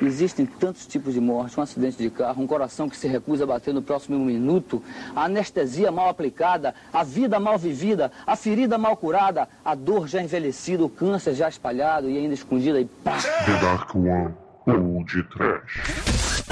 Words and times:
Existem 0.00 0.44
tantos 0.44 0.86
tipos 0.86 1.14
de 1.14 1.20
morte, 1.20 1.58
um 1.58 1.62
acidente 1.62 1.96
de 1.96 2.10
carro, 2.10 2.42
um 2.42 2.46
coração 2.46 2.88
que 2.88 2.96
se 2.96 3.08
recusa 3.08 3.44
a 3.44 3.46
bater 3.46 3.72
no 3.72 3.82
próximo 3.82 4.18
minuto, 4.18 4.82
a 5.14 5.24
anestesia 5.24 5.90
mal 5.90 6.08
aplicada, 6.08 6.74
a 6.92 7.02
vida 7.02 7.40
mal 7.40 7.58
vivida, 7.58 8.12
a 8.26 8.36
ferida 8.36 8.76
mal 8.76 8.96
curada, 8.96 9.48
a 9.64 9.74
dor 9.74 10.06
já 10.06 10.22
envelhecida, 10.22 10.84
o 10.84 10.88
câncer 10.88 11.34
já 11.34 11.48
espalhado 11.48 12.10
e 12.10 12.18
ainda 12.18 12.34
escondida 12.34 12.80
e 12.80 12.84
pá! 12.84 13.18
The 13.44 13.60
Dark 13.60 13.94
One 13.94 14.34
ou 14.66 15.04
de 15.04 15.22
Trash. 15.24 16.44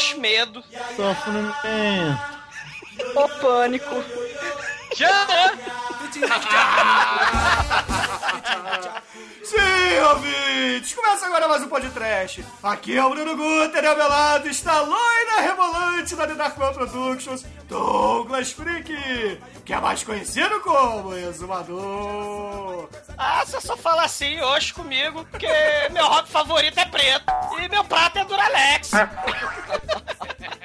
Os 0.00 0.14
medo. 0.14 0.64
Sofrimento. 0.96 1.54
O 3.14 3.28
pânico. 3.38 4.02
Já! 4.96 5.52
Sim, 9.50 9.98
ouvintes! 10.12 10.94
Começa 10.94 11.26
agora 11.26 11.48
mais 11.48 11.60
um 11.64 11.68
podcast. 11.68 12.44
Aqui 12.62 12.96
é 12.96 13.04
o 13.04 13.10
Bruno 13.10 13.36
Guter 13.36 13.82
e 13.82 13.86
ao 13.88 13.96
meu 13.96 14.08
lado 14.08 14.48
está 14.48 14.74
a 14.74 14.82
loira 14.82 15.40
rebolante 15.40 16.14
da 16.14 16.24
The 16.24 16.34
Dark 16.34 16.56
One 16.56 16.72
Productions, 16.72 17.44
Douglas 17.68 18.52
Freak, 18.52 19.40
que 19.64 19.72
é 19.72 19.80
mais 19.80 20.04
conhecido 20.04 20.60
como 20.60 21.16
Exumador. 21.16 22.88
Ah, 23.18 23.44
você 23.44 23.60
só 23.60 23.76
fala 23.76 24.04
assim 24.04 24.40
hoje 24.40 24.72
comigo, 24.72 25.26
porque 25.28 25.48
meu 25.90 26.06
hobby 26.06 26.28
favorito 26.30 26.78
é 26.78 26.84
preto 26.84 27.32
e 27.58 27.68
meu 27.68 27.82
prato 27.82 28.20
é 28.20 28.24
Duralex. 28.24 28.92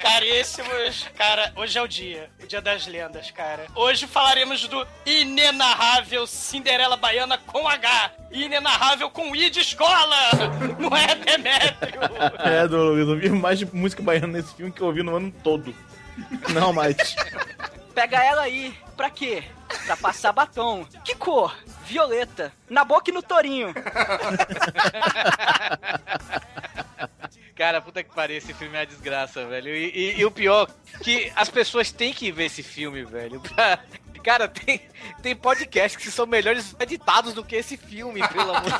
Caríssimos, 0.06 1.08
cara, 1.16 1.52
hoje 1.56 1.76
é 1.76 1.82
o 1.82 1.88
dia, 1.88 2.30
o 2.40 2.46
dia 2.46 2.60
das 2.60 2.86
lendas, 2.86 3.30
cara. 3.32 3.66
Hoje 3.74 4.06
falaremos 4.06 4.66
do 4.68 4.86
inenarrável 5.04 6.26
Cinderela 6.28 6.96
Baiana 6.96 7.36
com 7.38 7.66
H, 7.66 8.12
inenarrável 8.30 9.10
com 9.10 9.34
I 9.34 9.50
de 9.50 9.60
escola, 9.60 10.16
não 10.78 10.96
é 10.96 11.12
Demétrio? 11.16 12.00
É, 12.38 12.68
Douglas, 12.68 13.08
eu 13.08 13.18
vi 13.18 13.28
mais 13.30 13.58
de 13.58 13.66
música 13.74 14.00
baiana 14.00 14.28
nesse 14.28 14.54
filme 14.54 14.70
que 14.70 14.80
eu 14.80 14.86
ouvi 14.86 15.02
no 15.02 15.16
ano 15.16 15.32
todo. 15.42 15.74
Não 16.50 16.72
mais. 16.72 17.16
Pega 17.92 18.22
ela 18.22 18.42
aí. 18.42 18.72
Pra 18.96 19.10
quê? 19.10 19.42
Pra 19.84 19.96
passar 19.96 20.32
batom. 20.32 20.86
Que 21.04 21.14
cor? 21.14 21.54
Violeta. 21.84 22.52
Na 22.70 22.84
boca 22.84 23.10
e 23.10 23.14
no 23.14 23.22
torinho. 23.22 23.74
Cara, 27.56 27.80
puta 27.80 28.04
que 28.04 28.14
pariu, 28.14 28.36
esse 28.36 28.52
filme 28.52 28.76
é 28.76 28.80
uma 28.80 28.86
desgraça, 28.86 29.46
velho. 29.46 29.74
E, 29.74 29.86
e- 29.88 30.20
e 30.20 30.24
o 30.26 30.30
pior, 30.30 30.70
que 31.02 31.32
as 31.34 31.48
pessoas 31.48 31.90
têm 31.90 32.12
que 32.12 32.30
ver 32.30 32.44
esse 32.44 32.62
filme, 32.62 33.02
velho. 33.02 33.40
pra- 33.40 33.78
Cara, 34.26 34.48
tem, 34.48 34.80
tem 35.22 35.36
podcasts 35.36 36.02
que 36.02 36.10
são 36.10 36.26
melhores 36.26 36.74
editados 36.80 37.32
do 37.32 37.44
que 37.44 37.54
esse 37.54 37.76
filme, 37.76 38.26
pelo 38.26 38.56
amor 38.56 38.72
de 38.72 38.78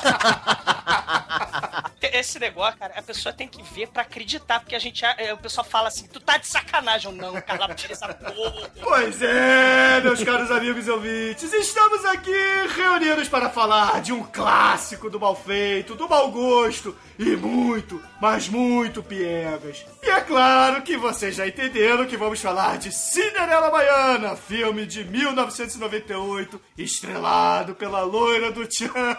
Esse 2.17 2.39
negócio, 2.39 2.77
cara, 2.77 2.93
a 2.97 3.01
pessoa 3.01 3.31
tem 3.31 3.47
que 3.47 3.63
ver 3.63 3.87
pra 3.87 4.01
acreditar, 4.01 4.59
porque 4.59 4.75
a 4.75 4.79
gente, 4.79 5.05
é, 5.05 5.33
o 5.33 5.37
pessoal 5.37 5.65
fala 5.65 5.87
assim, 5.87 6.07
tu 6.07 6.19
tá 6.19 6.37
de 6.37 6.47
sacanagem. 6.47 7.11
Eu, 7.11 7.17
não, 7.17 7.39
Carla, 7.41 7.73
tira 7.75 7.93
essa 7.93 8.13
porra. 8.13 8.71
Pois 8.81 9.21
é, 9.21 10.01
meus 10.01 10.23
caros 10.23 10.51
amigos 10.51 10.87
e 10.87 10.91
ouvintes, 10.91 11.53
estamos 11.53 12.03
aqui 12.05 12.31
reunidos 12.75 13.29
para 13.29 13.49
falar 13.49 14.01
de 14.01 14.11
um 14.11 14.23
clássico 14.23 15.09
do 15.09 15.19
mal 15.19 15.35
feito, 15.35 15.95
do 15.95 16.09
mau 16.09 16.29
gosto 16.31 16.97
e 17.17 17.35
muito, 17.35 18.01
mas 18.19 18.49
muito 18.49 19.01
piegas. 19.01 19.85
E 20.03 20.09
é 20.09 20.21
claro 20.21 20.81
que 20.81 20.97
vocês 20.97 21.35
já 21.35 21.47
entenderam 21.47 22.05
que 22.05 22.17
vamos 22.17 22.41
falar 22.41 22.77
de 22.77 22.91
Cinderela 22.91 23.69
Baiana, 23.69 24.35
filme 24.35 24.85
de 24.85 25.03
1998, 25.37 26.59
estrelado 26.77 27.75
pela 27.75 28.01
loira 28.01 28.51
do 28.51 28.65
Tchan, 28.65 29.17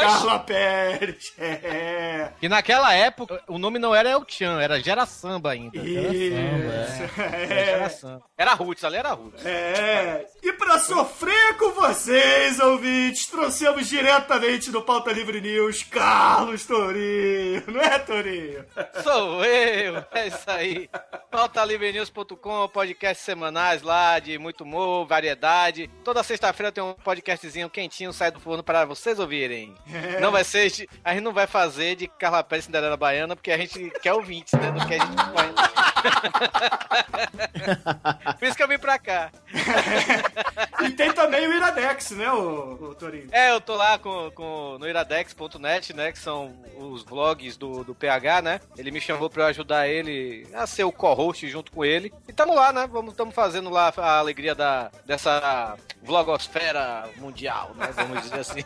Carla 0.00 0.38
Pérez. 0.40 1.32
É. 1.38 2.30
E 2.40 2.48
naquela 2.48 2.92
época, 2.94 3.42
o 3.46 3.58
nome 3.58 3.78
não 3.78 3.94
era 3.94 4.10
El 4.10 4.24
Chan, 4.26 4.60
era 4.60 4.80
Gera 4.80 5.06
Samba 5.06 5.52
ainda. 5.52 5.78
Isso, 5.78 7.20
Era 7.20 7.36
é. 7.36 7.64
Gera 7.66 7.90
Samba. 7.90 8.22
Era 8.36 8.54
Roots, 8.54 8.84
ali 8.84 8.96
era 8.96 9.12
Roots. 9.12 9.44
É, 9.44 10.26
e 10.42 10.52
pra 10.54 10.78
sofrer 10.78 11.56
com 11.56 11.72
vocês, 11.72 12.58
ouvintes, 12.58 13.26
trouxemos 13.26 13.86
diretamente 13.86 14.70
do 14.70 14.82
Pauta 14.82 15.12
Livre 15.12 15.40
News 15.40 15.82
Carlos 15.82 16.64
Torinho, 16.64 17.62
não 17.68 17.80
é, 17.80 17.98
Torinho? 17.98 18.64
Sou 19.02 19.44
eu, 19.44 20.04
é 20.12 20.26
isso 20.28 20.50
aí. 20.50 20.88
pautalivrenews.com, 21.30 22.68
podcast 22.68 23.22
semanais 23.22 23.82
lá 23.82 24.18
de 24.18 24.38
muito 24.38 24.64
humor, 24.64 25.06
variedade. 25.10 25.90
Toda 26.04 26.22
sexta-feira 26.22 26.70
tem 26.70 26.82
um 26.82 26.94
podcastzinho 26.94 27.68
quentinho, 27.68 28.12
sai 28.12 28.30
do 28.30 28.38
forno 28.38 28.62
para 28.62 28.84
vocês 28.84 29.18
ouvirem. 29.18 29.74
É. 29.92 30.20
Não 30.20 30.30
vai 30.30 30.44
ser, 30.44 30.72
a 31.04 31.12
gente 31.12 31.22
não 31.22 31.32
vai 31.32 31.48
fazer 31.48 31.96
de 31.96 32.06
Carla 32.06 32.44
Pérez 32.44 32.64
Cinderela 32.66 32.96
Baiana, 32.96 33.34
porque 33.34 33.50
a 33.50 33.58
gente 33.58 33.90
quer 34.00 34.12
ouvintes, 34.14 34.52
né? 34.54 34.70
Do 34.70 34.86
que 34.86 34.94
a 34.94 34.98
gente 34.98 35.16
põe. 35.34 35.69
Por 38.38 38.46
isso 38.46 38.56
que 38.56 38.62
eu 38.62 38.68
vim 38.68 38.78
pra 38.78 38.98
cá. 38.98 39.30
E 40.80 40.90
tem 40.92 41.12
também 41.12 41.46
o 41.46 41.52
Iradex, 41.52 42.12
né, 42.12 42.30
o, 42.32 42.78
o 42.80 42.94
Torinho? 42.94 43.28
É, 43.32 43.50
eu 43.50 43.60
tô 43.60 43.76
lá 43.76 43.98
com, 43.98 44.30
com, 44.30 44.78
no 44.78 44.88
iradex.net, 44.88 45.94
né? 45.94 46.10
Que 46.10 46.18
são 46.18 46.56
os 46.78 47.02
vlogs 47.02 47.56
do, 47.56 47.84
do 47.84 47.94
PH, 47.94 48.42
né? 48.42 48.60
Ele 48.78 48.90
me 48.90 49.00
chamou 49.00 49.28
pra 49.28 49.44
eu 49.44 49.46
ajudar 49.48 49.88
ele 49.88 50.46
a 50.54 50.66
ser 50.66 50.84
o 50.84 50.92
co-host 50.92 51.46
junto 51.48 51.70
com 51.70 51.84
ele. 51.84 52.12
E 52.26 52.32
tamo 52.32 52.54
lá, 52.54 52.72
né? 52.72 52.88
Vamos, 52.90 53.14
tamo 53.14 53.30
fazendo 53.30 53.68
lá 53.68 53.92
a 53.96 54.18
alegria 54.18 54.54
da, 54.54 54.90
dessa 55.04 55.76
vlogosfera 56.02 57.08
mundial, 57.16 57.72
né? 57.76 57.90
Vamos 57.94 58.22
dizer 58.22 58.40
assim. 58.40 58.64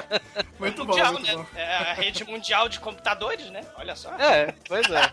Muito 0.58 0.84
bom, 0.84 0.92
Mundial, 0.92 1.12
muito 1.12 1.26
né? 1.26 1.34
bom. 1.34 1.46
É 1.54 1.76
a 1.76 1.94
rede 1.94 2.24
mundial 2.24 2.68
de 2.68 2.80
computadores, 2.80 3.50
né? 3.50 3.62
Olha 3.76 3.96
só. 3.96 4.10
É, 4.16 4.54
pois 4.68 4.86
é. 4.90 5.12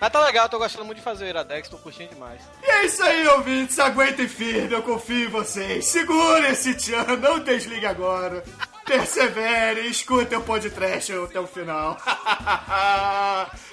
Mas 0.00 0.10
tá 0.10 0.24
legal, 0.24 0.48
tô 0.48 0.58
gostando 0.58 0.84
muito 0.86 0.98
de 0.98 1.04
fazer 1.04 1.26
o 1.26 1.28
Iradex, 1.28 1.68
tô 1.68 1.76
curtindo 1.76 2.14
demais. 2.14 2.40
E 2.62 2.70
é 2.70 2.84
isso 2.86 3.02
aí, 3.02 3.26
ouvintes, 3.28 3.78
aguentem 3.78 4.26
firme, 4.26 4.72
eu 4.72 4.82
confio 4.82 5.26
em 5.26 5.30
vocês. 5.30 5.84
Segure 5.86 6.46
esse 6.46 6.74
tchan, 6.74 7.04
não 7.18 7.38
desligue 7.38 7.84
agora. 7.86 8.42
Persevere, 8.86 9.86
escutem 9.88 10.38
o 10.38 10.42
podcast 10.42 11.12
até 11.12 11.38
o 11.38 11.46
final. 11.46 11.98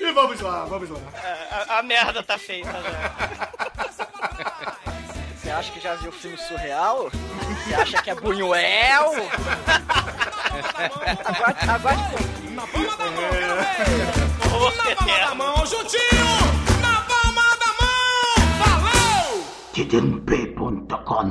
E 0.00 0.12
vamos 0.12 0.40
lá, 0.40 0.64
vamos 0.64 0.90
lá. 0.90 0.98
A, 1.68 1.78
a 1.78 1.82
merda 1.82 2.22
tá 2.22 2.36
feita 2.36 2.68
já. 2.68 4.50
Você 5.54 5.58
acha 5.60 5.72
que 5.72 5.80
já 5.80 5.94
viu 5.94 6.08
o 6.08 6.12
filme 6.12 6.36
surreal? 6.36 7.08
Você 7.12 7.74
acha 7.76 8.02
que 8.02 8.10
é 8.10 8.14
Buñuel? 8.16 9.12
aguarde, 11.24 11.70
aguarde 11.70 12.02
um 12.02 12.08
pouquinho. 12.08 12.54
Na 12.56 12.66
palma 12.66 12.96
da 12.96 13.04
mão, 13.04 13.30
quero 13.30 13.54
ver. 13.54 14.06
Na 14.18 14.26
palma 14.50 15.28
da 15.28 15.34
mão, 15.36 15.64
juntinho. 15.64 16.26
Na 16.82 17.00
palma 17.02 17.42
da 17.60 17.70
mão. 17.80 18.34
Falou! 18.64 19.46
tdmp.com 19.72 21.24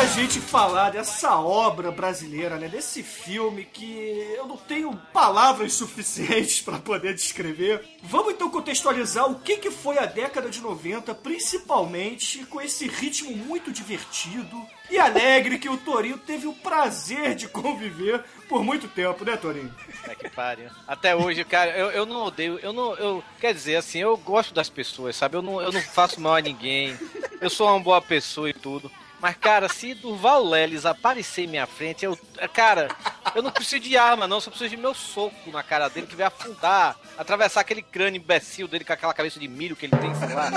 da 0.00 0.06
gente 0.06 0.40
falar 0.40 0.88
dessa 0.88 1.38
obra 1.38 1.92
brasileira, 1.92 2.56
né, 2.56 2.68
desse 2.68 3.02
filme 3.02 3.66
que 3.66 4.34
eu 4.34 4.46
não 4.46 4.56
tenho 4.56 4.96
palavras 5.12 5.74
suficientes 5.74 6.62
para 6.62 6.78
poder 6.78 7.12
descrever, 7.12 7.86
vamos 8.02 8.32
então 8.32 8.48
contextualizar 8.48 9.30
o 9.30 9.40
que, 9.40 9.58
que 9.58 9.70
foi 9.70 9.98
a 9.98 10.06
década 10.06 10.48
de 10.48 10.58
90, 10.62 11.14
principalmente 11.16 12.46
com 12.46 12.62
esse 12.62 12.88
ritmo 12.88 13.36
muito 13.36 13.70
divertido 13.70 14.56
e 14.90 14.98
alegre 14.98 15.58
que 15.58 15.68
o 15.68 15.76
Torinho 15.76 16.16
teve 16.16 16.46
o 16.46 16.54
prazer 16.54 17.34
de 17.34 17.46
conviver 17.46 18.24
por 18.48 18.64
muito 18.64 18.88
tempo, 18.88 19.22
né, 19.22 19.36
Torinho? 19.36 19.74
É 20.04 20.14
que 20.14 20.30
pariu. 20.30 20.70
Até 20.88 21.14
hoje, 21.14 21.44
cara, 21.44 21.76
eu, 21.76 21.90
eu 21.90 22.06
não 22.06 22.24
odeio, 22.24 22.58
eu 22.60 22.72
não, 22.72 22.94
eu, 22.94 23.22
quer 23.38 23.52
dizer, 23.52 23.76
assim, 23.76 23.98
eu 23.98 24.16
gosto 24.16 24.54
das 24.54 24.70
pessoas, 24.70 25.14
sabe? 25.14 25.36
Eu 25.36 25.42
não, 25.42 25.60
eu 25.60 25.70
não 25.70 25.82
faço 25.82 26.18
mal 26.22 26.36
a 26.36 26.40
ninguém, 26.40 26.98
eu 27.38 27.50
sou 27.50 27.68
uma 27.68 27.78
boa 27.78 28.00
pessoa 28.00 28.48
e 28.48 28.54
tudo. 28.54 28.90
Mas, 29.20 29.36
cara, 29.36 29.68
se 29.68 29.94
Durval 29.94 30.42
Lelis 30.42 30.86
aparecer 30.86 31.42
em 31.44 31.48
minha 31.48 31.66
frente, 31.66 32.04
eu, 32.04 32.18
cara, 32.54 32.88
Eu 33.34 33.42
não 33.42 33.50
preciso 33.50 33.80
de 33.80 33.96
arma, 33.96 34.26
não, 34.26 34.40
só 34.40 34.50
preciso 34.50 34.70
de 34.70 34.76
meu 34.76 34.94
soco 34.94 35.50
na 35.50 35.62
cara 35.62 35.88
dele 35.88 36.06
que 36.06 36.16
vai 36.16 36.26
afundar, 36.26 36.96
atravessar 37.16 37.60
aquele 37.60 37.82
crânio 37.82 38.18
imbecil 38.18 38.66
dele 38.66 38.84
com 38.84 38.92
aquela 38.92 39.14
cabeça 39.14 39.38
de 39.38 39.46
milho 39.46 39.76
que 39.76 39.86
ele 39.86 39.96
tem, 39.96 40.14
sei 40.14 40.34
lá. 40.34 40.50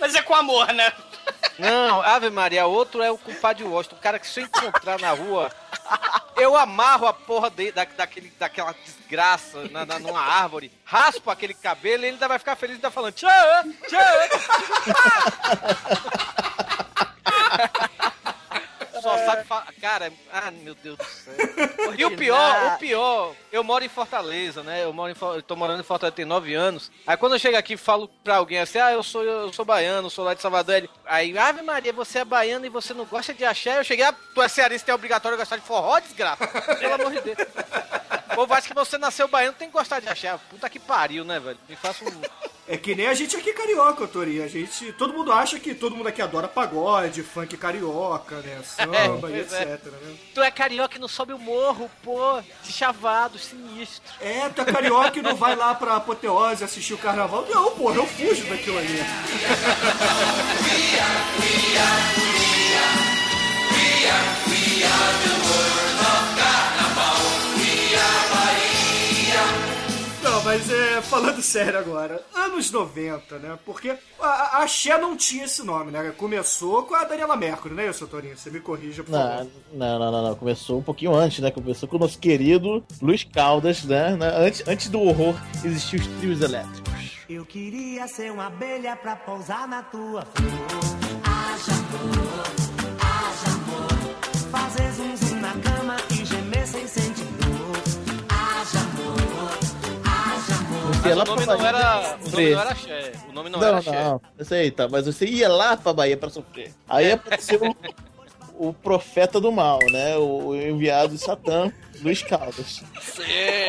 Mas 0.00 0.14
é 0.14 0.22
com 0.22 0.34
amor, 0.34 0.72
né? 0.72 0.92
Não, 1.58 2.00
Ave 2.02 2.30
Maria, 2.30 2.66
outro 2.66 3.02
é 3.02 3.10
o 3.10 3.18
culpado 3.18 3.58
de 3.58 3.64
Washington, 3.64 3.96
o 3.96 4.00
cara 4.00 4.18
que 4.18 4.26
se 4.26 4.40
eu 4.40 4.44
encontrar 4.46 4.98
na 4.98 5.10
rua, 5.12 5.52
eu 6.36 6.56
amarro 6.56 7.06
a 7.06 7.12
porra 7.12 7.50
de, 7.50 7.70
da, 7.70 7.84
daquele, 7.84 8.32
daquela 8.38 8.74
desgraça 8.84 9.68
na, 9.70 9.84
na- 9.84 9.98
numa 9.98 10.20
árvore, 10.20 10.72
raspo 10.84 11.30
aquele 11.30 11.52
cabelo 11.54 12.02
e 12.04 12.06
ele 12.06 12.14
ainda 12.14 12.26
vai 12.26 12.38
ficar 12.38 12.56
feliz 12.56 12.74
e 12.74 12.78
ainda 12.78 12.90
falando 12.90 13.12
tchau, 13.14 13.30
tchau. 13.88 14.02
Só 19.18 19.26
sabe 19.26 19.44
falar. 19.44 19.66
Cara, 19.80 20.12
ah, 20.32 20.50
meu 20.50 20.74
Deus 20.74 20.98
do 20.98 21.04
céu. 21.04 21.34
E 21.98 22.04
o 22.04 22.16
pior, 22.16 22.74
o 22.74 22.78
pior, 22.78 23.34
eu 23.50 23.62
moro 23.62 23.84
em 23.84 23.88
Fortaleza, 23.88 24.62
né? 24.62 24.84
Eu 24.84 24.92
moro 24.92 25.12
em 25.12 25.16
eu 25.36 25.42
tô 25.42 25.54
morando 25.54 25.80
em 25.80 25.84
Fortaleza 25.84 26.16
tem 26.16 26.24
nove 26.24 26.54
anos. 26.54 26.90
Aí 27.06 27.16
quando 27.16 27.34
eu 27.34 27.38
chego 27.38 27.56
aqui 27.56 27.74
e 27.74 27.76
falo 27.76 28.08
pra 28.24 28.36
alguém 28.36 28.58
assim, 28.58 28.78
ah, 28.78 28.92
eu 28.92 29.02
sou, 29.02 29.22
eu 29.22 29.52
sou 29.52 29.64
baiano, 29.64 30.08
sou 30.08 30.24
lá 30.24 30.34
de 30.34 30.40
Salvador. 30.40 30.76
Ele, 30.76 30.90
aí, 31.04 31.36
Ave 31.36 31.62
Maria, 31.62 31.92
você 31.92 32.20
é 32.20 32.24
baiano 32.24 32.64
e 32.64 32.70
você 32.70 32.94
não 32.94 33.04
gosta 33.04 33.34
de 33.34 33.44
axé? 33.44 33.78
Eu 33.78 33.84
cheguei, 33.84 34.04
ah, 34.04 34.14
tu 34.34 34.42
é 34.42 34.48
cearense, 34.48 34.84
tem 34.84 34.94
obrigatório 34.94 35.36
gostar 35.36 35.56
de 35.56 35.62
forró, 35.62 35.98
desgraça. 36.00 36.46
Pelo 36.78 36.94
amor 36.94 37.12
de 37.12 37.20
Deus. 37.20 37.38
Povo 38.34 38.54
acha 38.54 38.68
que 38.68 38.74
você 38.74 38.98
nasceu 38.98 39.28
baiano, 39.28 39.56
tem 39.58 39.68
que 39.68 39.72
gostar 39.72 40.00
de 40.00 40.08
axé. 40.08 40.38
Puta 40.50 40.68
que 40.68 40.78
pariu, 40.78 41.24
né, 41.24 41.38
velho? 41.38 41.58
Me 41.68 41.76
faça 41.76 42.04
um. 42.04 42.20
É 42.68 42.76
que 42.76 42.94
nem 42.94 43.08
a 43.08 43.14
gente 43.14 43.36
aqui 43.36 43.52
carioca, 43.52 44.06
Tori. 44.06 44.40
A 44.40 44.48
gente. 44.48 44.92
Todo 44.92 45.12
mundo 45.12 45.32
acha 45.32 45.58
que 45.58 45.74
todo 45.74 45.96
mundo 45.96 46.06
aqui 46.06 46.22
adora 46.22 46.46
pagode, 46.46 47.22
funk 47.22 47.56
carioca, 47.56 48.36
né? 48.36 48.62
Samba 48.64 48.96
e 48.96 49.20
pois 49.20 49.52
é. 49.52 49.62
etc, 49.62 49.86
né? 49.86 50.16
Tu 50.34 50.42
é 50.42 50.50
carioca 50.50 50.96
e 50.96 51.00
não 51.00 51.08
sobe 51.08 51.32
o 51.32 51.38
morro, 51.38 51.90
pô, 52.02 52.40
de 52.62 52.72
chavado, 52.72 53.38
sinistro. 53.38 54.12
É, 54.20 54.48
tu 54.48 54.62
é 54.62 54.64
carioca 54.64 55.18
e 55.18 55.22
não 55.22 55.34
vai 55.34 55.56
lá 55.56 55.74
pra 55.74 55.96
apoteose 55.96 56.62
assistir 56.62 56.94
o 56.94 56.98
carnaval. 56.98 57.46
Não, 57.50 57.72
porra, 57.72 57.96
eu 57.96 58.06
fujo 58.06 58.44
daquilo 58.44 58.78
ali. 58.78 59.00
Não, 65.76 65.81
mas 70.52 70.68
é, 70.70 71.00
falando 71.00 71.40
sério 71.40 71.78
agora, 71.78 72.22
anos 72.34 72.70
90, 72.70 73.38
né? 73.38 73.58
Porque 73.64 73.96
a, 74.20 74.26
a 74.26 74.62
Axé 74.62 74.98
não 74.98 75.16
tinha 75.16 75.46
esse 75.46 75.62
nome, 75.62 75.90
né? 75.90 76.12
Começou 76.18 76.82
com 76.82 76.94
a 76.94 77.04
Daniela 77.04 77.34
Mercury, 77.36 77.72
né, 77.72 77.90
seu 77.90 78.06
Torinho? 78.06 78.36
Você 78.36 78.50
me 78.50 78.60
corrija, 78.60 79.02
por 79.02 79.12
Não, 79.12 79.18
favor. 79.18 79.46
não, 79.72 79.98
não, 79.98 80.12
não, 80.12 80.22
não. 80.28 80.34
Começou 80.34 80.78
um 80.78 80.82
pouquinho 80.82 81.14
antes, 81.14 81.38
né? 81.38 81.50
Começou 81.50 81.88
com 81.88 81.96
o 81.96 82.00
nosso 82.00 82.18
querido 82.18 82.84
Luiz 83.00 83.24
Caldas, 83.24 83.82
né? 83.84 84.14
né? 84.14 84.30
Antes, 84.36 84.62
antes 84.68 84.88
do 84.90 85.00
horror 85.00 85.34
existiam 85.64 86.02
os 86.02 86.06
trios 86.18 86.42
elétricos. 86.42 86.92
Eu 87.30 87.46
queria 87.46 88.06
ser 88.06 88.30
uma 88.30 88.48
abelha 88.48 88.94
pra 88.94 89.16
pousar 89.16 89.66
na 89.66 89.82
tua 89.82 90.22
flor. 90.34 90.52
Haja 91.24 91.72
amor, 91.72 92.61
Você 101.02 101.08
ia 101.08 101.14
lá 101.16 101.22
o 101.22 101.26
nome 101.26 101.44
pra 101.44 101.54
não 101.56 101.62
Bahia 101.62 101.68
era. 101.68 102.16
O 102.22 102.30
nome 102.30 102.50
não 102.52 102.60
era 102.60 102.70
axé. 102.70 103.12
O 103.28 103.32
nome 103.32 103.50
não, 103.50 103.58
Não, 103.60 103.66
era 103.66 103.72
não, 103.72 103.78
axé. 103.80 104.04
não. 104.04 104.20
Eu 104.38 104.44
sei, 104.44 104.70
tá. 104.70 104.88
Mas 104.88 105.06
você 105.06 105.26
ia 105.26 105.48
lá 105.48 105.76
pra 105.76 105.92
Bahia 105.92 106.16
pra 106.16 106.30
sofrer. 106.30 106.72
Aí 106.88 107.10
apareceu 107.12 107.60
o, 108.58 108.68
o 108.68 108.72
profeta 108.72 109.40
do 109.40 109.50
mal, 109.50 109.78
né? 109.90 110.16
O, 110.16 110.48
o 110.48 110.56
enviado 110.56 111.14
de 111.14 111.18
Satã, 111.18 111.72
Luiz 112.02 112.22
Caldas. 112.22 112.82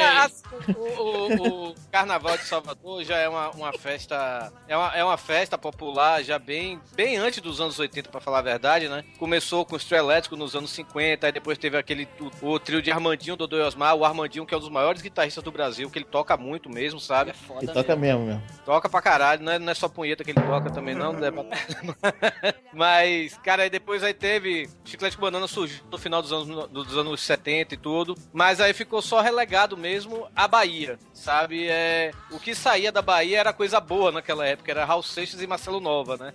Ah, 0.02 0.24
assim, 0.26 0.44
o, 0.76 0.82
o- 0.82 1.70
o 1.70 1.76
Carnaval 1.92 2.38
de 2.38 2.46
Salvador 2.46 3.04
já 3.04 3.18
é 3.18 3.30
uma, 3.30 3.50
uma 3.52 3.74
festa. 3.74 4.52
É 4.68 4.76
uma, 4.76 4.96
é 4.96 5.04
uma 5.04 5.18
festa 5.18 5.58
popular 5.58 6.24
já 6.24 6.40
bem, 6.40 6.80
bem 6.96 7.18
antes 7.18 7.42
dos 7.42 7.62
anos 7.62 7.78
80, 7.78 8.10
pra 8.10 8.20
falar 8.20 8.40
a 8.40 8.44
verdade, 8.44 8.90
né? 8.90 9.04
Começou 9.20 9.66
com 9.66 9.76
o 9.76 9.80
trio 9.80 9.98
elétrico 9.98 10.36
nos 10.36 10.56
anos 10.56 10.72
50, 10.72 11.26
aí 11.28 11.32
depois 11.32 11.58
teve 11.58 11.78
aquele 11.78 12.08
o, 12.42 12.54
o 12.54 12.60
trio 12.60 12.82
de 12.82 12.92
Armandinho, 12.92 13.36
Dodô 13.36 13.58
e 13.58 13.62
Osmar, 13.62 13.96
o 13.96 14.04
Armandinho, 14.06 14.46
que 14.46 14.54
é 14.54 14.58
um 14.58 14.62
dos 14.62 14.70
maiores 14.70 15.02
guitarristas 15.02 15.44
do 15.44 15.52
Brasil, 15.52 15.90
que 15.90 16.00
ele 16.00 16.06
toca 16.06 16.36
muito 16.36 16.70
mesmo, 16.70 17.00
sabe? 17.00 17.32
É 17.32 17.34
foda 17.34 17.64
E 17.66 17.68
toca 17.68 17.96
mesmo, 17.96 18.26
mesmo. 18.26 18.42
Toca 18.66 18.90
pra 18.90 19.02
caralho, 19.02 19.44
não 19.44 19.52
é, 19.52 19.60
não 19.60 19.72
é 19.72 19.76
só 19.76 19.88
punheta 19.88 20.24
que 20.24 20.32
ele 20.32 20.42
toca 20.42 20.72
também, 20.72 20.96
não. 20.96 21.14
não 21.14 21.26
é 21.28 21.32
pra- 21.32 21.44
Mas, 22.74 23.38
cara, 23.44 23.64
aí 23.64 23.70
depois 23.70 24.04
aí 24.04 24.14
teve. 24.14 24.68
Chiclete 24.86 25.16
com 25.16 25.22
Banana 25.22 25.48
surgiu 25.48 25.84
no 25.92 25.98
final 25.98 26.22
dos 26.22 26.32
anos, 26.34 26.68
dos 26.70 26.98
anos 26.98 27.22
70 27.22 27.74
e 27.76 27.78
tudo. 27.78 28.16
Mas 28.32 28.60
aí 28.62 28.74
ficou 28.74 29.02
só 29.02 29.22
relegado 29.22 29.76
mesmo 29.78 30.28
a 30.36 30.48
Bahia, 30.48 30.98
sabe? 31.14 31.68
É, 31.70 32.12
o 32.32 32.40
que 32.40 32.56
saía 32.56 32.92
da 32.92 33.02
Bahia 33.02 33.40
era 33.40 33.54
coisa 33.54 33.80
boa 33.80 34.12
naquela 34.12 34.46
época, 34.46 34.72
era 34.72 34.86
Raul 34.86 35.04
Seixas 35.04 35.42
e 35.42 35.48
Marcelo 35.48 35.80
Nova, 35.80 36.18
né? 36.18 36.34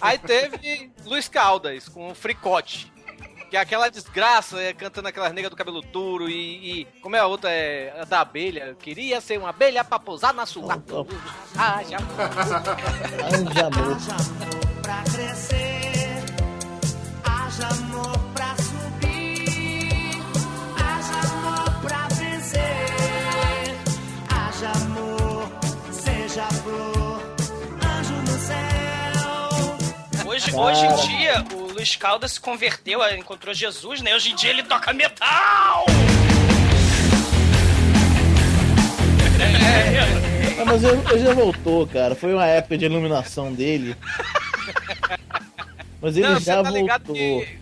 Aí 0.00 0.18
teve 0.18 0.92
Luiz 1.04 1.28
Caldas 1.28 1.88
com 1.88 2.10
o 2.10 2.14
Fricote. 2.14 2.92
Que 3.50 3.56
é 3.56 3.60
aquela 3.60 3.88
desgraça, 3.88 4.62
é, 4.62 4.72
cantando 4.72 5.08
aquelas 5.08 5.32
negras 5.32 5.50
do 5.50 5.56
cabelo 5.56 5.80
duro 5.82 6.28
e, 6.30 6.82
e- 6.82 6.84
Como 7.02 7.16
é 7.16 7.18
a 7.18 7.26
outra? 7.26 7.50
É 7.50 8.00
a 8.00 8.04
da 8.04 8.20
abelha. 8.20 8.76
Queria 8.78 9.20
ser 9.20 9.40
uma 9.40 9.48
abelha 9.48 9.82
pra 9.82 9.98
pousar 9.98 10.32
na 10.32 10.46
sua. 10.46 10.80
Ah, 11.58 11.82
já. 11.82 11.98
Anja 11.98 13.66
amor. 13.66 13.96
Haja 13.96 14.12
amor 14.14 14.82
pra 14.82 15.02
crescer. 15.02 16.24
Haja 17.24 17.66
amor 17.66 18.19
seja 26.40 26.48
flor, 26.62 27.22
anjo 27.84 28.14
no 28.14 28.38
céu. 28.38 30.26
Hoje, 30.26 30.54
hoje 30.54 30.86
em 30.86 31.08
dia, 31.08 31.44
o 31.54 31.72
Luiz 31.72 31.96
Caldas 31.96 32.32
se 32.32 32.40
converteu, 32.40 33.02
eh, 33.02 33.18
encontrou 33.18 33.52
Jesus, 33.52 34.00
né? 34.00 34.14
Hoje 34.14 34.32
em 34.32 34.36
dia 34.36 34.50
ele 34.50 34.62
toca 34.62 34.92
metal! 34.92 35.84
Ah, 40.60 40.64
mas 40.64 40.84
ele, 40.84 41.00
ele 41.10 41.18
já 41.20 41.32
voltou, 41.32 41.86
cara. 41.86 42.14
Foi 42.14 42.34
uma 42.34 42.46
época 42.46 42.76
de 42.76 42.84
iluminação 42.84 43.52
dele. 43.52 43.96
Mas 46.02 46.16
ele 46.16 46.28
não, 46.28 46.40
já 46.40 46.62
tá 46.62 46.70
voltou. 46.70 47.14
que, 47.14 47.59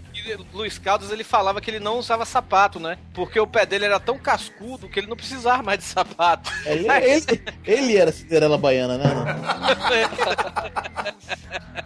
Luiz 0.52 0.78
Caldas 0.78 1.10
ele 1.10 1.24
falava 1.24 1.60
que 1.60 1.70
ele 1.70 1.80
não 1.80 1.98
usava 1.98 2.24
sapato, 2.24 2.80
né? 2.80 2.96
Porque 3.12 3.38
o 3.38 3.46
pé 3.46 3.66
dele 3.66 3.84
era 3.84 4.00
tão 4.00 4.18
cascudo 4.18 4.88
que 4.88 5.00
ele 5.00 5.06
não 5.06 5.16
precisava 5.16 5.62
mais 5.62 5.78
de 5.78 5.84
sapato. 5.84 6.50
Ele, 6.64 6.86
ele, 6.88 7.42
ele 7.64 7.96
era 7.96 8.12
Cinderela 8.12 8.58
Baiana, 8.58 8.98
né? 8.98 9.04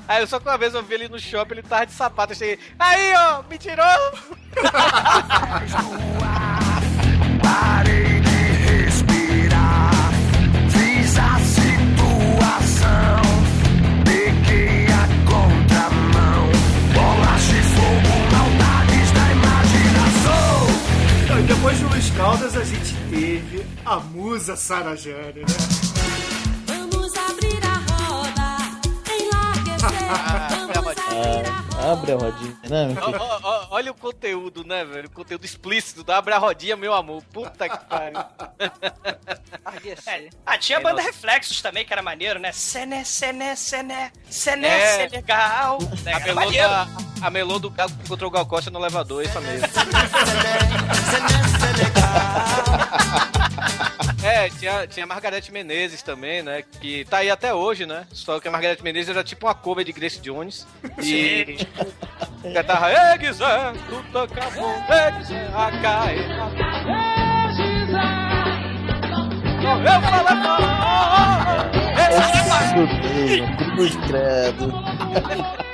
Aí 0.08 0.26
só 0.26 0.38
que 0.38 0.48
uma 0.48 0.58
vez 0.58 0.74
eu 0.74 0.82
vi 0.82 0.94
ele 0.94 1.08
no 1.08 1.18
shopping, 1.18 1.54
ele 1.54 1.62
tava 1.62 1.86
de 1.86 1.92
sapato. 1.92 2.32
Eu 2.32 2.36
cheguei, 2.36 2.58
aí 2.78 3.14
ó, 3.14 3.42
me 3.48 3.56
tirou! 3.56 3.86
depois 21.46 21.78
do 21.80 21.88
Luiz 21.88 22.10
Caldas, 22.10 22.56
a 22.56 22.64
gente 22.64 22.94
teve 23.10 23.66
a 23.84 23.96
musa 23.96 24.56
Sara 24.56 24.96
Jane, 24.96 25.40
né? 25.40 25.46
Vamos 26.66 27.12
abrir 27.16 27.60
a 27.64 27.74
roda, 27.92 28.80
enlarguecer. 29.10 30.08
Vamos 30.66 30.76
abrir 30.78 31.08
a 31.08 31.42
roda. 31.42 31.62
Ah, 31.78 31.92
abre 31.92 32.12
a 32.12 32.16
rodinha, 32.16 32.56
né, 32.68 32.94
ó, 33.00 33.10
ó, 33.42 33.61
olha 33.72 33.90
o 33.90 33.94
conteúdo, 33.94 34.64
né, 34.64 34.84
velho? 34.84 35.08
O 35.08 35.10
conteúdo 35.10 35.44
explícito 35.46 36.04
da 36.04 36.18
Abre 36.18 36.34
a 36.34 36.38
Rodinha, 36.38 36.76
meu 36.76 36.92
amor. 36.92 37.22
Puta 37.32 37.68
que 37.68 37.78
pariu. 37.86 38.18
É. 40.06 40.28
Ah, 40.44 40.58
tinha 40.58 40.76
a 40.78 40.80
É, 40.80 40.84
banda 40.84 40.96
nossa. 40.96 41.06
Reflexos 41.06 41.62
também, 41.62 41.84
que 41.84 41.92
era 41.92 42.02
maneiro, 42.02 42.38
né? 42.38 42.52
Sené, 42.52 43.02
sené, 43.02 43.56
sené, 43.56 44.12
sené, 44.28 44.68
É. 44.68 44.86
sené, 44.96 45.08
legal. 45.08 45.78
Né? 46.04 46.12
A 46.12 46.20
melô, 46.20 46.34
maneiro. 46.34 46.68
da, 46.68 46.86
a 47.22 47.30
melô 47.30 47.58
do 47.58 47.70
galo 47.70 47.90
que 47.90 48.02
encontrou 48.04 48.28
o 48.28 48.32
Gal 48.32 48.44
Costa 48.46 48.70
no 48.70 48.78
elevador, 48.78 49.24
essa 49.24 49.40
mesmo. 49.40 49.66
É, 54.22 54.48
tinha, 54.50 54.86
tinha 54.86 55.02
a 55.04 55.06
Margareth 55.06 55.50
Menezes 55.50 56.00
também, 56.00 56.42
né? 56.42 56.62
Que 56.80 57.04
tá 57.06 57.18
aí 57.18 57.30
até 57.30 57.52
hoje, 57.52 57.84
né? 57.86 58.06
Só 58.12 58.38
que 58.38 58.46
a 58.46 58.50
Margareth 58.52 58.80
Menezes 58.82 59.10
era 59.10 59.24
tipo 59.24 59.46
uma 59.46 59.54
cover 59.54 59.84
de 59.84 59.92
Grace 59.92 60.20
Jones. 60.20 60.64
E. 61.02 61.58
Cantava, 62.54 62.90
Ei, 62.90 63.18
Guizé, 63.18 63.72
tudo 63.88 64.18
acabou. 64.20 64.70
Ei, 64.70 65.12
Guizé, 65.18 65.46
a 65.54 65.70
caeta. 65.80 66.32
Eu 69.62 70.00
falei, 70.02 70.22
falei, 70.24 70.82
Meu 72.74 72.86
Deus, 73.00 73.50
cruz 73.74 73.96
credo. 74.06 75.62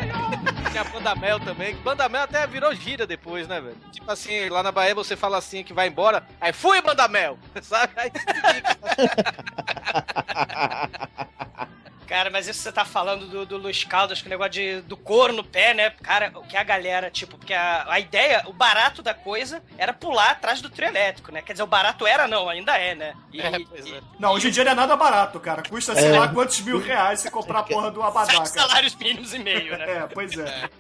tinha 0.79 0.85
Banda 0.85 1.15
Mel 1.15 1.41
também. 1.41 1.75
Banda 1.77 2.09
Mel 2.09 2.23
até 2.23 2.47
virou 2.47 2.75
gira 2.75 3.07
depois, 3.07 3.47
né, 3.49 3.61
velho? 3.61 3.77
Tipo 3.91 4.11
assim, 4.11 4.49
lá 4.49 4.63
na 4.63 4.71
Bahia 4.71 4.95
você 4.95 5.17
fala 5.17 5.39
assim 5.39 5.65
que 5.65 5.73
vai 5.73 5.89
embora, 5.89 6.25
aí 6.41 6.53
fui 6.53 6.81
Banda 6.81 7.09
Mel, 7.09 7.37
sabe? 7.63 7.93
Aí 7.97 8.13
Cara, 12.09 12.31
mas 12.31 12.49
isso 12.49 12.61
você 12.63 12.73
tá 12.73 12.87
falando 12.87 13.27
do, 13.27 13.45
do 13.45 13.59
Luiz 13.59 13.85
Caldas, 13.85 14.23
com 14.23 14.29
o 14.29 14.31
negócio 14.31 14.53
de, 14.53 14.81
do 14.81 14.97
couro 14.97 15.31
no 15.33 15.45
pé, 15.45 15.75
né? 15.75 15.91
Cara, 16.03 16.33
o 16.35 16.43
que 16.43 16.57
a 16.57 16.63
galera, 16.65 17.11
tipo, 17.11 17.37
porque 17.37 17.53
a, 17.53 17.85
a 17.87 18.01
ideia, 18.01 18.43
o 18.47 18.53
barato 18.53 19.03
da 19.03 19.13
coisa 19.13 19.63
era 19.77 19.93
pular 19.93 20.31
atrás 20.31 20.63
do 20.63 20.71
trio 20.71 20.89
elétrico, 20.89 21.31
né? 21.31 21.43
Quer 21.43 21.53
dizer, 21.53 21.63
o 21.65 21.67
barato 21.67 22.07
era 22.07 22.27
não, 22.27 22.49
ainda 22.49 22.79
é, 22.79 22.95
né? 22.95 23.15
E, 23.31 23.41
É, 23.43 23.51
pois 23.69 23.87
é. 23.93 24.01
Não, 24.19 24.33
hoje 24.33 24.49
em 24.49 24.51
dia 24.51 24.65
não 24.65 24.73
é 24.73 24.75
nada 24.75 24.97
barato, 24.97 25.39
cara. 25.39 25.63
Custa, 25.69 25.95
sei 25.95 26.09
É. 26.15 26.19
lá, 26.19 26.29
quantos 26.29 26.59
mil 26.63 26.79
reais 26.81 27.21
você 27.21 27.31
comprar 27.31 27.59
a 27.59 27.63
porra 27.65 27.91
do 27.91 28.03
abadá, 28.03 28.43
salários 28.47 28.95
mínimos 28.95 29.35
e 29.35 29.39
meio, 29.39 29.77
né? 29.77 29.85
É, 29.99 30.07
pois 30.07 30.33
é. 30.39 30.71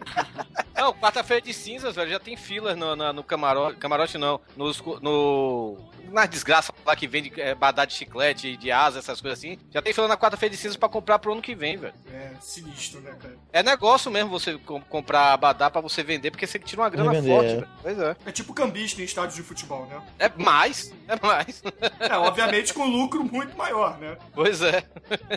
Não, 0.74 0.94
quarta-feira 0.94 1.42
de 1.42 1.52
cinzas, 1.52 1.94
velho, 1.94 2.10
já 2.10 2.18
tem 2.20 2.36
fila 2.38 2.74
no, 2.74 2.96
na- 2.96 3.12
no 3.12 3.22
camarote. 3.22 3.76
Camarote 3.78 4.16
não. 4.16 4.40
Nos, 4.56 4.80
no. 5.02 5.76
Na 6.10 6.26
desgraça 6.26 6.72
lá 6.84 6.96
que 6.96 7.06
vende 7.06 7.32
é, 7.40 7.54
badá 7.54 7.84
de 7.84 7.92
chiclete, 7.94 8.56
de 8.56 8.70
asa, 8.72 8.98
essas 8.98 9.20
coisas 9.20 9.38
assim. 9.38 9.58
Já 9.70 9.82
tem 9.82 9.92
fila 9.92 10.08
na 10.08 10.16
quarta-feira 10.16 10.54
de 10.54 10.60
cinzas 10.60 10.76
pra 10.76 10.88
comprar 10.88 11.18
pro 11.18 11.32
ano 11.32 11.42
que 11.42 11.54
vem, 11.54 11.76
velho. 11.76 11.94
É, 12.12 12.30
sinistro, 12.40 13.00
né, 13.00 13.14
cara? 13.20 13.36
É 13.52 13.62
negócio 13.62 14.10
mesmo 14.10 14.30
você 14.30 14.56
com- 14.58 14.80
comprar 14.80 15.36
badá 15.36 15.70
pra 15.70 15.80
você 15.80 16.02
vender, 16.02 16.30
porque 16.30 16.46
você 16.46 16.58
tira 16.58 16.82
uma 16.82 16.88
grana 16.88 17.12
Revender, 17.12 17.34
forte, 17.36 17.50
é. 17.50 17.54
velho. 17.56 17.68
Pois 17.82 17.98
é. 17.98 18.16
É 18.26 18.32
tipo 18.32 18.54
cambista 18.54 19.00
em 19.00 19.04
estádios 19.04 19.34
de 19.34 19.42
futebol, 19.42 19.86
né? 19.86 20.00
É 20.18 20.28
mais, 20.36 20.92
é 21.06 21.26
mais. 21.26 21.62
É, 22.00 22.16
obviamente 22.16 22.72
com 22.72 22.84
lucro 22.86 23.22
muito 23.24 23.56
maior, 23.56 23.98
né? 23.98 24.16
Pois 24.34 24.62
é. 24.62 24.82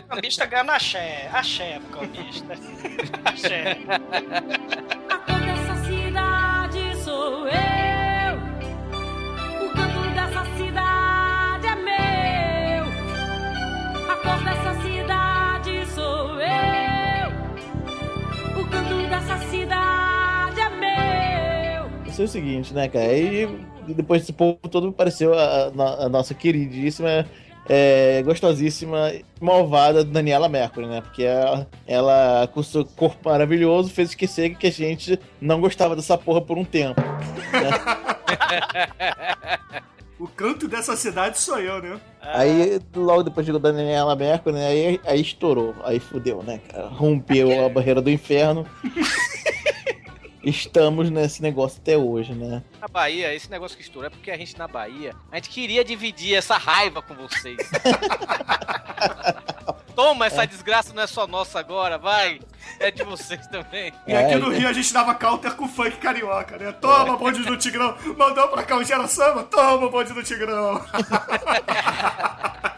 Cambista 0.08 0.46
ganha 0.46 0.72
axé, 0.72 1.28
axé 1.32 1.80
pro 1.80 2.00
cambista. 2.00 2.54
axé. 3.24 3.78
A 5.10 5.18
cor 5.18 5.40
dessa 5.40 5.84
cidade 5.84 7.04
sou 7.04 7.46
eu. 7.48 7.81
Isso 22.12 22.20
é 22.20 22.24
o 22.26 22.28
seguinte, 22.28 22.74
né, 22.74 22.88
cara? 22.88 23.06
Aí 23.06 23.48
depois 23.88 24.20
desse 24.20 24.34
povo 24.34 24.58
todo 24.70 24.88
apareceu 24.88 25.32
a, 25.32 25.42
a- 25.68 26.04
a 26.04 26.08
nossa 26.10 26.34
queridíssima, 26.34 27.24
é, 27.66 28.22
gostosíssima, 28.22 29.10
malvada 29.40 30.04
Daniela 30.04 30.46
Mercury, 30.46 30.86
né? 30.88 31.00
Porque 31.00 31.22
ela, 31.22 31.66
ela, 31.86 32.46
com 32.52 32.62
seu 32.62 32.84
corpo 32.84 33.30
maravilhoso, 33.30 33.88
fez 33.88 34.10
esquecer 34.10 34.54
que 34.56 34.66
a 34.66 34.70
gente 34.70 35.18
não 35.40 35.58
gostava 35.58 35.96
dessa 35.96 36.18
porra 36.18 36.42
por 36.42 36.58
um 36.58 36.64
tempo. 36.66 37.00
O 40.20 40.28
canto 40.28 40.68
dessa 40.68 40.94
cidade 40.94 41.40
sou 41.40 41.58
eu, 41.58 41.80
né? 41.80 41.98
Aí, 42.20 42.78
logo 42.94 43.22
depois 43.22 43.46
chegou 43.46 43.58
Daniela 43.58 44.14
Mercury, 44.14 44.54
né? 44.54 44.66
Aí, 44.66 45.00
aí 45.06 45.20
estourou. 45.22 45.74
Aí 45.82 45.98
fudeu, 45.98 46.42
né, 46.42 46.60
cara? 46.68 46.88
Rompeu 46.88 47.64
a 47.64 47.70
barreira 47.70 48.02
do 48.02 48.10
inferno. 48.10 48.66
Estamos 50.42 51.08
nesse 51.10 51.40
negócio 51.40 51.80
até 51.80 51.96
hoje, 51.96 52.34
né? 52.34 52.62
Na 52.80 52.88
Bahia, 52.88 53.32
esse 53.34 53.48
negócio 53.50 53.76
que 53.76 53.82
estourou 53.82 54.08
é 54.08 54.10
porque 54.10 54.30
a 54.30 54.36
gente 54.36 54.58
na 54.58 54.66
Bahia, 54.66 55.14
a 55.30 55.36
gente 55.36 55.48
queria 55.50 55.84
dividir 55.84 56.34
essa 56.34 56.56
raiva 56.56 57.00
com 57.00 57.14
vocês. 57.14 57.56
Toma, 59.94 60.26
essa 60.26 60.46
desgraça 60.46 60.92
não 60.94 61.02
é 61.02 61.06
só 61.06 61.26
nossa 61.26 61.60
agora, 61.60 61.98
vai. 61.98 62.40
É 62.80 62.90
de 62.90 63.04
vocês 63.04 63.46
também. 63.48 63.92
E 64.06 64.14
aqui 64.14 64.32
É, 64.34 64.38
no 64.38 64.48
Rio 64.50 64.66
a 64.68 64.72
gente 64.72 64.92
dava 64.92 65.14
counter 65.14 65.54
com 65.54 65.68
funk 65.68 65.98
carioca, 65.98 66.56
né? 66.56 66.72
Toma, 66.72 67.16
bonde 67.16 67.42
do 67.44 67.56
Tigrão. 67.58 67.94
Mandou 68.16 68.48
pra 68.48 68.62
cá 68.62 68.76
o 68.78 68.84
Gera 68.84 69.06
Samba. 69.06 69.44
Toma, 69.44 69.90
bonde 69.90 70.12
do 70.14 70.22
Tigrão. 70.22 70.82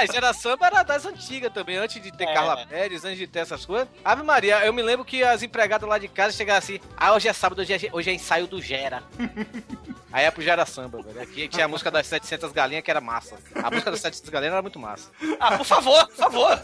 Ah, 0.00 0.06
Gera 0.06 0.32
Samba 0.32 0.66
era 0.66 0.82
das 0.82 1.04
antigas 1.04 1.52
também, 1.52 1.76
antes 1.76 2.02
de 2.02 2.10
ter 2.10 2.24
É. 2.24 2.32
Carla 2.32 2.64
Pérez, 2.66 3.04
antes 3.04 3.18
de 3.18 3.26
ter 3.26 3.40
essas 3.40 3.66
coisas. 3.66 3.86
Ave 4.04 4.22
Maria, 4.22 4.64
eu 4.64 4.72
me 4.72 4.80
lembro 4.82 5.04
que 5.04 5.22
as 5.22 5.42
empregadas 5.42 5.86
lá 5.88 5.98
de 5.98 6.08
casa 6.08 6.34
chegavam 6.34 6.58
assim, 6.58 6.80
ah, 6.96 7.12
hoje 7.12 7.28
é 7.28 7.32
sábado, 7.32 7.60
hoje 7.60 7.74
é, 7.74 7.90
hoje 7.92 8.10
é 8.10 8.14
ensaio 8.14 8.46
do 8.46 8.62
Gera. 8.62 9.02
Aí 10.12 10.24
é 10.24 10.30
pro 10.30 10.42
Gera 10.42 10.64
Samba, 10.66 11.02
velho. 11.02 11.20
Aqui 11.20 11.46
tinha 11.48 11.66
a 11.66 11.68
música 11.68 11.90
das 11.90 12.06
700 12.06 12.50
galinhas 12.52 12.82
que 12.82 12.90
era 12.90 13.00
massa. 13.00 13.36
A 13.54 13.70
música 13.70 13.90
das 13.92 14.00
700 14.00 14.30
galinhas 14.30 14.54
era 14.54 14.62
muito 14.62 14.78
massa. 14.78 15.10
Ah, 15.38 15.56
por 15.56 15.64
favor, 15.64 16.06
por 16.08 16.16
favor. 16.16 16.58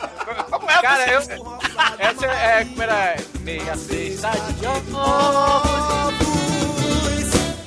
Como 0.50 0.71
é 0.71 0.83
Cara, 0.83 1.12
eu... 1.12 1.21
Essa 1.21 2.26
é, 2.26 2.64
como 2.64 2.83
era... 2.83 3.16
Meia 3.40 3.76
sexta 3.76 4.31
de 4.31 4.66
ovos 4.66 6.16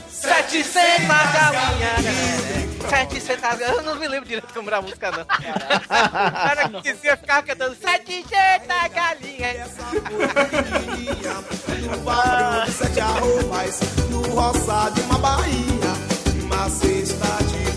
700 0.09 1.07
galinhas 1.07 2.68
700 2.89 3.41
galinhas 3.41 3.69
Eu 3.69 3.81
não 3.83 3.95
me 3.95 4.07
lembro 4.07 4.27
direito 4.27 4.53
como 4.53 4.69
era 4.69 4.77
a 4.77 4.81
música, 4.81 5.11
não. 5.11 5.21
O 5.21 5.25
cara 5.27 6.69
que 6.69 6.81
dizia 6.93 7.17
ficar 7.17 7.43
cantando 7.43 7.75
700 7.75 8.27
galinhas 8.93 9.69
No 11.89 11.97
barulho 11.99 12.65
de 12.65 12.71
sete 12.71 12.99
arrobas, 12.99 13.79
no 14.09 14.21
roça 14.33 14.91
de 14.93 15.01
uma 15.01 15.17
Bahia, 15.17 15.93
uma 16.43 16.69
cesta 16.69 17.43
de 17.45 17.68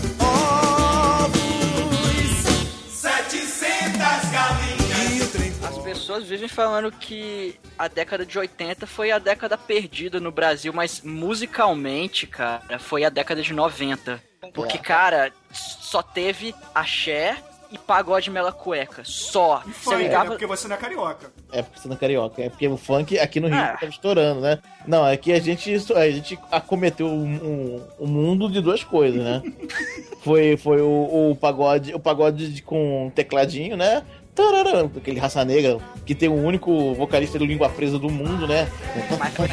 pessoas 6.03 6.25
vivem 6.25 6.49
falando 6.49 6.91
que 6.91 7.55
a 7.79 7.87
década 7.87 8.25
de 8.25 8.37
80 8.37 8.85
foi 8.85 9.09
a 9.09 9.19
década 9.19 9.57
perdida 9.57 10.19
no 10.19 10.31
Brasil, 10.31 10.73
mas 10.73 11.01
musicalmente, 11.01 12.27
cara, 12.27 12.77
foi 12.77 13.05
a 13.05 13.09
década 13.09 13.41
de 13.41 13.53
90. 13.53 14.21
Porque, 14.53 14.77
cara, 14.77 15.31
só 15.53 16.03
teve 16.03 16.53
axé 16.75 17.37
e 17.71 17.77
pagode 17.77 18.29
mela 18.29 18.51
cueca. 18.51 19.01
Só. 19.05 19.63
E 19.65 19.71
funk, 19.71 19.95
ligava. 20.03 20.31
Porque 20.31 20.45
você 20.45 20.67
não 20.67 20.75
é 20.75 20.79
carioca. 20.79 21.31
É 21.53 21.61
porque 21.61 21.79
você 21.79 21.87
não 21.87 21.95
é 21.95 21.99
carioca, 21.99 22.41
é 22.43 22.49
porque 22.49 22.67
o 22.67 22.75
funk 22.77 23.17
aqui 23.17 23.39
no 23.39 23.47
Rio 23.47 23.57
Ah. 23.57 23.77
tava 23.79 23.85
estourando, 23.85 24.41
né? 24.41 24.59
Não, 24.85 25.07
é 25.07 25.15
que 25.15 25.31
a 25.31 25.39
gente, 25.39 25.73
a 25.95 26.09
gente 26.11 26.37
acometeu 26.51 27.07
o 27.07 27.23
um, 27.23 27.81
um 28.01 28.07
mundo 28.07 28.51
de 28.51 28.59
duas 28.59 28.83
coisas, 28.83 29.23
né? 29.23 29.41
foi 30.21 30.57
foi 30.57 30.81
o, 30.81 31.31
o 31.31 31.35
pagode, 31.37 31.95
o 31.95 31.99
pagode 31.99 32.51
de- 32.53 32.61
com 32.61 33.09
tecladinho, 33.15 33.77
né? 33.77 34.03
Tararã, 34.35 34.89
aquele 34.95 35.19
raça 35.19 35.45
negra, 35.45 35.77
que 36.05 36.15
tem 36.15 36.29
o 36.29 36.33
único 36.33 36.93
vocalista 36.95 37.37
do 37.37 37.45
língua 37.45 37.69
presa 37.69 37.99
do 37.99 38.09
mundo, 38.09 38.47
né? 38.47 38.67
Nossa, 39.09 39.43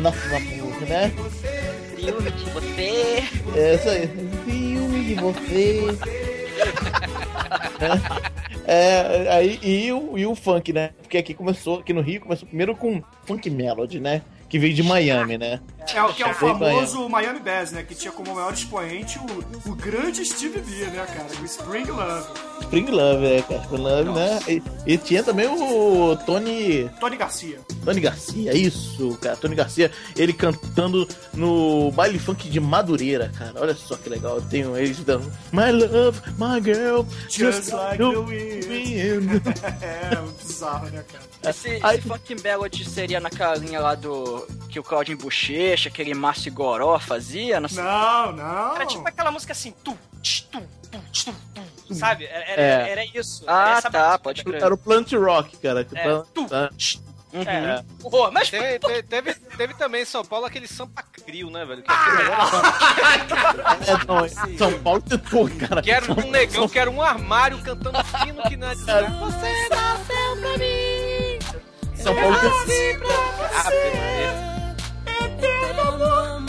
nossa, 0.00 0.38
né? 0.86 1.12
Filme 1.96 2.30
de 2.30 2.44
você. 2.50 3.22
É 3.54 3.74
isso 3.74 3.88
aí. 3.88 4.08
Filme 4.44 5.04
de 5.04 5.14
você. 5.14 5.98
É, 8.70 9.28
aí, 9.30 9.58
e, 9.62 9.90
o, 9.92 10.18
e 10.18 10.26
o 10.26 10.34
funk, 10.34 10.72
né? 10.72 10.90
Porque 11.00 11.16
aqui 11.16 11.32
começou, 11.32 11.78
aqui 11.80 11.92
no 11.92 12.02
Rio 12.02 12.20
começou 12.20 12.46
primeiro 12.46 12.76
com 12.76 13.02
funk 13.24 13.48
melody, 13.48 13.98
né? 13.98 14.20
Que 14.48 14.58
veio 14.58 14.74
de 14.74 14.82
Miami, 14.82 15.38
né? 15.38 15.60
É 15.94 16.02
o 16.02 16.12
que 16.12 16.22
é 16.22 16.30
o 16.30 16.34
famoso 16.34 17.08
Miami 17.08 17.40
Bass, 17.40 17.72
né? 17.72 17.82
Que 17.82 17.94
tinha 17.94 18.12
como 18.12 18.34
maior 18.34 18.52
expoente 18.52 19.18
o, 19.18 19.70
o 19.70 19.74
grande 19.74 20.24
Steve 20.24 20.60
B, 20.60 20.84
né, 20.86 21.06
cara? 21.06 21.28
O 21.40 21.44
Spring 21.44 21.84
Love. 21.84 22.47
Spring 22.68 22.90
Love, 22.90 23.24
é, 23.26 23.40
cara. 23.42 23.60
Spring 23.62 23.82
Love, 23.82 24.10
né? 24.12 24.38
E, 24.46 24.62
e 24.86 24.98
tinha 24.98 25.22
também 25.22 25.46
o 25.46 26.14
Tony. 26.26 26.90
Tony 27.00 27.16
Garcia. 27.16 27.58
Tony 27.82 28.00
Garcia, 28.00 28.54
isso, 28.54 29.16
cara. 29.22 29.36
Tony 29.36 29.54
Garcia, 29.54 29.90
ele 30.14 30.34
cantando 30.34 31.08
no 31.32 31.90
baile 31.92 32.18
funk 32.18 32.48
de 32.50 32.60
Madureira, 32.60 33.32
cara. 33.38 33.54
Olha 33.56 33.74
só 33.74 33.96
que 33.96 34.10
legal. 34.10 34.40
Tem 34.42 34.60
eles 34.76 34.98
dando 34.98 35.32
My 35.50 35.70
love, 35.72 36.20
my 36.38 36.60
girl, 36.62 37.04
Just 37.30 37.72
like 37.72 38.02
you 38.02 38.12
the 38.12 38.18
wind. 38.32 38.64
wind. 38.66 39.42
É, 39.80 40.14
bizarro, 40.42 40.90
né, 40.90 41.02
cara? 41.10 41.50
Esse, 41.50 41.78
Aí- 41.82 41.98
esse 41.98 42.06
funk 42.08 42.34
melody 42.42 42.84
seria 42.84 43.18
naquela 43.18 43.54
linha 43.54 43.80
lá 43.80 43.94
do. 43.94 44.46
que 44.68 44.78
o 44.78 44.82
Claudinho 44.82 45.16
Bochecha, 45.16 45.88
aquele 45.88 46.12
Márcio 46.12 46.52
Goró 46.52 46.98
fazia? 46.98 47.58
Não 47.60 47.68
sei. 47.68 47.82
Não, 47.82 48.32
não. 48.32 48.74
Era 48.76 48.84
tipo 48.84 49.08
aquela 49.08 49.30
música 49.30 49.52
assim, 49.52 49.72
tu, 49.82 49.96
tch, 50.22 50.42
tu, 50.52 50.60
tu, 50.90 50.98
tch, 51.12 51.24
tu, 51.24 51.34
tu, 51.54 51.62
sabe? 51.94 52.26
Era, 52.26 52.44
era, 52.44 52.62
É. 52.62 52.90
era 52.90 53.04
isso. 53.04 53.44
Ah, 53.46 53.70
era 53.78 53.82
tá, 53.90 53.98
música. 54.06 54.18
pode 54.20 54.44
crer. 54.44 54.62
Era 54.62 54.74
o 54.74 54.78
Plant 54.78 55.12
Rock, 55.12 55.56
cara. 55.58 55.84
que 55.84 55.96
É, 55.98 56.02
tá- 56.04 56.24
tu, 56.34 56.46
tá- 56.46 56.70
tch, 56.76 56.98
Uhum. 57.30 57.42
é, 57.42 57.84
horror. 58.02 58.32
Mas 58.32 58.48
Teve, 58.48 58.78
teve, 58.78 59.02
teve, 59.02 59.34
teve 59.34 59.74
também 59.74 60.00
em 60.02 60.06
São 60.06 60.24
Paulo 60.24 60.46
aquele 60.46 60.66
Sampa 60.66 61.02
Crio, 61.02 61.50
né, 61.50 61.62
velho? 61.66 61.82
Que, 61.82 61.90
aquele 61.92 62.28
É, 63.92 64.04
não, 64.06 64.56
São 64.56 64.78
Paulo 64.82 65.02
tentou, 65.02 65.48
cara. 65.50 65.82
que 65.82 65.90
era 65.90 66.10
um 66.10 66.30
negão, 66.30 66.66
que 66.68 66.78
era 66.78 66.90
um 66.90 67.02
armário 67.02 67.58
cantando 67.62 68.02
fino 68.04 68.42
que 68.44 68.56
não 68.56 68.70
é 68.70 68.74
desgraça. 68.74 69.10
Você 69.10 69.68
nasceu 69.68 70.36
pra 70.40 70.58
mim! 70.58 71.38
São 71.96 72.14
Paulo 72.14 72.36
tentou. 72.66 73.10
Ah, 73.54 73.70
pelo 75.38 75.80
amor. 75.88 76.40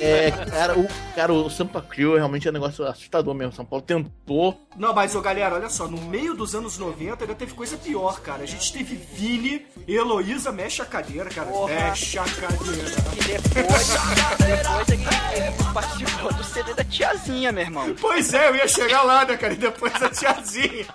É, 0.00 0.30
cara, 0.30 0.78
o, 0.78 0.88
cara, 1.14 1.32
o 1.32 1.48
Sampa 1.50 1.80
Crew 1.80 2.16
realmente 2.16 2.48
é 2.48 2.50
um 2.50 2.54
negócio 2.54 2.84
assustador 2.86 3.34
mesmo. 3.34 3.52
São 3.52 3.64
Paulo 3.64 3.84
tentou. 3.84 4.60
Não, 4.76 4.92
mas, 4.94 5.14
ô, 5.14 5.20
galera, 5.20 5.54
olha 5.54 5.68
só, 5.68 5.86
no 5.86 6.00
meio 6.02 6.34
dos 6.34 6.54
anos 6.54 6.78
90 6.78 7.24
ainda 7.24 7.34
teve 7.34 7.54
coisa 7.54 7.76
pior, 7.76 8.20
cara. 8.20 8.42
A 8.42 8.46
gente 8.46 8.72
teve 8.72 8.96
Vini, 8.96 9.66
Heloísa, 9.86 10.50
mexe 10.50 10.82
a 10.82 10.84
cadeira, 10.84 11.30
cara. 11.30 11.48
Porra. 11.48 11.72
Mexe 11.74 12.18
a 12.18 12.24
cadeira. 12.24 12.90
E 13.12 13.24
depois, 13.24 13.88
depois 14.38 14.88
ele, 14.88 15.02
ele 15.36 15.72
participou 15.72 16.32
do 16.32 16.44
CD 16.44 16.74
da 16.74 16.84
tiazinha, 16.84 17.52
meu 17.52 17.62
irmão. 17.62 17.94
Pois 18.00 18.32
é, 18.34 18.48
eu 18.48 18.56
ia 18.56 18.66
chegar 18.68 19.02
lá, 19.02 19.24
né, 19.24 19.36
cara? 19.36 19.52
E 19.52 19.56
depois 19.56 19.94
a 20.02 20.08
tiazinha. 20.08 20.86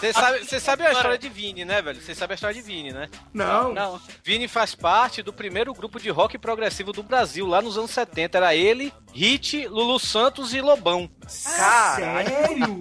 Você 0.00 0.12
sabe, 0.12 0.60
sabe 0.60 0.86
a 0.86 0.92
história 0.92 1.18
de 1.18 1.28
Vini, 1.28 1.64
né, 1.64 1.80
velho? 1.80 2.00
Você 2.00 2.14
sabe 2.14 2.32
a 2.32 2.34
história 2.34 2.54
de 2.54 2.62
Vini, 2.62 2.92
né? 2.92 3.08
Não. 3.32 3.72
Não. 3.72 4.00
Vini 4.24 4.48
faz 4.48 4.74
parte 4.74 5.22
do 5.22 5.32
primeiro 5.32 5.72
grupo 5.72 6.00
de 6.00 6.10
rock 6.10 6.38
progressivo 6.38 6.92
do 6.92 7.02
Brasil, 7.02 7.46
lá 7.52 7.62
nos 7.62 7.76
anos 7.78 7.90
70. 7.90 8.38
Era 8.38 8.54
ele, 8.56 8.92
Hit, 9.14 9.66
Lulu 9.68 9.98
Santos 9.98 10.52
e 10.54 10.60
Lobão. 10.60 11.08
Sério? 11.28 12.80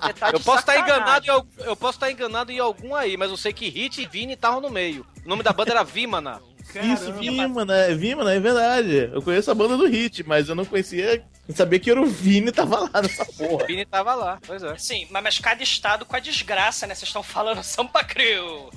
Você 0.00 0.12
tá 0.14 0.30
Eu 0.30 0.38
de 0.38 0.44
posso 0.44 0.60
estar 0.60 0.74
sacanagem. 0.74 1.24
enganado, 1.24 1.48
eu 1.58 1.76
posso 1.76 1.96
estar 1.96 2.10
enganado 2.10 2.50
em 2.50 2.58
algum 2.58 2.94
aí, 2.94 3.16
mas 3.16 3.30
eu 3.30 3.36
sei 3.36 3.52
que 3.52 3.68
Hit 3.68 4.00
e 4.02 4.06
Vini 4.06 4.32
estavam 4.32 4.60
no 4.60 4.70
meio. 4.70 5.06
O 5.24 5.28
nome 5.28 5.42
da 5.42 5.52
banda 5.52 5.72
era 5.72 5.84
Vimana. 5.84 6.40
Isso, 6.60 6.72
Caramba. 7.04 7.18
Vimana, 7.20 7.74
é 7.76 7.94
Vimana, 7.94 8.32
é 8.32 8.40
verdade. 8.40 9.10
Eu 9.12 9.22
conheço 9.22 9.50
a 9.50 9.54
banda 9.54 9.76
do 9.76 9.86
Hit, 9.86 10.22
mas 10.26 10.48
eu 10.48 10.54
não 10.54 10.64
conhecia. 10.64 11.24
Não 11.48 11.56
sabia 11.56 11.78
que 11.80 11.90
era 11.90 12.00
o 12.00 12.04
Vini 12.06 12.52
tava 12.52 12.80
lá 12.80 13.00
nessa 13.02 13.24
porra. 13.32 13.64
Vini 13.66 13.86
tava 13.86 14.14
lá, 14.14 14.38
pois 14.46 14.62
é. 14.62 14.76
Sim, 14.76 15.06
mas, 15.10 15.22
mas 15.22 15.38
cada 15.38 15.62
estado 15.62 16.04
com 16.04 16.14
a 16.14 16.20
desgraça, 16.20 16.86
né? 16.86 16.94
Vocês 16.94 17.08
estão 17.08 17.22
falando 17.22 17.62
Sampa 17.64 18.04
Crew. 18.04 18.70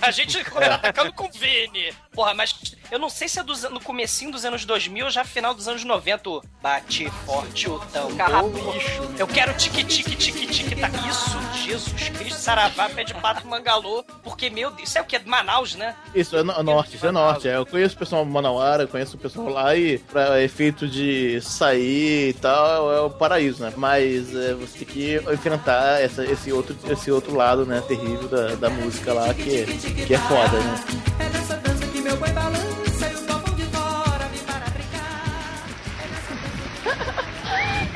A 0.00 0.10
gente 0.10 0.38
atacando 0.70 1.12
com 1.14 1.24
o 1.26 1.30
Vini. 1.32 1.92
Porra, 2.12 2.34
mas 2.34 2.54
eu 2.90 2.98
não 2.98 3.08
sei 3.08 3.28
se 3.28 3.38
é 3.40 3.42
no 3.70 3.80
comecinho 3.80 4.30
dos 4.30 4.44
anos 4.44 4.64
2000 4.64 5.06
ou 5.06 5.10
já 5.10 5.24
final 5.24 5.54
dos 5.54 5.66
anos 5.68 5.84
90. 5.84 6.28
o 6.30 6.42
Bate 6.62 7.08
forte 7.24 7.70
o 7.70 7.78
tambor. 7.78 8.16
Carrapicho. 8.16 9.02
Eu 9.18 9.26
quero 9.26 9.54
tique-tique, 9.54 10.14
tique-tique. 10.16 10.76
Tá. 10.76 10.88
Isso, 11.08 11.38
Jesus 11.66 12.08
Cristo, 12.10 12.38
Saravá, 12.40 12.88
pé 12.90 13.04
de 13.04 13.14
pato, 13.14 13.46
mangalô. 13.46 14.02
Porque, 14.22 14.50
meu 14.50 14.70
Deus, 14.70 14.88
isso 14.90 14.98
é 14.98 15.00
o 15.00 15.04
que? 15.04 15.18
Manaus, 15.20 15.74
né? 15.74 15.94
Isso 16.14 16.36
é 16.36 16.42
no- 16.42 16.62
norte, 16.62 16.96
isso 16.96 17.06
é 17.06 17.10
norte. 17.10 17.48
É, 17.48 17.56
Eu 17.56 17.64
conheço 17.66 17.94
o 17.96 17.98
pessoal 17.98 18.24
de 18.24 18.30
Manauara, 18.30 18.82
eu 18.84 18.88
conheço 18.88 19.16
o 19.16 19.18
pessoal 19.18 19.48
lá 19.48 19.74
e 19.76 19.98
pra 19.98 20.42
efeito 20.42 20.86
de 20.86 21.40
sair 21.40 22.17
e 22.30 22.32
tal, 22.32 22.92
é 22.92 23.00
o 23.00 23.10
paraíso, 23.10 23.62
né? 23.62 23.72
Mas 23.76 24.34
é, 24.34 24.54
você 24.54 24.84
tem 24.84 24.88
que 24.88 25.16
enfrentar 25.32 26.00
essa- 26.00 26.24
esse, 26.24 26.52
outro, 26.52 26.76
esse 26.90 27.10
outro 27.10 27.34
lado, 27.36 27.64
né, 27.66 27.82
terrível 27.86 28.28
da, 28.28 28.54
da 28.54 28.70
música 28.70 29.12
lá, 29.12 29.32
que, 29.34 29.64
que 30.06 30.14
é 30.14 30.18
foda, 30.18 30.58
né? 30.58 30.74
É 31.20 31.28
nessa 31.30 31.56
dança 31.56 31.86
que 31.86 32.00
meu 32.00 32.16
boi 32.16 32.30
balança 32.30 33.06
e 33.06 33.14
o 33.14 33.54
de 33.56 33.64
fora 33.66 34.28
para 34.46 34.70
brincar. 34.70 35.64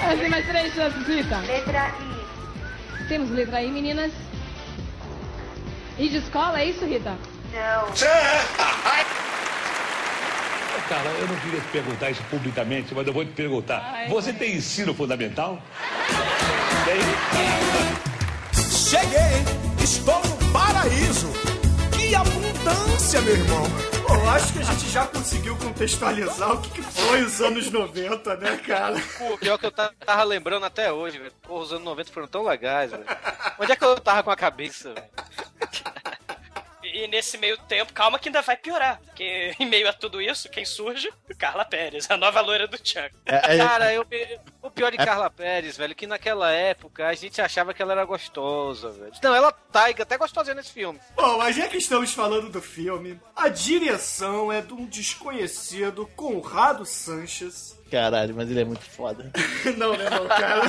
Ah, 0.00 0.16
Tem 0.18 0.28
mais 0.28 0.46
três 0.46 0.74
chances, 0.74 1.06
Rita. 1.06 1.38
Letra 1.38 1.88
I. 1.88 3.08
Temos 3.08 3.30
letra 3.30 3.62
I, 3.62 3.70
meninas. 3.70 4.12
I 5.98 6.08
de 6.08 6.16
escola, 6.18 6.60
é 6.60 6.66
isso, 6.66 6.84
Rita? 6.84 7.16
Não. 7.52 7.92
Cara, 10.88 11.08
eu 11.10 11.26
não 11.28 11.36
queria 11.36 11.60
te 11.60 11.68
perguntar 11.68 12.10
isso 12.10 12.22
publicamente, 12.30 12.94
mas 12.94 13.06
eu 13.06 13.12
vou 13.12 13.24
te 13.24 13.32
perguntar. 13.32 13.80
Ai, 13.94 14.08
Você 14.08 14.32
tem 14.32 14.56
ensino 14.56 14.92
fundamental? 14.94 15.60
Tem? 16.84 17.00
Cheguei, 18.62 19.44
estou 19.82 20.20
no 20.26 20.52
paraíso. 20.52 21.32
Que 21.96 22.14
abundância, 22.14 23.20
meu 23.22 23.34
irmão. 23.34 23.64
Eu 24.08 24.30
acho 24.30 24.52
que 24.52 24.58
a 24.58 24.62
gente 24.64 24.90
já 24.90 25.06
conseguiu 25.06 25.56
contextualizar 25.56 26.52
o 26.52 26.60
que, 26.60 26.70
que 26.70 26.82
foi 26.82 27.22
os 27.22 27.40
anos 27.40 27.70
90, 27.70 28.36
né, 28.36 28.56
cara? 28.58 29.00
Pô, 29.16 29.38
pior 29.38 29.56
que 29.56 29.64
eu 29.66 29.70
ta- 29.70 29.92
tava 30.04 30.22
lembrando 30.24 30.66
até 30.66 30.92
hoje, 30.92 31.18
velho. 31.18 31.32
Porra, 31.42 31.62
os 31.64 31.72
anos 31.72 31.84
90 31.84 32.12
foram 32.12 32.26
tão 32.26 32.42
legais, 32.44 32.90
velho. 32.90 33.04
Onde 33.58 33.72
é 33.72 33.76
que 33.76 33.84
eu 33.84 33.98
tava 34.00 34.22
com 34.22 34.30
a 34.30 34.36
cabeça, 34.36 34.92
velho? 34.92 35.06
E 36.92 37.08
nesse 37.08 37.38
meio 37.38 37.56
tempo, 37.56 37.92
calma 37.92 38.18
que 38.18 38.28
ainda 38.28 38.42
vai 38.42 38.56
piorar. 38.56 39.00
Porque 39.06 39.54
em 39.58 39.66
meio 39.66 39.88
a 39.88 39.92
tudo 39.92 40.20
isso, 40.20 40.48
quem 40.48 40.64
surge? 40.64 41.10
Carla 41.38 41.64
Pérez, 41.64 42.10
a 42.10 42.16
nova 42.16 42.40
loira 42.40 42.66
do 42.68 42.76
Chuck. 42.76 43.10
É, 43.24 43.54
é- 43.54 43.58
Cara, 43.58 43.92
eu, 43.92 44.06
o 44.60 44.70
pior 44.70 44.90
de 44.90 44.98
Carla 44.98 45.30
Pérez, 45.30 45.76
velho, 45.76 45.94
que 45.94 46.06
naquela 46.06 46.50
época 46.52 47.08
a 47.08 47.14
gente 47.14 47.40
achava 47.40 47.72
que 47.72 47.80
ela 47.80 47.92
era 47.92 48.04
gostosa, 48.04 48.90
velho. 48.90 49.12
Não, 49.22 49.34
ela 49.34 49.50
tá 49.50 49.86
até 49.88 50.18
gostosinha 50.18 50.54
nesse 50.54 50.72
filme. 50.72 51.00
Bom, 51.16 51.38
mas 51.38 51.56
já 51.56 51.66
que 51.68 51.78
estamos 51.78 52.12
falando 52.12 52.50
do 52.50 52.60
filme, 52.60 53.18
a 53.34 53.48
direção 53.48 54.52
é 54.52 54.60
de 54.60 54.74
um 54.74 54.86
desconhecido 54.86 56.06
Conrado 56.14 56.84
Sanches. 56.84 57.80
Caralho, 57.90 58.34
mas 58.34 58.50
ele 58.50 58.60
é 58.60 58.64
muito 58.64 58.84
foda. 58.84 59.30
não, 59.76 59.96
né, 59.96 60.08
não, 60.08 60.26
cara? 60.26 60.62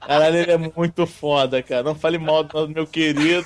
Caralho, 0.00 0.36
ele 0.36 0.52
é 0.52 0.56
muito 0.56 1.06
foda, 1.06 1.60
cara. 1.62 1.82
Não 1.82 1.94
fale 1.94 2.18
mal 2.18 2.44
do 2.44 2.68
meu 2.68 2.86
querido 2.86 3.44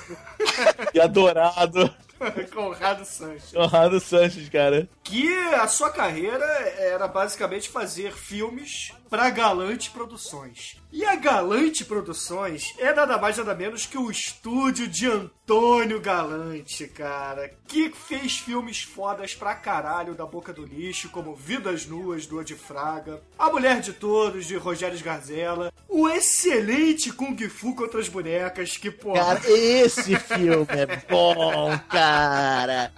e 0.93 0.99
adorado 0.99 1.93
Conrado 2.53 3.03
Sanches. 3.03 3.51
Conrado 3.51 3.99
Sanches, 3.99 4.47
cara. 4.49 4.87
Que 5.03 5.33
a 5.55 5.67
sua 5.67 5.89
carreira 5.89 6.45
era 6.77 7.07
basicamente 7.07 7.69
fazer 7.69 8.13
filmes 8.13 8.93
pra 9.11 9.29
Galante 9.29 9.91
Produções. 9.91 10.77
E 10.89 11.05
a 11.05 11.15
Galante 11.17 11.83
Produções 11.83 12.73
é 12.77 12.93
nada 12.93 13.17
mais 13.17 13.37
nada 13.37 13.53
menos 13.53 13.85
que 13.85 13.97
o 13.97 14.09
estúdio 14.09 14.87
de 14.87 15.05
Antônio 15.05 15.99
Galante, 15.99 16.87
cara. 16.87 17.51
Que 17.67 17.89
fez 17.89 18.37
filmes 18.37 18.83
fodas 18.83 19.35
pra 19.35 19.53
caralho 19.53 20.15
da 20.15 20.25
boca 20.25 20.53
do 20.53 20.65
lixo, 20.65 21.09
como 21.09 21.35
Vidas 21.35 21.85
Nuas, 21.85 22.25
do 22.25 22.41
de 22.41 22.55
Fraga, 22.55 23.21
A 23.37 23.49
Mulher 23.49 23.81
de 23.81 23.91
Todos, 23.91 24.45
de 24.45 24.55
Rogério 24.55 24.97
Sgarzella, 24.97 25.73
o 25.87 26.07
excelente 26.09 27.11
Kung 27.11 27.37
Fu 27.49 27.75
contra 27.75 27.99
as 27.99 28.07
bonecas, 28.07 28.77
que, 28.77 28.89
porra... 28.89 29.35
Cara, 29.35 29.41
esse 29.49 30.17
filme 30.17 30.67
é 30.69 30.85
bom, 31.09 31.77
cara. 31.89 32.91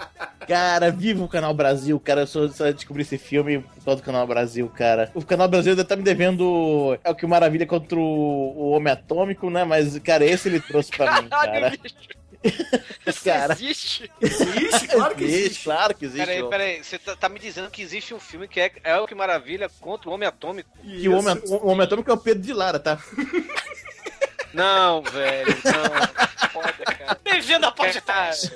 Cara, 0.48 0.92
viva 0.92 1.24
o 1.24 1.28
Canal 1.28 1.54
Brasil, 1.54 2.00
cara. 2.00 2.22
Eu 2.22 2.28
só, 2.28 2.72
descobri 2.72 3.02
esse 3.02 3.18
filme 3.18 3.60
por 3.60 3.86
causa 3.86 4.02
do 4.02 4.06
Canal 4.06 4.28
Brasil, 4.28 4.70
cara. 4.70 5.12
O 5.14 5.24
Canal 5.24 5.48
Brasil 5.48 5.72
ainda 5.72 5.86
tá 5.86 5.96
me 6.04 6.06
devendo 6.06 7.00
É 7.04 7.10
o 7.10 7.16
que 7.16 7.26
Maravilha 7.26 7.66
contra 7.66 7.98
o, 7.98 8.02
o 8.02 8.72
Homem 8.72 8.92
Atômico, 8.92 9.50
né? 9.50 9.64
Mas, 9.64 9.98
cara, 10.00 10.26
esse 10.26 10.50
ele 10.50 10.60
trouxe 10.60 10.92
pra 10.92 11.22
mim, 11.22 11.30
cara. 11.30 11.74
Isso 13.08 13.24
Cara. 13.24 13.54
existe? 13.54 14.12
Existe, 14.20 14.88
claro 14.90 15.16
que 15.16 15.24
existe. 15.24 15.64
claro 15.64 15.96
que 15.96 16.06
existe. 16.06 16.26
Peraí, 16.26 16.50
peraí, 16.50 16.84
você 16.84 17.00
tá, 17.00 17.16
tá 17.16 17.30
me 17.30 17.40
dizendo 17.40 17.70
que 17.70 17.82
existe 17.82 18.14
um 18.14 18.20
filme 18.20 18.50
que 18.50 18.60
é, 18.60 18.72
é 18.84 18.98
o 18.98 19.08
que 19.08 19.16
maravilha 19.16 19.70
contra 19.80 20.10
o 20.10 20.14
Homem 20.14 20.28
Atômico? 20.28 20.70
Que 20.82 21.08
o 21.08 21.18
Homem, 21.18 21.42
o 21.48 21.68
Homem 21.70 21.86
Atômico 21.86 22.12
é 22.12 22.14
o 22.14 22.18
Pedro 22.18 22.44
de 22.44 22.52
Lara, 22.52 22.80
tá? 22.80 23.00
Não, 24.54 25.02
velho, 25.02 25.58
não. 25.64 26.33
Foda, 26.54 26.72
cara. 26.72 27.20
Bem-vindo 27.24 27.66
ao 27.66 27.74
podcast. 27.74 28.52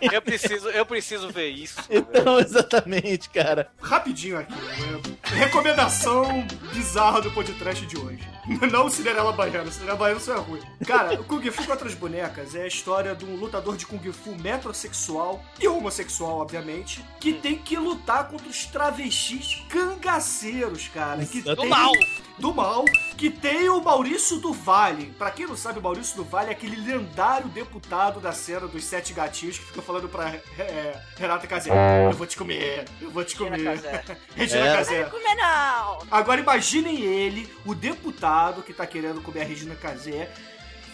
Eu 0.00 0.20
preciso, 0.20 0.68
eu 0.68 0.84
preciso 0.84 1.30
ver 1.30 1.48
isso. 1.48 1.78
Então, 1.88 2.38
exatamente, 2.40 3.30
cara. 3.30 3.70
Rapidinho 3.80 4.38
aqui, 4.38 4.52
né? 4.54 5.00
Recomendação 5.22 6.46
bizarra 6.72 7.20
do 7.22 7.30
podcast 7.30 7.84
de 7.86 7.96
hoje. 7.98 8.20
Não 8.70 8.86
o 8.86 8.90
Cinderela 8.90 9.32
Baiana, 9.32 9.68
o 9.68 9.72
Cinderela 9.72 9.96
Baiana 9.98 10.20
só 10.20 10.34
é 10.34 10.38
ruim. 10.38 10.60
Cara, 10.86 11.14
o 11.20 11.24
Kung 11.24 11.42
Fu 11.50 11.64
contra 11.64 11.88
as 11.88 11.94
bonecas 11.94 12.54
é 12.54 12.62
a 12.62 12.66
história 12.66 13.14
de 13.14 13.24
um 13.24 13.34
lutador 13.36 13.76
de 13.76 13.86
Kung 13.86 14.12
Fu 14.12 14.34
metrosexual 14.36 15.42
e 15.58 15.66
homossexual, 15.66 16.38
obviamente, 16.40 17.04
que 17.18 17.32
tem 17.32 17.56
que 17.56 17.76
lutar 17.76 18.28
contra 18.28 18.46
os 18.48 18.66
travestis 18.66 19.62
cangaceiros, 19.68 20.88
cara. 20.88 21.24
Que 21.24 21.40
Do 21.42 21.56
tem- 21.56 21.68
mal. 21.68 21.92
Do 22.38 22.54
mal, 22.54 22.84
que 23.16 23.28
tem 23.30 23.68
o 23.68 23.80
Maurício 23.82 24.38
do 24.38 24.52
Vale. 24.52 25.06
Pra 25.18 25.30
quem 25.30 25.44
não 25.46 25.56
sabe, 25.56 25.80
o 25.80 25.82
Maurício 25.82 26.16
do 26.16 26.24
Vale 26.24 26.50
é 26.50 26.52
aquele 26.52 26.76
lendário 26.76 27.48
deputado 27.48 28.20
da 28.20 28.30
cena 28.32 28.68
dos 28.68 28.84
Sete 28.84 29.12
Gatinhos 29.12 29.58
que 29.58 29.64
fica 29.66 29.82
falando 29.82 30.08
pra 30.08 30.28
é, 30.58 31.00
Renata 31.16 31.46
Cazé: 31.48 31.70
Eu 32.06 32.12
vou 32.12 32.26
te 32.26 32.36
comer, 32.36 32.84
eu 33.00 33.10
vou 33.10 33.24
te 33.24 33.36
comer. 33.36 33.64
Casé. 33.64 34.04
Regina 34.36 34.66
É. 34.68 34.76
Casé. 34.76 35.04
Comer 35.04 35.34
não! 35.34 35.98
Agora 36.10 36.40
imaginem 36.40 37.00
ele, 37.00 37.52
o 37.66 37.74
deputado 37.74 38.62
que 38.62 38.72
tá 38.72 38.86
querendo 38.86 39.20
comer 39.20 39.40
a 39.40 39.44
Regina 39.44 39.74
Casé, 39.74 40.30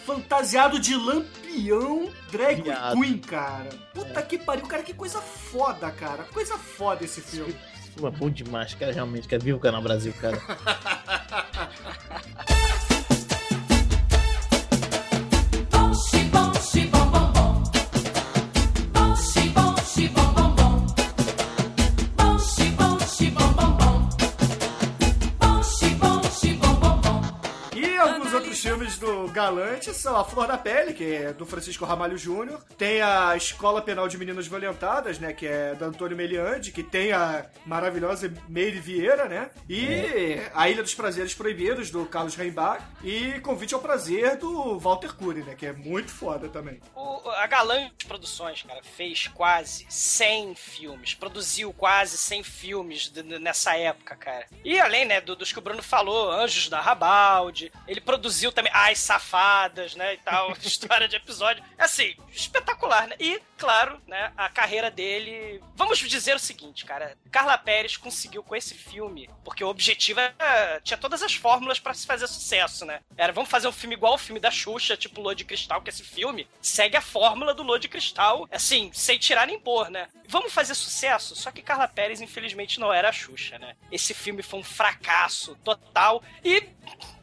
fantasiado 0.03 0.79
de 0.79 0.95
lampião 0.95 2.09
drag 2.31 2.61
Viado. 2.63 2.99
queen, 2.99 3.17
cara. 3.19 3.69
Puta 3.93 4.21
que 4.23 4.37
pariu, 4.39 4.65
cara, 4.65 4.81
que 4.83 4.93
coisa 4.93 5.21
foda, 5.21 5.91
cara. 5.91 6.23
Coisa 6.33 6.57
foda 6.57 7.03
esse 7.05 7.21
filme. 7.21 7.55
É 8.03 8.11
bom 8.11 8.29
demais, 8.29 8.73
cara, 8.73 8.91
realmente. 8.91 9.27
Cara, 9.27 9.41
viva 9.41 9.57
o 9.57 9.61
Canal 9.61 9.81
Brasil, 9.81 10.13
cara. 10.19 10.37
filmes 28.65 28.97
do 28.97 29.27
Galante 29.27 29.93
são 29.93 30.15
a 30.17 30.23
Flor 30.25 30.47
da 30.47 30.57
Pele, 30.57 30.91
que 30.91 31.03
é 31.13 31.31
do 31.31 31.45
Francisco 31.45 31.85
Ramalho 31.85 32.17
Júnior. 32.17 32.63
Tem 32.75 32.99
a 32.99 33.35
Escola 33.37 33.79
Penal 33.79 34.07
de 34.07 34.17
Meninas 34.17 34.47
Violentadas, 34.47 35.19
né? 35.19 35.33
Que 35.33 35.45
é 35.45 35.75
do 35.75 35.85
Antônio 35.85 36.17
Meliandi, 36.17 36.71
que 36.71 36.81
tem 36.81 37.11
a 37.11 37.45
maravilhosa 37.63 38.33
Meire 38.49 38.79
Vieira, 38.79 39.25
né? 39.29 39.51
E 39.69 40.39
a 40.55 40.67
Ilha 40.67 40.81
dos 40.81 40.95
Prazeres 40.95 41.35
Proibidos, 41.35 41.91
do 41.91 42.07
Carlos 42.07 42.33
Reimbach. 42.35 42.83
E 43.03 43.39
Convite 43.41 43.75
ao 43.75 43.81
Prazer, 43.81 44.35
do 44.37 44.79
Walter 44.79 45.13
Cury, 45.15 45.43
né? 45.43 45.53
Que 45.53 45.67
é 45.67 45.73
muito 45.73 46.09
foda 46.09 46.49
também. 46.49 46.81
O- 46.95 47.29
a 47.29 47.45
Galante 47.45 48.07
Produções, 48.07 48.63
cara, 48.63 48.81
fez 48.83 49.27
quase 49.27 49.85
100 49.89 50.55
filmes, 50.55 51.13
produziu 51.13 51.71
quase 51.71 52.17
100 52.17 52.41
filmes 52.43 53.13
nessa 53.39 53.77
época, 53.77 54.15
cara. 54.15 54.47
E 54.63 54.79
além, 54.79 55.05
né, 55.05 55.21
do- 55.21 55.35
dos 55.35 55.53
que 55.53 55.59
o 55.59 55.61
Bruno 55.61 55.83
falou, 55.83 56.31
Anjos 56.31 56.67
da 56.67 56.81
Rabalde, 56.81 57.71
ele 57.87 58.01
produziu 58.01 58.54
também 58.55 58.71
As 58.73 58.99
Safadas, 58.99 59.95
né, 59.95 60.15
e 60.15 60.17
tal, 60.17 60.51
história 60.63 61.07
de 61.07 61.15
episódio. 61.15 61.63
Assim, 61.77 62.15
espetacular, 62.31 63.07
né? 63.07 63.15
E, 63.19 63.39
claro, 63.57 64.01
né, 64.07 64.31
a 64.35 64.49
carreira 64.49 64.89
dele... 64.89 65.61
Vamos 65.75 65.99
dizer 65.99 66.35
o 66.35 66.39
seguinte, 66.39 66.85
cara, 66.85 67.17
Carla 67.31 67.57
Pérez 67.57 67.97
conseguiu 67.97 68.41
com 68.41 68.55
esse 68.55 68.73
filme, 68.73 69.29
porque 69.43 69.63
o 69.63 69.67
objetivo 69.67 70.19
era... 70.19 70.79
tinha 70.81 70.97
todas 70.97 71.21
as 71.21 71.35
fórmulas 71.35 71.79
pra 71.79 71.93
se 71.93 72.07
fazer 72.07 72.27
sucesso, 72.27 72.85
né? 72.85 73.01
Era, 73.17 73.33
vamos 73.33 73.49
fazer 73.49 73.67
um 73.67 73.73
filme 73.73 73.95
igual 73.95 74.15
o 74.15 74.17
filme 74.17 74.39
da 74.39 74.49
Xuxa, 74.49 74.97
tipo 74.97 75.21
Lua 75.21 75.35
de 75.35 75.43
Cristal, 75.43 75.81
que 75.81 75.89
esse 75.89 76.03
filme 76.03 76.47
segue 76.61 76.95
a 76.97 77.01
fórmula 77.01 77.53
do 77.53 77.63
Lua 77.63 77.79
de 77.79 77.87
Cristal, 77.87 78.47
assim, 78.51 78.89
sem 78.93 79.19
tirar 79.19 79.45
nem 79.45 79.59
pôr, 79.59 79.89
né? 79.89 80.07
Vamos 80.27 80.53
fazer 80.53 80.75
sucesso, 80.75 81.35
só 81.35 81.51
que 81.51 81.61
Carla 81.61 81.87
Pérez, 81.87 82.21
infelizmente, 82.21 82.79
não 82.79 82.91
era 82.93 83.09
a 83.09 83.11
Xuxa, 83.11 83.57
né? 83.59 83.75
Esse 83.91 84.13
filme 84.13 84.41
foi 84.43 84.59
um 84.59 84.63
fracasso 84.63 85.55
total 85.63 86.23
e 86.43 86.69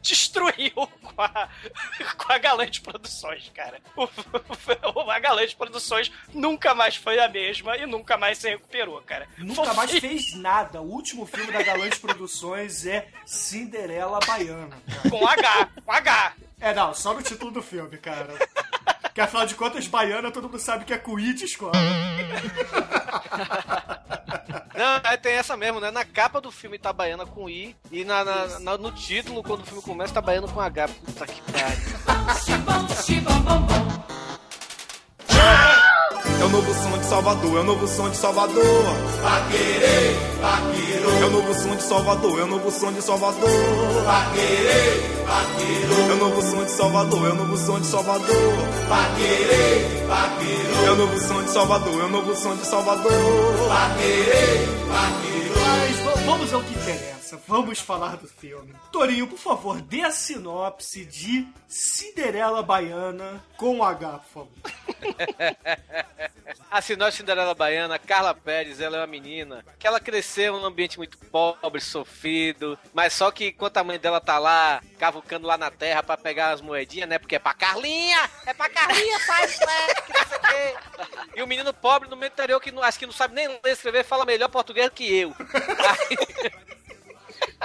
destruiu 0.01 0.71
com 0.75 1.21
a, 1.21 1.49
com 2.17 2.31
a 2.33 2.37
Galante 2.37 2.81
Produções, 2.81 3.49
cara. 3.53 3.79
O, 3.95 5.01
o- 5.05 5.11
a 5.11 5.19
Galante 5.19 5.55
Produções 5.55 6.11
nunca 6.33 6.73
mais 6.75 6.95
foi 6.95 7.19
a 7.19 7.27
mesma 7.29 7.77
e 7.77 7.85
nunca 7.85 8.17
mais 8.17 8.37
se 8.37 8.49
recuperou, 8.49 9.01
cara. 9.01 9.27
Nunca 9.37 9.63
Foi- 9.65 9.73
mais 9.75 9.91
fez 9.91 10.33
nada. 10.35 10.81
O 10.81 10.85
último 10.91 11.25
filme 11.25 11.51
da 11.51 11.61
Galante 11.61 11.99
Produções 11.99 12.85
é 12.85 13.07
Cinderela 13.25 14.19
Baiana. 14.25 14.77
cara. 14.87 15.09
Com 15.09 15.27
H, 15.27 15.69
com 15.85 15.91
H. 15.91 16.33
É, 16.59 16.73
não, 16.73 16.93
só 16.93 17.13
no 17.13 17.21
título 17.21 17.51
do 17.51 17.61
filme, 17.61 17.97
cara. 17.97 18.33
Que 19.13 19.21
afinal 19.21 19.45
de 19.45 19.53
contas, 19.55 19.85
baiana 19.87 20.31
todo 20.31 20.49
mundo 20.49 20.59
sabe 20.59 20.85
que 20.85 20.93
é 20.93 20.97
cuí 20.97 21.33
de 21.33 21.45
escola. 21.45 21.73
Não, 24.75 25.11
é, 25.11 25.17
tem 25.17 25.33
essa 25.33 25.55
mesmo, 25.55 25.79
né? 25.79 25.91
Na 25.91 26.03
capa 26.03 26.41
do 26.41 26.51
filme 26.51 26.79
tá 26.79 26.91
baiana 26.91 27.25
com 27.25 27.49
I 27.49 27.75
e 27.91 28.03
na, 28.03 28.23
na- 28.23 28.59
na- 28.59 28.77
no 28.77 28.91
título, 28.91 29.43
quando 29.43 29.61
o 29.61 29.65
filme 29.65 29.81
começa, 29.83 30.13
tá 30.13 30.21
baiana 30.21 30.47
com 30.47 30.59
H. 30.59 30.87
Puta 30.87 31.27
que 31.27 31.41
pariu. 31.41 31.77
É 36.43 36.45
o 36.45 36.49
novo 36.49 36.73
som 36.73 36.97
de 36.97 37.05
Salvador, 37.05 37.57
é 37.57 37.59
o 37.61 37.63
novo 37.63 37.87
som 37.87 38.09
de 38.09 38.17
Salvador. 38.17 38.63
Paquerê, 39.21 40.15
paquerô. 40.41 41.09
É 41.21 41.25
o 41.25 41.29
novo 41.29 41.53
som 41.53 41.75
de 41.75 41.83
Salvador, 41.83 42.39
é 42.39 42.43
o 42.43 42.47
novo 42.47 42.71
som 42.71 42.91
de 42.91 43.01
Salvador. 43.01 43.49
Paquerê, 44.05 45.01
paquerô. 45.25 46.09
É 46.09 46.13
o 46.13 46.17
novo 46.17 46.41
som 46.41 46.63
de 46.65 46.71
Salvador, 46.71 47.27
é 47.27 47.31
o 47.31 47.35
novo 47.35 47.57
som 47.57 47.79
de 47.79 47.87
Salvador. 47.87 48.53
Paquerê, 48.89 50.05
paquerô. 50.07 50.85
É 50.85 50.91
o 50.91 50.95
novo 50.95 51.19
som 51.19 51.43
de 51.43 51.49
Salvador, 51.49 52.01
é 52.01 52.03
o 52.05 52.09
novo 52.09 52.35
som 52.35 52.55
de 52.57 52.65
Salvador. 52.67 53.11
Paquerê, 53.69 54.67
paquerô. 54.89 55.61
Mas 55.63 55.99
va- 56.05 56.21
vamos 56.25 56.53
ao 56.53 56.61
que 56.61 56.73
interessa. 56.73 57.12
Vamos 57.47 57.79
falar 57.79 58.17
do 58.17 58.27
filme. 58.27 58.73
Torinho, 58.91 59.27
por 59.27 59.37
favor, 59.39 59.81
dê 59.81 60.01
a 60.01 60.11
sinopse 60.11 61.05
de 61.05 61.47
Cinderela 61.67 62.61
Baiana 62.63 63.43
com 63.57 63.83
H, 63.83 64.19
por 64.19 64.29
favor. 64.33 64.51
A 66.69 66.81
sinopse 66.81 67.17
Cinderela 67.17 67.53
Baiana, 67.53 67.99
Carla 67.99 68.33
Pérez, 68.33 68.79
ela 68.81 68.97
é 68.97 68.99
uma 69.01 69.07
menina 69.07 69.63
que 69.77 69.85
ela 69.85 69.99
cresceu 69.99 70.59
num 70.59 70.65
ambiente 70.65 70.97
muito 70.97 71.17
pobre, 71.17 71.79
sofrido, 71.79 72.77
mas 72.93 73.13
só 73.13 73.29
que 73.31 73.47
enquanto 73.49 73.77
a 73.77 73.83
mãe 73.83 73.99
dela 73.99 74.19
tá 74.19 74.39
lá, 74.39 74.81
cavucando 74.97 75.45
lá 75.47 75.55
na 75.57 75.69
terra 75.69 76.01
pra 76.01 76.17
pegar 76.17 76.51
as 76.51 76.61
moedinhas, 76.61 77.07
né? 77.07 77.19
Porque 77.19 77.35
é 77.35 77.39
pra 77.39 77.53
Carlinha! 77.53 78.29
É 78.45 78.53
pra 78.53 78.69
Carlinha, 78.69 79.17
o 79.17 80.39
quê. 80.47 80.75
E 81.35 81.43
o 81.43 81.47
menino 81.47 81.73
pobre 81.73 82.09
no 82.09 82.15
meio 82.15 82.31
interior 82.31 82.59
que 82.59 82.71
não, 82.71 82.81
acho 82.81 82.97
que 82.97 83.05
não 83.05 83.13
sabe 83.13 83.35
nem 83.35 83.47
ler 83.47 83.59
escrever, 83.65 84.03
fala 84.03 84.25
melhor 84.25 84.49
português 84.49 84.89
que 84.93 85.05
eu. 85.15 85.33
Aí- 85.39 86.51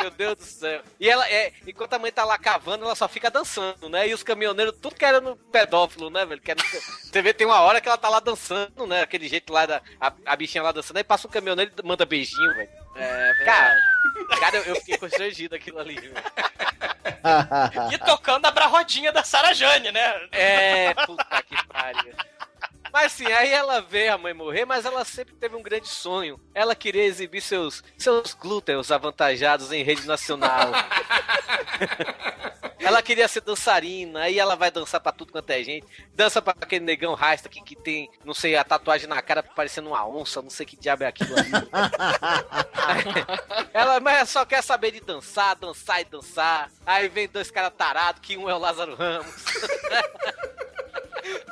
Meu 0.00 0.10
Deus 0.10 0.36
do 0.36 0.44
céu. 0.44 0.82
E 0.98 1.08
ela, 1.08 1.28
é, 1.28 1.52
enquanto 1.66 1.94
a 1.94 1.98
mãe 1.98 2.12
tá 2.12 2.24
lá 2.24 2.38
cavando, 2.38 2.84
ela 2.84 2.94
só 2.94 3.08
fica 3.08 3.30
dançando, 3.30 3.88
né? 3.88 4.08
E 4.08 4.14
os 4.14 4.22
caminhoneiros, 4.22 4.74
tudo 4.80 4.94
querendo 4.94 5.36
pedófilo, 5.50 6.10
né, 6.10 6.24
velho? 6.24 6.40
Querendo... 6.40 6.64
Você 6.64 7.22
vê, 7.22 7.32
tem 7.32 7.46
uma 7.46 7.60
hora 7.60 7.80
que 7.80 7.88
ela 7.88 7.98
tá 7.98 8.08
lá 8.08 8.20
dançando, 8.20 8.86
né? 8.86 9.02
Aquele 9.02 9.28
jeito 9.28 9.52
lá, 9.52 9.66
da, 9.66 9.82
a, 10.00 10.12
a 10.26 10.36
bichinha 10.36 10.62
lá 10.62 10.72
dançando, 10.72 10.96
aí 10.96 11.04
passa 11.04 11.26
um 11.26 11.30
caminhoneiro 11.30 11.72
e 11.76 11.86
manda 11.86 12.06
beijinho, 12.06 12.54
velho. 12.54 12.70
É, 12.96 13.32
Cara, 13.44 13.76
cara, 14.40 14.56
eu, 14.56 14.64
eu 14.64 14.76
fiquei 14.76 14.98
constrangido 14.98 15.54
aquilo 15.54 15.78
ali, 15.78 15.94
velho. 15.94 16.14
E 17.92 17.98
tocando 17.98 18.46
a 18.46 18.50
bra-rodinha 18.50 19.12
da 19.12 19.22
Sarah 19.22 19.52
Jane, 19.52 19.92
né? 19.92 20.28
É, 20.32 20.94
puta 21.06 21.42
que 21.42 21.66
pariu. 21.68 22.14
Mas 22.92 23.06
assim, 23.06 23.26
aí 23.26 23.50
ela 23.50 23.80
vê 23.80 24.08
a 24.08 24.18
mãe 24.18 24.34
morrer, 24.34 24.64
mas 24.64 24.84
ela 24.84 25.04
sempre 25.04 25.34
teve 25.34 25.56
um 25.56 25.62
grande 25.62 25.88
sonho. 25.88 26.40
Ela 26.54 26.74
queria 26.74 27.04
exibir 27.04 27.40
seus, 27.40 27.82
seus 27.96 28.34
glúteos 28.34 28.90
avantajados 28.90 29.72
em 29.72 29.82
rede 29.82 30.06
nacional. 30.06 30.70
ela 32.78 33.02
queria 33.02 33.28
ser 33.28 33.40
dançarina, 33.40 34.20
aí 34.20 34.38
ela 34.38 34.54
vai 34.54 34.70
dançar 34.70 35.00
pra 35.00 35.12
tudo 35.12 35.32
quanto 35.32 35.50
é 35.50 35.62
gente. 35.62 35.86
Dança 36.14 36.40
pra 36.40 36.54
aquele 36.60 36.84
negão 36.84 37.14
rasta 37.14 37.48
que, 37.48 37.62
que 37.62 37.76
tem, 37.76 38.10
não 38.24 38.34
sei, 38.34 38.56
a 38.56 38.64
tatuagem 38.64 39.08
na 39.08 39.20
cara 39.20 39.42
parecendo 39.42 39.88
uma 39.88 40.06
onça, 40.06 40.42
não 40.42 40.50
sei 40.50 40.64
que 40.64 40.76
diabo 40.76 41.04
é 41.04 41.06
aquilo 41.06 41.34
ali. 41.38 41.50
ela 43.74 44.00
mas 44.00 44.28
só 44.28 44.44
quer 44.44 44.62
saber 44.62 44.92
de 44.92 45.00
dançar, 45.00 45.56
dançar 45.56 46.00
e 46.00 46.04
dançar. 46.04 46.70
Aí 46.86 47.08
vem 47.08 47.28
dois 47.28 47.50
caras 47.50 47.72
tarados, 47.76 48.20
que 48.20 48.36
um 48.36 48.48
é 48.48 48.54
o 48.54 48.58
Lázaro 48.58 48.94
Ramos. 48.94 49.26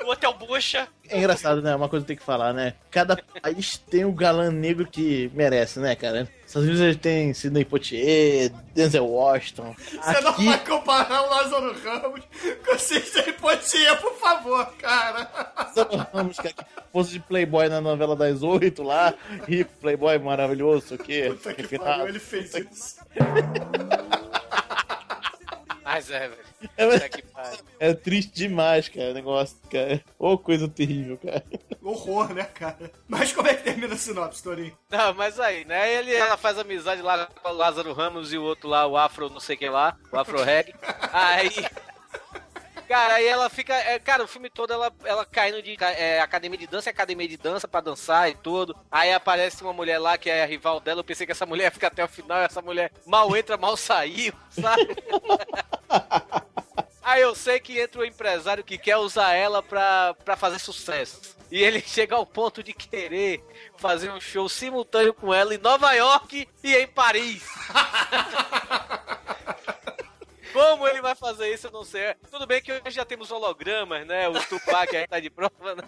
O 0.03 0.07
outro 0.07 0.27
é 0.27 0.29
o 0.29 0.35
Bucha. 0.35 0.89
É 1.09 1.19
engraçado, 1.19 1.61
né? 1.61 1.75
Uma 1.75 1.89
coisa 1.89 2.05
que 2.05 2.09
tem 2.09 2.17
que 2.17 2.23
falar, 2.23 2.53
né? 2.53 2.75
Cada 2.91 3.17
país 3.17 3.77
tem 3.77 4.05
o 4.05 4.13
galã 4.13 4.51
negro 4.51 4.87
que 4.87 5.31
merece, 5.35 5.81
né, 5.81 5.95
cara? 5.95 6.29
Estados 6.57 6.69
Unidos 6.69 6.81
eles 6.81 6.97
têm 6.97 7.35
Sidney 7.35 7.65
Poitier, 7.67 8.51
Denzel 8.75 9.07
Washington. 9.07 9.75
Você 9.77 10.21
não 10.23 10.33
vai 10.33 10.65
comparar 10.65 11.23
o 11.23 11.31
Lázaro 11.31 11.77
Ramos 11.85 12.23
com 12.65 12.75
o 12.75 12.79
Sidney 12.79 13.33
Poitier, 13.35 14.01
por 14.01 14.15
favor, 14.15 14.67
cara. 14.79 15.31
Lázaro 15.55 15.97
Ramos, 16.15 16.37
cara, 16.37 16.55
que 16.55 16.65
fosse 16.91 17.13
de 17.13 17.21
Playboy 17.21 17.69
na 17.69 17.81
novela 17.81 18.17
das 18.17 18.43
oito 18.43 18.83
lá, 18.83 19.13
rico, 19.47 19.71
Playboy 19.83 20.19
maravilhoso, 20.19 20.95
o 20.95 20.99
quê? 20.99 21.27
Puta 21.29 21.53
que 21.53 21.79
pariu, 21.79 22.09
ele 22.09 22.19
fez 22.19 22.55
isso. 22.55 22.97
Mas 25.87 26.11
é, 26.11 26.29
velho. 26.29 26.45
É, 26.77 27.91
é 27.91 27.95
triste 27.95 28.33
demais, 28.35 28.89
cara, 28.89 29.13
o 29.13 29.15
negócio, 29.15 29.57
cara. 29.71 30.03
Ô, 30.19 30.37
coisa 30.37 30.67
terrível, 30.67 31.17
cara. 31.17 31.45
Horror, 31.81 32.35
né, 32.35 32.43
cara? 32.43 32.91
Mas 33.07 33.33
como 33.33 33.47
é 33.47 33.55
que 33.55 33.63
termina 33.63 33.95
a 33.95 33.97
sinopse, 33.97 34.43
Torinho? 34.43 34.77
Não, 34.91 35.15
mas 35.15 35.39
aí, 35.39 35.65
né? 35.65 35.95
Ele, 35.95 36.13
ela 36.13 36.37
faz 36.37 36.59
amizade 36.59 37.01
lá 37.03 37.27
com 37.27 37.49
o 37.49 37.53
Lázaro 37.53 37.93
Ramos 37.93 38.33
e 38.33 38.37
o 38.37 38.43
outro 38.43 38.69
lá, 38.69 38.85
o 38.85 38.97
Afro, 38.97 39.31
não 39.31 39.39
sei 39.39 39.57
quem 39.57 39.71
lá, 39.71 39.97
o 40.11 40.19
Afro 40.19 40.43
Reg. 40.43 40.75
Aí. 41.13 41.53
Cara, 42.89 43.15
aí 43.15 43.27
ela 43.27 43.51
fica. 43.51 43.75
é, 43.75 43.99
cara, 43.99 44.25
o 44.25 44.29
filme 44.29 44.49
todo 44.49 44.73
ela, 44.73 44.93
ela 45.05 45.25
caindo 45.25 45.61
de 45.61 45.77
é, 45.81 46.21
academia 46.21 46.59
de 46.59 46.67
dança, 46.67 46.89
é 46.89 46.93
academia 46.93 47.29
de 47.29 47.37
dança 47.37 47.67
pra 47.67 47.81
dançar 47.81 48.31
e 48.31 48.35
tudo. 48.35 48.77
Aí 48.91 49.13
aparece 49.13 49.63
uma 49.63 49.73
mulher 49.73 49.99
lá 49.99 50.17
que 50.17 50.31
é 50.31 50.43
a 50.43 50.47
rival 50.47 50.81
dela. 50.81 51.01
Eu 51.01 51.05
pensei 51.05 51.27
que 51.27 51.33
essa 51.33 51.47
mulher 51.47 51.65
ia 51.65 51.71
ficar 51.71 51.89
até 51.89 52.05
o 52.05 52.09
final. 52.09 52.39
Essa 52.39 52.63
mulher 52.63 52.93
mal 53.05 53.37
entra, 53.37 53.57
mal 53.57 53.77
saiu, 53.77 54.33
sabe? 54.51 54.97
Aí 57.03 57.23
eu 57.23 57.37
sei 57.37 57.61
que 57.61 57.79
entra 57.79 58.01
o 58.01 58.05
empresário 58.05 58.65
que 58.65 58.77
quer 58.77 58.97
usar 58.97 59.33
ela 59.33 59.63
pra, 59.63 60.13
pra 60.25 60.37
fazer 60.37 60.59
sucesso. 60.59 61.37
E 61.53 61.63
ele 61.63 61.81
chega 61.87 62.17
ao 62.17 62.27
ponto 62.27 62.65
de 62.65 62.73
querer 62.73 63.45
fazer 63.79 64.11
um 64.11 64.21
show 64.21 64.49
simultâneo 64.49 65.15
com 65.15 65.33
ela 65.33 65.55
em 65.55 65.59
Nova 65.59 65.93
York 65.93 66.49
e 66.65 66.75
em 66.75 66.87
Paris. 66.89 67.45
Como 70.57 70.89
ele 70.89 71.03
vai 71.03 71.15
fazer 71.15 71.53
isso, 71.53 71.67
eu 71.67 71.71
não 71.71 71.85
sei. 71.85 72.15
Tudo 72.31 72.47
bem 72.47 72.63
que 72.63 72.73
hoje 72.73 72.91
já 72.91 73.05
temos 73.05 73.31
hologramas, 73.31 74.07
né? 74.07 74.27
O 74.27 74.33
Tupac 74.45 74.97
aí 74.97 75.07
tá 75.07 75.21
de 75.21 75.29
prova, 75.29 75.75
né? 75.75 75.83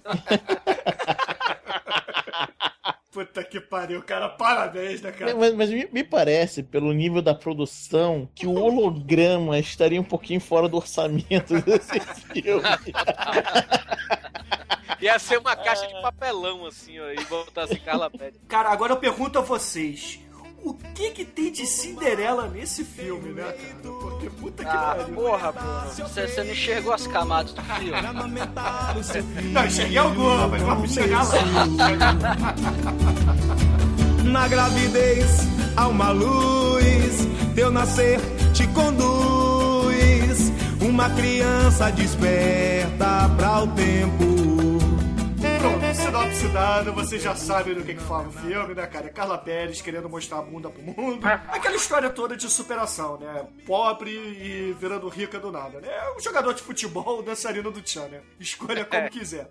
Puta 3.10 3.42
que 3.42 3.58
pariu, 3.58 4.02
cara. 4.02 4.28
Parabéns, 4.28 5.00
né, 5.00 5.10
cara? 5.10 5.34
Mas, 5.34 5.54
mas 5.54 5.70
me, 5.70 5.88
me 5.90 6.04
parece, 6.04 6.62
pelo 6.62 6.92
nível 6.92 7.22
da 7.22 7.34
produção, 7.34 8.28
que 8.34 8.46
o 8.46 8.54
holograma 8.54 9.58
estaria 9.58 9.98
um 9.98 10.04
pouquinho 10.04 10.40
fora 10.40 10.68
do 10.68 10.76
orçamento 10.76 11.58
desse 11.62 11.98
filme. 12.30 12.62
Ia 15.00 15.18
ser 15.18 15.38
uma 15.38 15.56
caixa 15.56 15.86
de 15.86 15.94
papelão, 16.02 16.66
assim, 16.66 16.98
ó, 16.98 17.10
e 17.10 17.24
botar 17.24 17.62
assim, 17.62 17.76
Carla 17.76 18.10
Pérez. 18.10 18.38
Cara, 18.48 18.68
agora 18.68 18.92
eu 18.92 18.98
pergunto 18.98 19.38
a 19.38 19.42
vocês: 19.42 20.20
o 20.64 20.74
que 20.94 21.10
que 21.10 21.24
tem 21.24 21.50
de 21.52 21.64
Cinderela 21.66 22.48
nesse 22.48 22.84
filme, 22.84 23.32
né, 23.32 23.42
cara? 23.44 23.94
Porque 24.00 24.28
puta 24.30 24.62
que 24.64 24.68
Ah, 24.70 24.94
pariu. 24.98 25.14
porra, 25.14 25.52
Bruno. 25.52 25.90
Você, 26.08 26.26
você 26.26 26.44
não 26.44 26.50
enxergou 26.52 26.92
as 26.92 27.06
camadas 27.06 27.52
do 27.52 27.62
filme. 27.62 27.92
Não, 29.52 29.64
enxerguei 29.66 29.98
alguma, 29.98 30.48
mas 30.48 30.62
vamos 30.62 30.92
chegar 30.92 31.22
lá. 31.24 31.32
Na 34.24 34.46
gravidez 34.48 35.40
há 35.76 35.88
uma 35.88 36.10
luz, 36.10 37.26
teu 37.54 37.70
nascer 37.70 38.20
te 38.52 38.66
conduz. 38.68 40.52
Uma 40.80 41.10
criança 41.10 41.90
desperta 41.90 43.28
pra 43.36 43.62
o 43.62 43.68
tempo. 43.68 44.37
Pronto, 46.08 46.34
sinopse 46.34 46.48
dada, 46.48 46.90
você 46.90 47.18
já 47.18 47.36
sabe 47.36 47.74
do 47.74 47.84
que, 47.84 47.94
que 47.94 48.00
fala 48.00 48.28
o 48.28 48.32
filme, 48.32 48.74
né, 48.74 48.86
cara? 48.86 49.08
É 49.08 49.10
Carla 49.10 49.36
Pérez 49.36 49.82
querendo 49.82 50.08
mostrar 50.08 50.38
a 50.38 50.42
bunda 50.42 50.70
pro 50.70 50.82
mundo. 50.82 51.26
Aquela 51.48 51.76
história 51.76 52.08
toda 52.08 52.34
de 52.34 52.48
superação, 52.48 53.18
né? 53.18 53.46
Pobre 53.66 54.10
e 54.10 54.74
virando 54.80 55.06
rica 55.08 55.38
do 55.38 55.52
nada, 55.52 55.80
né? 55.80 55.90
Um 56.16 56.20
jogador 56.20 56.54
de 56.54 56.62
futebol, 56.62 57.22
dançarino 57.22 57.70
do 57.70 57.82
Tchan, 57.82 58.08
né? 58.08 58.22
Escolha 58.40 58.86
como 58.86 59.08
quiser. 59.10 59.50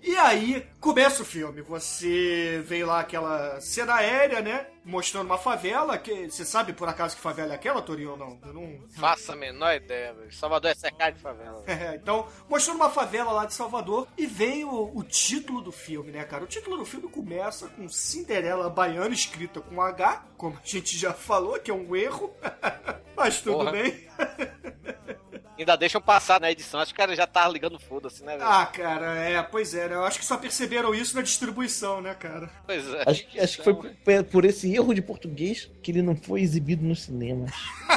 E 0.00 0.16
aí, 0.16 0.64
começa 0.78 1.22
o 1.22 1.26
filme. 1.26 1.60
Você 1.62 2.62
vê 2.64 2.84
lá 2.84 3.00
aquela 3.00 3.60
cena 3.60 3.94
aérea, 3.94 4.40
né? 4.40 4.66
Mostrando 4.84 5.26
uma 5.26 5.38
favela. 5.38 5.96
Que, 5.96 6.30
você 6.30 6.44
sabe 6.44 6.72
por 6.72 6.88
acaso 6.88 7.16
que 7.16 7.22
favela 7.22 7.52
é 7.52 7.54
aquela, 7.56 7.80
Torinho, 7.80 8.12
ou 8.12 8.16
não? 8.16 8.38
Eu 8.44 8.52
não, 8.52 8.80
Faça 8.90 9.32
a 9.32 9.36
menor 9.36 9.74
ideia, 9.74 10.12
velho. 10.12 10.32
Salvador 10.32 10.70
é 10.70 10.74
cercado 10.74 11.14
de 11.14 11.20
favela. 11.20 11.62
é, 11.66 11.96
então, 11.96 12.28
mostrando 12.48 12.76
uma 12.76 12.90
favela 12.90 13.32
lá 13.32 13.46
de 13.46 13.54
Salvador 13.54 14.06
e 14.16 14.26
veio 14.26 14.68
o, 14.68 14.98
o 14.98 15.02
título 15.02 15.62
do 15.62 15.72
filme, 15.72 16.12
né, 16.12 16.24
cara? 16.24 16.44
O 16.44 16.48
título 16.48 16.76
do 16.76 16.84
filme 16.84 17.08
começa 17.08 17.68
com 17.68 17.88
Cinderela 17.88 18.68
Baiana 18.68 19.14
escrita 19.14 19.60
com 19.60 19.80
H, 19.80 20.26
como 20.36 20.56
a 20.56 20.66
gente 20.66 20.98
já 20.98 21.12
falou, 21.12 21.58
que 21.58 21.70
é 21.70 21.74
um 21.74 21.96
erro. 21.96 22.34
Mas 23.16 23.40
tudo 23.40 23.58
Porra. 23.58 23.72
bem. 23.72 24.08
Ainda 25.56 25.76
deixam 25.76 26.00
passar 26.00 26.40
na 26.40 26.50
edição. 26.50 26.80
Acho 26.80 26.92
que 26.92 26.96
o 27.00 27.02
cara 27.02 27.14
já 27.14 27.26
tava 27.28 27.52
ligando 27.52 27.78
foda-se, 27.78 28.24
né, 28.24 28.36
velho? 28.36 28.48
Ah, 28.48 28.66
cara, 28.66 29.14
é, 29.16 29.40
pois 29.42 29.72
é, 29.72 29.88
né? 29.88 29.94
Eu 29.94 30.04
acho 30.04 30.18
que 30.18 30.24
só 30.24 30.36
perceberam 30.36 30.92
isso 30.92 31.14
na 31.14 31.22
distribuição, 31.22 32.00
né, 32.00 32.12
cara? 32.14 32.50
Pois 32.66 32.84
é. 32.92 33.04
Acho, 33.06 33.26
que- 33.26 33.38
acho 33.40 33.56
que 33.58 33.62
foi 33.64 33.74
por, 33.74 34.24
por 34.32 34.44
esse 34.44 34.74
erro 34.74 34.92
de 34.92 35.00
português 35.00 35.70
que 35.82 35.92
ele 35.92 36.02
não 36.02 36.16
foi 36.16 36.40
exibido 36.40 36.84
no 36.84 36.96
cinema. 36.96 37.46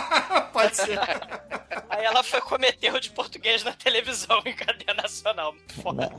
Pode 0.54 0.76
ser. 0.76 1.00
Aí 1.90 2.06
ela 2.06 2.22
foi 2.24 2.42
cometer 2.42 2.88
erro 2.88 3.00
de 3.00 3.10
português 3.10 3.64
na 3.64 3.72
televisão 3.74 4.40
em 4.46 4.54
cadeia 4.56 4.94
nacional. 4.94 5.56
Foda. 5.82 6.10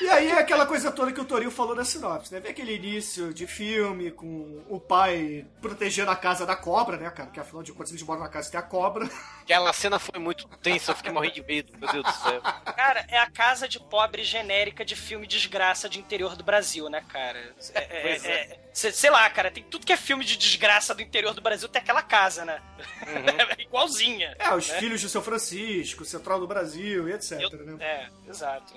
E 0.00 0.08
aí 0.08 0.28
é 0.28 0.38
aquela 0.38 0.64
coisa 0.66 0.90
toda 0.90 1.12
que 1.12 1.20
o 1.20 1.24
Torinho 1.24 1.50
falou 1.50 1.74
na 1.74 1.84
sinopse, 1.84 2.32
né? 2.32 2.40
Vê 2.40 2.48
aquele 2.48 2.74
início 2.74 3.34
de 3.34 3.46
filme 3.46 4.10
com 4.10 4.62
o 4.68 4.80
pai 4.80 5.46
protegendo 5.60 6.10
a 6.10 6.16
casa 6.16 6.46
da 6.46 6.56
cobra, 6.56 6.96
né, 6.96 7.10
cara? 7.10 7.26
Porque 7.26 7.40
afinal 7.40 7.62
de 7.62 7.72
contas 7.72 7.90
eles 7.90 8.02
moram 8.02 8.20
na 8.22 8.28
casa 8.28 8.46
que 8.46 8.52
tem 8.52 8.60
a 8.60 8.62
cobra. 8.62 9.08
Aquela 9.42 9.72
cena 9.72 9.98
foi 9.98 10.18
muito 10.18 10.46
tensa, 10.62 10.92
eu 10.92 10.96
fiquei 10.96 11.12
morrendo 11.12 11.34
de 11.34 11.42
medo, 11.42 11.72
meu 11.78 11.90
Deus 11.90 12.04
do 12.04 12.12
céu. 12.12 12.40
Cara, 12.40 13.04
é 13.08 13.18
a 13.18 13.30
casa 13.30 13.68
de 13.68 13.78
pobre 13.80 14.22
genérica 14.24 14.84
de 14.84 14.94
filme 14.96 15.26
desgraça 15.26 15.88
de 15.88 15.98
interior 15.98 16.36
do 16.36 16.44
Brasil, 16.44 16.88
né, 16.88 17.04
cara? 17.08 17.54
É, 17.74 17.80
é, 17.82 18.02
Pois 18.02 18.24
é. 18.24 18.30
é, 18.30 18.60
cê- 18.72 18.92
sei 18.92 19.10
lá, 19.10 19.28
cara, 19.28 19.50
tem 19.50 19.64
tudo 19.64 19.84
que 19.84 19.92
é 19.92 19.96
filme 19.96 20.24
de 20.24 20.36
desgraça 20.36 20.94
do 20.94 21.02
interior 21.02 21.34
do 21.34 21.40
Brasil, 21.42 21.68
tem 21.68 21.82
aquela 21.82 22.02
casa, 22.02 22.44
né? 22.44 22.62
É 23.58 23.62
igualzinha. 23.62 24.34
É, 24.38 24.54
os 24.54 24.68
né? 24.68 24.78
filhos 24.78 25.00
de 25.00 25.08
São 25.08 25.20
Francisco, 25.22 26.04
Central 26.04 26.38
do 26.40 26.46
Brasil 26.46 27.08
e 27.08 27.12
etc, 27.12 27.52
né? 27.52 27.76
É, 27.80 28.08
exato. 28.28 28.74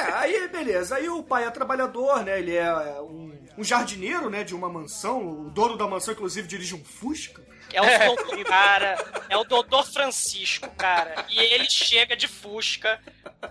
É, 0.00 0.12
aí 0.12 0.48
beleza. 0.48 0.96
Aí 0.96 1.08
o 1.08 1.22
pai 1.22 1.44
é 1.44 1.50
trabalhador, 1.50 2.24
né? 2.24 2.38
Ele 2.38 2.56
é 2.56 2.72
um, 3.00 3.32
um 3.58 3.64
jardineiro, 3.64 4.30
né? 4.30 4.42
De 4.42 4.54
uma 4.54 4.68
mansão. 4.68 5.46
O 5.46 5.50
dono 5.50 5.76
da 5.76 5.86
mansão, 5.86 6.14
inclusive, 6.14 6.48
dirige 6.48 6.74
um 6.74 6.84
Fusca. 6.84 7.42
É 7.72 7.80
o 7.80 8.14
doutor, 8.16 8.44
cara. 8.44 8.96
É 9.28 9.36
o 9.36 9.44
doutor 9.44 9.84
Francisco, 9.86 10.68
cara. 10.76 11.24
E 11.28 11.38
ele 11.38 11.68
chega 11.70 12.16
de 12.16 12.26
Fusca. 12.28 13.00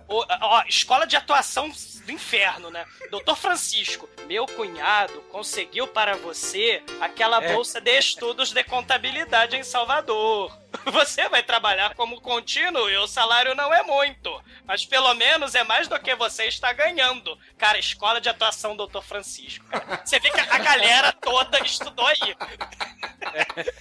O- 0.08 0.26
ó, 0.42 0.64
escola 0.68 1.06
de 1.08 1.16
atuação 1.16 1.70
do 2.06 2.12
inferno, 2.12 2.70
né? 2.70 2.86
Doutor 3.10 3.36
Francisco, 3.36 4.08
meu 4.28 4.46
cunhado 4.46 5.22
conseguiu 5.32 5.88
para 5.88 6.16
você 6.16 6.84
aquela 7.02 7.44
É. 7.44 7.54
bolsa 7.54 7.80
de 7.82 7.98
estudos 7.98 8.52
de 8.52 8.64
contabilidade 8.64 9.56
em 9.56 9.64
Salvador. 9.64 10.56
Você 10.86 11.28
vai 11.30 11.42
trabalhar 11.42 11.96
como 11.96 12.22
contínuo 12.22 12.88
e 12.92 12.98
o 12.98 13.08
salário 13.08 13.56
não 13.56 13.74
é 13.74 13.82
muito. 13.82 14.44
Mas 14.66 14.86
pelo 14.86 15.12
menos 15.16 15.56
é 15.56 15.64
mais 15.64 15.88
do 15.88 16.00
que 16.00 16.14
você 16.14 16.46
está 16.46 16.72
ganhando. 16.72 17.36
Cara, 17.58 17.80
escola 17.80 18.22
de 18.22 18.30
atuação 18.30 18.76
Doutor 18.76 19.04
Francisco. 19.04 19.66
cara. 19.66 20.02
Você 20.06 20.20
vê 20.20 20.30
que 20.30 20.40
a 20.40 20.58
galera 20.60 21.12
toda 21.12 21.60
estudou 21.66 22.06
aí. 22.06 22.36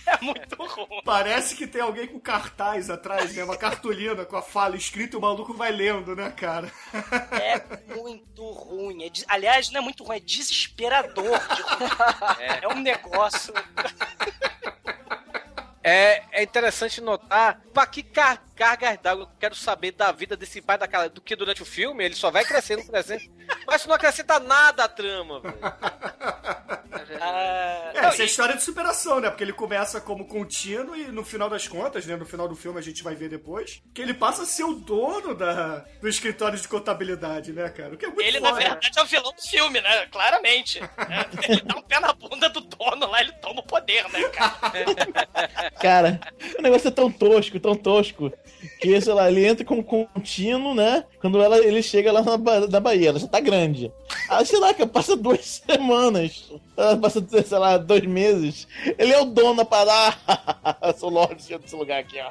É 0.06 0.18
muito 0.24 0.56
ruim. 0.64 1.00
Parece 1.04 1.54
que 1.56 1.66
tem 1.66 1.80
alguém 1.80 2.06
com 2.06 2.18
cartaz 2.20 2.88
atrás, 2.90 3.34
né? 3.34 3.44
Uma 3.44 3.56
cartolina 3.56 4.24
com 4.24 4.36
a 4.36 4.42
fala 4.42 4.76
escrita 4.76 5.16
e 5.16 5.18
o 5.18 5.22
maluco 5.22 5.54
vai 5.54 5.70
lendo, 5.72 6.14
né, 6.16 6.30
cara? 6.30 6.70
É 7.32 7.94
muito 7.94 8.44
ruim. 8.50 9.04
É 9.04 9.10
des- 9.10 9.24
Aliás, 9.28 9.70
não 9.70 9.80
é 9.80 9.84
muito 9.84 10.04
ruim, 10.04 10.16
é 10.16 10.20
desesperador. 10.20 11.38
de 11.38 11.62
ruim. 11.62 11.90
É. 12.40 12.68
um 12.68 12.80
negócio. 12.80 13.52
É, 15.82 16.22
é 16.32 16.42
interessante 16.42 17.00
notar 17.00 17.60
pra 17.72 17.86
que 17.86 18.02
car 18.02 18.42
cargas 18.58 18.98
d'água 19.00 19.24
eu 19.24 19.28
quero 19.38 19.54
saber 19.54 19.92
da 19.92 20.10
vida 20.10 20.36
desse 20.36 20.60
pai 20.60 20.76
daquela, 20.76 21.08
do 21.08 21.20
que 21.20 21.36
durante 21.36 21.62
o 21.62 21.66
filme, 21.66 22.04
ele 22.04 22.16
só 22.16 22.28
vai 22.30 22.44
crescendo, 22.44 22.84
crescendo. 22.84 23.22
Mas 23.64 23.80
isso 23.80 23.88
não 23.88 23.94
acrescenta 23.94 24.40
nada 24.40 24.84
à 24.84 24.88
trama, 24.88 25.40
velho. 25.40 25.58
Ah, 27.20 27.92
É, 27.94 28.02
não, 28.02 28.08
essa 28.08 28.22
é 28.22 28.24
a 28.24 28.26
história 28.26 28.56
de 28.56 28.62
superação, 28.62 29.20
né? 29.20 29.30
Porque 29.30 29.44
ele 29.44 29.52
começa 29.52 30.00
como 30.00 30.26
contínuo 30.26 30.96
e 30.96 31.06
no 31.08 31.24
final 31.24 31.48
das 31.48 31.66
contas, 31.68 32.04
né? 32.06 32.16
No 32.16 32.26
final 32.26 32.48
do 32.48 32.56
filme 32.56 32.78
a 32.78 32.82
gente 32.82 33.02
vai 33.02 33.14
ver 33.14 33.28
depois, 33.28 33.80
que 33.94 34.02
ele 34.02 34.12
passa 34.14 34.42
a 34.42 34.46
ser 34.46 34.64
o 34.64 34.74
dono 34.74 35.34
da, 35.34 35.84
do 36.00 36.08
escritório 36.08 36.58
de 36.58 36.66
contabilidade, 36.66 37.52
né, 37.52 37.68
cara? 37.70 37.94
O 37.94 37.96
que 37.96 38.04
é 38.04 38.08
muito 38.08 38.22
ele, 38.22 38.40
na 38.40 38.52
verdade, 38.52 38.90
é 38.96 39.02
o 39.02 39.06
vilão 39.06 39.32
do 39.32 39.42
filme, 39.42 39.80
né? 39.80 40.06
Claramente. 40.06 40.80
É, 41.08 41.52
ele 41.52 41.62
dá 41.62 41.76
um 41.76 41.82
pé 41.82 41.98
na 42.00 42.12
bunda 42.12 42.48
do 42.50 42.60
dono 42.60 43.06
lá, 43.06 43.20
ele 43.20 43.32
toma 43.32 43.60
o 43.60 43.62
poder, 43.62 44.06
né, 44.10 44.28
cara? 44.28 45.70
Cara, 45.80 46.20
o 46.58 46.62
negócio 46.62 46.88
é 46.88 46.90
tão 46.90 47.10
tosco, 47.10 47.58
tão 47.58 47.74
tosco, 47.74 48.32
que, 48.80 49.00
sei 49.00 49.12
lá, 49.12 49.30
ele 49.30 49.46
entra 49.46 49.64
como 49.64 49.84
contínuo, 49.84 50.74
né? 50.74 51.04
Quando 51.20 51.42
ela, 51.42 51.58
ele 51.58 51.82
chega 51.82 52.12
lá 52.12 52.22
na, 52.22 52.36
na 52.68 52.80
Bahia, 52.80 53.08
ela 53.08 53.18
já 53.18 53.26
tá 53.26 53.40
grande. 53.40 53.92
Aí, 54.28 54.46
sei 54.46 54.58
lá, 54.60 54.72
que 54.72 54.86
passa 54.86 55.16
duas 55.16 55.62
semanas, 55.66 56.50
ela 56.76 56.96
passa, 56.96 57.24
sei 57.44 57.58
lá, 57.58 57.76
dois 57.76 58.04
meses. 58.04 58.68
Ele 58.96 59.12
é 59.12 59.20
o 59.20 59.24
dono 59.24 59.56
da 59.56 59.64
parada. 59.64 60.16
Sou 60.96 61.10
Lorde 61.10 61.56
desse 61.58 61.74
lugar 61.74 62.00
aqui, 62.00 62.18
ó. 62.20 62.30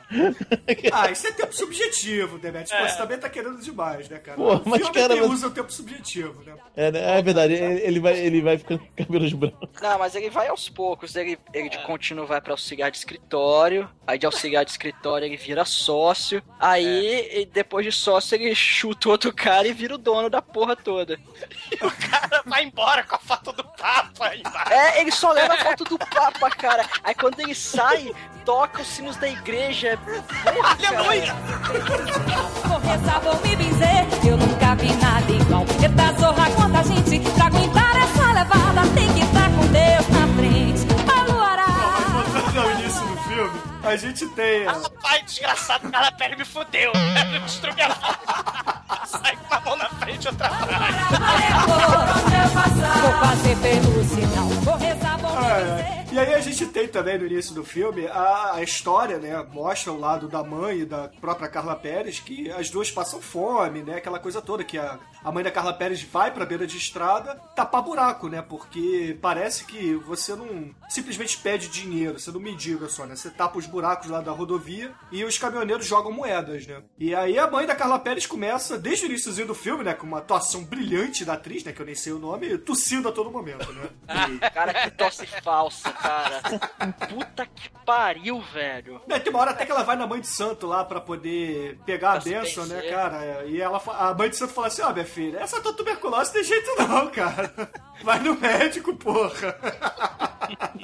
Ah, 0.91 1.11
isso 1.11 1.27
é 1.27 1.31
tempo 1.31 1.53
subjetivo, 1.53 2.37
Demet. 2.39 2.73
É. 2.73 2.87
você 2.87 2.97
também 2.97 3.17
tá 3.17 3.29
querendo 3.29 3.59
demais, 3.59 4.07
né, 4.09 4.19
cara? 4.19 4.37
Pô, 4.37 4.55
o 4.55 4.61
mas, 4.65 4.81
filme 4.81 4.93
cara, 4.93 5.15
mas- 5.15 5.31
usa 5.31 5.47
o 5.47 5.51
tempo 5.51 5.71
subjetivo, 5.71 6.41
né? 6.43 6.55
É, 6.75 6.91
né? 6.91 7.17
é 7.19 7.21
verdade, 7.21 7.53
ele, 7.53 7.81
ele 7.81 7.99
vai, 7.99 8.17
ele 8.17 8.41
vai 8.41 8.57
ficando 8.57 8.79
com 8.79 9.03
cabelos 9.03 9.33
brancos. 9.33 9.69
Não, 9.81 9.99
mas 9.99 10.15
ele 10.15 10.29
vai 10.29 10.47
aos 10.47 10.69
poucos. 10.69 11.15
Ele, 11.15 11.37
ele 11.53 11.69
de 11.69 11.77
contínuo 11.79 12.25
vai 12.25 12.39
pra 12.39 12.53
auxiliar 12.53 12.89
de 12.91 12.97
escritório. 12.97 13.89
Aí 14.05 14.17
de 14.17 14.25
auxiliar 14.25 14.63
de 14.63 14.71
escritório 14.71 15.25
ele 15.25 15.37
vira 15.37 15.65
sócio. 15.65 16.41
Aí, 16.59 17.41
e 17.41 17.45
depois 17.45 17.85
de 17.85 17.91
sócio, 17.91 18.35
ele 18.35 18.55
chuta 18.77 19.07
o 19.07 19.11
outro 19.11 19.33
cara 19.33 19.67
e 19.67 19.73
vira 19.73 19.95
o 19.95 19.97
dono 19.97 20.29
da 20.29 20.41
porra 20.41 20.75
toda. 20.75 21.19
O 21.81 21.91
cara 21.91 22.41
vai 22.45 22.63
embora 22.63 23.03
com 23.03 23.15
a 23.15 23.19
foto 23.19 23.51
do 23.51 23.63
Papa 23.63 24.35
embaixo. 24.35 24.73
É, 24.73 25.01
ele 25.01 25.11
só 25.11 25.31
leva 25.31 25.53
a 25.53 25.57
foto 25.57 25.83
do 25.83 25.97
Papa, 25.97 26.49
cara. 26.49 26.85
Aí 27.03 27.13
quando 27.13 27.39
ele 27.39 27.53
sai, 27.53 28.11
toca 28.45 28.81
os 28.81 28.87
sinos 28.87 29.15
da 29.17 29.29
igreja. 29.29 29.99
Aleluia! 30.45 31.33
Vou 32.65 32.79
rezar, 32.79 33.19
vou 33.19 33.35
me 33.41 33.55
benzer, 33.55 34.05
eu 34.27 34.37
nunca 34.37 34.75
vi 34.75 34.93
nada 34.93 35.31
igual. 35.31 35.65
Eita 35.81 36.19
zorra, 36.19 36.49
quanta 36.51 36.83
gente 36.83 37.19
pra 37.31 37.45
aguentar 37.45 37.95
essa 37.97 38.33
levada. 38.33 38.87
Tem 38.95 39.13
que 39.13 39.26
a 43.87 43.95
gente 43.95 44.25
tem... 44.29 44.67
a- 44.67 44.73
Pai 45.01 45.21
desgraçado, 45.23 45.89
cara, 45.89 46.11
pele 46.11 46.35
me 46.35 46.45
fudeu. 46.45 46.91
Me 47.31 47.39
destruiu 47.39 47.85
a 47.85 47.89
foto. 47.95 49.07
Sai 49.07 49.35
com 49.37 49.55
a 49.55 49.59
mão 49.61 49.75
na 49.77 49.89
frente 49.89 50.25
e 50.25 50.27
outra 50.27 50.47
atrás. 50.47 50.95
Vou 53.01 53.11
fazer 53.19 53.55
pelo 53.57 54.03
sinal. 54.03 54.47
Vou 54.63 54.77
é. 55.41 55.97
E 56.09 56.17
aí 56.17 56.33
a 56.33 56.39
gente 56.39 56.65
tem 56.67 56.87
também 56.87 57.17
no 57.17 57.25
início 57.25 57.53
do 57.53 57.65
filme 57.65 58.07
a, 58.07 58.53
a 58.55 58.63
história, 58.63 59.19
né? 59.19 59.45
Mostra 59.51 59.91
o 59.91 59.99
lado 59.99 60.27
da 60.27 60.41
mãe 60.41 60.79
e 60.79 60.85
da 60.85 61.09
própria 61.19 61.49
Carla 61.49 61.75
Pérez, 61.75 62.19
que 62.19 62.49
as 62.49 62.69
duas 62.69 62.89
passam 62.89 63.21
fome, 63.21 63.83
né? 63.83 63.97
Aquela 63.97 64.17
coisa 64.17 64.41
toda 64.41 64.63
que 64.63 64.77
a, 64.77 64.97
a 65.23 65.31
mãe 65.31 65.43
da 65.43 65.51
Carla 65.51 65.73
Pérez 65.73 66.01
vai 66.01 66.31
pra 66.31 66.45
beira 66.45 66.65
de 66.65 66.77
estrada 66.77 67.35
tapar 67.55 67.83
buraco, 67.83 68.29
né? 68.29 68.41
Porque 68.41 69.17
parece 69.21 69.65
que 69.65 69.95
você 69.95 70.33
não 70.33 70.73
simplesmente 70.87 71.37
pede 71.37 71.67
dinheiro, 71.67 72.17
você 72.17 72.31
não 72.31 72.39
mendiga 72.39 72.87
só, 72.87 73.05
né? 73.05 73.15
Você 73.15 73.29
tapa 73.29 73.59
os 73.59 73.65
buracos 73.65 74.09
lá 74.09 74.21
da 74.21 74.31
rodovia 74.31 74.93
e 75.11 75.25
os 75.25 75.37
caminhoneiros 75.37 75.85
jogam 75.85 76.11
moedas, 76.11 76.65
né? 76.65 76.81
E 76.97 77.13
aí 77.13 77.37
a 77.37 77.51
mãe 77.51 77.67
da 77.67 77.75
Carla 77.75 77.99
Pérez 77.99 78.25
começa, 78.25 78.79
desde 78.79 79.05
o 79.05 79.07
iníciozinho 79.07 79.47
do 79.47 79.55
filme, 79.55 79.83
né? 79.83 79.93
Com 79.93 80.07
uma 80.07 80.19
atuação 80.19 80.63
brilhante 80.63 81.25
da 81.25 81.33
atriz, 81.33 81.65
né? 81.65 81.73
Que 81.73 81.81
eu 81.81 81.85
nem 81.85 81.95
sei 81.95 82.13
o 82.13 82.19
nome, 82.19 82.57
tossindo 82.57 83.09
a 83.09 83.11
todo 83.11 83.29
momento, 83.29 83.71
né? 83.73 83.89
Cara, 84.53 84.73
que 84.73 84.91
tosse 84.91 85.26
falsa, 85.27 85.91
cara. 85.91 86.41
Puta 87.09 87.45
que 87.45 87.69
pariu, 87.85 88.41
velho. 88.41 89.01
É, 89.09 89.19
tem 89.19 89.31
uma 89.31 89.39
hora 89.39 89.51
até 89.51 89.65
que 89.65 89.71
ela 89.71 89.83
vai 89.83 89.95
na 89.95 90.07
mãe 90.07 90.19
de 90.21 90.27
santo 90.27 90.65
lá 90.67 90.83
pra 90.83 90.99
poder 90.99 91.77
pegar 91.85 92.09
a 92.09 92.11
Pra 92.13 92.21
se 92.21 92.29
benção, 92.29 92.65
né, 92.65 92.81
cara? 92.83 93.45
E 93.45 93.61
ela, 93.61 93.81
a 93.87 94.13
mãe 94.13 94.29
de 94.29 94.35
santo 94.35 94.53
fala 94.53 94.67
assim: 94.67 94.81
Ó, 94.81 94.91
minha 94.91 95.05
filha, 95.05 95.39
essa 95.39 95.61
tua 95.61 95.73
tuberculose 95.73 96.31
tem 96.33 96.43
jeito 96.43 96.71
não, 96.79 97.07
cara. 97.09 97.53
Vai 98.03 98.19
no 98.19 98.35
médico, 98.35 98.95
porra. 98.95 99.57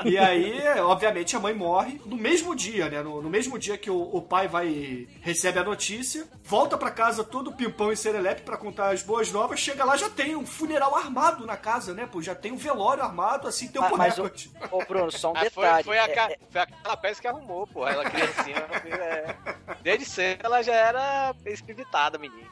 E 0.03 0.17
aí, 0.17 0.61
obviamente, 0.79 1.35
a 1.35 1.39
mãe 1.39 1.53
morre 1.53 2.01
no 2.05 2.15
mesmo 2.17 2.55
dia, 2.55 2.89
né? 2.89 3.01
No, 3.01 3.21
no 3.21 3.29
mesmo 3.29 3.57
dia 3.57 3.77
que 3.77 3.89
o, 3.89 4.01
o 4.01 4.21
pai 4.21 4.47
vai 4.47 5.07
recebe 5.21 5.59
a 5.59 5.63
notícia, 5.63 6.27
volta 6.43 6.77
pra 6.77 6.91
casa 6.91 7.23
todo 7.23 7.53
pimpão 7.53 7.91
e 7.91 7.95
serelepe 7.97 8.41
pra 8.41 8.57
contar 8.57 8.89
as 8.91 9.01
boas 9.01 9.31
novas, 9.31 9.59
chega 9.59 9.85
lá 9.85 9.95
já 9.95 10.09
tem 10.09 10.35
um 10.35 10.45
funeral 10.45 10.95
armado 10.95 11.45
na 11.45 11.55
casa, 11.55 11.93
né? 11.93 12.07
Pô, 12.11 12.21
já 12.21 12.35
tem 12.35 12.51
um 12.51 12.57
velório 12.57 13.03
armado, 13.03 13.47
assim, 13.47 13.67
tem 13.67 13.81
um 13.81 13.85
Ah, 13.85 13.91
mas 13.95 14.17
o, 14.17 14.29
recorde. 14.33 14.51
ô, 14.71 14.83
Bruno, 14.85 15.11
só 15.11 15.29
um 15.31 15.35
Ah, 15.35 15.39
foi, 15.51 15.63
detalhe. 15.65 15.83
foi, 15.83 15.99
a, 15.99 16.03
É- 16.03 16.07
Ca- 16.07 16.35
foi 16.49 16.61
a 16.61 16.65
Carla 16.67 16.97
Pérez 16.97 17.19
que 17.19 17.27
arrumou, 17.27 17.67
pô. 17.67 17.87
Ela 17.87 18.03
criancinha. 18.09 18.57
é, 18.99 19.35
desde 19.81 20.05
cedo 20.05 20.41
ela 20.45 20.61
já 20.61 20.73
era 20.73 21.33
espivitada, 21.45 22.17
menina. 22.17 22.47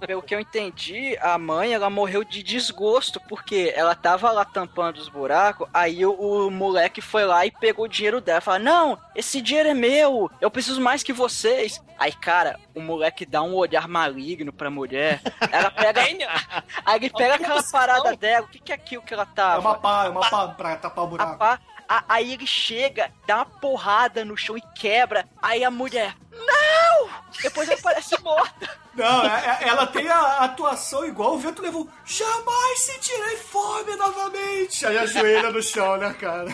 pelo 0.00 0.22
que 0.22 0.34
eu 0.34 0.40
entendi, 0.40 1.16
a 1.20 1.38
mãe 1.38 1.72
ela 1.72 1.90
morreu 1.90 2.24
de 2.24 2.42
desgosto, 2.42 3.20
porque 3.28 3.72
ela 3.76 3.94
tava 3.94 4.30
lá 4.30 4.44
tampando 4.44 4.98
os 4.98 5.08
buracos, 5.08 5.68
aí 5.72 6.04
o, 6.04 6.12
o 6.12 6.50
moleque 6.50 7.00
foi 7.00 7.24
lá 7.24 7.44
e 7.46 7.50
pegou 7.50 7.84
o 7.84 7.88
dinheiro 7.88 8.20
dela. 8.20 8.40
Fala, 8.40 8.58
não, 8.58 8.98
esse 9.14 9.40
dinheiro 9.40 9.68
é 9.70 9.74
meu, 9.74 10.30
eu 10.40 10.50
preciso 10.50 10.80
mais 10.80 11.02
que 11.02 11.12
vocês. 11.12 11.80
Aí, 11.98 12.12
cara, 12.12 12.60
o 12.76 12.80
moleque 12.80 13.26
dá 13.26 13.42
um 13.42 13.54
olhar 13.54 13.88
maligno 13.88 14.52
pra 14.52 14.70
mulher. 14.70 15.20
Ela 15.50 15.68
pega. 15.70 16.00
aí 16.86 16.96
ele 16.96 17.10
pega 17.10 17.34
aquela 17.34 17.62
parada 17.64 18.16
dela, 18.16 18.46
o 18.46 18.48
que, 18.48 18.60
que 18.60 18.70
é 18.70 18.74
aquilo 18.76 19.02
que 19.02 19.12
ela 19.12 19.26
tava? 19.26 19.56
É 19.56 19.58
uma 19.60 19.74
pá, 19.78 20.04
é 20.06 20.08
uma 20.08 20.20
pá 20.30 20.47
pra 20.54 20.76
tapar 20.76 21.04
o 21.04 21.08
buraco. 21.08 21.42
A 21.44 21.58
aí 22.06 22.34
ele 22.34 22.46
chega, 22.46 23.10
dá 23.26 23.36
uma 23.36 23.46
porrada 23.46 24.24
no 24.24 24.36
chão 24.36 24.58
e 24.58 24.62
quebra. 24.74 25.26
Aí 25.40 25.64
a 25.64 25.70
mulher, 25.70 26.14
não! 26.30 27.08
Depois 27.40 27.68
ela 27.68 27.80
parece 27.80 28.20
morta. 28.22 28.68
Não, 28.98 29.24
é- 29.26 29.58
é- 29.62 29.68
ela 29.68 29.86
tem 29.86 30.08
a 30.08 30.38
atuação 30.44 31.04
igual 31.06 31.34
o 31.34 31.38
vento 31.38 31.62
levou. 31.62 31.88
Jamais 32.04 32.80
sentirei 32.80 33.36
fome 33.36 33.94
novamente. 33.96 34.84
Aí 34.86 34.98
ajoelha 34.98 35.50
no 35.50 35.62
chão, 35.62 35.96
né, 35.96 36.12
cara? 36.14 36.48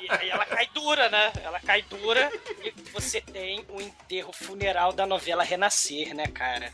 E 0.00 0.08
aí 0.10 0.30
ela 0.30 0.44
cai 0.44 0.66
dura, 0.74 1.08
né? 1.08 1.32
Ela 1.42 1.60
cai 1.60 1.82
dura 1.82 2.30
e 2.64 2.72
você 2.92 3.20
tem 3.20 3.64
o 3.68 3.80
enterro 3.80 4.32
funeral 4.32 4.92
da 4.92 5.06
novela 5.06 5.44
Renascer, 5.44 6.14
né, 6.14 6.26
cara? 6.26 6.70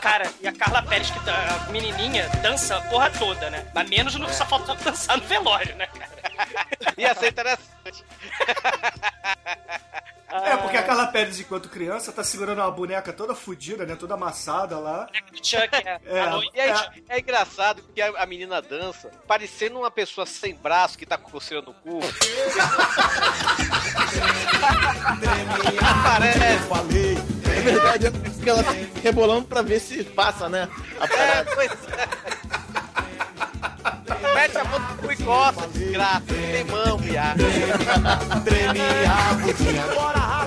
Cara, 0.00 0.30
e 0.40 0.46
a 0.48 0.52
Carla 0.52 0.82
Pérez, 0.82 1.10
que 1.10 1.24
tá- 1.24 1.64
a 1.66 1.70
menininha, 1.72 2.28
dança 2.42 2.76
a 2.76 2.80
porra 2.82 3.10
toda, 3.10 3.50
né? 3.50 3.66
Mas 3.74 3.88
menos 3.88 4.14
no, 4.14 4.32
só 4.32 4.46
faltou 4.46 4.74
dançar 4.76 5.16
no 5.16 5.24
velório, 5.24 5.74
né, 5.76 5.86
cara? 5.86 6.92
Ia 6.96 7.14
ser 7.14 7.28
interessante. 7.30 8.04
É, 10.30 10.56
porque 10.58 10.76
a 10.76 10.82
Carla 10.82 11.06
Pérez, 11.06 11.40
enquanto 11.40 11.68
criança, 11.70 12.12
tá 12.12 12.22
segurando 12.22 12.58
uma 12.60 12.70
boneca 12.70 13.12
toda 13.12 13.34
fodida, 13.34 13.86
né? 13.86 13.96
Toda 13.96 14.14
amassada 14.14 14.78
lá. 14.78 15.06
do 15.32 15.36
Chuck, 15.46 15.84
né? 15.84 15.98
É, 16.06 16.20
A 16.20 16.30
noite- 16.30 16.50
E 16.54 16.60
aí, 16.60 16.74
é 17.08 17.18
engraçado 17.20 17.82
que 17.94 18.00
a, 18.02 18.08
a 18.22 18.26
menina 18.26 18.60
dança 18.60 19.10
parecendo 19.26 19.78
uma 19.78 19.90
pessoa 19.90 20.26
sem 20.26 20.54
braço 20.54 20.98
que 20.98 21.06
tá 21.06 21.16
com 21.16 21.30
coceira 21.30 21.64
no 21.64 21.72
cu. 21.72 22.00
Parece. 26.04 26.58
Falei. 26.68 27.18
É 27.56 27.60
verdade, 27.60 28.06
é 28.06 28.10
porque 28.10 28.48
ela 28.50 28.62
tá 28.62 28.70
rebolando 29.02 29.46
pra 29.46 29.62
ver 29.62 29.80
se 29.80 30.04
passa, 30.04 30.48
né? 30.48 30.68
A 31.00 31.04
É, 31.06 31.44
pois 31.44 31.70
é. 31.70 32.47
Mete 34.34 34.58
a 34.58 34.64
mão 34.64 34.78
no 34.80 34.96
cu 34.96 35.12
e 35.12 35.16
coça, 35.16 35.68
desgraça. 35.68 36.22
Não 36.28 36.52
tem 36.52 36.64
mão, 36.64 36.98
viado. 36.98 37.42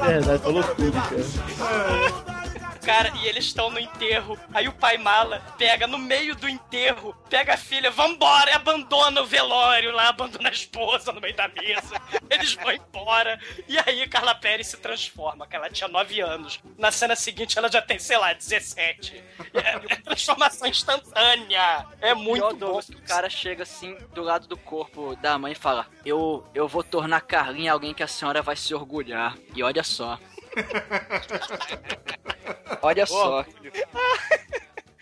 É 0.03 0.07
verdade, 0.07 0.43
falou 0.43 0.63
tudo, 0.63 0.91
cara. 0.91 2.31
Cara, 2.83 3.11
e 3.15 3.27
eles 3.27 3.45
estão 3.45 3.69
no 3.69 3.79
enterro. 3.79 4.37
Aí 4.53 4.67
o 4.67 4.73
pai 4.73 4.97
mala 4.97 5.39
pega 5.57 5.85
no 5.87 5.97
meio 5.97 6.35
do 6.35 6.49
enterro, 6.49 7.15
pega 7.29 7.53
a 7.53 7.57
filha, 7.57 7.91
vambora, 7.91 8.51
e 8.51 8.53
abandona 8.53 9.21
o 9.21 9.25
velório 9.25 9.91
lá, 9.91 10.09
abandona 10.09 10.49
a 10.49 10.51
esposa 10.51 11.11
no 11.11 11.21
meio 11.21 11.35
da 11.35 11.47
mesa. 11.47 12.01
Eles 12.29 12.53
vão 12.55 12.71
embora. 12.71 13.39
E 13.67 13.77
aí 13.77 14.07
Carla 14.07 14.35
Pérez 14.35 14.67
se 14.67 14.77
transforma, 14.77 15.47
que 15.47 15.55
ela 15.55 15.69
tinha 15.69 15.87
9 15.87 16.21
anos. 16.21 16.59
Na 16.77 16.91
cena 16.91 17.15
seguinte 17.15 17.57
ela 17.57 17.71
já 17.71 17.81
tem, 17.81 17.99
sei 17.99 18.17
lá, 18.17 18.33
17. 18.33 19.23
É, 19.53 19.93
é 19.93 19.95
transformação 19.97 20.67
instantânea. 20.67 21.85
É 21.99 22.13
muito 22.13 22.55
Pior, 22.55 22.73
bom. 22.73 22.79
Que 22.81 22.95
o 22.95 23.01
cara 23.03 23.29
chega 23.29 23.63
assim 23.63 23.97
do 24.13 24.23
lado 24.23 24.47
do 24.47 24.57
corpo 24.57 25.15
da 25.17 25.37
mãe 25.37 25.51
e 25.51 25.55
fala: 25.55 25.87
Eu, 26.05 26.45
eu 26.53 26.67
vou 26.67 26.83
tornar 26.83 27.21
Carlinha 27.21 27.71
alguém 27.71 27.93
que 27.93 28.03
a 28.03 28.07
senhora 28.07 28.41
vai 28.41 28.55
se 28.55 28.73
orgulhar. 28.73 29.37
E 29.55 29.61
olha 29.61 29.83
só. 29.83 30.19
olha 32.81 33.05
só. 33.05 33.45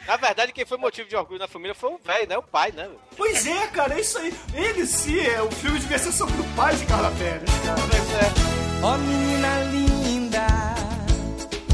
Na 0.07 0.17
verdade, 0.17 0.51
quem 0.51 0.65
foi 0.65 0.77
motivo 0.77 1.07
de 1.07 1.15
orgulho 1.15 1.39
na 1.39 1.47
família 1.47 1.75
foi 1.75 1.91
o 1.91 1.99
velho, 2.03 2.27
né? 2.27 2.35
O 2.37 2.41
pai, 2.41 2.71
né? 2.71 2.89
Pois 3.15 3.45
é, 3.45 3.67
cara, 3.67 3.93
é 3.93 4.01
isso 4.01 4.17
aí. 4.17 4.33
Ele 4.55 4.83
sim, 4.85 5.19
é, 5.19 5.39
o 5.41 5.51
filme 5.51 5.77
devia 5.79 5.99
ser 5.99 6.11
sobre 6.11 6.39
o 6.41 6.43
pai 6.55 6.75
de 6.75 6.85
Carla 6.85 7.11
Pérez, 7.11 7.49
cara. 7.63 7.79
Ó 8.81 8.97
menina 8.97 9.63
linda, 9.65 10.47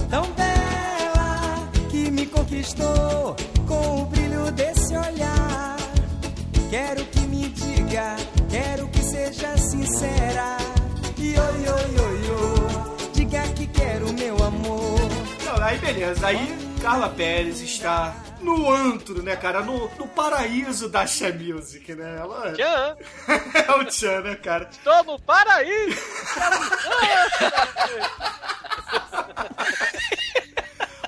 tão 0.09 0.23
bela, 0.33 1.69
que 1.89 2.11
me 2.11 2.25
conquistou 2.25 3.35
com 3.67 4.01
o 4.01 4.05
brilho 4.07 4.51
desse 4.51 4.97
olhar. 4.97 5.77
Quero 6.69 7.05
que 7.05 7.19
me 7.21 7.47
diga, 7.49 8.17
quero 8.49 8.87
que 8.89 9.01
seja 9.01 9.55
sincera. 9.57 10.57
E 11.17 11.39
oi, 11.39 11.39
oi, 11.39 12.04
oi, 12.04 12.04
aí 15.65 15.77
beleza, 15.79 16.27
aí 16.27 16.37
Carla 16.81 17.09
Pérez 17.09 17.59
está 17.61 18.15
no 18.41 18.69
antro, 18.71 19.21
né, 19.23 19.35
cara? 19.35 19.61
No, 19.61 19.89
no 19.97 20.07
paraíso 20.07 20.87
da 20.89 21.05
Xé 21.07 21.31
Music, 21.31 21.93
né? 21.95 22.17
Ela 22.19 22.53
Tchan! 22.53 22.97
é 23.67 23.71
o 23.71 23.85
Tchan, 23.85 24.21
né, 24.21 24.35
cara? 24.35 24.69
Estou 24.71 25.03
no 25.03 25.19
paraíso! 25.19 25.99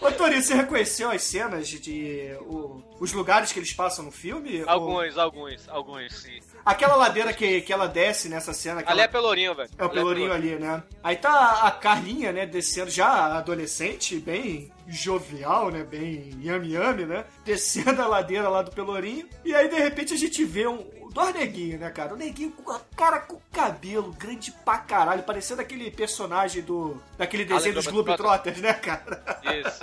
Ô, 0.02 0.12
Tori, 0.12 0.42
você 0.42 0.54
reconheceu 0.54 1.10
as 1.12 1.24
cenas 1.24 1.68
de, 1.68 1.80
de- 1.80 2.38
o- 2.42 2.82
os 3.00 3.12
lugares 3.14 3.52
que 3.52 3.60
eles 3.60 3.74
passam 3.74 4.06
no 4.06 4.12
filme? 4.12 4.62
Ou- 4.64 4.70
Alguns, 4.70 5.18
alguns, 5.18 5.68
alguns, 5.70 6.16
sim. 6.22 6.40
Aquela 6.68 6.96
ladeira 6.96 7.32
que, 7.32 7.62
que 7.62 7.72
ela 7.72 7.88
desce 7.88 8.28
nessa 8.28 8.54
cena. 8.54 8.84
que 8.84 8.90
Ali 8.90 9.00
ela- 9.00 9.06
é 9.06 9.08
Pelourinho, 9.08 9.56
velho. 9.56 9.70
É 9.78 9.82
o 9.82 9.86
Ali 9.86 9.94
Pelourinho 9.96 10.34
ali, 10.34 10.56
né? 10.56 10.84
Aí 11.02 11.16
tá 11.16 11.62
a 11.64 11.72
Carlinha, 11.72 12.32
né, 12.34 12.46
descendo, 12.46 12.92
já 12.92 13.38
adolescente, 13.38 14.18
bem 14.20 14.70
jovial, 14.88 15.70
né, 15.72 15.84
bem 15.84 16.38
yami-yami, 16.44 17.06
né? 17.06 17.24
Descendo 17.46 18.02
a 18.02 18.08
ladeira 18.08 18.50
lá 18.50 18.62
do 18.62 18.72
Pelourinho. 18.72 19.28
E 19.46 19.56
aí, 19.56 19.70
de 19.70 19.78
repente, 19.78 20.14
a 20.14 20.18
gente 20.18 20.44
vê 20.44 20.68
um... 20.68 20.86
Dois 21.14 21.34
neguinhos, 21.34 21.80
né, 21.80 21.90
cara? 21.90 22.14
O 22.14 22.18
neguinho 22.18 22.52
com 22.52 22.70
a 22.72 22.80
cara 22.96 23.20
com 23.22 23.40
cabelo 23.52 24.12
grande 24.20 24.52
pra 24.64 24.78
caralho, 24.78 25.24
parecendo 25.24 25.62
aquele 25.62 25.90
personagem 25.90 26.62
do... 26.62 27.02
Daquele 27.18 27.44
desenho 27.44 27.74
dos 27.74 27.88
Globetrotters, 27.88 28.60
né, 28.62 28.74
cara? 28.74 29.20
Isso. 29.42 29.80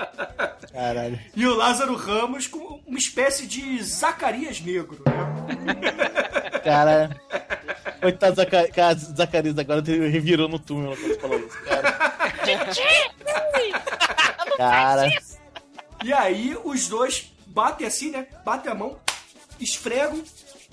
Caralho. 0.72 1.18
E 1.34 1.44
o 1.46 1.54
Lázaro 1.56 1.96
Ramos 1.96 2.46
com 2.46 2.80
uma 2.86 2.98
espécie 2.98 3.46
de 3.48 3.82
Zacarias 3.82 4.60
negro, 4.60 5.02
né? 5.06 5.82
Cara. 6.74 7.20
Coitado 8.00 8.32
do 8.34 8.36
Zaca- 8.36 8.68
cara, 8.68 8.94
Zacarias 8.94 9.58
agora 9.58 9.80
revirou 9.82 10.48
no 10.48 10.58
túnel 10.58 10.96
quando 10.96 11.20
falou 11.20 11.38
isso, 11.38 11.62
cara. 11.64 11.92
Cara. 14.56 15.08
E 16.04 16.12
aí 16.12 16.56
os 16.64 16.88
dois 16.88 17.32
batem 17.46 17.86
assim, 17.86 18.10
né? 18.10 18.26
Batem 18.44 18.70
a 18.70 18.74
mão, 18.74 18.98
esfregam 19.58 20.22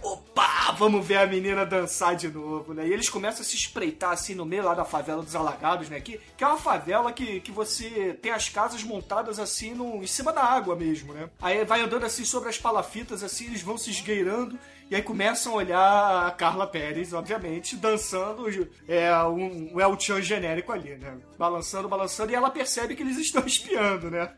opa, 0.02 0.72
vamos 0.78 1.06
ver 1.06 1.18
a 1.18 1.28
menina 1.28 1.66
dançar 1.66 2.16
de 2.16 2.28
novo, 2.28 2.74
né? 2.74 2.88
E 2.88 2.92
eles 2.94 3.10
começam 3.10 3.42
a 3.42 3.44
se 3.44 3.56
espreitar 3.56 4.12
assim 4.12 4.34
no 4.34 4.46
meio 4.46 4.64
lá 4.64 4.74
da 4.74 4.84
favela 4.84 5.22
dos 5.22 5.36
Alagados, 5.36 5.90
né? 5.90 6.00
Que, 6.02 6.20
que 6.36 6.44
é 6.44 6.48
uma 6.48 6.58
favela 6.58 7.12
que, 7.14 7.40
que 7.40 7.52
você 7.52 8.18
tem 8.22 8.32
as 8.32 8.50
casas 8.50 8.84
montadas 8.84 9.40
assim 9.40 9.74
no, 9.74 10.04
em 10.04 10.08
cima 10.08 10.34
da 10.34 10.44
água 10.44 10.76
mesmo, 10.76 11.14
né? 11.14 11.30
Aí 11.42 11.64
vai 11.66 11.82
andando 11.82 12.06
assim 12.06 12.26
sobre 12.26 12.50
as 12.50 12.58
palafitas, 12.58 13.24
assim, 13.24 13.46
eles 13.46 13.62
vão 13.62 13.78
se 13.78 13.92
esgueirando. 13.92 14.58
E 14.92 14.96
aí 14.96 15.02
começam 15.02 15.54
a 15.54 15.56
olhar 15.56 16.28
a 16.28 16.32
Carla 16.32 16.68
Pérez, 16.68 17.14
obviamente, 17.14 17.78
dançando 17.78 18.44
é, 18.86 19.10
um, 19.24 19.74
um 19.74 19.80
El 19.80 19.98
Chan 19.98 20.22
genérico 20.22 20.74
ali, 20.74 20.98
né? 20.98 21.18
Balançando, 21.40 21.88
balançando, 21.88 22.34
e 22.34 22.36
ela 22.36 22.50
percebe 22.50 22.94
que 22.94 23.02
eles 23.02 23.18
estão 23.18 23.42
espiando, 23.48 24.12
né? 24.12 24.30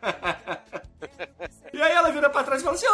E 1.74 1.82
aí 1.82 1.92
ela 1.92 2.12
vira 2.12 2.30
pra 2.30 2.44
trás 2.44 2.62
e 2.62 2.64
fala 2.64 2.76
assim: 2.76 2.86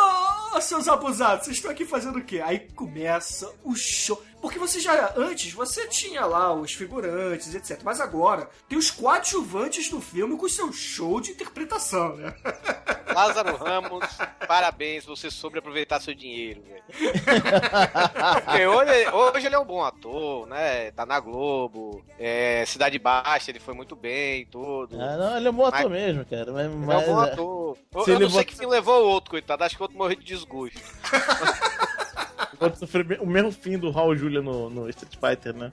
Ô, 0.56 0.62
seus 0.62 0.88
abusados, 0.88 1.43
vocês 1.43 1.57
estão 1.57 1.70
aqui 1.70 1.84
fazendo 1.84 2.20
o 2.20 2.24
quê? 2.24 2.41
Aí 2.41 2.60
começa 2.60 3.53
o 3.62 3.76
show. 3.76 4.24
Porque 4.42 4.58
você 4.58 4.80
já, 4.80 5.14
antes, 5.18 5.52
você 5.52 5.88
tinha 5.88 6.26
lá 6.26 6.54
os 6.54 6.74
figurantes, 6.74 7.54
etc. 7.54 7.82
Mas 7.84 8.00
agora, 8.00 8.50
tem 8.68 8.78
os 8.78 8.90
coadjuvantes 8.90 9.90
do 9.90 10.00
filme 10.00 10.38
com 10.38 10.48
seu 10.48 10.72
show 10.72 11.20
de 11.20 11.32
interpretação, 11.32 12.16
né? 12.16 12.34
Lázaro 13.14 13.56
Ramos, 13.58 14.06
parabéns, 14.48 15.04
você 15.04 15.32
soube 15.32 15.58
aproveitar 15.60 16.00
seu 16.00 16.14
dinheiro, 16.14 16.62
velho. 16.62 16.84
Porque 18.46 18.68
hoje, 18.68 19.10
hoje 19.10 19.46
ele 19.48 19.56
é 19.56 19.60
um 19.60 19.66
bom 19.66 19.84
ator, 19.84 20.48
né? 20.48 20.92
Tá 20.92 21.06
na 21.06 21.20
Globo, 21.20 22.04
é, 22.20 22.64
Cidade 22.66 23.00
Baixa, 23.00 23.52
ele 23.52 23.60
foi 23.60 23.74
muito 23.74 23.96
bem, 23.96 24.46
tudo. 24.46 24.96
Ah, 25.02 25.18
não, 25.18 25.38
ele 25.38 25.48
é 25.48 25.52
um 25.52 25.54
bom 25.54 25.66
ator 25.66 25.90
Mas- 25.90 25.92
mesmo, 25.92 26.26
cara. 26.26 26.52
Mas, 26.54 26.66
Ele 26.66 26.74
é 26.74 26.78
um 26.78 26.86
bom 26.86 27.24
é, 27.24 27.32
ator. 27.32 27.78
Eu, 27.94 28.04
se 28.04 28.10
eu 28.12 28.16
ele 28.16 28.24
não 28.26 28.32
sei 28.32 28.44
que 28.46 28.56
fim 28.56 28.68
levou 28.68 29.04
o 29.04 29.10
outro, 29.10 29.32
coitado. 29.32 29.64
Acho 29.64 29.76
que 29.76 29.82
o 29.82 29.86
outro 29.86 29.98
morreu 29.98 30.16
de 30.16 30.24
desgosto. 30.24 30.80
Pode 32.60 32.78
sofrer 32.78 33.22
o 33.22 33.26
mesmo 33.26 33.51
fim 33.53 33.78
do 33.78 33.89
Raul 33.89 34.16
Julia 34.18 34.41
no, 34.41 34.70
no 34.70 34.89
Street 34.89 35.16
Fighter, 35.16 35.53
né? 35.53 35.72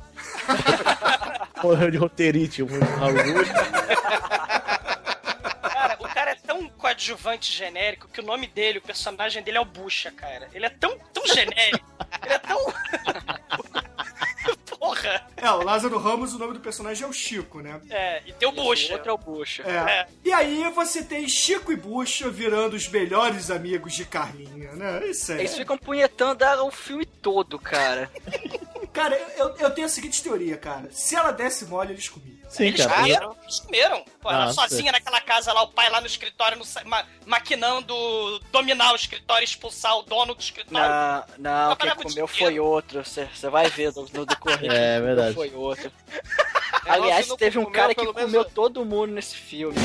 Morreu 1.62 1.90
de 1.90 1.96
roteirite, 1.96 2.62
o 2.62 2.66
Raul 2.66 3.18
Julia. 3.18 3.54
Cara, 5.62 5.96
o 5.98 6.04
cara 6.04 6.30
é 6.30 6.34
tão 6.36 6.68
coadjuvante 6.68 7.52
genérico 7.52 8.06
que 8.08 8.20
o 8.20 8.24
nome 8.24 8.46
dele, 8.46 8.78
o 8.78 8.82
personagem 8.82 9.42
dele 9.42 9.58
é 9.58 9.60
o 9.60 9.64
Bucha, 9.64 10.12
cara. 10.12 10.48
Ele 10.54 10.64
é 10.64 10.70
tão, 10.70 10.96
tão 11.12 11.26
genérico. 11.26 11.84
Ele 12.24 12.34
é 12.34 12.38
tão. 12.38 12.58
É, 15.36 15.50
o 15.50 15.62
Lázaro 15.62 15.98
Ramos, 15.98 16.32
o 16.34 16.38
nome 16.38 16.54
do 16.54 16.60
personagem 16.60 17.04
é 17.04 17.06
o 17.06 17.12
Chico, 17.12 17.60
né? 17.60 17.78
É, 17.90 18.22
e 18.26 18.32
tem 18.32 18.48
o 18.48 18.52
Bucha. 18.52 18.94
Outro 18.94 19.10
é 19.10 19.12
o 19.12 19.18
Bucha. 19.18 19.62
É. 19.64 20.06
E 20.24 20.32
aí 20.32 20.64
você 20.74 21.04
tem 21.04 21.28
Chico 21.28 21.70
e 21.70 21.76
Bucha 21.76 22.30
virando 22.30 22.74
os 22.74 22.88
melhores 22.88 23.50
amigos 23.50 23.92
de 23.92 24.06
Carlinha, 24.06 24.72
né? 24.72 25.06
Isso 25.06 25.32
é. 25.32 25.40
Eles 25.40 25.54
ficam 25.54 25.76
punhetando 25.76 26.42
o 26.64 26.70
filme 26.70 27.04
todo, 27.04 27.58
cara. 27.58 28.10
Cara, 28.96 29.14
eu, 29.36 29.54
eu 29.58 29.70
tenho 29.70 29.86
a 29.86 29.90
seguinte 29.90 30.22
teoria, 30.22 30.56
cara. 30.56 30.88
Se 30.90 31.14
ela 31.14 31.30
desse 31.30 31.66
mole, 31.66 31.92
eles 31.92 32.08
comiam. 32.08 32.34
Sim, 32.48 32.66
Eles 32.68 32.80
cara. 32.86 32.96
comeram, 33.02 33.36
eles 33.42 33.60
comeram. 33.60 34.04
Pô, 34.22 34.30
ela 34.30 34.44
Ah, 34.44 34.52
sozinha 34.54 34.84
sei. 34.84 34.92
naquela 34.92 35.20
casa 35.20 35.52
lá, 35.52 35.62
o 35.64 35.68
pai 35.68 35.90
lá 35.90 36.00
no 36.00 36.06
escritório, 36.06 36.56
no 36.56 36.64
ma- 36.88 37.04
maquinando 37.26 37.92
dominar 38.50 38.92
o 38.92 38.96
escritório, 38.96 39.44
expulsar 39.44 39.98
o 39.98 40.02
dono 40.02 40.34
do 40.34 40.40
escritório. 40.40 40.88
Não, 41.38 41.68
não, 41.68 41.76
quem 41.76 41.90
o 41.90 41.96
comeu 41.96 42.26
foi 42.26 42.58
outro. 42.58 43.04
Você 43.04 43.28
vai 43.50 43.68
ver 43.68 43.92
no, 43.94 44.06
no 44.14 44.24
decorrer. 44.24 44.70
É, 44.72 44.96
quem 44.96 45.00
verdade. 45.00 45.34
Foi 45.34 45.52
outro. 45.54 45.92
É, 46.86 46.90
Aliás, 46.90 47.26
teve 47.36 47.58
um 47.58 47.70
cara 47.70 47.94
que 47.94 48.06
comeu 48.06 48.44
todo 48.46 48.82
mundo 48.84 49.12
nesse 49.12 49.36
filme. 49.36 49.76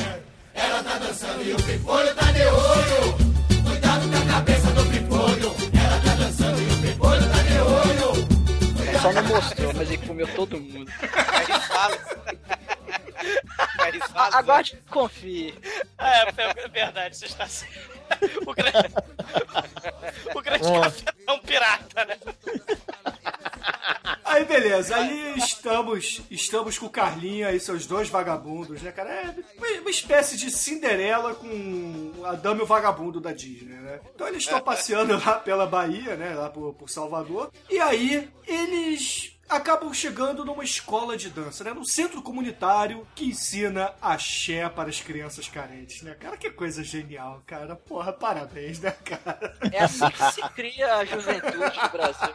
Só 9.01 9.11
não 9.11 9.23
mostrou, 9.23 9.73
mas 9.73 9.89
ele 9.89 10.05
comeu 10.05 10.27
todo 10.35 10.59
mundo. 10.59 10.91
Aí 11.01 11.59
fala. 14.07 14.37
Aguarde 14.37 14.77
confie. 14.89 15.55
É, 15.97 16.21
é 16.21 16.67
verdade, 16.67 17.17
você 17.17 17.25
está 17.25 17.47
certo. 17.47 17.99
O 18.45 18.53
grande, 18.53 18.77
o 20.35 20.41
grande 20.41 20.63
café 20.63 21.13
é 21.27 21.31
um 21.31 21.39
pirata, 21.39 22.05
né? 22.05 22.19
Aí 24.31 24.45
beleza, 24.45 24.95
aí 24.95 25.33
estamos 25.37 26.21
estamos 26.31 26.79
com 26.79 26.85
o 26.85 26.89
Carlinha 26.89 27.51
e 27.51 27.59
seus 27.59 27.85
dois 27.85 28.07
vagabundos, 28.07 28.81
né, 28.81 28.89
cara? 28.89 29.09
É 29.09 29.35
uma, 29.57 29.81
uma 29.81 29.89
espécie 29.89 30.37
de 30.37 30.49
Cinderela 30.49 31.35
com 31.35 32.13
a 32.23 32.31
dama 32.31 32.61
e 32.61 32.63
o 32.63 32.65
vagabundo 32.65 33.19
da 33.19 33.33
Disney, 33.33 33.75
né? 33.75 33.99
Então 34.15 34.25
eles 34.25 34.43
estão 34.43 34.59
passeando 34.63 35.17
lá 35.17 35.33
pela 35.33 35.67
Bahia, 35.67 36.15
né, 36.15 36.33
lá 36.33 36.49
por, 36.49 36.73
por 36.75 36.89
Salvador, 36.89 37.51
e 37.69 37.77
aí 37.77 38.29
eles 38.47 39.37
acabam 39.51 39.93
chegando 39.93 40.43
numa 40.45 40.63
escola 40.63 41.15
de 41.17 41.29
dança, 41.29 41.63
né, 41.63 41.73
num 41.73 41.83
centro 41.83 42.21
comunitário 42.21 43.05
que 43.15 43.25
ensina 43.25 43.93
axé 44.01 44.67
para 44.69 44.89
as 44.89 44.99
crianças 45.01 45.47
carentes, 45.47 46.01
né? 46.01 46.15
Cara, 46.19 46.37
que 46.37 46.49
coisa 46.49 46.83
genial, 46.83 47.41
cara. 47.45 47.75
Porra, 47.75 48.13
parabéns, 48.13 48.79
né, 48.79 48.91
cara? 48.91 49.55
É 49.71 49.79
assim 49.83 50.09
que 50.09 50.31
se 50.31 50.41
cria 50.49 50.95
a 50.95 51.05
juventude 51.05 51.79
do 51.79 51.89
Brasil. 51.89 52.33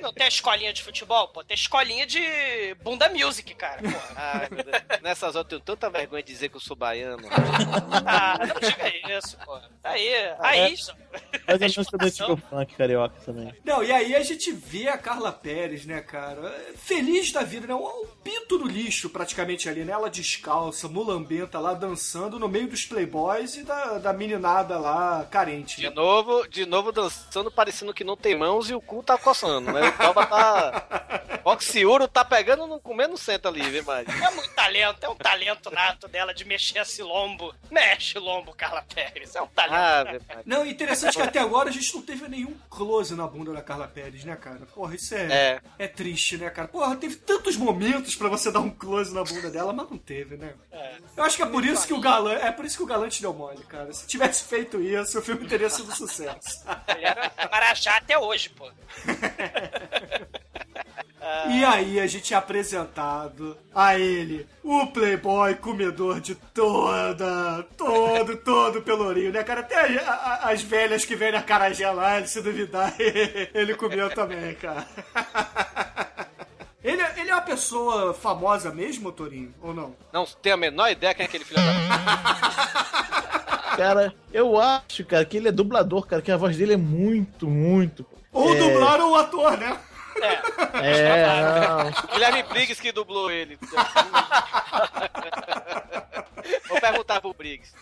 Não 0.00 0.12
tem 0.12 0.24
a 0.24 0.28
escolinha 0.28 0.72
de 0.72 0.82
futebol, 0.82 1.28
pô, 1.28 1.44
tem 1.44 1.54
a 1.54 1.58
escolinha 1.58 2.06
de 2.06 2.20
bunda 2.82 3.08
music, 3.08 3.54
cara. 3.54 3.80
Pô. 3.82 3.98
Ai, 4.16 4.48
meu 4.50 4.64
Deus. 4.64 4.82
Nessas 5.02 5.36
horas 5.36 5.36
eu 5.36 5.44
tenho 5.44 5.60
tanta 5.60 5.88
vergonha 5.90 6.22
de 6.22 6.32
dizer 6.32 6.48
que 6.48 6.56
eu 6.56 6.60
sou 6.60 6.74
baiano. 6.76 7.28
Ah, 8.06 8.38
não 8.38 8.56
diga 8.68 9.16
isso, 9.18 9.36
pô. 9.44 9.58
Aí, 9.84 10.08
aí, 10.40 10.76
só- 10.76 10.94
Mas 11.46 11.56
é 11.56 11.68
menos 11.68 11.86
também 11.88 12.10
tipo 12.10 12.36
funk 12.36 12.74
carioca 12.74 13.14
também. 13.24 13.54
Não, 13.64 13.82
e 13.84 13.92
aí 13.92 14.14
a 14.14 14.22
gente 14.22 14.50
vê 14.52 14.88
a 14.88 14.96
Carla 14.96 15.30
Pérez, 15.32 15.84
né, 15.84 16.00
cara, 16.00 16.31
feliz 16.76 17.32
da 17.32 17.42
vida, 17.42 17.66
né? 17.66 17.74
Um 17.74 18.06
pinto 18.22 18.58
no 18.58 18.66
lixo 18.66 19.10
praticamente 19.10 19.68
ali, 19.68 19.84
né? 19.84 19.92
Ela 19.92 20.10
descalça, 20.10 20.88
mulambenta 20.88 21.58
lá, 21.58 21.74
dançando 21.74 22.38
no 22.38 22.48
meio 22.48 22.68
dos 22.68 22.84
playboys 22.84 23.56
e 23.56 23.62
da, 23.62 23.98
da 23.98 24.12
meninada 24.12 24.78
lá 24.78 25.26
carente. 25.30 25.76
De 25.80 25.88
né? 25.88 25.94
novo, 25.94 26.46
de 26.48 26.66
novo 26.66 26.92
dançando, 26.92 27.50
parecendo 27.50 27.94
que 27.94 28.04
não 28.04 28.16
tem 28.16 28.36
mãos 28.36 28.70
e 28.70 28.74
o 28.74 28.80
cu 28.80 29.02
tá 29.02 29.16
coçando, 29.18 29.72
né? 29.72 29.88
O 29.88 29.92
Toba 29.92 30.26
tá. 30.26 31.22
Oxiuro 31.44 32.06
tá 32.06 32.24
pegando, 32.24 32.68
não 32.68 32.78
comendo 32.78 33.16
senta 33.16 33.48
ali, 33.48 33.62
viu, 33.62 33.82
mais? 33.84 34.06
é 34.06 34.30
muito 34.30 34.54
talento, 34.54 35.02
é 35.02 35.08
um 35.08 35.16
talento 35.16 35.70
nato 35.72 36.06
dela 36.06 36.32
de 36.32 36.44
mexer 36.44 36.78
esse 36.78 37.02
lombo. 37.02 37.52
Mexe 37.68 38.16
lombo, 38.18 38.54
Carla 38.54 38.84
Pérez, 38.94 39.34
é 39.34 39.42
um 39.42 39.48
talento. 39.48 39.74
Ah, 39.74 40.04
né? 40.04 40.42
Não, 40.46 40.64
interessante 40.64 41.16
que 41.16 41.22
até 41.22 41.40
agora 41.40 41.68
a 41.68 41.72
gente 41.72 41.92
não 41.94 42.02
teve 42.02 42.28
nenhum 42.28 42.54
close 42.70 43.14
na 43.16 43.26
bunda 43.26 43.52
da 43.52 43.60
Carla 43.60 43.88
Pérez, 43.88 44.24
né, 44.24 44.36
cara? 44.36 44.60
Porra, 44.72 44.94
isso 44.94 45.14
é, 45.16 45.32
É. 45.32 45.60
é 45.80 45.88
triste, 45.88 46.21
né, 46.38 46.48
cara? 46.50 46.68
Porra, 46.68 46.96
teve 46.96 47.16
tantos 47.16 47.56
momentos 47.56 48.14
pra 48.14 48.28
você 48.28 48.50
dar 48.50 48.60
um 48.60 48.70
close 48.70 49.12
na 49.14 49.22
bunda 49.24 49.50
dela, 49.50 49.72
mas 49.72 49.90
não 49.90 49.98
teve, 49.98 50.36
né? 50.36 50.54
Eu 51.16 51.24
acho 51.24 51.36
que 51.36 51.42
é 51.42 51.46
por 51.46 51.64
isso 51.64 51.86
que 51.86 51.92
o 51.92 52.00
galã, 52.00 52.32
é 52.34 52.50
por 52.52 52.64
isso 52.64 52.76
que 52.76 52.82
o 52.82 52.86
galã 52.86 53.08
te 53.08 53.20
deu 53.22 53.32
mole, 53.34 53.62
cara. 53.64 53.92
Se 53.92 54.06
tivesse 54.06 54.44
feito 54.44 54.80
isso, 54.80 55.18
o 55.18 55.22
filme 55.22 55.46
teria 55.46 55.68
sido 55.70 55.90
um 55.90 55.94
sucesso. 55.94 56.64
Ele 56.94 57.04
era 57.04 57.30
Marajá 57.50 57.96
até 57.96 58.18
hoje, 58.18 58.48
pô. 58.50 58.70
E 61.50 61.64
aí 61.64 62.00
a 62.00 62.06
gente 62.06 62.34
é 62.34 62.36
apresentado 62.36 63.56
a 63.72 63.96
ele, 63.98 64.46
o 64.62 64.88
playboy 64.88 65.54
comedor 65.54 66.20
de 66.20 66.34
toda, 66.34 67.62
todo, 67.76 68.36
todo 68.38 68.82
pelourinho, 68.82 69.30
né, 69.32 69.42
cara? 69.44 69.60
Até 69.60 69.98
a- 70.00 70.10
a- 70.12 70.50
as 70.50 70.62
velhas 70.62 71.04
que 71.04 71.14
vêm 71.14 71.30
na 71.32 71.40
carajé 71.42 71.88
lá, 71.90 72.18
ele 72.18 72.26
se 72.26 72.40
duvidar, 72.42 72.92
ele 73.54 73.74
comeu 73.76 74.10
também, 74.12 74.54
cara. 74.56 74.84
Ele, 76.84 77.00
é- 77.00 77.14
ele 77.18 77.30
é 77.30 77.34
uma 77.34 77.42
pessoa 77.42 78.12
famosa 78.12 78.72
mesmo, 78.72 79.12
Torinho, 79.12 79.54
ou 79.62 79.72
não? 79.72 79.94
Não 80.12 80.26
tem 80.26 80.52
a 80.52 80.56
menor 80.56 80.90
ideia 80.90 81.14
quem 81.14 81.24
é 81.24 81.28
aquele 81.28 81.44
filho 81.44 81.60
da. 81.60 81.72
Cara, 83.76 84.12
eu 84.32 84.60
acho, 84.60 85.04
cara, 85.06 85.24
que 85.24 85.36
ele 85.38 85.48
é 85.48 85.52
dublador, 85.52 86.06
cara, 86.06 86.20
que 86.20 86.30
a 86.30 86.36
voz 86.36 86.56
dele 86.58 86.74
é 86.74 86.76
muito, 86.76 87.48
muito. 87.48 88.04
Ou 88.30 88.54
é... 88.54 88.58
dublaram 88.58 89.12
o 89.12 89.14
ator, 89.14 89.56
né? 89.56 89.78
É, 90.74 91.66
não. 91.66 91.90
Guilherme 92.12 92.42
Briggs 92.42 92.78
que 92.80 92.92
dublou 92.92 93.30
ele. 93.30 93.58
Vou 96.68 96.80
perguntar 96.80 97.20
pro 97.20 97.32
Briggs. 97.32 97.72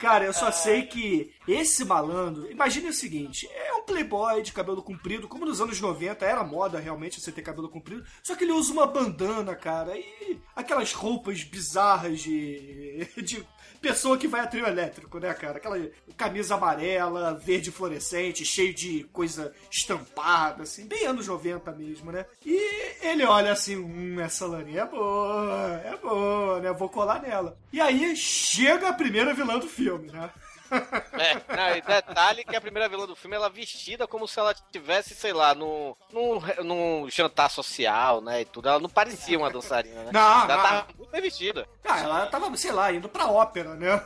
Cara, 0.00 0.24
eu 0.24 0.32
só 0.32 0.50
sei 0.50 0.84
que 0.84 1.30
esse 1.46 1.84
malandro, 1.84 2.50
imagine 2.50 2.88
o 2.88 2.92
seguinte, 2.92 3.46
é 3.52 3.74
um 3.74 3.82
playboy 3.82 4.40
de 4.40 4.50
cabelo 4.50 4.82
comprido, 4.82 5.28
como 5.28 5.44
nos 5.44 5.60
anos 5.60 5.78
90 5.78 6.24
era 6.24 6.42
moda 6.42 6.80
realmente 6.80 7.20
você 7.20 7.30
ter 7.30 7.42
cabelo 7.42 7.68
comprido, 7.68 8.02
só 8.22 8.34
que 8.34 8.44
ele 8.44 8.52
usa 8.52 8.72
uma 8.72 8.86
bandana, 8.86 9.54
cara, 9.54 9.94
e 9.94 10.40
aquelas 10.56 10.94
roupas 10.94 11.44
bizarras 11.44 12.20
de, 12.20 13.06
de 13.22 13.46
pessoa 13.80 14.18
que 14.18 14.28
vai 14.28 14.40
a 14.40 14.46
trio 14.46 14.66
elétrico, 14.66 15.18
né, 15.18 15.32
cara? 15.34 15.56
Aquela 15.56 15.78
camisa 16.16 16.54
amarela, 16.54 17.34
verde 17.34 17.70
fluorescente, 17.70 18.44
cheio 18.44 18.74
de 18.74 19.04
coisa 19.12 19.52
estampada, 19.70 20.62
assim, 20.62 20.86
bem 20.86 21.06
anos 21.06 21.26
90 21.26 21.72
mesmo, 21.72 22.12
né? 22.12 22.26
E 22.44 22.96
ele 23.02 23.24
olha 23.24 23.52
assim, 23.52 23.76
hum, 23.76 24.20
essa 24.20 24.46
laninha 24.46 24.82
é 24.82 24.86
boa, 24.86 25.82
é 25.84 25.96
boa, 25.96 26.60
né? 26.60 26.72
Vou 26.72 26.88
colar 26.88 27.22
nela. 27.22 27.56
E 27.72 27.80
aí 27.80 28.14
chega 28.16 28.88
a 28.88 28.92
primeira 28.92 29.34
vilã 29.34 29.58
do 29.58 29.66
filme, 29.66 30.08
né? 30.08 30.30
É, 30.70 31.34
não, 31.54 31.76
e 31.76 31.82
detalhe 31.82 32.44
que 32.44 32.56
a 32.56 32.60
primeira 32.60 32.88
vilã 32.88 33.06
do 33.06 33.16
filme, 33.16 33.36
ela 33.36 33.50
vestida 33.50 34.06
como 34.06 34.26
se 34.26 34.38
ela 34.38 34.54
tivesse, 34.72 35.14
sei 35.14 35.32
lá, 35.32 35.54
num, 35.54 35.94
num, 36.12 36.40
num 36.64 37.10
jantar 37.10 37.50
social, 37.50 38.20
né, 38.20 38.42
e 38.42 38.44
tudo. 38.44 38.68
Ela 38.68 38.78
não 38.78 38.88
parecia 38.88 39.38
uma 39.38 39.50
dançarina, 39.50 40.04
né? 40.04 40.10
Não, 40.12 40.44
ela 40.44 40.56
não. 40.56 40.62
tava 40.62 40.86
muito 40.96 41.10
bem 41.10 41.20
vestida. 41.20 41.68
Ah, 41.84 42.00
ela 42.00 42.26
tava, 42.26 42.56
sei 42.56 42.72
lá, 42.72 42.92
indo 42.92 43.08
pra 43.08 43.30
ópera, 43.30 43.74
né? 43.74 44.02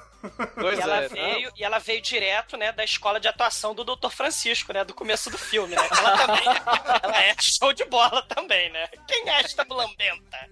Pois 0.55 0.79
e, 0.79 0.83
ela 0.83 0.97
é, 1.03 1.09
veio, 1.09 1.53
e 1.57 1.65
ela 1.65 1.79
veio 1.79 2.01
direto, 2.01 2.57
né, 2.57 2.73
da 2.73 2.85
escola 2.85 3.21
de 3.21 3.29
atuação 3.29 3.75
do 3.75 3.85
Dr. 3.85 4.11
Francisco, 4.11 4.73
né, 4.73 4.85
do 4.85 4.95
começo 4.95 5.31
do 5.31 5.39
filme, 5.39 5.75
né? 5.75 5.89
Ela 5.91 6.17
também 6.17 6.45
ela 7.03 7.23
é 7.23 7.35
show 7.41 7.73
de 7.73 7.85
bola 7.85 8.23
também, 8.23 8.71
né? 8.71 8.89
Quem 9.07 9.29
é 9.29 9.41
esta 9.41 9.67
lambenta? 9.69 10.51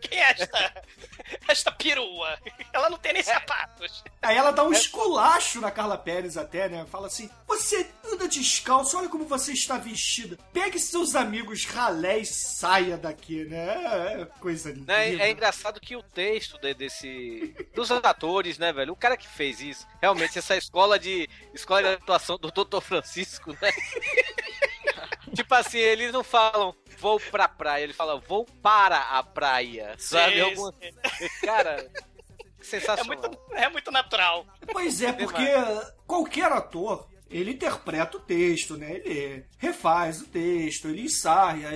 Quem 0.00 0.18
é 0.18 0.30
esta, 0.30 0.82
esta 1.46 1.72
perua? 1.72 2.38
Ela 2.72 2.90
não 2.90 2.98
tem 2.98 3.12
nem 3.12 3.22
sapatos. 3.22 4.02
Aí 4.20 4.36
ela 4.36 4.50
dá 4.50 4.64
um 4.64 4.72
esculacho 4.72 5.60
na 5.60 5.70
Carla 5.70 5.96
Pérez 5.96 6.36
até, 6.36 6.68
né? 6.68 6.84
Fala 6.90 7.06
assim: 7.06 7.30
Você 7.46 7.84
anda 8.14 8.28
descalço, 8.28 8.96
olha 8.98 9.08
como 9.08 9.24
você 9.24 9.52
está 9.52 9.76
vestida. 9.78 10.38
Pegue 10.52 10.78
seus 10.78 11.14
amigos 11.14 11.64
ralé 11.64 12.18
e 12.18 12.24
saia 12.26 12.96
daqui, 12.96 13.44
né? 13.44 14.20
É 14.22 14.24
coisa 14.40 14.70
linda. 14.70 14.92
Né, 14.92 15.14
É, 15.16 15.30
engraçado 15.30 15.80
que 15.80 15.96
o 15.96 16.02
texto 16.02 16.58
de- 16.58 16.74
desse 16.74 17.54
dos 17.74 17.90
atores, 17.90 18.58
né, 18.58 18.72
velho? 18.72 18.92
O 18.92 18.96
cara 18.96 19.16
que 19.16 19.26
fez 19.28 19.60
isso, 19.60 19.86
realmente 20.00 20.38
essa 20.38 20.56
escola 20.56 20.98
de 20.98 21.28
escola 21.54 21.82
de 21.82 21.88
atuação 21.94 22.36
do 22.38 22.50
Dr. 22.50 22.80
Francisco, 22.80 23.52
né? 23.60 23.70
tipo 25.34 25.54
assim, 25.54 25.78
eles 25.78 26.12
não 26.12 26.24
falam 26.24 26.74
vou 26.98 27.20
pra 27.20 27.46
praia, 27.48 27.84
eles 27.84 27.96
falam 27.96 28.20
vou 28.26 28.44
para 28.62 28.98
a 28.98 29.22
praia, 29.22 29.94
sabe? 29.98 30.40
Alguma- 30.40 30.72
Cara, 31.42 31.90
É 32.60 32.64
sensacional. 32.64 33.06
muito, 33.30 33.38
é 33.52 33.68
muito 33.68 33.90
natural. 33.90 34.46
Pois 34.72 35.00
é, 35.02 35.12
porque 35.12 35.46
qualquer 36.06 36.50
ator, 36.52 37.08
ele 37.30 37.52
interpreta 37.52 38.16
o 38.16 38.20
texto, 38.20 38.76
né? 38.76 39.00
Ele 39.04 39.44
refaz 39.58 40.20
o 40.20 40.26
texto, 40.26 40.88
ele 40.88 41.02
ensaia, 41.02 41.68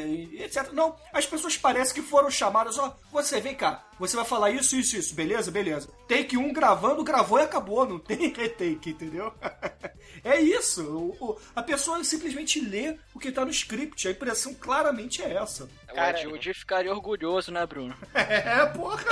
etc. 0.44 0.72
Não, 0.72 0.96
as 1.12 1.26
pessoas 1.26 1.56
parecem 1.56 1.94
que 1.94 2.02
foram 2.02 2.30
chamadas, 2.30 2.78
ó, 2.78 2.96
você 3.12 3.40
vem 3.40 3.54
cá, 3.54 3.84
você 3.98 4.16
vai 4.16 4.24
falar 4.24 4.50
isso, 4.50 4.76
isso, 4.76 4.96
isso, 4.96 5.14
beleza, 5.14 5.50
beleza. 5.50 5.88
Take 6.08 6.36
um 6.36 6.52
gravando, 6.52 7.04
gravou 7.04 7.38
e 7.38 7.42
acabou, 7.42 7.86
não 7.86 7.98
tem 7.98 8.32
retake, 8.34 8.90
entendeu? 8.90 9.32
é 10.24 10.40
isso, 10.40 10.82
o- 10.84 11.16
o- 11.20 11.38
a 11.54 11.62
pessoa 11.62 12.02
simplesmente 12.04 12.60
lê 12.60 12.96
o 13.14 13.18
que 13.18 13.30
tá 13.32 13.44
no 13.44 13.50
script, 13.50 14.06
a 14.08 14.10
impressão 14.10 14.54
claramente 14.54 15.22
é 15.22 15.34
essa. 15.34 15.68
Cara, 15.94 16.16
o 16.28 16.32
Judy 16.32 16.54
ficaria 16.54 16.90
orgulhoso, 16.92 17.52
né, 17.52 17.66
Bruno? 17.66 17.94
É, 18.14 18.64
porra. 18.66 19.04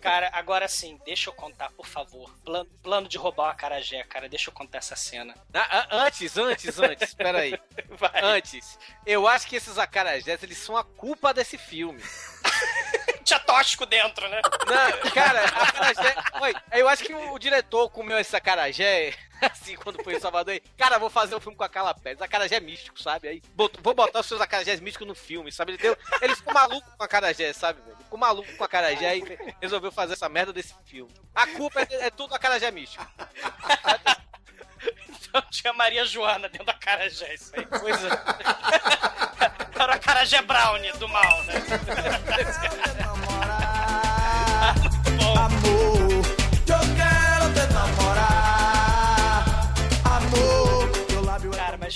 Cara, 0.00 0.30
agora 0.32 0.66
sim, 0.66 0.98
deixa 1.04 1.28
eu 1.28 1.34
contar, 1.34 1.70
por 1.72 1.86
favor. 1.86 2.30
Plano, 2.44 2.68
plano 2.82 3.08
de 3.08 3.18
roubar 3.18 3.48
o 3.48 3.50
acarajé, 3.50 4.02
cara, 4.04 4.28
deixa 4.28 4.48
eu 4.48 4.54
contar 4.54 4.78
essa 4.78 4.96
cena. 4.96 5.34
Ah, 5.52 5.68
ah, 5.70 5.86
antes, 6.06 6.36
antes, 6.36 6.78
antes, 6.78 7.08
espera 7.08 7.40
aí. 7.40 7.58
Antes, 8.22 8.78
eu 9.04 9.28
acho 9.28 9.46
que 9.46 9.56
esses 9.56 9.76
acarajés, 9.76 10.42
eles 10.42 10.58
são 10.58 10.76
a 10.76 10.84
culpa 10.84 11.34
desse 11.34 11.58
filme. 11.58 12.02
Tinha 13.24 13.38
tóxico 13.40 13.84
dentro, 13.84 14.28
né? 14.28 14.40
Não, 14.66 15.10
cara, 15.10 15.44
acarajé. 15.44 16.16
Oi, 16.40 16.54
eu 16.72 16.88
acho 16.88 17.04
que 17.04 17.14
o 17.14 17.38
diretor 17.38 17.90
comeu 17.90 18.18
esse 18.18 18.34
acarajé, 18.34 19.14
assim, 19.50 19.76
quando 19.76 20.02
foi 20.02 20.16
em 20.16 20.20
Salvador. 20.20 20.52
aí, 20.52 20.60
Cara, 20.76 20.98
vou 20.98 21.10
fazer 21.10 21.34
um 21.34 21.40
filme 21.40 21.56
com 21.56 21.64
a 21.64 21.68
Carla 21.68 21.94
Pérez. 21.94 22.20
Acarajé 22.20 22.60
místico, 22.60 23.00
sabe? 23.00 23.28
Aí, 23.28 23.42
vou 23.54 23.94
botar 23.94 24.20
os 24.20 24.26
seus 24.26 24.40
acarajés 24.40 24.80
místicos 24.80 25.06
no 25.06 25.14
filme, 25.14 25.50
sabe? 25.50 25.72
Ele, 25.72 25.78
deu, 25.78 25.96
ele 26.20 26.36
ficou 26.36 26.52
maluco 26.52 26.88
com 26.96 27.04
acarajé, 27.04 27.52
sabe, 27.52 27.80
velho? 27.82 27.96
Ficou 27.98 28.18
maluco 28.18 28.52
com 28.56 28.64
acarajé 28.64 29.18
e 29.18 29.38
resolveu 29.60 29.92
fazer 29.92 30.14
essa 30.14 30.28
merda 30.28 30.52
desse 30.52 30.74
filme. 30.84 31.12
A 31.34 31.46
culpa 31.46 31.80
é, 31.80 32.06
é 32.06 32.10
tudo 32.10 32.34
acarajé 32.34 32.70
místico. 32.70 33.06
Então 35.30 35.42
tinha 35.50 35.72
Maria 35.72 36.04
Joana 36.04 36.48
dentro 36.48 36.64
do 36.64 36.70
acarajé, 36.70 37.34
isso 37.34 37.52
aí. 37.54 37.64
Coisa. 37.66 38.08
Era 39.78 39.92
o 39.92 39.94
acarajé 39.94 40.42
brownie 40.42 40.92
do 40.92 41.08
mal, 41.08 41.44
né? 41.44 41.54
Amor, 45.36 45.79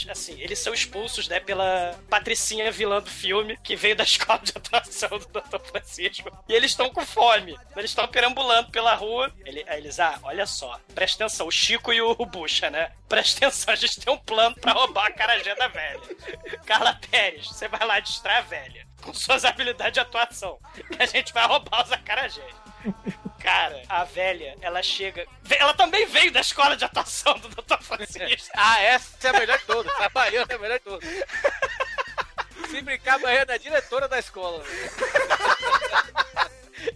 mas 0.03 0.19
assim, 0.19 0.41
eles 0.41 0.59
são 0.59 0.75
expulsos, 0.75 1.29
né, 1.29 1.39
pela 1.39 1.99
Patricinha 2.11 2.73
vilã 2.73 3.01
do 3.01 3.11
filme, 3.11 3.57
que 3.63 3.77
veio 3.77 3.95
da 3.95 4.03
escola 4.05 4.41
de 4.43 4.53
atuação 4.57 5.11
do 5.11 5.27
Dr. 5.27 5.61
Francisco. 5.61 6.31
E 6.49 6.53
eles 6.53 6.73
estão 6.73 6.91
com 6.91 7.05
fome. 7.07 7.57
Eles 7.77 7.91
estão 7.91 8.09
perambulando 8.09 8.71
pela 8.71 8.95
rua. 8.95 9.33
Ele, 9.45 9.65
eles, 9.69 10.01
ah, 10.01 10.19
olha 10.23 10.47
só, 10.47 10.81
presta 10.95 11.25
atenção, 11.25 11.47
o 11.47 11.53
Chico 11.53 11.93
e 11.93 12.01
o 12.01 12.15
Bucha, 12.27 12.71
né? 12.71 12.91
Presta 13.09 13.47
atenção, 13.47 13.73
a 13.73 13.77
gente 13.77 14.01
tem 14.01 14.13
um 14.13 14.19
plano 14.19 14.57
pra 14.57 14.73
roubar 14.73 15.07
a 15.07 15.13
carajé 15.13 15.55
da 15.55 15.69
velha. 15.69 16.01
Carla 16.67 16.99
Pérez, 17.11 17.47
você 17.47 17.69
vai 17.69 17.87
lá 17.87 18.01
distrar 18.01 18.39
a 18.39 18.43
velha. 18.43 18.87
Com 19.03 19.13
suas 19.13 19.45
habilidades 19.45 19.93
de 19.93 20.01
atuação. 20.01 20.59
Que 20.75 21.03
a 21.03 21.07
gente 21.07 21.33
vai 21.33 21.47
roubar 21.47 21.85
os 21.85 21.93
acarajés. 21.93 22.55
Cara, 23.45 23.83
a 23.91 24.05
velha, 24.05 24.57
ela 24.63 24.83
chega. 24.83 25.27
Ela 25.51 25.75
também 25.75 26.07
veio 26.07 26.33
da 26.33 26.41
escola 26.41 26.77
de 26.77 26.85
atuação 26.85 27.39
do 27.39 27.49
Dr. 27.51 27.83
Francisco. 27.83 28.51
Ah, 28.57 28.81
essa 28.83 29.29
é 29.29 29.31
a 29.31 29.33
melhor 29.39 29.59
de 29.59 29.65
todas. 29.67 30.01
A 30.01 30.09
Baiana 30.09 30.47
é 30.51 30.55
a 30.55 30.59
melhor 30.59 30.79
de 30.79 30.85
todas. 30.85 31.09
Se 32.71 32.81
brincar, 32.81 33.17
a 33.17 33.19
Baiana 33.19 33.55
é 33.55 33.59
diretora 33.59 34.09
da 34.09 34.19
escola. 34.19 34.65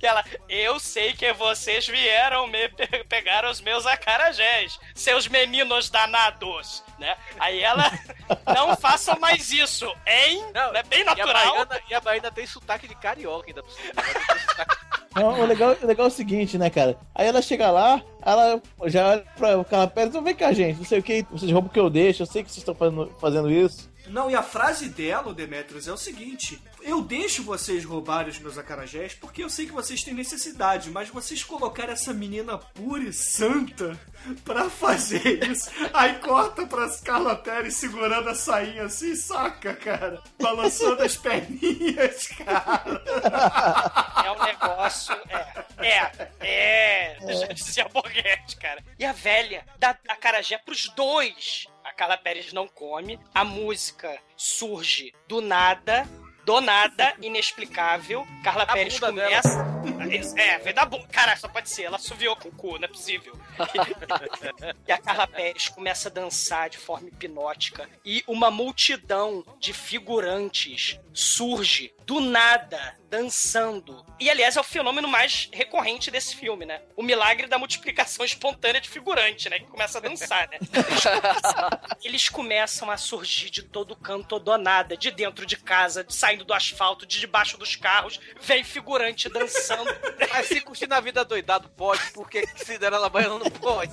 Que 0.01 0.07
ela, 0.07 0.25
eu 0.49 0.81
sei 0.81 1.13
que 1.13 1.33
vocês 1.35 1.87
vieram 1.87 2.47
me 2.47 2.69
pe- 2.71 3.05
pegar 3.05 3.45
os 3.45 3.61
meus 3.61 3.85
acarajés, 3.87 4.79
seus 4.95 5.29
meninos 5.29 5.91
danados, 5.91 6.83
né? 6.99 7.17
Aí 7.39 7.63
ela, 7.63 7.91
não 8.55 8.77
façam 8.77 9.19
mais 9.21 9.51
isso, 9.53 9.87
hein? 10.07 10.51
Não, 10.55 10.75
é 10.75 10.83
bem 10.83 11.01
E 11.01 11.03
a, 11.03 11.05
natural. 11.15 11.53
Baiana, 11.67 11.83
e 11.91 11.95
a 11.95 12.01
Baiana 12.01 12.31
tem 12.33 12.47
sotaque 12.47 12.89
de 12.89 12.95
carioca 12.95 13.49
ainda 13.49 13.63
por 13.63 13.71
cima. 13.73 13.93
Ela 13.97 14.15
tem 14.15 14.39
sotaque- 14.49 14.77
Não, 15.21 15.41
o, 15.41 15.47
legal, 15.47 15.77
o 15.83 15.87
legal 15.87 16.07
é 16.07 16.09
o 16.09 16.12
seguinte, 16.12 16.59
né, 16.59 16.71
cara? 16.71 16.97
Aí 17.14 17.27
ela 17.27 17.43
chega 17.43 17.71
lá, 17.71 18.03
ela 18.25 18.61
já 18.87 19.11
olha 19.11 19.25
pra 19.37 19.64
Carla 19.64 19.87
Pérez, 19.87 20.11
então 20.11 20.23
vem 20.23 20.35
cá, 20.35 20.53
gente, 20.53 20.79
não 20.79 20.85
sei 20.85 20.99
o 20.99 21.03
que, 21.03 21.27
vocês 21.31 21.51
roubam 21.51 21.71
o 21.71 21.73
que 21.73 21.81
eu 21.81 21.91
deixo, 21.91 22.23
eu 22.23 22.27
sei 22.27 22.43
que 22.43 22.51
vocês 22.51 22.59
estão 22.59 22.75
fazendo, 22.75 23.11
fazendo 23.19 23.51
isso. 23.51 23.91
Não, 24.09 24.31
e 24.31 24.35
a 24.35 24.43
frase 24.43 24.89
dela, 24.89 25.35
Demetrius, 25.35 25.89
é 25.89 25.93
o 25.93 25.97
seguinte: 25.97 26.63
Eu 26.83 27.03
deixo 27.03 27.43
vocês 27.43 27.85
roubarem 27.85 28.31
os 28.31 28.39
meus 28.39 28.59
acarajés 28.59 29.15
porque 29.15 29.43
eu 29.43 29.51
sei 29.51 29.67
que 29.67 29.73
vocês 29.73 30.03
têm 30.03 30.15
necessidade, 30.15 30.91
mas 30.91 31.09
vocês 31.09 31.43
colocaram 31.43 31.93
essa 31.93 32.13
menina 32.13 32.59
pura 32.59 33.05
e 33.05 33.13
santa 33.13 33.99
pra 34.45 34.69
fazer 34.71 35.45
isso. 35.49 35.71
Aí 35.93 36.15
corta 36.19 36.67
pra 36.67 36.89
Carla 37.05 37.37
Pérez 37.37 37.75
segurando 37.75 38.29
a 38.29 38.35
sainha 38.35 38.85
assim, 38.85 39.15
saca, 39.15 39.75
cara? 39.75 40.23
Balançando 40.41 41.03
as 41.03 41.17
perninhas, 41.17 42.29
cara. 42.29 43.03
É 44.25 44.31
um 44.31 44.45
negócio. 44.45 45.15
É. 45.79 46.29
É. 46.41 46.41
É. 46.41 47.17
Já 47.41 47.47
dizia 47.49 47.89
Borghetti, 47.89 48.57
cara. 48.57 48.83
E 48.99 49.05
a 49.05 49.13
velha 49.13 49.65
dá 49.79 49.97
acarajé 50.09 50.59
pros 50.59 50.89
dois. 50.95 51.67
A 51.89 51.93
Carla 51.95 52.18
Pérez 52.18 52.53
não 52.53 52.68
come. 52.68 53.18
A 53.34 53.43
música 53.43 54.20
surge 54.36 55.14
do 55.26 55.41
nada. 55.41 56.07
Do 56.49 56.63
nada, 56.63 57.13
inexplicável. 57.21 58.27
Carla 58.43 58.63
A 58.63 58.73
Pérez 58.73 58.99
começa. 58.99 59.67
É, 60.35 60.57
veio 60.61 60.75
da 60.75 60.87
bunda. 60.87 61.07
Cara, 61.09 61.37
só 61.37 61.47
pode 61.47 61.69
ser. 61.69 61.83
Ela 61.83 61.97
assoviou 61.97 62.35
com 62.37 62.49
o 62.49 62.53
cu, 62.53 62.79
não 62.79 62.85
é 62.85 62.89
possível. 62.89 63.39
E 64.87 64.93
a 64.93 64.97
Carla 64.97 65.27
Pérez 65.27 65.69
começa 65.69 66.09
a 66.09 66.13
dançar 66.13 66.71
de 66.71 66.79
forma 66.79 67.09
hipnótica. 67.09 67.87
E 68.03 68.25
uma 68.27 68.51
multidão 68.51 69.45
de 69.61 69.75
figurantes 69.75 70.99
surge 71.13 71.93
do 72.07 72.21
nada, 72.21 72.97
dançando. 73.11 74.07
E 74.19 74.31
aliás, 74.31 74.57
é 74.57 74.61
o 74.61 74.65
fenômeno 74.65 75.07
mais 75.09 75.51
recorrente 75.53 76.11
desse 76.11 76.35
filme, 76.35 76.65
né? 76.65 76.81
O 76.97 77.03
milagre 77.03 77.47
da 77.47 77.59
multiplicação 77.59 78.25
espontânea 78.25 78.81
de 78.81 78.89
figurante, 78.89 79.51
né? 79.51 79.59
Que 79.59 79.67
começa 79.67 79.99
a 79.99 80.01
dançar, 80.01 80.49
né? 80.49 80.59
Eles 82.03 82.29
começam 82.31 82.91
a 82.91 82.97
surgir 82.97 83.51
de 83.51 83.63
todo 83.63 83.95
canto 83.97 84.39
do 84.39 84.57
nada, 84.57 84.97
de 84.97 85.11
dentro 85.11 85.45
de 85.45 85.57
casa, 85.57 86.03
de- 86.05 86.15
saindo 86.15 86.38
do 86.45 86.55
asfalto, 86.55 87.07
de 87.07 87.20
debaixo 87.20 87.57
dos 87.57 87.76
carros. 87.76 88.20
Vem 88.41 88.64
figurante 88.64 89.28
dançando. 89.28 89.91
Mas 90.30 90.47
se 90.47 90.61
curtir 90.61 90.86
na 90.86 91.01
vida 91.01 91.24
doidado 91.24 91.68
pode, 91.70 92.01
porque 92.12 92.47
Cinderela 92.57 93.09
Baiana 93.09 93.39
não 93.39 93.51
pode. 93.51 93.93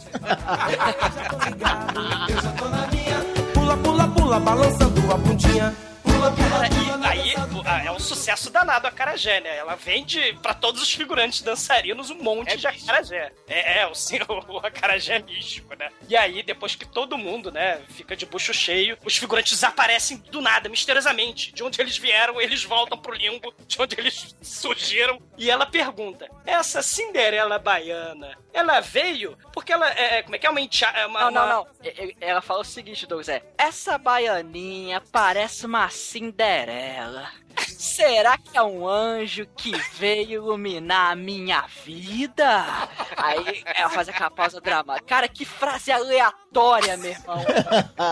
Eu 2.30 2.42
já 2.42 2.52
tô 2.54 2.66
na 2.70 2.88
minha. 2.88 3.22
Pula, 3.54 3.78
pula, 3.78 4.08
pula, 4.10 4.40
balançando 4.40 5.14
a 5.14 5.18
bundinha. 5.18 5.95
Cara, 6.50 7.16
e 7.16 7.68
aí 7.68 7.88
é 7.88 7.92
um 7.92 8.00
sucesso 8.00 8.50
danado 8.50 8.88
a 8.88 8.92
Carajé, 8.92 9.40
né? 9.40 9.58
Ela 9.58 9.76
vende 9.76 10.38
pra 10.42 10.54
todos 10.54 10.82
os 10.82 10.92
figurantes 10.92 11.42
dançarinos 11.42 12.10
um 12.10 12.22
monte 12.22 12.58
de 12.58 12.68
acarajé. 12.68 13.32
É, 13.48 13.80
é 13.80 13.88
o, 13.88 13.94
sim, 13.94 14.20
o, 14.28 14.58
acarajé 14.58 15.20
místico, 15.20 15.76
né? 15.76 15.90
E 16.08 16.16
aí, 16.16 16.44
depois 16.44 16.76
que 16.76 16.86
todo 16.88 17.18
mundo, 17.18 17.52
né, 17.52 17.82
fica 17.90 18.16
de 18.16 18.26
bucho 18.26 18.54
cheio, 18.54 18.98
os 19.04 19.18
figurantes 19.18 19.54
desaparecem 19.54 20.18
do 20.18 20.42
nada, 20.42 20.70
misteriosamente. 20.70 21.54
De 21.54 21.64
onde 21.64 21.82
eles 21.82 21.98
vieram, 21.98 22.40
eles 22.42 22.64
voltam 22.64 22.98
pro 22.98 23.14
limbo, 23.14 23.54
de 23.68 23.82
onde 23.82 23.96
eles 24.00 24.36
surgiram. 24.42 25.22
E 25.38 25.50
ela 25.50 25.66
pergunta: 25.66 26.30
essa 26.46 26.82
Cinderela 26.82 27.60
baiana, 27.60 28.38
ela 28.56 28.80
veio 28.80 29.38
porque 29.54 29.72
ela 29.74 29.90
é, 29.92 30.20
é- 30.20 30.24
como 30.24 30.36
é 30.36 30.40
que 30.40 30.48
é 30.48 30.50
uma, 30.50 30.62
encha- 30.62 30.88
é 30.96 31.06
uma 31.06 31.30
Não, 31.30 31.32
não, 31.32 31.48
não. 31.48 31.68
E- 31.84 32.16
Ela 32.22 32.42
fala 32.42 32.62
o 32.62 32.66
seguinte, 32.66 33.06
Douglas, 33.06 33.30
é... 33.30 33.44
Essa 33.58 33.98
baianinha 33.98 35.02
parece 35.12 35.66
uma 35.66 35.90
Cinderela. 35.90 37.30
Será 37.78 38.38
que 38.38 38.58
é 38.58 38.62
um 38.62 38.88
anjo 38.88 39.48
que 39.58 39.72
veio 39.98 40.32
iluminar 40.44 41.12
a 41.12 41.16
minha 41.16 41.66
vida? 41.86 42.66
Aí 43.18 43.64
ela 43.76 43.90
faz 43.90 44.10
aquela 44.10 44.30
pausa 44.32 44.60
dramática. 44.60 45.08
Cara, 45.08 45.28
que 45.28 45.46
frase 45.46 45.92
aleatória, 45.92 46.98
meu 46.98 47.12
irmão. 47.12 47.46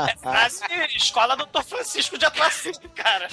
É 0.09 0.17
frase 0.17 0.63
escola 0.95 1.35
Dr. 1.35 1.63
Francisco 1.63 2.17
de 2.17 2.25
atuação, 2.25 2.71
cara. 2.95 3.27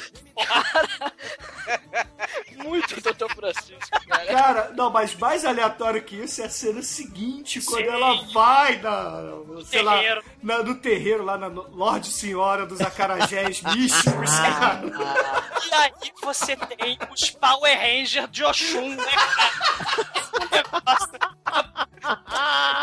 Muito 2.57 3.01
Dr. 3.01 3.33
Francisco, 3.35 4.07
cara. 4.09 4.27
Cara, 4.27 4.71
não, 4.77 4.91
mas 4.91 5.15
mais 5.15 5.45
aleatório 5.45 6.03
que 6.03 6.17
isso 6.17 6.43
é 6.43 6.47
a 6.47 6.51
cena 6.51 6.83
seguinte, 6.83 7.61
quando 7.63 7.85
Sim. 7.85 7.91
ela 7.91 8.23
vai 8.33 8.79
na, 8.79 9.65
sei 9.65 9.83
lá, 9.83 9.95
terreiro. 9.99 10.25
na- 10.43 10.63
no 10.63 10.75
terreiro, 10.75 11.25
lá 11.25 11.39
na 11.39 11.47
Lorde 11.49 12.11
Senhora 12.11 12.67
dos 12.67 12.81
Acarajés 12.81 13.63
místicos, 13.75 14.31
cara. 14.31 14.83
E 15.71 15.75
aí 15.75 15.93
você 16.23 16.57
tem 16.57 16.99
os 17.11 17.31
Power 17.31 17.79
Rangers 17.79 18.31
de 18.31 18.45
Oxum, 18.45 18.95
né, 18.97 19.05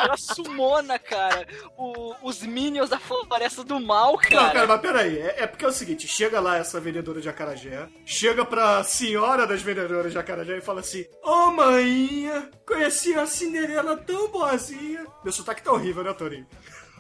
Ela 0.03 0.15
sumona, 0.17 0.99
cara, 0.99 1.47
o- 1.77 2.13
os 2.21 2.41
Minions 2.43 2.89
da 2.89 2.99
Floresta 2.99 3.63
do 3.63 3.79
Mal, 3.79 4.11
Não, 4.13 4.17
cara. 4.19 4.51
cara, 4.51 4.67
mas 4.67 4.81
peraí. 4.81 5.17
É, 5.19 5.43
é 5.43 5.47
porque 5.47 5.65
é 5.65 5.67
o 5.67 5.71
seguinte: 5.71 6.07
chega 6.07 6.39
lá 6.39 6.57
essa 6.57 6.79
vendedora 6.79 7.19
de 7.19 7.27
acarajé, 7.27 7.87
chega 8.05 8.45
pra 8.45 8.83
senhora 8.83 9.47
das 9.47 9.61
vendedoras 9.61 10.11
de 10.11 10.19
acarajé 10.19 10.57
e 10.57 10.61
fala 10.61 10.81
assim: 10.81 11.05
Ô 11.23 11.51
mãinha, 11.51 12.49
conheci 12.65 13.13
a 13.15 13.25
Cinderela 13.25 13.97
tão 13.97 14.27
boazinha. 14.29 15.05
Meu 15.23 15.33
sotaque 15.33 15.63
tá 15.63 15.71
horrível, 15.71 16.03
né, 16.03 16.13
Torinho? 16.13 16.45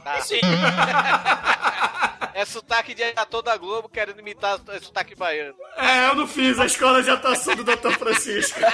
Tá. 0.03 0.19
Sim. 0.21 0.39
É 2.39 2.45
sotaque 2.45 2.93
de 2.93 3.01
ator 3.15 3.41
da 3.41 3.57
Globo 3.57 3.89
querendo 3.89 4.19
imitar 4.19 4.59
sotaque 4.81 5.15
baiano. 5.15 5.55
É, 5.75 6.09
eu 6.09 6.15
não 6.15 6.27
fiz 6.27 6.59
a 6.59 6.67
escola 6.67 7.01
de 7.01 7.09
atuação 7.09 7.55
do 7.55 7.63
Dr. 7.63 7.91
Francisco. 7.97 8.59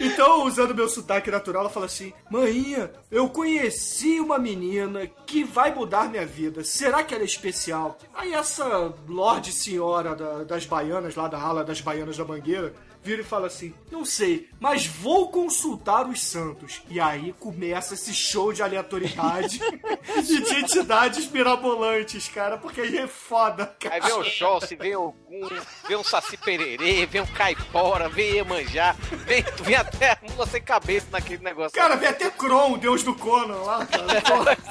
Então, 0.00 0.44
usando 0.46 0.74
meu 0.74 0.88
sotaque 0.88 1.30
natural, 1.30 1.60
ela 1.62 1.70
fala 1.70 1.86
assim: 1.86 2.12
Maninha, 2.28 2.90
eu 3.08 3.28
conheci 3.28 4.18
uma 4.18 4.36
menina 4.36 5.06
que 5.06 5.44
vai 5.44 5.72
mudar 5.72 6.08
minha 6.08 6.26
vida. 6.26 6.64
Será 6.64 7.04
que 7.04 7.14
ela 7.14 7.22
é 7.22 7.26
especial? 7.26 7.96
Aí 8.12 8.34
essa 8.34 8.92
Lorde 9.06 9.52
Senhora 9.52 10.16
da- 10.16 10.42
das 10.42 10.66
Baianas, 10.66 11.14
lá 11.14 11.28
da 11.28 11.38
ala 11.40 11.62
das 11.62 11.80
Baianas 11.80 12.16
da 12.16 12.24
Mangueira, 12.24 12.74
vira 13.02 13.22
e 13.22 13.24
fala 13.24 13.46
assim: 13.46 13.74
Não 13.90 14.04
sei, 14.04 14.48
mas 14.60 14.86
vou 14.86 15.30
consultar 15.30 16.08
os 16.08 16.22
santos. 16.22 16.82
E 16.88 17.00
aí 17.00 17.34
começa 17.38 17.94
esse 17.94 18.14
show 18.14 18.52
de 18.52 18.62
aleatoriedade 18.62 19.60
e 20.16 20.40
de 20.40 20.54
entidades 20.54 21.30
mirabolantes, 21.30 22.28
cara, 22.28 22.56
porque 22.56 22.80
aí 22.80 22.98
é 22.98 23.06
foda, 23.06 23.66
cara. 23.78 23.96
Aí 23.96 24.00
vem 24.00 24.14
o 24.14 24.24
Jossi, 24.24 24.76
vem 24.76 24.96
o 24.96 25.12
Gum, 25.12 25.48
vem 25.88 25.96
um 25.96 26.04
Saci 26.04 26.36
Pererê, 26.36 27.06
vem 27.06 27.20
um 27.20 27.26
Caipora, 27.26 28.08
vem 28.08 28.34
Iemanjá, 28.34 28.94
vem, 29.26 29.44
vem 29.62 29.74
até 29.74 30.12
a 30.12 30.18
mula 30.22 30.46
sem 30.46 30.62
cabeça 30.62 31.06
naquele 31.10 31.42
negócio. 31.42 31.72
Cara, 31.72 31.96
vem 31.96 32.08
até 32.08 32.30
Kron, 32.30 32.78
deus 32.78 33.02
do 33.02 33.14
Conan 33.14 33.56
lá, 33.56 33.86
cara. 33.86 34.22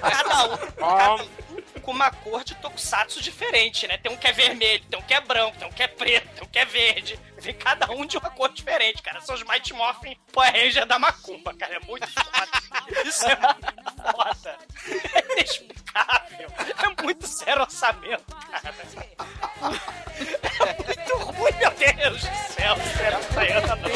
Cada 0.00 0.44
um, 0.44 0.56
cada 0.76 1.14
um 1.14 1.37
com 1.88 1.92
uma 1.92 2.10
cor 2.10 2.44
de 2.44 2.54
tokusatsu 2.56 3.22
diferente, 3.22 3.86
né? 3.86 3.96
Tem 3.96 4.12
um 4.12 4.16
que 4.18 4.26
é 4.26 4.32
vermelho, 4.32 4.84
tem 4.90 4.98
um 4.98 5.02
que 5.02 5.14
é 5.14 5.22
branco, 5.22 5.56
tem 5.56 5.66
um 5.66 5.72
que 5.72 5.82
é 5.82 5.88
preto, 5.88 6.28
tem 6.34 6.44
um 6.44 6.46
que 6.46 6.58
é 6.58 6.66
verde. 6.66 7.18
Vem 7.38 7.54
cada 7.54 7.90
um 7.90 8.04
de 8.04 8.18
uma 8.18 8.28
cor 8.28 8.52
diferente, 8.52 9.00
cara. 9.00 9.22
São 9.22 9.34
os 9.34 9.42
Mighty 9.42 9.72
Morphin 9.72 10.14
Power 10.30 10.52
Ranger 10.52 10.84
da 10.84 10.98
Macumba, 10.98 11.54
cara. 11.54 11.76
É 11.76 11.80
muito 11.80 12.06
foda. 12.06 12.46
Isso 13.06 13.24
é 13.26 13.36
muito 13.36 14.02
foda. 14.02 14.58
É 15.14 15.32
inexplicável. 15.32 16.52
É 16.58 17.02
muito 17.02 17.26
zero 17.26 17.62
orçamento, 17.62 18.36
cara. 18.36 18.74
É 20.66 20.76
muito 20.84 21.16
ruim, 21.16 21.52
meu 21.52 21.70
Deus 21.70 22.20
do 22.20 22.52
céu. 22.52 22.76
Zero 22.98 23.16
orçamento, 23.16 23.76
não. 23.76 23.88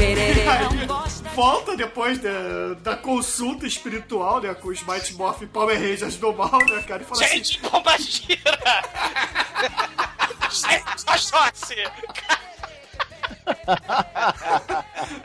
E 0.00 0.20
aí, 0.20 0.77
volta 1.38 1.76
depois 1.76 2.18
da, 2.18 2.74
da 2.82 2.96
consulta 2.96 3.64
espiritual, 3.64 4.40
né, 4.40 4.52
com 4.54 4.70
os 4.70 4.82
Mighty 4.82 5.14
Morphin 5.14 5.46
Power 5.46 5.78
Rangers 5.78 6.16
do 6.16 6.32
mal, 6.32 6.58
né, 6.66 6.82
cara, 6.82 7.00
e 7.00 7.06
fala 7.06 7.24
assim... 7.24 7.36
Gente, 7.36 7.60
bomba 7.60 7.96
gira! 7.96 8.82
Gente, 10.50 11.20
só! 11.20 11.38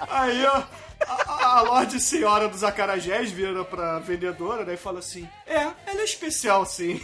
Aí, 0.07 0.45
ó, 0.45 0.63
a, 1.07 1.57
a 1.57 1.61
Lorde 1.63 1.99
Senhora 1.99 2.47
dos 2.47 2.63
Acarajés 2.63 3.31
vira 3.31 3.65
pra 3.65 3.97
vendedora, 3.97 4.63
né, 4.63 4.75
e 4.75 4.77
fala 4.77 4.99
assim, 4.99 5.27
é, 5.47 5.61
ela 5.61 6.01
é 6.01 6.03
especial, 6.03 6.63
sim. 6.63 7.03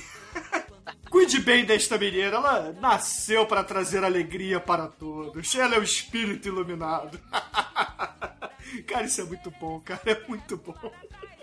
Cuide 1.09 1.39
bem 1.39 1.65
desta 1.65 1.97
menina, 1.97 2.37
ela 2.37 2.75
nasceu 2.79 3.47
para 3.47 3.63
trazer 3.63 4.03
alegria 4.03 4.59
para 4.59 4.85
todos. 4.85 5.55
Ela 5.55 5.77
é 5.77 5.79
o 5.79 5.83
espírito 5.83 6.47
iluminado. 6.47 7.19
cara, 8.87 9.05
isso 9.05 9.21
é 9.21 9.23
muito 9.23 9.51
bom, 9.51 9.79
cara, 9.79 10.01
é 10.05 10.27
muito 10.27 10.57
bom. 10.57 10.75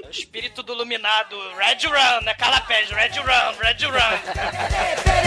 O 0.05 0.11
espírito 0.11 0.63
do 0.63 0.73
iluminado, 0.73 1.37
Red 1.57 1.87
Run, 1.87 2.25
né? 2.25 2.35
Calapés, 2.35 2.91
Red 2.91 3.19
Run, 3.19 3.59
Red 3.59 3.87
Run. 3.87 5.27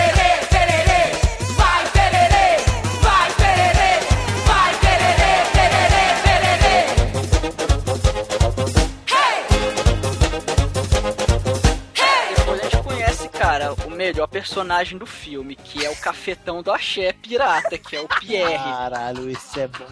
Depois 12.36 12.60
a 12.62 12.64
gente 12.64 12.84
conhece, 12.84 13.30
cara, 13.30 13.74
o 13.74 13.90
melhor 13.90 14.28
personagem 14.28 14.98
do 14.98 15.06
filme, 15.06 15.56
que 15.58 15.86
é 15.86 15.90
o 15.90 15.96
cafetão 15.98 16.64
do 16.64 16.72
axé 16.72 17.12
pirata, 17.12 17.78
que 17.78 17.98
é 17.98 18.00
o 18.00 18.08
Pierre. 18.08 18.58
Caralho, 18.58 19.30
isso 19.30 19.60
é 19.60 19.68
bom 19.68 19.86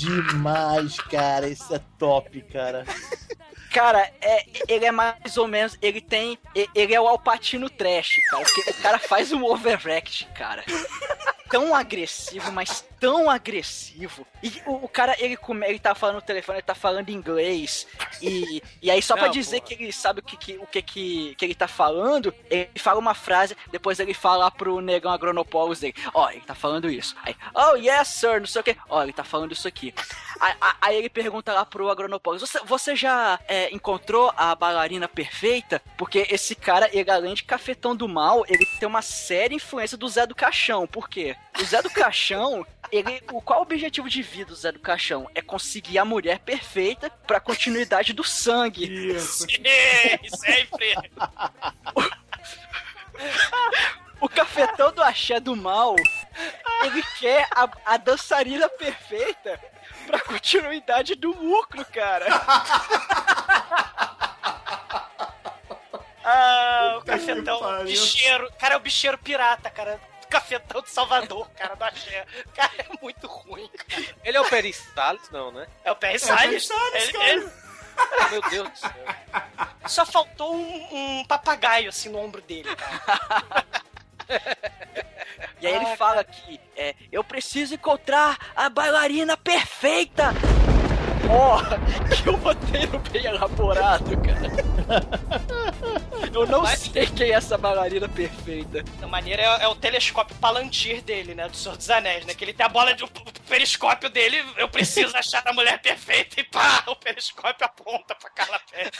demais, 0.00 0.96
cara. 0.96 1.48
Isso 1.48 1.74
é 1.74 1.80
top, 1.98 2.40
cara. 2.42 2.84
Cara, 3.72 4.10
é, 4.20 4.44
ele 4.68 4.84
é 4.84 4.90
mais 4.90 5.36
ou 5.36 5.46
menos. 5.46 5.78
Ele 5.80 6.00
tem. 6.00 6.38
Ele 6.74 6.94
é 6.94 7.00
o 7.00 7.06
Alpatino 7.06 7.70
Trash, 7.70 8.16
cara. 8.30 8.44
Porque 8.44 8.70
o 8.70 8.82
cara 8.82 8.98
faz 8.98 9.32
um 9.32 9.44
overact, 9.44 10.26
cara. 10.34 10.64
Tão 11.50 11.74
agressivo, 11.74 12.52
mas 12.52 12.84
tão 13.00 13.28
agressivo. 13.28 14.26
E 14.42 14.52
o, 14.66 14.84
o 14.84 14.88
cara, 14.88 15.16
ele, 15.18 15.36
come, 15.36 15.66
ele 15.66 15.78
tá 15.78 15.94
falando 15.94 16.16
no 16.16 16.22
telefone, 16.22 16.58
ele 16.58 16.66
tá 16.66 16.74
falando 16.74 17.08
inglês. 17.08 17.86
E, 18.22 18.62
e 18.80 18.90
aí, 18.90 19.02
só 19.02 19.14
pra 19.16 19.26
Não, 19.26 19.32
dizer 19.32 19.60
porra. 19.60 19.76
que 19.76 19.82
ele 19.82 19.92
sabe 19.92 20.20
o 20.20 20.22
que, 20.22 20.36
que, 20.36 20.52
o 20.58 20.66
que, 20.66 20.80
que, 20.82 21.34
que 21.34 21.44
ele 21.44 21.54
tá 21.54 21.66
falando, 21.66 22.32
ele 22.48 22.70
fala 22.76 23.00
uma 23.00 23.14
frase, 23.14 23.56
depois 23.72 23.98
ele 23.98 24.14
fala 24.14 24.50
pro 24.50 24.80
negão 24.80 25.10
agronopólogos 25.10 25.80
dele: 25.80 25.94
Ó, 26.14 26.30
ele 26.30 26.42
tá 26.42 26.54
falando 26.54 26.88
isso. 26.88 27.16
Aí, 27.24 27.34
oh, 27.54 27.74
yes, 27.76 28.08
sir, 28.08 28.38
não 28.38 28.46
sei 28.46 28.60
o 28.60 28.64
que. 28.64 28.76
Ó, 28.88 29.02
ele 29.02 29.12
tá 29.12 29.24
falando 29.24 29.52
isso 29.52 29.66
aqui. 29.66 29.92
Aí, 30.38 30.54
aí- 30.80 30.96
ele 30.96 31.08
pergunta 31.08 31.52
lá 31.52 31.64
pro 31.64 31.90
agronopólogos: 31.90 32.48
Você, 32.48 32.60
você 32.64 32.94
já 32.94 33.40
é, 33.48 33.74
encontrou 33.74 34.32
a 34.36 34.54
bailarina 34.54 35.08
perfeita? 35.08 35.82
Porque 35.96 36.26
esse 36.30 36.54
cara, 36.54 36.88
ele 36.92 37.10
além 37.10 37.34
de 37.34 37.42
cafetão 37.42 37.96
do 37.96 38.06
mal, 38.06 38.44
ele 38.48 38.66
tem 38.78 38.86
uma 38.86 39.02
séria 39.02 39.56
influência 39.56 39.96
do 39.96 40.08
Zé 40.08 40.26
do 40.26 40.34
Caixão. 40.34 40.86
Por 40.86 41.08
quê? 41.08 41.34
O 41.60 41.64
Zé 41.64 41.82
do 41.82 41.90
Caixão, 41.90 42.66
ele, 42.90 43.22
o, 43.32 43.42
qual 43.42 43.60
o 43.60 43.62
objetivo 43.62 44.08
de 44.08 44.22
vida 44.22 44.46
do 44.46 44.56
Zé 44.56 44.72
do 44.72 44.78
Caixão? 44.78 45.28
É 45.34 45.42
conseguir 45.42 45.98
a 45.98 46.04
mulher 46.04 46.38
perfeita 46.38 47.10
pra 47.26 47.40
continuidade 47.40 48.12
do 48.12 48.24
sangue. 48.24 49.12
Isso. 49.14 49.46
Sim, 49.48 50.28
sempre. 50.36 50.94
O 54.20 54.28
cafetão 54.28 54.92
do 54.92 55.02
axé 55.02 55.40
do 55.40 55.54
mal, 55.56 55.96
ele 56.84 57.02
quer 57.18 57.46
a, 57.50 57.68
a 57.84 57.96
dançarina 57.96 58.68
perfeita 58.68 59.60
pra 60.06 60.20
continuidade 60.20 61.14
do 61.14 61.30
lucro, 61.32 61.84
cara. 61.86 62.26
Ah, 66.24 66.98
o 66.98 67.04
cafetão, 67.04 67.84
bicheiro. 67.84 68.50
Cara, 68.58 68.74
é 68.74 68.76
o 68.76 68.80
bicheiro 68.80 69.18
pirata, 69.18 69.70
cara. 69.70 70.00
Cafetão 70.30 70.80
de 70.80 70.90
Salvador, 70.90 71.50
cara, 71.50 71.74
do 71.74 71.82
Axé. 71.84 72.24
Cara, 72.54 72.70
é 72.78 72.86
muito 73.02 73.26
ruim. 73.26 73.68
cara. 73.88 74.04
Ele 74.24 74.36
é 74.36 74.40
o 74.40 74.48
Peri 74.48 74.72
Salles? 74.72 75.28
Não, 75.30 75.50
né? 75.52 75.66
É 75.84 75.90
o 75.92 75.96
Perry 75.96 76.14
É 76.14 76.24
o 76.24 76.26
Perry 76.26 76.60
Salles. 76.60 76.66
Salles, 76.66 77.02
Ele- 77.04 77.12
cara. 77.12 77.28
ele- 77.32 77.50
Meu 78.30 78.42
Deus 78.50 78.70
do 78.70 78.78
céu. 78.78 78.90
Só 79.86 80.06
faltou 80.06 80.54
um, 80.54 81.18
um 81.20 81.24
papagaio 81.24 81.88
assim 81.90 82.08
no 82.08 82.18
ombro 82.18 82.40
dele, 82.40 82.74
cara. 82.76 83.66
E 85.60 85.66
aí 85.66 85.74
ele 85.74 85.84
Ah, 85.92 85.96
fala 85.96 86.24
que 86.24 86.60
é, 86.76 86.94
eu 87.12 87.22
preciso 87.24 87.74
encontrar 87.74 88.38
a 88.56 88.70
bailarina 88.70 89.36
perfeita. 89.36 90.32
Ó, 91.28 91.60
que 92.22 92.28
eu 92.28 92.36
roteiro 92.36 92.98
bem 93.10 93.24
elaborado, 93.26 94.10
cara. 94.22 94.69
Eu 96.32 96.46
não 96.46 96.66
sei 96.66 97.06
quem 97.06 97.30
é 97.30 97.34
essa 97.34 97.56
bailarina 97.56 98.08
perfeita. 98.08 98.84
A 99.02 99.06
maneira 99.06 99.42
é, 99.42 99.64
é 99.64 99.68
o 99.68 99.74
telescópio 99.74 100.36
Palantir 100.36 101.02
dele, 101.02 101.34
né? 101.34 101.48
Do 101.48 101.56
Senhor 101.56 101.76
dos 101.76 101.90
Anéis, 101.90 102.24
né? 102.24 102.34
Que 102.34 102.44
ele 102.44 102.52
tem 102.52 102.64
a 102.64 102.68
bola 102.68 102.94
de. 102.94 103.04
O 103.04 103.08
periscópio 103.48 104.08
dele, 104.08 104.42
eu 104.56 104.68
preciso 104.68 105.16
achar 105.16 105.42
a 105.46 105.52
mulher 105.52 105.80
perfeita 105.80 106.40
e 106.40 106.44
pá! 106.44 106.84
O 106.86 106.96
periscópio 106.96 107.66
aponta 107.66 108.14
pra 108.14 108.30
Carla 108.30 108.60
Pérez. 108.70 108.92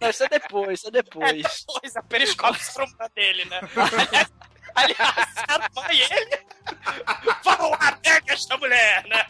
Não, 0.00 0.08
isso 0.08 0.24
é 0.24 0.28
depois, 0.28 0.78
isso 0.80 0.88
é 0.88 0.90
depois. 0.90 1.42
Depois, 1.42 1.96
a 1.96 2.02
periscópio 2.02 2.62
sarumba 2.62 3.10
dele, 3.14 3.44
né? 3.44 3.60
Aliás, 3.76 4.32
aliás 4.74 5.28
sarumba 5.34 5.92
e 5.92 6.02
ele. 6.02 6.46
Vão 7.44 7.70
lá, 7.70 7.92
pega 8.02 8.32
esta 8.32 8.56
mulher, 8.56 9.04
né? 9.06 9.26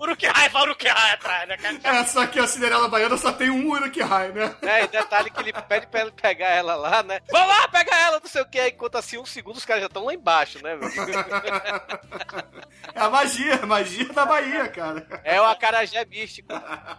Uruk-hai, 0.00 0.48
vai 0.48 0.62
Uruk-hai 0.62 1.12
atrás, 1.12 1.48
né? 1.48 1.56
É, 1.82 2.04
só 2.04 2.26
que 2.26 2.38
a 2.38 2.46
Cinderela 2.46 2.88
Baiana 2.88 3.16
só 3.16 3.32
tem 3.32 3.50
um 3.50 3.70
Uruk-hai, 3.70 4.32
né? 4.32 4.54
É, 4.62 4.84
e 4.84 4.88
detalhe 4.88 5.30
que 5.30 5.40
ele 5.40 5.52
pede 5.52 5.86
pra 5.86 6.02
ele 6.02 6.12
pegar 6.12 6.48
ela 6.48 6.74
lá, 6.76 7.02
né? 7.02 7.20
Vamos 7.30 7.48
lá, 7.48 7.68
pega 7.68 7.94
ela, 7.94 8.20
não 8.20 8.28
sei 8.28 8.42
o 8.42 8.48
que. 8.48 8.58
Aí, 8.58 8.70
enquanto 8.70 8.96
assim, 8.96 9.18
um 9.18 9.26
segundo, 9.26 9.56
os 9.56 9.64
caras 9.64 9.82
já 9.82 9.86
estão 9.86 10.04
lá 10.04 10.14
embaixo, 10.14 10.62
né, 10.62 10.76
meu? 10.76 10.88
É 12.94 13.00
a 13.00 13.10
magia, 13.10 13.54
a 13.56 13.66
magia 13.66 14.08
da 14.12 14.24
Bahia, 14.24 14.68
cara. 14.68 15.06
É 15.22 15.40
o 15.40 15.44
acarajé 15.44 16.04
místico. 16.04 16.48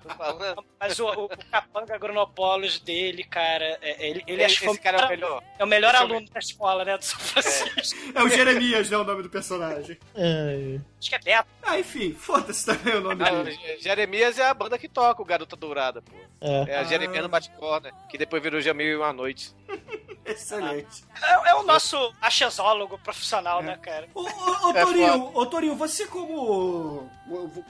Tô 0.04 0.10
falando. 0.16 0.64
Mas 0.80 1.00
o, 1.00 1.08
o, 1.08 1.30
Capanga 1.52 1.96
Agronopolis 1.96 2.80
dele, 2.80 3.24
cara, 3.24 3.78
é- 3.82 4.08
ele, 4.08 4.24
ele 4.28 4.44
Esse 4.44 4.66
foi 4.66 4.78
cara 4.78 5.00
é 5.00 5.06
o 5.06 5.10
melhor. 5.10 5.44
É 5.58 5.64
o 5.64 5.68
melhor 5.68 5.94
Esse 5.94 6.04
é 6.04 6.06
o 6.06 6.10
aluno 6.10 6.30
da 6.30 6.40
escola, 6.40 6.86
né? 6.86 6.98
Do 6.98 7.04
São 7.06 7.20
Francisco. 7.20 8.00
É 8.14 8.24
o 8.24 8.30
Jeremias, 8.30 8.90
né? 8.90 8.98
O 8.98 9.04
nome 9.04 9.24
do 9.24 9.30
personagem. 9.30 9.98
É. 10.16 10.80
Acho 11.00 11.10
que 11.10 11.16
é 11.16 11.20
Beto. 11.20 11.50
Ah, 11.64 11.80
enfim, 11.80 12.14
foda-se 12.14 12.66
também 12.66 12.89
o 12.98 13.02
nome 13.02 13.24
Ah, 13.24 13.44
dele. 13.44 13.52
Je- 13.52 13.78
Jeremias 13.84 14.38
é 14.40 14.46
a 14.48 14.54
banda 14.54 14.78
que 14.78 14.88
toca 14.90 15.22
o 15.22 15.26
Garota 15.26 15.56
Dourada, 15.56 16.02
pô. 16.02 16.12
É. 16.42 16.72
É 16.74 16.78
a 16.80 16.84
Jeremias 16.84 17.24
no 17.24 17.30
Bate-Corner, 17.30 17.94
que 18.10 18.18
depois 18.18 18.42
virou 18.42 18.60
Jamil 18.62 18.88
e 18.88 18.96
uma 18.96 19.12
noite. 19.14 19.54
Excelente. 20.32 21.04
É, 21.22 21.50
é 21.52 21.56
o 21.56 21.64
nosso 21.64 22.14
achesólogo 22.22 22.98
profissional, 23.00 23.62
né, 23.62 23.78
cara? 23.78 24.08
Ô, 24.14 24.22
ô, 24.22 24.68
ô, 24.68 24.72
É 24.76 24.84
Torinho, 24.86 25.32
ô, 25.34 25.46
Torinho, 25.46 25.76
você 25.76 26.06
como 26.06 27.10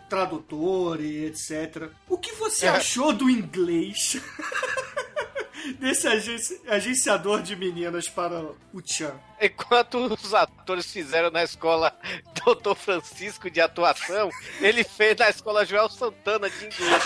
tradutor 0.10 1.02
e 1.02 1.26
etc., 1.26 1.90
o 2.08 2.18
que 2.18 2.34
você 2.34 2.66
É. 2.66 2.70
achou 2.70 3.14
do 3.14 3.30
inglês 3.30 4.18
desse 5.80 6.08
agenci- 6.08 6.62
agenciador 6.68 7.42
de 7.42 7.56
meninas 7.56 8.08
para 8.10 8.42
o 8.74 8.82
Chan? 8.86 9.14
Enquanto 9.42 9.96
os 10.22 10.34
atores 10.34 10.92
fizeram 10.92 11.32
na 11.32 11.44
escola 11.44 11.98
Dr. 12.34 12.76
Francisco 12.76 13.50
de 13.50 13.62
atuação, 13.62 14.30
ele 14.60 14.84
fez 14.84 15.16
na 15.18 15.30
escola 15.30 15.66
Joel 15.66 15.90
Santana 15.90 16.50
de 16.50 16.66
inglês. 16.66 17.04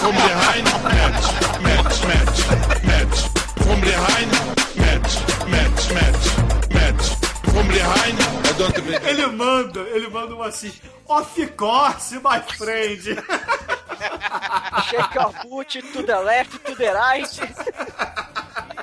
From 0.00 0.12
behind, 0.12 0.66
match, 0.82 1.60
match, 1.60 2.00
match, 2.04 2.84
match. 2.84 3.37
Behind, 3.88 4.28
match, 4.76 5.16
match, 5.48 5.80
match, 5.96 6.24
match. 6.76 7.04
From 7.52 7.64
behind, 7.68 8.16
I 8.20 8.52
don't 8.58 8.76
Ele 9.08 9.26
manda, 9.32 9.80
ele 9.80 10.08
manda 10.10 10.34
um 10.34 10.42
assim, 10.42 10.70
of 11.08 11.56
course, 11.56 12.12
my 12.22 12.38
friend. 12.40 13.00
Shake 14.90 15.14
your 15.14 15.32
boot 15.42 15.70
to 15.70 16.02
the 16.02 16.20
left, 16.20 16.66
to 16.66 16.74
the 16.74 16.92
right. 16.92 17.26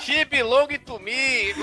She 0.02 0.24
belong 0.24 0.70
to 0.70 0.98
me. 0.98 1.54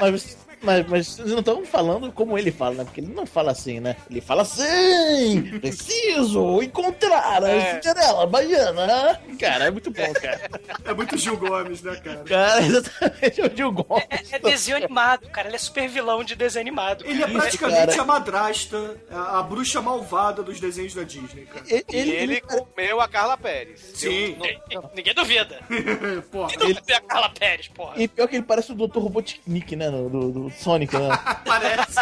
Mas, 0.00 0.36
mas, 0.62 0.86
mas 0.88 1.06
vocês 1.08 1.28
não 1.30 1.38
estão 1.40 1.64
falando 1.64 2.10
como 2.12 2.38
ele 2.38 2.50
fala, 2.52 2.76
né? 2.76 2.84
Porque 2.84 3.00
ele 3.00 3.12
não 3.14 3.26
fala 3.26 3.52
assim, 3.52 3.80
né? 3.80 3.96
Ele 4.10 4.20
fala 4.20 4.42
assim! 4.42 5.58
Preciso 5.60 6.62
encontrar 6.62 7.42
a 7.42 7.48
É. 7.50 7.74
Cinderela 7.80 8.26
Baiana! 8.26 9.20
Cara, 9.38 9.66
é 9.66 9.70
muito 9.70 9.90
bom, 9.90 10.12
cara. 10.14 10.40
É 10.84 10.92
muito 10.94 11.16
Gil 11.16 11.36
Gomes, 11.36 11.82
né, 11.82 11.96
cara? 11.96 12.18
Cara, 12.24 12.62
exatamente 12.66 13.40
o 13.42 13.56
Gil 13.56 13.72
Gomes. 13.72 14.04
É, 14.32 14.36
é 14.36 14.38
desenho 14.38 14.76
animado, 14.76 15.28
cara. 15.30 15.48
Ele 15.48 15.56
é 15.56 15.58
super 15.58 15.88
vilão 15.88 16.22
de 16.22 16.34
desenho 16.34 16.62
animado. 16.62 17.04
Ele 17.06 17.22
é 17.22 17.26
praticamente 17.26 17.86
cara. 17.88 18.02
a 18.02 18.04
madrasta, 18.04 18.96
a, 19.10 19.38
a 19.38 19.42
bruxa 19.42 19.80
malvada 19.80 20.42
dos 20.42 20.60
desenhos 20.60 20.94
da 20.94 21.02
Disney, 21.02 21.46
cara. 21.46 21.64
Ele, 21.68 22.10
E 22.10 22.10
ele 22.14 22.40
comeu 22.40 23.00
a 23.00 23.08
Carla 23.08 23.36
Pérez. 23.36 23.80
Sim. 23.94 24.36
Eu- 24.70 24.90
Ninguém 24.94 25.14
duvida. 25.14 25.60
Porra, 26.30 26.48
Ninguém 26.52 26.74
duvida 26.74 26.96
a 26.96 27.00
Carla 27.00 27.28
Pérez, 27.30 27.68
porra. 27.68 27.94
E 27.96 28.08
pior 28.08 28.26
que 28.28 28.36
ele 28.36 28.44
parece 28.44 28.72
o 28.72 28.74
Dr. 28.74 28.98
Robotnik, 28.98 29.76
né? 29.76 29.90
Do, 29.90 30.08
do, 30.30 30.49
do 30.50 30.62
Sonic, 30.62 30.96
né? 30.96 31.08
parece. 31.44 31.96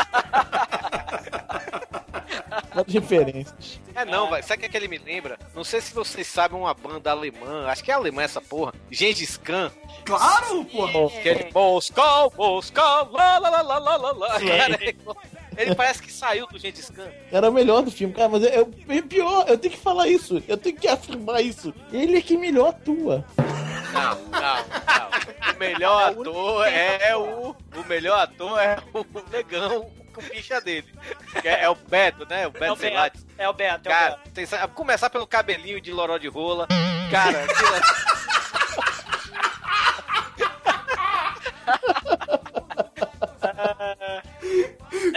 Várias 2.75 2.95
referências. 2.95 3.81
É 3.95 4.05
não, 4.05 4.29
vai. 4.31 4.43
Sabe 4.43 4.59
o 4.59 4.61
que, 4.61 4.67
é 4.67 4.69
que 4.69 4.77
ele 4.77 4.89
me 4.89 4.99
lembra? 4.99 5.39
Não 5.55 5.65
sei 5.65 5.81
se 5.81 5.93
vocês 5.93 6.27
sabem 6.27 6.57
uma 6.59 6.73
banda 6.73 7.11
alemã, 7.11 7.67
acho 7.67 7.83
que 7.83 7.91
é 7.91 7.95
alemã 7.95 8.23
essa 8.23 8.41
porra, 8.41 8.73
Gengis 8.91 9.37
Khan. 9.37 9.73
Claro, 10.05 10.65
porra. 10.67 11.11
Que 11.23 11.29
é 11.31 11.35
de 11.35 11.53
Moscou, 11.53 12.33
Moscou, 12.37 13.11
lá, 13.13 13.39
lá, 13.39 13.51
lá, 13.51 13.63
lá, 13.63 13.79
lá, 13.79 13.97
lá, 13.97 14.13
lá. 14.13 14.29
Cara, 14.41 14.79
ele- 14.81 14.97
ele 15.57 15.75
parece 15.75 16.01
que 16.01 16.13
saiu 16.13 16.47
do 16.47 16.59
Gengis 16.59 16.89
Khan. 16.91 17.09
Era 17.33 17.51
o 17.51 17.53
melhor 17.53 17.83
do 17.83 17.91
filme, 17.91 18.15
cara, 18.15 18.29
mas 18.29 18.45
é, 18.45 18.65
é 18.89 19.03
pior, 19.03 19.45
eu 19.49 19.59
tenho 19.59 19.75
que 19.75 19.81
falar 19.81 20.07
isso, 20.07 20.41
eu 20.47 20.57
tenho 20.57 20.77
que 20.77 20.87
afirmar 20.87 21.41
isso. 21.43 21.75
Ele 21.93 22.19
é 22.19 22.23
que 22.23 22.37
melhor 22.37 22.69
atua. 22.69 23.25
Não, 23.93 24.15
não, 24.25 24.31
não. 24.31 25.55
O 25.55 25.59
melhor 25.59 26.11
ator 26.11 26.67
é 26.67 27.17
o. 27.17 27.57
O 27.77 27.85
melhor 27.87 28.21
ator 28.21 28.59
é 28.61 28.77
o 28.93 29.07
negão 29.31 29.91
com 30.13 30.21
ficha 30.21 30.61
dele. 30.61 30.93
É, 31.45 31.65
é 31.65 31.69
o 31.71 31.75
Beto, 31.75 32.27
né? 32.29 32.47
O 32.47 32.51
É 32.55 32.61
Beto 32.61 32.73
o 32.73 32.77
Zelati. 32.77 33.19
Beto. 33.19 33.35
É 33.39 33.49
o 33.49 33.53
Beto. 33.53 33.89
É 33.89 33.91
o 33.91 33.95
Cara, 33.95 34.17
Beto. 34.17 34.31
tem, 34.31 34.47
sabe, 34.47 34.73
começar 34.75 35.11
pelo 35.11 35.27
cabelinho 35.27 35.81
de 35.81 35.93
loró 35.93 36.19
de 36.19 36.29
rola. 36.29 36.67
Cara, 37.11 37.45
aquilo- 37.45 37.79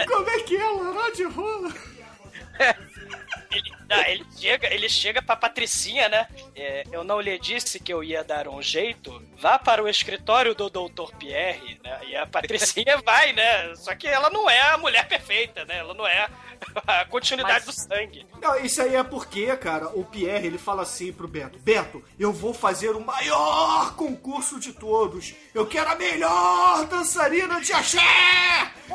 Como 0.06 0.30
é 0.30 0.38
que 0.40 0.56
é, 0.56 0.64
Loró 0.68 1.08
de 1.10 1.24
rola? 1.24 1.72
Ele, 3.52 3.72
não, 3.88 4.00
ele 4.04 4.26
chega, 4.36 4.72
ele 4.72 4.88
chega 4.88 5.22
pra 5.22 5.36
Patricinha, 5.36 6.08
né? 6.08 6.26
É, 6.54 6.84
eu 6.90 7.04
não 7.04 7.20
lhe 7.20 7.38
disse 7.38 7.78
que 7.78 7.92
eu 7.92 8.02
ia 8.02 8.24
dar 8.24 8.48
um 8.48 8.62
jeito. 8.62 9.22
Vá 9.38 9.58
para 9.58 9.82
o 9.82 9.88
escritório 9.88 10.54
do 10.54 10.70
Dr. 10.70 11.14
Pierre, 11.18 11.78
né? 11.84 12.00
E 12.06 12.16
a 12.16 12.26
Patricinha 12.26 12.98
vai, 13.04 13.32
né? 13.32 13.74
Só 13.76 13.94
que 13.94 14.06
ela 14.06 14.30
não 14.30 14.48
é 14.48 14.60
a 14.60 14.78
mulher 14.78 15.06
perfeita, 15.06 15.64
né? 15.64 15.78
Ela 15.78 15.94
não 15.94 16.06
é 16.06 16.28
a 16.86 17.04
continuidade 17.04 17.66
do 17.66 17.72
sangue. 17.72 18.26
Não, 18.40 18.56
isso 18.60 18.80
aí 18.80 18.94
é 18.94 19.02
porque, 19.02 19.54
cara, 19.56 19.88
o 19.88 20.04
Pierre, 20.04 20.46
ele 20.46 20.58
fala 20.58 20.82
assim 20.82 21.12
pro 21.12 21.28
Beto. 21.28 21.58
Beto, 21.58 22.02
eu 22.18 22.32
vou 22.32 22.54
fazer 22.54 22.90
o 22.90 23.00
maior 23.00 23.94
concurso 23.96 24.58
de 24.58 24.72
todos. 24.72 25.34
Eu 25.54 25.66
quero 25.66 25.90
a 25.90 25.94
melhor 25.94 26.86
dançarina 26.86 27.60
de 27.60 27.72
axé! 27.72 28.00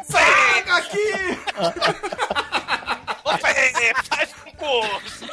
Pega 0.09 0.77
aqui! 0.77 0.97
Opa, 3.27 3.49
faz 4.09 4.33
concurso! 4.33 5.25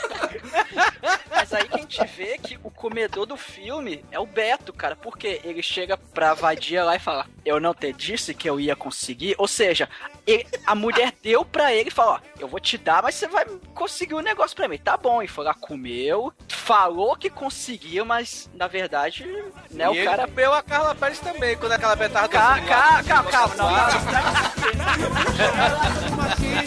Mas 1.31 1.53
aí 1.53 1.69
que 1.69 1.75
a 1.77 1.79
gente 1.79 2.05
vê 2.07 2.39
que 2.39 2.59
o 2.63 2.71
comedor 2.71 3.27
do 3.27 3.37
filme 3.37 4.05
é 4.11 4.19
o 4.19 4.27
Beto, 4.27 4.73
cara. 4.73 4.97
Porque 4.97 5.41
ele 5.45 5.63
chega 5.63 5.97
pra 5.97 6.35
vadia 6.35 6.83
lá 6.85 6.97
e 6.97 7.01
fala: 7.01 7.27
Eu 7.45 7.61
não 7.61 7.75
te 7.75 7.93
disse 7.93 8.33
que 8.35 8.49
eu 8.49 8.59
ia 8.59 8.75
conseguir. 8.75 9.35
Ou 9.39 9.47
seja, 9.49 9.89
ele- 10.27 10.47
a 10.67 10.75
mulher 10.75 11.13
deu 11.23 11.45
pra 11.45 11.73
ele 11.75 11.89
e 11.89 11.93
falou: 11.93 12.15
Ó, 12.15 12.19
eu 12.41 12.49
vou 12.49 12.59
te 12.61 12.77
dar, 12.79 13.03
mas 13.03 13.15
você 13.15 13.29
vai 13.29 13.45
conseguir 13.75 14.15
o 14.15 14.21
negócio 14.21 14.57
pra 14.57 14.67
mim. 14.69 14.79
Tá 14.79 14.97
bom. 14.97 15.23
E 15.23 15.29
foi 15.29 15.45
lá, 15.45 15.55
comeu, 15.55 16.33
falou 16.49 17.15
que 17.17 17.29
conseguiu, 17.31 18.05
mas 18.05 18.51
na 18.55 18.67
verdade, 18.67 19.25
né, 19.71 19.85
e 19.85 19.89
o 19.89 19.95
ele 19.95 20.05
cara. 20.05 20.27
comeu 20.27 20.53
a 20.55 20.63
Carla 20.63 20.95
Pérez 20.95 21.19
também, 21.21 21.57
quando 21.57 21.73
a 21.73 21.79
Carla 21.79 21.97
Pérez 21.97 22.13
tava 22.13 22.29
Calma, 22.29 22.61
calma, 23.03 23.31
calma, 23.31 23.55
não, 23.57 23.71
não, 23.71 23.77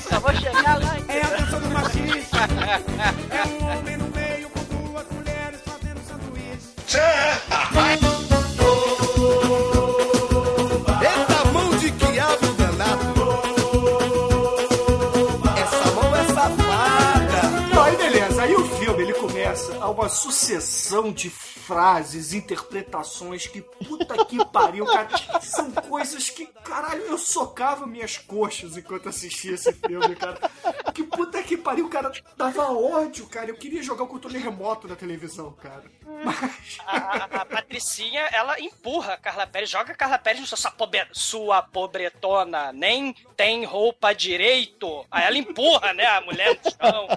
Só 0.01 0.19
vou 0.19 0.33
chegar 0.35 0.77
lá. 0.79 0.97
É 1.07 1.21
a 1.21 1.27
dança 1.37 1.59
do 1.59 1.69
machista. 1.69 2.37
É 3.31 3.47
um 3.47 3.65
homem 3.79 3.97
time. 6.87 8.06
A 19.87 19.89
uma 19.91 20.09
sucessão 20.09 21.11
de 21.13 21.29
frases, 21.29 22.33
interpretações 22.33 23.47
que 23.47 23.61
puta 23.61 24.25
que 24.25 24.43
pariu, 24.45 24.85
cara. 24.85 25.09
São 25.41 25.71
coisas 25.71 26.29
que, 26.29 26.45
caralho, 26.45 27.01
eu 27.03 27.17
socava 27.17 27.85
minhas 27.87 28.17
coxas 28.17 28.77
enquanto 28.77 29.09
assistia 29.09 29.53
esse 29.55 29.71
filme, 29.73 30.15
cara. 30.15 30.39
Que 30.93 31.03
puta 31.03 31.41
que 31.43 31.55
pariu, 31.57 31.89
cara. 31.89 32.11
Dava 32.35 32.71
ódio, 32.71 33.27
cara. 33.27 33.49
Eu 33.49 33.55
queria 33.55 33.81
jogar 33.83 34.03
o 34.03 34.07
controle 34.07 34.37
remoto 34.37 34.87
na 34.87 34.95
televisão, 34.95 35.51
cara. 35.53 35.83
Mas. 36.23 36.77
A, 36.85 37.41
a- 37.41 37.45
Patricinha, 37.45 38.21
ela 38.31 38.59
empurra 38.59 39.13
a 39.13 39.17
Carla 39.17 39.47
Pérez, 39.47 39.69
joga 39.69 39.91
a 39.93 39.95
Carla 39.95 40.17
Pérez 40.17 40.41
no 40.41 40.47
sua 41.13 41.61
pobretona, 41.61 42.71
nem 42.73 43.13
tem 43.35 43.63
roupa 43.65 44.13
direito. 44.13 45.05
Aí 45.11 45.25
ela 45.25 45.37
empurra, 45.37 45.93
né, 45.93 46.05
a 46.05 46.21
mulher 46.21 46.59
no 46.63 46.71
chão. 46.71 47.07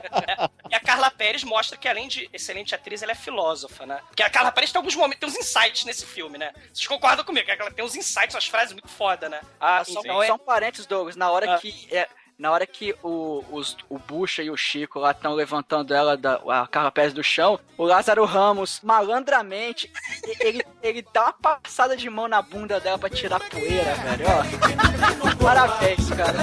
E 0.70 0.74
a 0.74 0.80
Carla 0.80 1.10
Pérez 1.10 1.42
mostra 1.44 1.76
que, 1.76 1.88
além 1.88 2.08
de 2.08 2.28
excelente 2.32 2.59
atriz, 2.74 3.02
ela 3.02 3.12
é 3.12 3.14
filósofa, 3.14 3.86
né? 3.86 4.00
Porque 4.08 4.22
a 4.22 4.30
Carla 4.30 4.52
Pérez 4.52 4.70
tem 4.72 4.78
alguns 4.78 4.94
momentos, 4.96 5.18
tem 5.20 5.28
uns 5.28 5.36
insights 5.36 5.84
nesse 5.84 6.06
filme, 6.06 6.38
né? 6.38 6.52
Vocês 6.72 6.86
concordam 6.86 7.24
comigo? 7.24 7.46
Que 7.46 7.52
ela 7.52 7.70
tem 7.70 7.84
uns 7.84 7.96
insights, 7.96 8.34
umas 8.34 8.46
frases 8.46 8.72
muito 8.72 8.88
foda, 8.88 9.28
né? 9.28 9.40
Ah, 9.60 9.82
só, 9.84 10.00
então 10.00 10.22
é- 10.22 10.26
só 10.26 10.34
um 10.34 10.38
parênteses, 10.38 10.86
Douglas. 10.86 11.16
Na 11.16 11.30
hora 11.30 11.54
Ah. 11.54 11.58
que. 11.58 11.88
É, 11.90 12.06
na 12.38 12.50
hora 12.50 12.66
que 12.66 12.94
o, 13.02 13.44
os, 13.52 13.76
o 13.86 13.98
Bucha 13.98 14.42
e 14.42 14.50
o 14.50 14.56
Chico 14.56 14.98
lá 14.98 15.10
estão 15.10 15.34
levantando 15.34 15.92
ela, 15.92 16.16
da, 16.16 16.40
a 16.48 16.66
Carla 16.66 16.90
Pérez 16.90 17.12
do 17.12 17.22
chão, 17.22 17.60
o 17.76 17.84
Lázaro 17.84 18.24
Ramos, 18.24 18.80
malandramente, 18.82 19.92
ele, 20.40 20.64
ele 20.82 21.06
dá 21.12 21.24
uma 21.24 21.32
passada 21.34 21.94
de 21.94 22.08
mão 22.08 22.26
na 22.28 22.40
bunda 22.40 22.80
dela 22.80 22.98
pra 22.98 23.10
tirar 23.10 23.40
poeira, 23.40 23.94
velho, 23.94 24.24
ó. 24.26 25.36
Parabéns, 25.44 26.08
cara. 26.10 26.38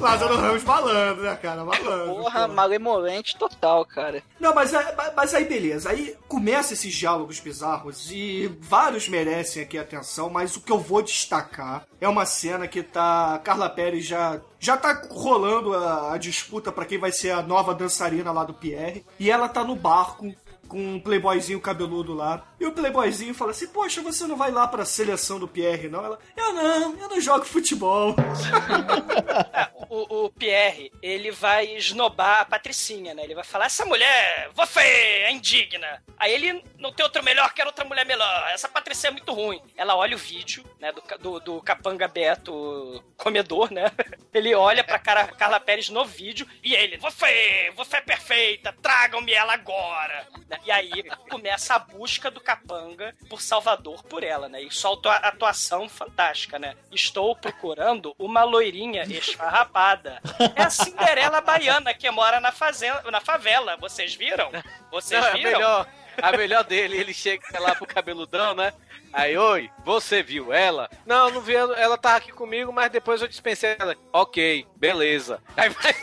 Lázaro 0.00 0.36
Ramos 0.36 0.64
malandro, 0.64 1.22
né, 1.22 1.36
cara? 1.36 1.64
Malandro. 1.64 2.14
Porra, 2.16 2.48
malemolente 2.48 3.36
total, 3.36 3.84
cara. 3.84 4.22
Não, 4.38 4.54
mas, 4.54 4.72
é- 4.72 4.96
mas 5.16 5.34
aí 5.34 5.44
beleza. 5.44 5.90
Aí 5.90 6.14
começa 6.28 6.72
esses 6.74 6.94
diálogos 6.94 7.40
bizarros 7.40 8.10
e 8.10 8.46
vários 8.60 9.08
merecem 9.08 9.62
aqui 9.62 9.78
atenção, 9.78 10.30
mas 10.30 10.56
o 10.56 10.60
que 10.60 10.72
eu 10.72 10.78
vou 10.78 11.02
destacar 11.02 11.84
é 12.00 12.08
uma 12.08 12.24
cena 12.26 12.66
que 12.68 12.82
tá. 12.82 13.40
Carla 13.42 13.68
Pérez 13.68 14.04
já. 14.04 14.40
Já 14.60 14.76
tá 14.76 15.02
rolando 15.10 15.74
a, 15.74 16.14
a 16.14 16.18
disputa 16.18 16.72
pra 16.72 16.84
quem 16.84 16.98
vai 16.98 17.12
ser 17.12 17.30
a 17.30 17.42
nova 17.42 17.74
dançarina 17.74 18.32
lá 18.32 18.44
do 18.44 18.54
Pierre. 18.54 19.04
E 19.18 19.30
ela 19.30 19.48
tá 19.48 19.62
no 19.62 19.76
barco 19.76 20.32
com 20.66 20.96
um 20.96 21.00
playboyzinho 21.00 21.60
cabeludo 21.60 22.12
lá. 22.12 22.44
E 22.60 22.66
o 22.66 22.72
playboyzinho 22.72 23.34
fala 23.34 23.52
assim: 23.52 23.68
Poxa, 23.68 24.02
você 24.02 24.26
não 24.26 24.36
vai 24.36 24.50
lá 24.50 24.66
pra 24.66 24.84
seleção 24.84 25.38
do 25.38 25.46
Pierre, 25.46 25.88
não? 25.88 26.04
Ela: 26.04 26.18
Eu 26.36 26.52
não, 26.52 26.98
eu 26.98 27.08
não 27.08 27.20
jogo 27.20 27.44
futebol. 27.44 28.16
o, 29.88 30.24
o 30.24 30.30
Pierre, 30.30 30.92
ele 31.02 31.30
vai 31.30 31.76
esnobar 31.76 32.40
a 32.40 32.44
Patricinha, 32.44 33.14
né? 33.14 33.24
Ele 33.24 33.34
vai 33.34 33.44
falar, 33.44 33.66
essa 33.66 33.84
mulher, 33.84 34.50
você 34.54 34.80
é 34.80 35.30
indigna. 35.30 36.02
Aí 36.16 36.32
ele 36.32 36.64
não 36.78 36.92
tem 36.92 37.04
outro 37.04 37.22
melhor, 37.22 37.52
quer 37.54 37.66
outra 37.66 37.84
mulher 37.84 38.04
melhor. 38.04 38.48
Essa 38.50 38.68
Patricinha 38.68 39.10
é 39.10 39.12
muito 39.12 39.32
ruim. 39.32 39.62
Ela 39.76 39.96
olha 39.96 40.16
o 40.16 40.18
vídeo, 40.18 40.64
né, 40.80 40.92
do, 40.92 41.18
do, 41.18 41.40
do 41.40 41.62
Capanga 41.62 42.08
Beto 42.08 43.02
comedor, 43.16 43.72
né? 43.72 43.90
Ele 44.32 44.54
olha 44.54 44.84
pra 44.84 44.98
cara, 44.98 45.26
Carla 45.28 45.58
Pérez 45.58 45.88
no 45.88 46.04
vídeo 46.04 46.46
e 46.62 46.74
ele, 46.74 46.96
você, 46.98 47.72
você 47.74 47.96
é 47.96 48.00
perfeita, 48.00 48.74
tragam-me 48.80 49.32
ela 49.32 49.54
agora. 49.54 50.28
E 50.64 50.70
aí 50.70 51.02
começa 51.28 51.74
a 51.74 51.78
busca 51.78 52.30
do 52.30 52.40
Capanga 52.48 53.14
por 53.28 53.42
Salvador 53.42 54.02
por 54.04 54.24
ela, 54.24 54.48
né? 54.48 54.62
E 54.62 54.70
solta 54.70 55.10
a 55.10 55.28
atuação 55.28 55.86
fantástica, 55.86 56.58
né? 56.58 56.74
Estou 56.90 57.36
procurando 57.36 58.14
uma 58.18 58.42
loirinha 58.42 59.02
esfarrapada. 59.02 60.18
É 60.56 60.62
a 60.62 60.70
Cinderela 60.70 61.42
baiana 61.42 61.92
que 61.92 62.10
mora 62.10 62.40
na 62.40 62.50
fazenda, 62.50 63.02
na 63.10 63.20
favela. 63.20 63.76
Vocês 63.76 64.14
viram? 64.14 64.50
Vocês 64.90 65.20
Não, 65.20 65.28
é 65.28 65.32
viram? 65.34 65.50
melhor, 65.52 65.86
a 66.22 66.32
melhor 66.32 66.64
dele, 66.64 66.96
ele 66.96 67.12
chega 67.12 67.60
lá 67.60 67.74
pro 67.74 67.86
cabeludão, 67.86 68.54
né? 68.54 68.72
Aí, 69.12 69.36
oi, 69.36 69.70
você 69.84 70.22
viu 70.22 70.50
ela? 70.50 70.88
Não, 71.04 71.30
não 71.30 71.42
vi, 71.42 71.54
ela 71.54 71.78
ela 71.78 71.98
tava 71.98 72.16
aqui 72.16 72.32
comigo, 72.32 72.72
mas 72.72 72.90
depois 72.90 73.20
eu 73.20 73.28
dispensei 73.28 73.76
ela. 73.78 73.94
Ok, 74.10 74.66
beleza. 74.74 75.42
Aí 75.54 75.68
vai 75.68 75.94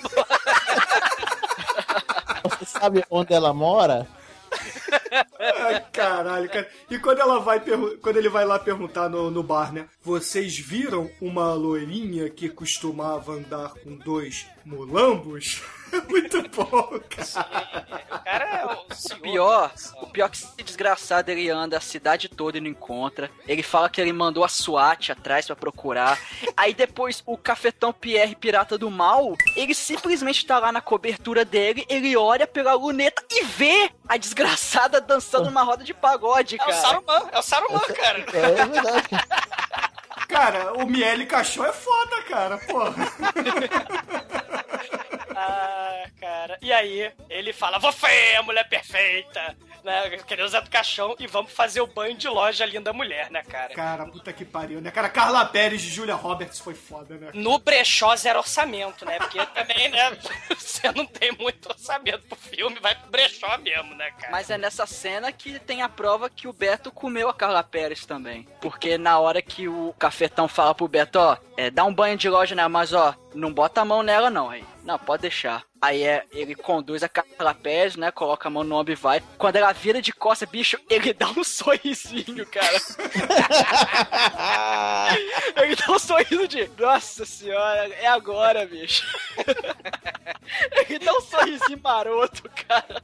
Você 2.44 2.66
sabe 2.66 3.04
onde 3.10 3.34
ela 3.34 3.52
mora? 3.52 4.08
Ai, 5.40 5.86
caralho, 5.92 6.50
cara. 6.50 6.70
E 6.90 6.98
quando 7.00 7.20
ela 7.20 7.40
vai 7.40 7.62
quando 8.02 8.18
ele 8.18 8.30
vai 8.30 8.46
lá 8.46 8.58
perguntar 8.60 9.10
no, 9.10 9.30
no 9.30 9.44
bar, 9.44 9.74
né? 9.74 9.88
Vocês 10.02 10.58
viram 10.58 11.10
uma 11.22 11.54
loirinha 11.54 12.30
que 12.30 12.50
costumava 12.50 13.34
andar 13.34 13.74
com 13.76 13.96
dois 13.96 14.46
mulambos? 14.66 15.62
Muito 16.10 16.42
bom, 16.50 17.00
cara. 17.10 17.48
O 18.12 18.20
cara 18.24 18.46
é 18.46 18.66
o 18.66 19.16
O 19.16 19.20
pior, 19.22 19.72
o 20.02 20.08
pior 20.08 20.26
é 20.26 20.30
que 20.30 20.38
esse 20.38 20.64
desgraçado 20.64 21.30
ele 21.30 21.50
anda 21.50 21.78
a 21.78 21.82
cidade 21.82 22.30
toda 22.30 22.58
e 22.58 22.62
não 22.62 22.70
encontra. 22.70 23.30
Ele 23.48 23.64
fala 23.64 23.90
que 23.90 24.00
ele 24.02 24.14
mandou 24.14 24.44
a 24.44 24.50
SWAT 24.50 25.12
atrás 25.12 25.48
pra 25.48 25.56
procurar. 25.56 26.20
Aí 26.56 26.74
depois 26.74 27.22
o 27.26 27.38
cafetão 27.38 27.94
Pierre 27.94 28.36
Pirata 28.36 28.78
do 28.78 28.90
Mal, 28.92 29.36
ele 29.56 29.74
simplesmente 29.74 30.46
tá 30.46 30.60
lá 30.60 30.72
na 30.72 30.82
cobertura 30.82 31.44
dele, 31.46 31.86
ele 31.90 32.16
olha 32.16 32.48
pela 32.48 32.74
luneta 32.74 33.24
e 33.30 33.44
vê 33.44 33.92
a 34.08 34.18
desgraçada 34.18 35.02
dançando 35.02 35.46
numa 35.46 35.64
roda 35.64 35.84
de 35.84 35.94
pagode, 35.94 36.56
É 36.56 36.58
o 36.58 36.66
cara. 36.66 36.74
Saruman, 36.74 37.30
é 37.32 37.40
o 37.40 37.42
Saruman, 37.42 37.80
cara. 37.80 38.26
É 38.34 38.66
verdade. 38.66 39.08
Cara, 40.28 40.74
o 40.74 40.86
Miele 40.88 41.26
Cachorro 41.26 41.68
é 41.68 41.74
foda, 41.74 42.22
cara, 42.24 42.58
porra. 42.58 42.96
Ah, 45.36 46.06
cara. 46.20 46.58
E 46.62 46.72
aí, 46.72 47.12
ele 47.30 47.52
fala: 47.52 47.78
Você 47.80 48.06
é 48.08 48.38
a 48.38 48.44
mulher 48.44 48.68
perfeita, 48.70 49.56
né? 49.86 50.10
Querendo 50.28 50.46
usar 50.46 50.62
do 50.62 50.70
caixão 50.70 51.16
e 51.20 51.28
vamos 51.28 51.52
fazer 51.52 51.80
o 51.80 51.88
banho 51.88 52.18
de 52.18 52.28
loja 52.28 52.66
linda 52.66 52.92
mulher, 52.92 53.30
né, 53.30 53.44
cara? 53.44 53.74
Cara, 53.74 54.06
puta 54.08 54.34
que 54.34 54.44
pariu, 54.44 54.82
né? 54.82 54.92
Cara, 54.92 55.08
Carla 55.08 55.46
Pérez 55.46 55.84
e 55.84 55.90
Julia 55.90 56.16
Roberts 56.16 56.60
foi 56.60 56.74
foda, 56.74 57.16
né? 57.16 57.30
No 57.34 57.60
brechó 57.60 58.16
zero 58.16 58.40
orçamento, 58.40 59.06
né? 59.06 59.18
Porque 59.20 59.46
também, 59.54 59.90
né? 59.90 60.18
Você 60.58 60.92
não 60.92 61.06
tem 61.06 61.32
muito 61.34 61.70
orçamento 61.70 62.24
pro 62.28 62.38
filme, 62.38 62.80
vai 62.80 62.96
pro 62.96 63.10
brechó 63.10 63.58
mesmo, 63.60 63.94
né, 63.96 64.12
cara? 64.12 64.32
Mas 64.32 64.50
é 64.50 64.58
nessa 64.58 64.86
cena 64.86 65.32
que 65.32 65.60
tem 65.60 65.82
a 65.82 65.90
prova 65.90 66.30
que 66.30 66.48
o 66.48 66.54
Beto 66.54 66.92
comeu 66.92 67.30
a 67.30 67.34
Carla 67.34 67.64
Pérez 67.64 68.06
também. 68.06 68.48
Porque 68.60 68.98
na 68.98 69.20
hora 69.20 69.42
que 69.42 69.68
o 69.68 69.94
cafetão 70.00 70.48
fala 70.48 70.74
pro 70.74 70.88
Beto, 70.88 71.20
ó, 71.20 71.38
é, 71.56 71.70
dá 71.70 71.86
um 71.86 71.94
banho 71.94 72.18
de 72.18 72.28
loja 72.28 72.56
nela, 72.56 72.70
mas 72.70 72.92
ó, 72.92 73.16
não 73.34 73.54
bota 73.54 73.82
a 73.82 73.86
mão 73.86 74.02
nela 74.02 74.30
não, 74.30 74.50
aí. 74.50 74.66
Não, 74.84 74.98
pode 74.98 75.22
deixar. 75.22 75.64
Aí 75.82 76.04
é, 76.04 76.24
ele 76.32 76.56
conduz 76.56 77.04
a 77.04 77.10
Carla 77.10 77.54
Pérez, 77.54 77.96
né? 77.96 78.12
Coloca 78.12 78.48
a 78.48 78.52
mão 78.52 78.64
no 78.64 78.76
ombro 78.76 78.94
e 78.94 78.96
vai. 78.96 79.22
Quando 79.38 79.58
ela 79.58 79.74
vira 79.74 80.02
de 80.02 80.14
costa, 80.14 80.46
bicho, 80.46 80.80
ele 80.90 81.14
dá 81.14 81.30
um 81.30 81.42
sorrisinho, 81.44 82.46
cara. 82.48 82.78
ele 85.62 85.76
dá 85.76 85.92
um 85.92 86.00
sorriso 86.00 86.48
de. 86.48 86.70
Nossa 86.78 87.26
senhora, 87.26 87.88
é 87.94 88.08
agora, 88.08 88.66
bicho. 88.66 89.06
ele 90.90 91.00
dá 91.00 91.14
um 91.14 91.22
sorrisinho 91.22 91.80
maroto, 91.84 92.50
cara. 92.68 93.04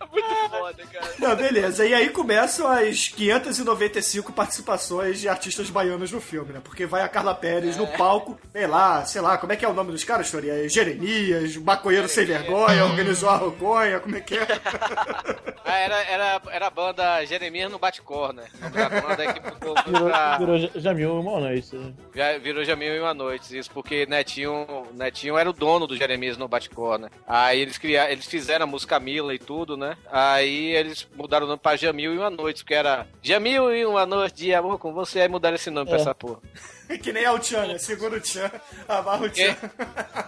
É 0.00 0.06
muito 0.10 0.50
foda, 0.50 0.86
cara. 0.86 1.14
Não, 1.18 1.36
beleza. 1.36 1.86
E 1.86 1.94
aí 1.94 2.10
começam 2.10 2.66
as 2.66 3.08
595 3.08 4.32
participações 4.32 5.20
de 5.20 5.28
artistas 5.28 5.70
baianos 5.70 6.10
no 6.10 6.20
filme, 6.20 6.52
né? 6.52 6.60
Porque 6.62 6.86
vai 6.86 7.02
a 7.02 7.08
Carla 7.08 7.34
Pérez 7.34 7.76
no 7.76 7.86
palco, 7.86 8.38
sei 8.52 8.66
lá, 8.66 9.04
sei 9.04 9.20
lá, 9.20 9.38
como 9.38 9.52
é 9.52 9.56
que 9.56 9.64
é 9.64 9.68
o 9.68 9.74
nome 9.74 9.92
dos 9.92 10.04
caras, 10.04 10.30
Tori? 10.30 10.50
É 10.50 10.68
Jeremias, 10.68 11.56
Maconheiro 11.56 12.08
Sem 12.08 12.24
Vergonha, 12.24 12.84
organizou 12.84 13.28
a 13.28 13.36
Roconha, 13.36 14.00
como 14.00 14.16
é 14.16 14.20
que 14.20 14.36
é? 14.36 14.46
Ah, 15.70 15.76
era, 15.78 16.02
era, 16.04 16.42
era 16.50 16.66
a 16.66 16.70
banda 16.70 17.24
Jeremias 17.26 17.70
no 17.70 17.78
Bate-Cor, 17.78 18.32
né? 18.32 18.44
A 18.62 19.00
banda 19.00 19.32
que 19.34 19.40
ficou 19.40 19.74
Virou, 19.84 20.08
pra... 20.08 20.38
virou 20.38 20.56
Ja- 20.58 20.70
Jamil 20.76 21.20
uma 21.20 21.40
noite. 21.40 21.94
Já 22.14 22.38
virou 22.38 22.64
Jamil 22.64 22.94
em 22.96 23.00
uma 23.00 23.12
noite, 23.12 23.56
isso 23.58 23.70
porque 23.70 24.06
Netinho, 24.06 24.66
Netinho 24.94 25.36
era 25.36 25.48
o 25.50 25.52
dono 25.52 25.86
do 25.86 25.96
Jeremias 25.96 26.36
no 26.38 26.48
Bate-Cor, 26.48 26.98
né? 26.98 27.08
Aí 27.26 27.60
eles 27.60 27.76
criaram, 27.76 28.10
eles 28.10 28.24
fizeram 28.26 28.64
a 28.64 28.66
música 28.66 28.98
Mila 28.98 29.34
e 29.34 29.38
tudo, 29.38 29.76
né? 29.76 29.96
Aí 30.10 30.74
eles 30.74 31.06
mudaram 31.14 31.44
o 31.44 31.48
nome 31.48 31.60
pra 31.62 31.76
Jamil 31.76 32.14
em 32.14 32.18
uma 32.18 32.30
noite, 32.30 32.62
porque 32.64 32.74
era 32.74 33.06
Jamil 33.22 33.70
em 33.74 33.84
uma 33.84 34.06
noite 34.06 34.36
de 34.36 34.54
amor 34.54 34.78
com 34.78 34.92
você, 34.92 35.20
aí 35.20 35.28
mudaram 35.28 35.56
esse 35.56 35.70
nome 35.70 35.88
pra 35.88 35.98
É. 35.98 36.00
essa 36.00 36.14
porra. 36.14 36.40
que 37.02 37.12
nem 37.12 37.24
é 37.24 37.30
o 37.30 37.38
Tchan, 37.38 37.66
né? 37.66 37.78
Segura 37.78 38.16
o 38.16 38.20
Tchan, 38.20 38.50
amarra 38.88 39.26
o 39.26 39.30
Tchan. 39.30 39.56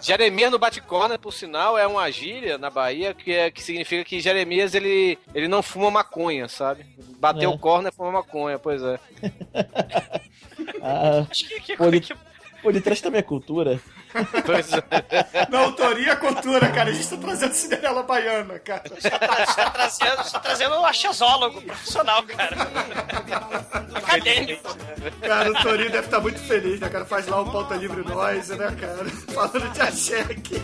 Jeremias 0.03 0.51
no 0.51 0.59
Bate-Cor, 0.59 1.09
né, 1.09 1.17
por 1.19 1.33
sinal, 1.33 1.79
é 1.79 1.87
uma 1.87 2.11
gíria 2.11 2.59
na 2.59 2.69
Bahia 2.71 3.15
que, 3.15 3.33
é, 3.33 3.51
que 3.51 3.63
significa 3.63 4.05
que 4.05 4.21
Jeremias 4.21 4.75
ele, 4.75 5.19
ele 5.35 5.49
não 5.49 5.63
fuma 5.63 5.91
maconha, 5.91 6.49
sabe? 6.49 6.85
Bateu 7.19 7.51
É. 7.51 7.55
o 7.55 7.59
corno 7.59 7.89
é 7.89 7.91
fuma 7.93 8.13
maconha, 8.13 8.59
pois 8.59 8.83
é. 8.83 8.99
Ah, 10.83 11.27
Acho 11.31 11.47
que, 11.49 11.61
que, 11.61 11.77
pô, 11.77 11.85
ele, 11.87 12.01
que- 12.01 12.15
pô, 12.63 12.71
ele 12.71 12.81
traz 12.81 13.01
também 13.01 13.21
a 13.21 13.25
cultura. 13.25 13.81
Pois 14.45 14.73
é. 14.73 14.83
Não, 15.49 15.61
autoria 15.67 16.13
é 16.13 16.17
cultura, 16.17 16.69
cara. 16.71 16.91
A 16.91 16.93
gente 16.93 17.09
tá 17.09 17.17
trazendo 17.17 17.55
Cinderela 17.55 18.03
Baiana, 18.03 18.59
cara. 18.59 18.83
tá, 18.91 19.47
tá 19.47 19.71
trazendo, 19.71 20.31
tá 20.33 20.41
trazendo 20.41 20.75
um 20.77 20.85
achesólogo 20.85 21.63
profissional, 21.63 22.23
cara. 22.25 22.57
Acadêmico. 23.95 24.77
Cara, 25.21 25.51
o 25.51 25.63
Torinho 25.63 25.91
deve 25.91 26.07
estar 26.07 26.21
muito 26.21 26.41
feliz, 26.41 26.81
né, 26.81 26.89
cara? 26.89 27.05
Faz 27.05 27.27
lá 27.27 27.41
o 27.41 27.51
pauta 27.51 27.75
livre 27.75 28.03
nós, 28.03 28.49
né, 28.49 28.77
cara? 28.81 29.05
Falando 29.33 29.73
de 29.73 29.81
axé 29.81 30.21
aqui. 30.21 30.61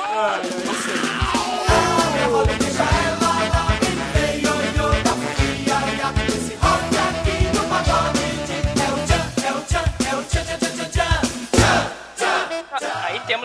Ai, 0.00 0.40
ai, 0.40 0.42
isso 0.46 0.90
aí. 0.90 1.17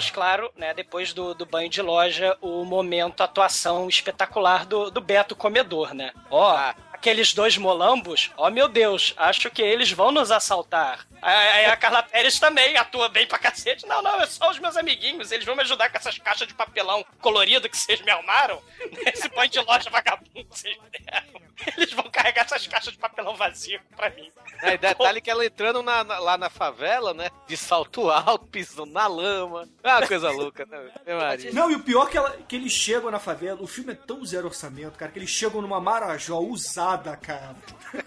Aí 0.04 0.08
temos, 0.08 0.10
claro, 0.12 0.52
né, 0.58 0.74
depois 0.74 1.14
do, 1.14 1.34
do 1.34 1.46
banho 1.46 1.70
de 1.70 1.82
loja, 1.82 2.38
o 2.42 2.66
momento 2.66 3.22
atuação 3.22 3.88
espetacular 3.88 4.66
do, 4.66 4.92
do 4.92 5.00
Beto 5.00 5.36
Comedor, 5.36 5.94
né? 5.94 6.12
Ó, 6.30 6.52
Ah. 6.54 6.76
Aqueles 7.04 7.34
dois 7.34 7.58
molambos, 7.58 8.32
ó 8.38 8.50
meu 8.50 8.70
Deus, 8.70 9.14
acho 9.18 9.52
que 9.52 9.62
eles 9.62 9.92
vão 9.92 10.10
nos 10.10 10.32
assaltar. 10.32 11.06
Aí 11.22 11.66
a 11.66 11.76
Carla 11.78 12.02
Pérez 12.04 12.40
também 12.40 12.76
atua 12.78 13.08
bem 13.10 13.26
pra 13.28 13.38
cacete. 13.40 13.86
Não, 13.86 14.02
não, 14.02 14.22
é 14.22 14.26
só 14.26 14.50
os 14.50 14.60
meus 14.60 14.76
amiguinhos, 14.78 15.32
eles 15.32 15.46
vão 15.46 15.56
me 15.56 15.62
ajudar 15.62 15.90
com 15.90 15.98
essas 15.98 16.18
caixas 16.18 16.48
de 16.48 16.54
papelão 16.54 17.06
colorido 17.22 17.70
que 17.70 17.78
vocês 17.78 18.02
me 18.02 18.12
armaram. 18.12 18.62
Esse 19.14 19.28
põe 19.30 19.50
de 19.50 19.60
loja 19.60 19.90
vagabundo 19.90 20.32
que 20.46 20.46
vocês 20.60 20.78
me 20.78 21.00
deram. 21.00 21.44
Eles 21.78 21.94
vão 21.94 22.10
carregar 22.10 22.44
essas 22.46 22.66
caixas 22.68 22.94
de 22.94 23.00
papelão 23.00 23.36
vazio 23.36 23.80
pra 23.96 24.10
mim. 24.10 24.30
É, 24.62 24.74
e 24.74 24.78
detalhe 24.78 25.22
que 25.22 25.30
ela 25.30 25.46
entrando 25.46 25.82
na- 25.84 26.04
na- 26.04 26.20
lá 26.20 26.38
na 26.38 26.50
favela, 26.50 27.14
né? 27.14 27.30
De 27.48 27.56
salto 27.56 28.10
alto, 28.10 28.46
pisando 28.48 28.92
na 28.92 29.08
lama. 29.08 29.68
É 29.84 29.90
uma 29.96 30.08
coisa 30.08 30.30
louca, 30.32 30.66
né? 30.66 30.90
Não, 31.54 31.70
e 31.72 31.76
o 31.76 31.80
pior 31.84 32.08
é 32.08 32.12
que, 32.12 32.18
ela- 32.18 32.38
que 32.48 32.56
eles 32.56 32.72
chegam 32.74 33.12
na 33.12 33.20
favela, 33.20 33.62
o 33.62 33.68
filme 33.68 33.94
é 33.94 33.96
tão 33.96 34.26
zero 34.26 34.48
orçamento, 34.48 34.98
cara, 34.98 35.12
que 35.12 35.20
eles 35.20 35.30
chegam 35.30 35.62
numa 35.62 35.80
Marajó 35.80 36.40
usada, 36.40 36.93
cara. 36.98 37.56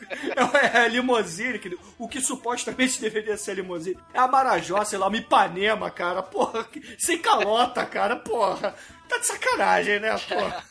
É 0.74 0.78
a 0.78 0.88
limousine, 0.88 1.60
que, 1.60 1.78
o 1.96 2.08
que 2.08 2.20
supostamente 2.20 2.98
deveria 3.00 3.36
ser 3.36 3.52
a 3.52 3.54
limousine. 3.54 3.98
É 4.12 4.18
a 4.18 4.26
Marajó, 4.26 4.84
sei 4.84 4.98
lá, 4.98 5.06
uma 5.06 5.16
Ipanema, 5.16 5.90
cara. 5.90 6.22
Porra, 6.22 6.66
sem 6.98 7.18
calota, 7.18 7.86
cara, 7.86 8.16
porra. 8.16 8.74
Tá 9.08 9.18
de 9.18 9.26
sacanagem, 9.26 10.00
né, 10.00 10.16
porra? 10.18 10.64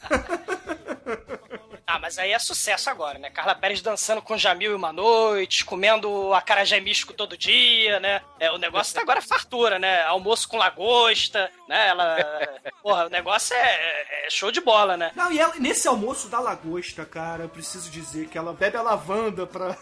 Ah, 1.87 1.99
mas 1.99 2.17
aí 2.17 2.31
é 2.31 2.39
sucesso 2.39 2.89
agora, 2.89 3.19
né? 3.19 3.29
Carla 3.29 3.53
Pérez 3.53 3.79
dançando 3.79 4.19
com 4.21 4.35
Jamil 4.35 4.71
e 4.71 4.75
uma 4.75 4.91
noite, 4.91 5.63
comendo 5.63 6.33
acarajé 6.33 6.79
místico 6.79 7.13
todo 7.13 7.37
dia, 7.37 7.99
né? 7.99 8.21
É, 8.39 8.51
o 8.51 8.57
negócio 8.57 8.95
tá 8.95 9.01
agora 9.01 9.21
fartura, 9.21 9.77
né? 9.77 10.01
Almoço 10.05 10.47
com 10.49 10.57
lagosta, 10.57 11.51
né? 11.69 11.87
Ela. 11.89 12.17
Porra, 12.81 13.05
o 13.05 13.09
negócio 13.09 13.55
é, 13.55 14.25
é 14.25 14.29
show 14.31 14.51
de 14.51 14.61
bola, 14.61 14.97
né? 14.97 15.11
Não, 15.15 15.31
e 15.31 15.37
ela, 15.39 15.53
nesse 15.59 15.87
almoço 15.87 16.27
da 16.27 16.39
lagosta, 16.39 17.05
cara, 17.05 17.43
eu 17.43 17.49
preciso 17.49 17.91
dizer 17.91 18.29
que 18.29 18.37
ela 18.37 18.51
bebe 18.53 18.77
a 18.77 18.81
lavanda 18.81 19.45
pra. 19.45 19.77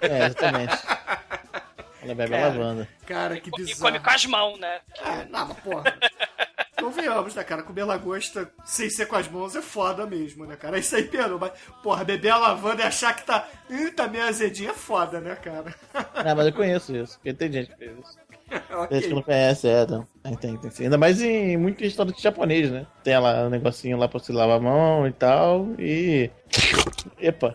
É, 0.00 0.26
exatamente. 0.26 0.76
Ela 2.00 2.14
bebe 2.14 2.34
a 2.34 2.38
Cara, 2.38 2.48
lavanda. 2.50 2.88
Cara, 3.06 3.40
que 3.40 3.48
E 3.48 3.50
come 3.50 3.64
bizarro. 3.64 4.00
com 4.04 4.10
as 4.10 4.26
mãos, 4.26 4.58
né? 4.60 4.80
Ah, 5.02 5.24
não, 5.28 5.48
mas 5.48 5.58
porra. 5.60 5.84
Convenhamos, 7.14 7.34
né, 7.34 7.44
cara? 7.44 7.62
Comer 7.62 7.84
lagosta 7.84 8.50
sem 8.64 8.90
ser 8.90 9.06
com 9.06 9.14
as 9.14 9.28
mãos 9.28 9.54
é 9.54 9.62
foda 9.62 10.04
mesmo, 10.04 10.44
né, 10.44 10.56
cara? 10.56 10.78
Isso 10.78 10.96
aí 10.96 11.04
perou, 11.04 11.38
mas, 11.38 11.52
porra, 11.82 12.04
beber 12.04 12.30
a 12.30 12.36
lavanda 12.36 12.82
e 12.82 12.86
achar 12.86 13.14
que 13.14 13.24
tá, 13.24 13.48
hum, 13.70 13.90
tá 13.92 14.08
meio 14.08 14.24
azedinho 14.24 14.70
é 14.70 14.74
foda, 14.74 15.20
né, 15.20 15.36
cara? 15.36 15.74
Ah, 15.92 16.34
mas 16.34 16.46
eu 16.46 16.52
conheço 16.52 16.94
isso, 16.96 17.16
porque 17.18 17.32
tem 17.32 17.52
gente 17.52 17.70
que 17.70 17.76
fez 17.76 17.98
isso. 17.98 18.24
Ok. 18.70 18.96
Gente 18.98 19.08
que 19.08 19.14
não 19.14 19.22
conhece, 19.22 19.66
é, 19.66 19.86
não. 19.86 20.06
Tem, 20.24 20.34
tem, 20.36 20.56
tem 20.56 20.70
sim. 20.70 20.84
Ainda 20.84 20.96
mais 20.96 21.20
em 21.20 21.54
muito 21.58 21.82
restaurante 21.84 22.22
japonês, 22.22 22.70
né? 22.70 22.86
Tem 23.02 23.18
lá 23.18 23.44
um 23.44 23.50
negocinho 23.50 23.98
lá 23.98 24.08
pra 24.08 24.18
se 24.18 24.32
lavar 24.32 24.56
a 24.56 24.60
mão 24.60 25.06
e 25.06 25.12
tal, 25.12 25.68
e... 25.78 26.30
Epa! 27.20 27.54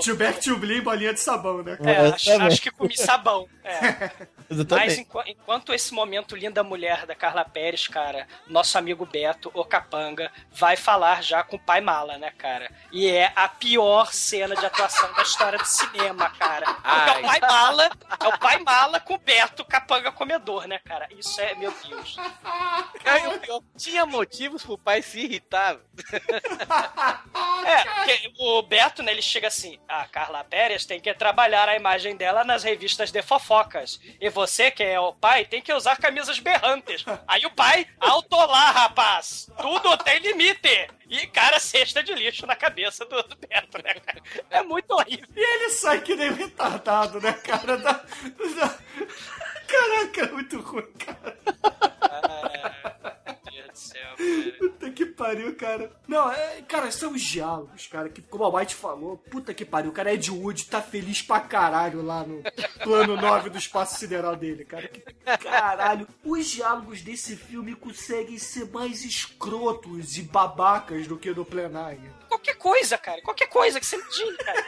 Tio 0.00 0.16
Back, 0.16 0.40
tio 0.40 0.56
Blim, 0.58 0.80
bolinha 0.82 1.12
de 1.14 1.20
sabão, 1.20 1.62
né, 1.62 1.76
É, 1.80 1.84
cara? 1.94 2.14
acho, 2.14 2.32
acho 2.42 2.62
que 2.62 2.70
comi 2.70 2.96
sabão. 2.96 3.46
É. 3.62 4.10
Mas 4.70 4.96
enqu- 4.96 5.22
enquanto 5.26 5.74
esse 5.74 5.92
momento 5.92 6.34
linda 6.34 6.64
mulher 6.64 7.04
da 7.04 7.14
Carla 7.14 7.44
Pérez, 7.44 7.86
cara, 7.86 8.26
nosso 8.46 8.78
amigo 8.78 9.04
Beto, 9.04 9.50
o 9.52 9.62
Capanga, 9.62 10.30
vai 10.50 10.74
falar 10.74 11.22
já 11.22 11.42
com 11.42 11.56
o 11.56 11.60
pai 11.60 11.82
mala, 11.82 12.16
né, 12.16 12.32
cara? 12.38 12.70
E 12.90 13.06
é 13.06 13.30
a 13.36 13.46
pior 13.46 14.10
cena 14.12 14.56
de 14.56 14.64
atuação 14.64 15.12
da 15.12 15.20
história 15.22 15.58
do 15.58 15.66
cinema, 15.66 16.30
cara. 16.30 16.64
Porque 16.66 17.10
é 17.10 17.18
o 17.18 17.22
pai 17.26 17.40
mala, 17.40 17.90
é 18.20 18.26
o 18.28 18.38
pai 18.38 18.58
mala 18.60 19.00
com 19.00 19.14
o 19.14 19.18
Beto 19.18 19.64
Capanga 19.66 20.07
comedor, 20.12 20.66
né, 20.66 20.78
cara? 20.78 21.08
Isso 21.16 21.40
é, 21.40 21.54
meu 21.54 21.72
Deus. 21.88 22.16
Pior, 23.42 23.62
tinha 23.76 24.04
motivos 24.06 24.64
pro 24.64 24.78
pai 24.78 25.02
se 25.02 25.20
irritar. 25.20 25.78
É, 27.64 27.84
porque 27.84 28.32
o 28.38 28.62
Beto, 28.62 29.02
né, 29.02 29.12
ele 29.12 29.22
chega 29.22 29.48
assim, 29.48 29.78
a 29.88 30.06
Carla 30.06 30.44
Pérez 30.44 30.84
tem 30.86 31.00
que 31.00 31.12
trabalhar 31.14 31.68
a 31.68 31.76
imagem 31.76 32.16
dela 32.16 32.44
nas 32.44 32.62
revistas 32.62 33.10
de 33.10 33.22
fofocas. 33.22 34.00
E 34.20 34.28
você, 34.30 34.70
que 34.70 34.82
é 34.82 34.98
o 35.00 35.12
pai, 35.12 35.44
tem 35.44 35.60
que 35.62 35.72
usar 35.72 35.96
camisas 35.96 36.38
berrantes. 36.38 37.04
Aí 37.26 37.44
o 37.46 37.50
pai, 37.50 37.86
autolar, 38.00 38.74
rapaz. 38.74 39.50
Tudo 39.60 39.96
tem 39.98 40.18
limite. 40.20 40.88
E, 41.08 41.26
cara, 41.28 41.58
cesta 41.58 42.02
de 42.02 42.12
lixo 42.14 42.46
na 42.46 42.54
cabeça 42.54 43.04
do, 43.06 43.22
do 43.22 43.36
Beto, 43.36 43.82
né, 43.82 43.94
cara? 43.94 44.22
É 44.50 44.62
muito 44.62 44.90
horrível. 44.92 45.26
E 45.34 45.40
ele 45.40 45.70
sai 45.70 46.00
que 46.02 46.14
nem 46.14 46.32
retardado, 46.32 47.20
né, 47.20 47.32
cara? 47.32 47.78
Da, 47.78 47.92
da- 47.92 48.78
Caraca, 49.68 50.20
é 50.22 50.32
muito 50.32 50.60
ruim, 50.60 50.86
cara. 50.98 51.38
Meu 53.26 53.52
Deus 53.52 53.68
do 53.70 53.78
céu, 53.78 54.16
Puta 54.58 54.90
que 54.90 55.06
pariu, 55.06 55.54
cara. 55.56 55.92
Não, 56.06 56.30
é, 56.32 56.62
cara, 56.62 56.90
são 56.90 57.12
os 57.12 57.22
diálogos, 57.22 57.86
cara, 57.86 58.08
que 58.08 58.22
como 58.22 58.44
a 58.44 58.48
White 58.58 58.74
falou, 58.74 59.16
puta 59.16 59.52
que 59.54 59.64
pariu, 59.64 59.90
o 59.90 59.94
cara 59.94 60.12
Ed 60.12 60.30
Wood 60.30 60.66
tá 60.66 60.80
feliz 60.80 61.22
pra 61.22 61.40
caralho 61.40 62.02
lá 62.02 62.24
no 62.24 62.42
plano 62.82 63.16
9 63.16 63.50
do 63.50 63.58
espaço 63.58 63.98
sideral 63.98 64.34
dele, 64.34 64.64
cara. 64.64 64.88
Que 64.88 65.00
caralho. 65.38 66.08
Os 66.24 66.46
diálogos 66.46 67.02
desse 67.02 67.36
filme 67.36 67.74
conseguem 67.74 68.38
ser 68.38 68.70
mais 68.70 69.04
escrotos 69.04 70.16
e 70.16 70.22
babacas 70.22 71.06
do 71.06 71.16
que 71.18 71.30
no 71.30 71.44
plenário. 71.44 72.17
Qualquer 72.28 72.56
coisa, 72.56 72.98
cara. 72.98 73.22
Qualquer 73.22 73.46
coisa 73.46 73.80
que 73.80 73.86
você 73.86 73.96
imagine, 73.96 74.36
cara. 74.36 74.62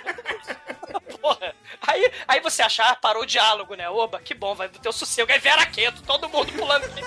Porra. 1.21 1.55
Aí, 1.87 2.13
aí 2.27 2.41
você 2.41 2.63
acha, 2.63 2.83
ah, 2.85 2.97
parou 2.97 3.23
o 3.23 3.27
diálogo, 3.27 3.75
né? 3.75 3.89
Oba, 3.89 4.21
que 4.21 4.35
bom, 4.35 4.55
vai 4.55 4.69
ter 4.69 4.89
o 4.89 4.93
sossego. 4.93 5.31
Aí 5.31 5.39
Vera 5.39 5.65
Queto, 5.67 6.03
todo 6.03 6.29
mundo 6.29 6.53
pulando 6.53 6.85
aqui. 6.85 7.01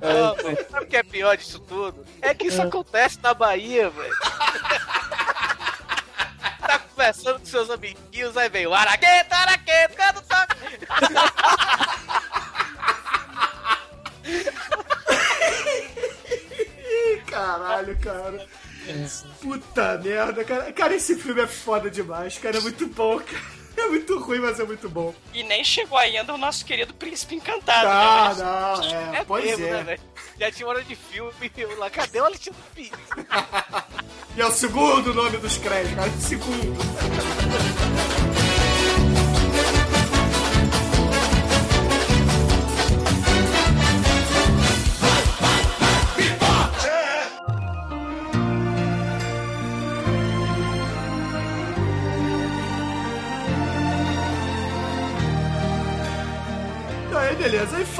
Não, 0.00 0.34
sabe 0.70 0.84
o 0.84 0.88
que 0.88 0.96
é 0.96 1.02
pior 1.02 1.36
disso 1.36 1.58
tudo? 1.60 2.04
É 2.22 2.32
que 2.34 2.46
isso 2.46 2.62
acontece 2.62 3.18
na 3.22 3.34
Bahia, 3.34 3.90
velho. 3.90 4.14
tá 6.60 6.78
conversando 6.78 7.38
com 7.40 7.46
seus 7.46 7.68
amiguinhos, 7.70 8.36
aí 8.36 8.48
vem 8.48 8.66
o 8.66 8.74
araqueta, 8.74 9.36
araqueta, 9.36 10.14
toque. 10.28 10.56
Ih, 16.88 17.22
caralho, 17.26 17.98
cara. 18.00 18.46
Puta 19.40 19.98
merda, 19.98 20.44
cara. 20.44 20.72
Cara, 20.72 20.94
esse 20.94 21.16
filme 21.16 21.42
é 21.42 21.46
foda 21.46 21.90
demais, 21.90 22.38
cara. 22.38 22.56
É 22.56 22.60
muito 22.60 22.86
bom, 22.86 23.18
cara. 23.18 23.59
É 23.76 23.86
muito 23.86 24.18
ruim, 24.18 24.40
mas 24.40 24.60
é 24.60 24.64
muito 24.64 24.88
bom. 24.88 25.14
E 25.32 25.42
nem 25.42 25.64
chegou 25.64 25.98
ainda 25.98 26.34
o 26.34 26.38
nosso 26.38 26.64
querido 26.64 26.92
príncipe 26.94 27.34
encantado. 27.34 27.86
Tá, 27.86 28.34
né? 28.34 28.92
não, 28.92 29.14
é, 29.14 29.24
pois 29.24 29.44
mesmo, 29.44 29.66
é. 29.66 29.84
né? 29.84 29.98
Já 30.38 30.50
tinha 30.50 30.68
hora 30.68 30.82
de 30.82 30.94
filme, 30.94 31.52
eu 31.56 31.78
lá, 31.78 31.90
cadê 31.90 32.20
o 32.20 32.24
Alexandre 32.24 32.60
Pires? 32.74 32.98
E 34.36 34.40
é 34.40 34.46
o 34.46 34.52
segundo 34.52 35.12
nome 35.12 35.36
dos 35.38 35.56
créditos, 35.58 35.96
cara. 35.96 36.10
Segundo. 36.20 37.19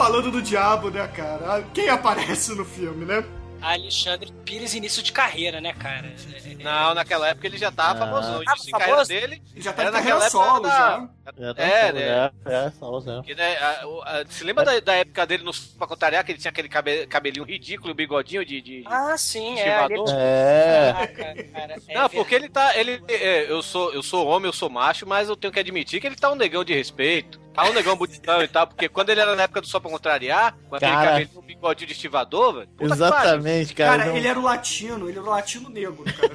Falando 0.00 0.30
do 0.30 0.40
diabo, 0.40 0.88
né, 0.88 1.06
cara? 1.08 1.62
Quem 1.74 1.90
aparece 1.90 2.54
no 2.54 2.64
filme, 2.64 3.04
né? 3.04 3.22
Alexandre 3.60 4.32
Pires, 4.50 4.74
início 4.74 5.00
de 5.02 5.12
carreira, 5.12 5.60
né, 5.60 5.72
cara? 5.72 6.12
Não, 6.60 6.92
naquela 6.94 7.28
época 7.28 7.46
ele 7.46 7.56
já 7.56 7.70
tava 7.70 7.92
Ah. 7.92 8.06
famoso. 8.06 8.28
Tava 8.28 8.42
início 8.44 8.66
de 8.66 8.70
carreira 8.72 9.04
dele. 9.04 9.42
Ele 9.52 9.62
já 9.62 9.72
tá 9.72 9.82
era 9.82 9.90
em 9.90 9.92
carreira 9.94 10.18
naquela 10.18 10.26
época 10.26 10.44
solo, 10.54 10.60
da- 10.60 10.68
já. 10.68 11.08
Já 11.38 11.54
tá 11.54 11.62
É, 11.62 11.86
é, 11.88 11.92
né? 11.92 12.00
é, 12.02 12.66
é. 12.66 13.22
Que, 13.22 13.34
né, 13.36 13.56
a- 13.58 13.80
a- 14.04 14.24
se 14.28 14.42
lembra 14.42 14.64
da, 14.64 14.80
da 14.80 14.94
época 14.94 15.24
dele 15.26 15.44
no 15.44 15.52
pra 15.78 15.86
contrariar, 15.86 16.24
que 16.24 16.32
ele 16.32 16.38
tinha 16.40 16.50
aquele 16.50 16.68
cabe- 16.68 17.06
cabelinho 17.06 17.44
ridículo, 17.44 17.94
bigodinho 17.94 18.44
de. 18.44 18.60
de- 18.60 18.82
Ah, 18.86 19.16
sim, 19.16 19.56
é. 19.60 19.68
Estivador? 19.84 20.08
ali- 20.10 20.18
É. 20.18 20.92
Caraca, 20.92 21.44
cara, 21.52 21.76
é 21.88 21.94
não, 21.94 22.08
porque 22.08 22.34
ele 22.34 22.48
tá. 22.48 22.76
Ele, 22.76 23.00
é, 23.08 23.50
eu, 23.50 23.62
sou, 23.62 23.92
eu 23.94 24.02
sou 24.02 24.26
homem, 24.26 24.48
eu 24.48 24.52
sou 24.52 24.68
macho, 24.68 25.06
mas 25.06 25.28
eu 25.28 25.36
tenho 25.36 25.52
que 25.52 25.60
admitir 25.60 26.00
que 26.00 26.06
ele 26.08 26.16
tá 26.16 26.32
um 26.32 26.34
negão 26.34 26.64
de 26.64 26.74
respeito. 26.74 27.38
Ah, 27.56 27.66
um 27.68 27.72
negão 27.72 27.96
bonitão 27.96 28.40
e 28.42 28.48
tal, 28.48 28.66
porque 28.66 28.88
quando 28.88 29.10
ele 29.10 29.20
era 29.20 29.34
na 29.36 29.42
época 29.42 29.60
do 29.60 29.66
Só 29.66 29.80
Pra 29.80 29.90
Contrariar, 29.90 30.56
com 30.68 30.76
aquele 30.76 30.92
Cara. 30.92 31.10
cabelo 31.10 31.28
com 31.30 31.42
bigodinho 31.42 31.88
de 31.88 31.92
estivador, 31.92 32.54
velho. 32.54 32.68
Exatamente, 32.80 33.74
cara. 33.74 33.98
Cara, 33.98 34.10
não- 34.10 34.16
ele 34.16 34.28
era 34.28 34.38
o 34.40 34.44
latino, 34.44 35.08
ele 35.08 35.18
era 35.18 35.26
o 35.26 35.30
latino 35.30 35.68
negro, 35.68 36.04
cara. 36.04 36.30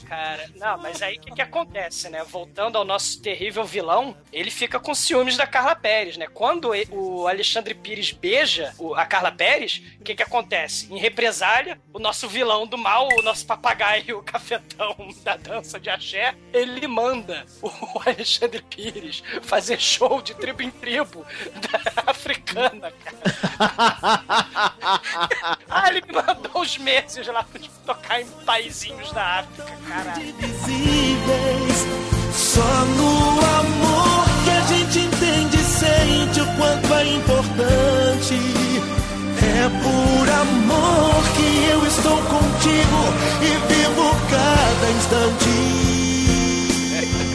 Cara, 0.06 0.48
não, 0.56 0.78
mas 0.78 1.02
aí 1.02 1.16
o 1.16 1.20
que, 1.20 1.32
que 1.32 1.42
acontece, 1.42 2.08
né? 2.08 2.22
Voltando 2.24 2.76
ao 2.76 2.84
nosso 2.84 3.20
terrível 3.20 3.64
vilão, 3.64 4.16
ele 4.32 4.50
fica 4.50 4.78
com 4.78 4.94
ciúmes 4.94 5.36
da 5.36 5.46
Carla 5.46 5.74
Pérez, 5.74 6.16
né? 6.16 6.26
Quando 6.32 6.70
o 6.90 7.26
Alexandre 7.26 7.74
Pires 7.74 8.12
beija 8.12 8.74
o- 8.78 8.94
a 8.94 9.04
Carla 9.06 9.32
Pérez, 9.32 9.82
o 10.00 10.04
que, 10.04 10.14
que 10.14 10.22
acontece? 10.22 10.92
Em 10.92 10.98
represália, 10.98 11.80
o 11.92 11.98
nosso 11.98 12.28
vilão 12.28 12.66
do 12.66 12.76
mal, 12.78 13.08
o 13.18 13.22
nosso 13.22 13.46
papagaio, 13.46 14.18
o 14.18 14.22
cafetão 14.22 14.94
da 15.22 15.36
dança 15.36 15.80
de 15.80 15.88
axé, 15.90 16.34
ele 16.52 16.86
manda 16.86 17.46
o 17.62 17.70
Alexandre 18.06 18.62
Pires 18.62 19.22
fazer 19.42 19.80
show 19.80 20.20
de 20.22 20.34
tribo 20.34 20.62
em 20.62 20.70
tribo 20.70 21.24
da 21.54 22.02
africana, 22.10 22.92
cara. 22.92 24.34
ah, 25.68 25.88
ele 25.88 26.02
me 26.06 26.12
mandou 26.12 26.62
uns 26.62 26.76
meses 26.78 27.26
lá 27.26 27.42
pra 27.42 27.60
tocar 27.86 28.20
em 28.20 28.26
paizinhos 28.44 29.12
da 29.12 29.40
África, 29.40 29.64
caralho. 29.94 30.22
Invisíveis, 30.22 31.86
Só 32.32 32.84
no 32.96 33.40
amor 33.60 34.24
que 34.44 34.50
a 34.50 34.60
gente 34.66 34.98
entende 34.98 35.56
e 35.56 35.64
sente 35.64 36.40
o 36.40 36.46
quanto 36.56 36.94
é 36.94 37.06
importante. 37.14 38.34
É 39.44 39.68
por 39.82 40.28
amor 40.28 41.22
que 41.36 41.70
eu 41.70 41.86
estou 41.86 42.16
contigo 42.16 43.00
e 43.40 43.50
vivo 43.72 44.10
cada 44.30 44.90
instante. 44.90 45.50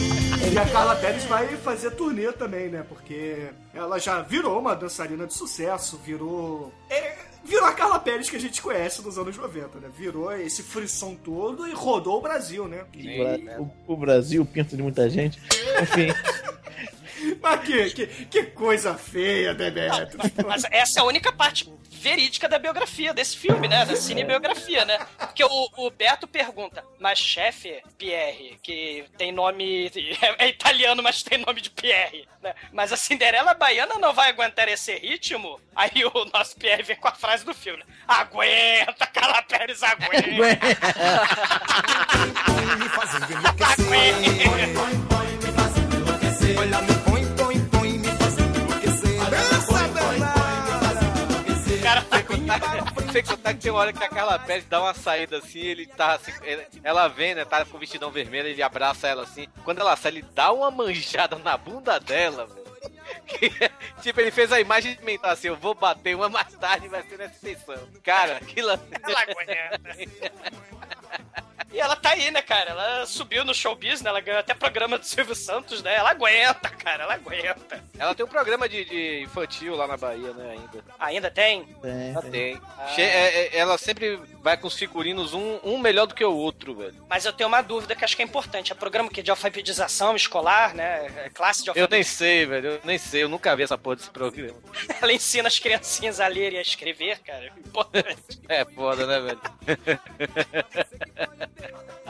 E 0.52 0.58
a 0.58 0.66
Carla 0.66 0.96
Pérez 0.96 1.22
vai 1.26 1.46
fazer 1.58 1.92
turnê 1.92 2.32
também, 2.32 2.68
né? 2.68 2.84
Porque 2.88 3.50
ela 3.72 4.00
já 4.00 4.20
virou 4.20 4.58
uma 4.58 4.74
dançarina 4.74 5.24
de 5.24 5.32
sucesso, 5.32 5.96
virou. 6.04 6.72
é, 6.90 7.14
virou 7.44 7.66
a 7.66 7.72
Carla 7.72 7.98
Pérez 7.98 8.28
que 8.30 8.36
a 8.36 8.40
gente 8.40 8.60
conhece 8.62 9.02
dos 9.02 9.18
anos 9.18 9.36
90, 9.36 9.78
né? 9.80 9.88
Virou 9.96 10.32
esse 10.32 10.62
frisson 10.62 11.14
todo 11.14 11.66
e 11.66 11.72
rodou 11.72 12.18
o 12.18 12.20
Brasil, 12.20 12.66
né? 12.68 12.84
O, 12.94 13.18
Bra- 13.44 13.60
o- 13.60 13.92
o 13.92 13.96
Brasil, 13.96 14.42
o 14.42 14.46
pinto 14.46 14.76
de 14.76 14.82
muita 14.82 15.08
gente. 15.08 15.40
Enfim. 15.82 16.08
Mas 17.42 17.60
que, 17.64 17.90
que, 17.90 18.06
que 18.26 18.42
coisa 18.44 18.94
feia, 18.94 19.52
Bebeto. 19.52 20.16
Mas 20.46 20.64
essa 20.70 21.00
é 21.00 21.02
a 21.02 21.04
única 21.06 21.30
parte 21.32 21.70
verídica 22.00 22.48
da 22.48 22.58
biografia 22.58 23.12
desse 23.12 23.36
filme, 23.36 23.68
né? 23.68 23.84
Da 23.84 23.94
cinebiografia, 23.94 24.84
né? 24.84 24.98
Porque 25.18 25.44
o, 25.44 25.68
o 25.76 25.90
Beto 25.90 26.26
pergunta, 26.26 26.82
mas 26.98 27.18
chefe, 27.18 27.82
Pierre, 27.98 28.58
que 28.62 29.04
tem 29.16 29.30
nome. 29.30 29.90
É, 30.20 30.44
é 30.44 30.48
italiano, 30.48 31.02
mas 31.02 31.22
tem 31.22 31.38
nome 31.38 31.60
de 31.60 31.70
Pierre, 31.70 32.26
né? 32.42 32.54
Mas 32.72 32.92
a 32.92 32.96
Cinderela 32.96 33.54
Baiana 33.54 33.96
não 33.98 34.12
vai 34.12 34.30
aguentar 34.30 34.68
esse 34.68 34.94
ritmo? 34.96 35.60
Aí 35.74 36.04
o 36.04 36.24
nosso 36.32 36.56
Pierre 36.56 36.82
vem 36.82 36.96
com 36.96 37.08
a 37.08 37.14
frase 37.14 37.44
do 37.44 37.54
filme: 37.54 37.84
Aguenta, 38.06 39.06
Carla 39.06 39.42
Pérez, 39.42 39.82
aguenta! 39.82 40.26
Olha, 46.58 46.89
sem 53.12 53.22
contar 53.22 53.54
que 53.54 53.60
tem 53.60 53.70
uma 53.70 53.80
hora 53.80 53.92
que 53.92 54.02
a 54.02 54.08
Carla 54.08 54.38
Pérez 54.38 54.64
dá 54.66 54.80
uma 54.80 54.94
saída 54.94 55.38
assim, 55.38 55.60
ele 55.60 55.86
tá 55.86 56.14
assim, 56.14 56.32
ela 56.82 57.08
vem, 57.08 57.34
né, 57.34 57.44
tá 57.44 57.64
com 57.64 57.76
o 57.76 57.80
vestidão 57.80 58.10
vermelho, 58.10 58.48
ele 58.48 58.62
abraça 58.62 59.08
ela 59.08 59.24
assim. 59.24 59.46
Quando 59.64 59.80
ela 59.80 59.96
sai, 59.96 60.12
ele 60.12 60.22
dá 60.34 60.52
uma 60.52 60.70
manjada 60.70 61.36
na 61.38 61.56
bunda 61.56 61.98
dela, 61.98 62.46
velho. 62.46 62.60
Que, 63.26 63.50
tipo, 64.02 64.20
ele 64.20 64.30
fez 64.30 64.52
a 64.52 64.60
imagem 64.60 64.98
mental 65.02 65.32
assim, 65.32 65.48
eu 65.48 65.56
vou 65.56 65.74
bater 65.74 66.14
uma 66.14 66.28
mais 66.28 66.54
tarde, 66.54 66.88
vai 66.88 67.02
ser 67.02 67.18
nessa 67.18 67.38
sessão. 67.38 67.88
Cara, 68.02 68.36
aquilo... 68.36 68.70
Ela 68.70 69.20
aguenta. 69.22 69.80
E 71.72 71.78
ela 71.80 71.94
tá 71.94 72.10
aí, 72.10 72.30
né, 72.30 72.42
cara? 72.42 72.70
Ela 72.70 73.06
subiu 73.06 73.44
no 73.44 73.54
showbiz, 73.54 74.02
né? 74.02 74.10
Ela 74.10 74.20
ganhou 74.20 74.40
até 74.40 74.52
programa 74.54 74.98
do 74.98 75.06
Silvio 75.06 75.34
Santos, 75.36 75.82
né? 75.82 75.94
Ela 75.94 76.10
aguenta, 76.10 76.68
cara, 76.68 77.04
ela 77.04 77.14
aguenta. 77.14 77.82
Ela 77.98 78.14
tem 78.14 78.26
um 78.26 78.28
programa 78.28 78.68
de, 78.68 78.84
de 78.84 79.20
infantil 79.22 79.76
lá 79.76 79.86
na 79.86 79.96
Bahia, 79.96 80.32
né, 80.32 80.50
ainda. 80.58 80.84
Ainda 80.98 81.30
tem? 81.30 81.64
Tem, 81.80 82.10
Ela 82.12 82.22
tem. 82.22 82.60
Che- 82.94 83.02
é- 83.02 83.46
é- 83.46 83.56
ela 83.58 83.78
sempre 83.78 84.20
vai 84.42 84.56
com 84.56 84.66
os 84.66 84.74
figurinos 84.74 85.34
um, 85.34 85.58
um 85.62 85.78
melhor 85.78 86.06
do 86.06 86.14
que 86.14 86.24
o 86.24 86.34
outro, 86.34 86.74
velho. 86.74 86.94
Mas 87.08 87.24
eu 87.24 87.32
tenho 87.32 87.48
uma 87.48 87.62
dúvida 87.62 87.94
que 87.94 88.04
acho 88.04 88.16
que 88.16 88.22
é 88.22 88.24
importante. 88.24 88.72
É 88.72 88.74
programa 88.74 89.08
que 89.10 89.20
é 89.20 89.22
de 89.22 89.30
alfabetização 89.30 90.16
escolar, 90.16 90.74
né? 90.74 91.06
É 91.24 91.30
classe 91.30 91.62
de 91.62 91.70
Eu 91.70 91.74
nem 91.74 91.82
alfabetização. 91.84 92.18
sei, 92.18 92.46
velho, 92.46 92.68
eu 92.68 92.80
nem 92.84 92.98
sei, 92.98 93.22
eu 93.22 93.28
nunca 93.28 93.54
vi 93.54 93.62
essa 93.62 93.78
porra 93.78 93.96
desse 93.96 94.10
programa. 94.10 94.58
Ela 95.00 95.12
ensina 95.12 95.48
as 95.48 95.58
criancinhas 95.58 96.20
a 96.20 96.26
ler 96.26 96.52
e 96.52 96.58
a 96.58 96.62
escrever, 96.62 97.18
cara. 97.20 97.52
Importante. 97.58 98.40
É 98.48 98.64
foda, 98.64 99.06
né, 99.06 99.20
velho? 99.20 99.40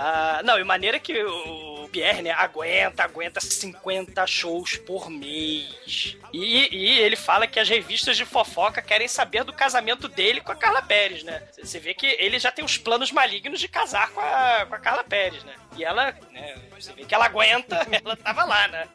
Ah, 0.02 0.40
não, 0.42 0.58
e 0.58 0.64
maneira 0.64 0.98
que 0.98 1.22
o 1.22 1.86
Pierre, 1.92 2.22
né, 2.22 2.30
aguenta, 2.30 3.04
aguenta 3.04 3.38
50 3.38 4.26
shows 4.26 4.78
por 4.78 5.10
mês. 5.10 6.16
E, 6.32 6.74
e 6.74 6.98
ele 7.00 7.16
fala 7.16 7.46
que 7.46 7.60
as 7.60 7.68
revistas 7.68 8.16
de 8.16 8.24
fofoca 8.24 8.80
querem 8.80 9.06
saber 9.06 9.44
do 9.44 9.52
casamento 9.52 10.08
dele 10.08 10.40
com 10.40 10.52
a 10.52 10.56
Carla 10.56 10.80
Pérez, 10.80 11.22
né? 11.22 11.42
Você 11.62 11.78
vê 11.78 11.92
que 11.92 12.06
ele 12.20 12.38
já 12.38 12.52
tem 12.52 12.62
os 12.64 12.76
planos 12.76 13.10
malignos 13.10 13.58
de 13.58 13.66
casar 13.66 14.10
com 14.10 14.20
a, 14.20 14.66
com 14.66 14.74
a 14.74 14.78
Carla 14.78 15.02
Pérez, 15.02 15.42
né? 15.42 15.54
E 15.76 15.82
ela, 15.82 16.14
né, 16.30 16.54
você 16.78 16.92
vê 16.92 17.04
que 17.04 17.14
ela 17.14 17.24
aguenta, 17.24 17.86
ela 17.90 18.14
tava 18.14 18.44
lá, 18.44 18.68
né? 18.68 18.88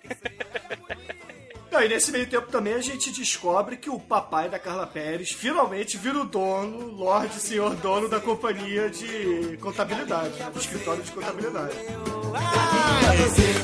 Não, 1.71 1.82
e 1.84 1.89
nesse 1.89 2.11
meio 2.11 2.28
tempo 2.28 2.47
também 2.47 2.76
a 2.76 2.82
gente 2.82 3.11
descobre 3.11 3.76
que 3.76 3.89
o 3.89 3.99
papai 3.99 4.47
da 4.47 4.59
Carla 4.59 4.86
Pérez 4.86 5.32
finalmente 5.32 5.97
vira 5.97 6.19
o 6.19 6.23
dono, 6.23 6.88
Lorde 6.91 7.34
Senhor 7.39 7.76
dono 7.78 8.07
da 8.07 8.19
companhia 8.19 8.89
de 8.89 9.57
contabilidade, 9.59 10.38
né? 10.38 10.49
do 10.51 10.59
escritório 10.59 11.01
de 11.01 11.11
contabilidade. 11.11 11.76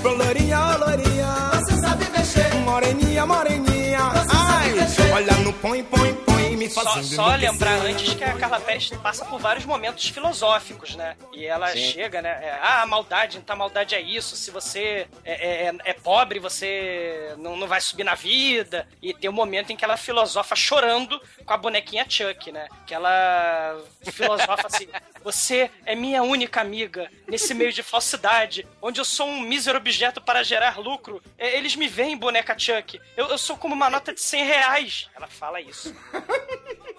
Ô 0.03 0.09
lourinha, 0.09 0.59
ô 0.59 0.78
lourinha, 0.80 1.28
você 1.53 1.78
sabe 1.80 2.09
mexer. 2.09 2.53
Moreninha, 2.66 3.26
moreninha, 3.26 3.99
ai, 4.34 4.74
olha 5.14 5.34
no 5.38 5.53
põe, 5.53 5.84
põe, 5.84 6.14
põe, 6.14 6.31
me 6.66 6.70
Só, 6.70 6.84
fazendo 6.84 7.03
só 7.16 7.22
enlouquecer. 7.36 7.51
lembrar 7.51 7.74
antes 7.86 8.14
que 8.14 8.24
a 8.24 8.34
Carla 8.38 8.59
Pérez 8.59 8.89
passa 9.01 9.26
por 9.26 9.39
vários 9.39 9.66
momentos 9.66 10.07
filosóficos, 10.09 10.95
né? 10.95 11.16
E 11.34 11.45
ela 11.45 11.68
Sim. 11.70 11.91
chega, 11.91 12.22
né? 12.22 12.30
é, 12.30 12.59
ah, 12.62 12.82
a 12.82 12.86
maldade, 12.86 13.38
então 13.38 13.55
a 13.55 13.59
maldade 13.59 13.95
é 13.95 14.01
isso. 14.01 14.36
Se 14.36 14.51
você 14.51 15.07
é, 15.26 15.68
é- 15.68 15.76
é 15.86 15.93
pobre, 15.93 16.39
você 16.39 17.34
não, 17.38 17.55
não 17.57 17.68
vai 17.68 17.82
subir 17.82 18.03
na 18.03 18.16
vida. 18.16 18.88
E 19.01 19.14
tem 19.14 19.30
um 19.30 19.34
momento 19.34 19.72
em 19.72 19.76
que 19.76 19.84
ela 19.86 19.97
filosofa 19.97 20.55
chorando 20.55 21.22
com 21.45 21.53
a 21.53 21.57
bonequinha 21.57 22.05
Chuck, 22.07 22.51
né? 22.51 22.68
Que 22.86 22.93
ela 22.93 23.82
filosofa 24.12 24.68
assim: 24.68 24.88
Você 25.24 25.70
é 25.86 25.95
minha 25.95 26.24
única 26.24 26.62
amiga 26.62 27.09
nesse 27.28 27.53
meio 27.53 27.72
de 27.72 27.84
falsidade, 27.84 28.68
onde 28.82 28.99
eu 28.99 29.05
sou 29.05 29.28
um 29.28 29.39
mísero 29.41 29.78
objeto 29.78 30.20
para 30.22 30.43
gerar 30.43 30.80
lucro. 30.80 31.22
É, 31.38 31.55
Eles 31.57 31.76
me 31.76 31.88
veem, 31.88 32.18
boneca 32.18 32.57
Chuck. 32.57 32.99
Eu, 33.16 33.28
eu 33.28 33.38
sou 33.38 33.57
como 33.57 33.74
uma 33.76 33.89
nota 33.89 34.14
de 34.14 34.22
100 34.22 34.45
reais. 34.45 35.09
Ela 35.16 35.28
fala 35.28 35.62
isso. 35.62 35.95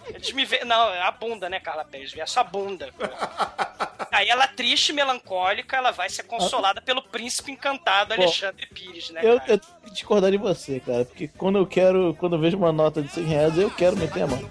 Eles 0.08 0.32
me 0.32 0.44
veem. 0.44 0.64
Não, 0.64 0.90
é 0.90 1.00
a 1.02 1.10
bunda, 1.10 1.48
né, 1.48 1.60
Carla 1.60 1.84
Pérez? 1.84 2.12
Vê 2.12 2.20
a 2.20 2.26
sua 2.26 2.44
bunda. 2.44 2.92
Aí 4.10 4.28
ela, 4.28 4.46
triste 4.46 4.90
e 4.90 4.92
melancólica, 4.92 5.76
ela 5.76 5.90
vai 5.90 6.10
ser 6.10 6.24
consolada 6.24 6.82
pelo 6.82 7.02
príncipe 7.02 7.50
encantado 7.50 8.14
Pô, 8.14 8.22
Alexandre 8.22 8.66
Pires, 8.66 9.10
né? 9.10 9.20
Eu, 9.22 9.38
cara? 9.40 9.52
eu 9.52 9.58
tenho 9.58 9.74
que 9.84 9.90
discordar 9.90 10.30
de 10.30 10.36
você, 10.36 10.80
cara. 10.80 11.04
Porque 11.04 11.28
quando 11.28 11.58
eu 11.58 11.66
quero, 11.66 12.14
quando 12.20 12.36
eu 12.36 12.40
vejo 12.40 12.58
uma 12.58 12.72
nota 12.72 13.00
de 13.00 13.08
100 13.08 13.24
reais, 13.24 13.56
eu 13.56 13.70
quero 13.70 13.96
meter 13.96 14.22
a 14.22 14.26
mão. 14.26 14.38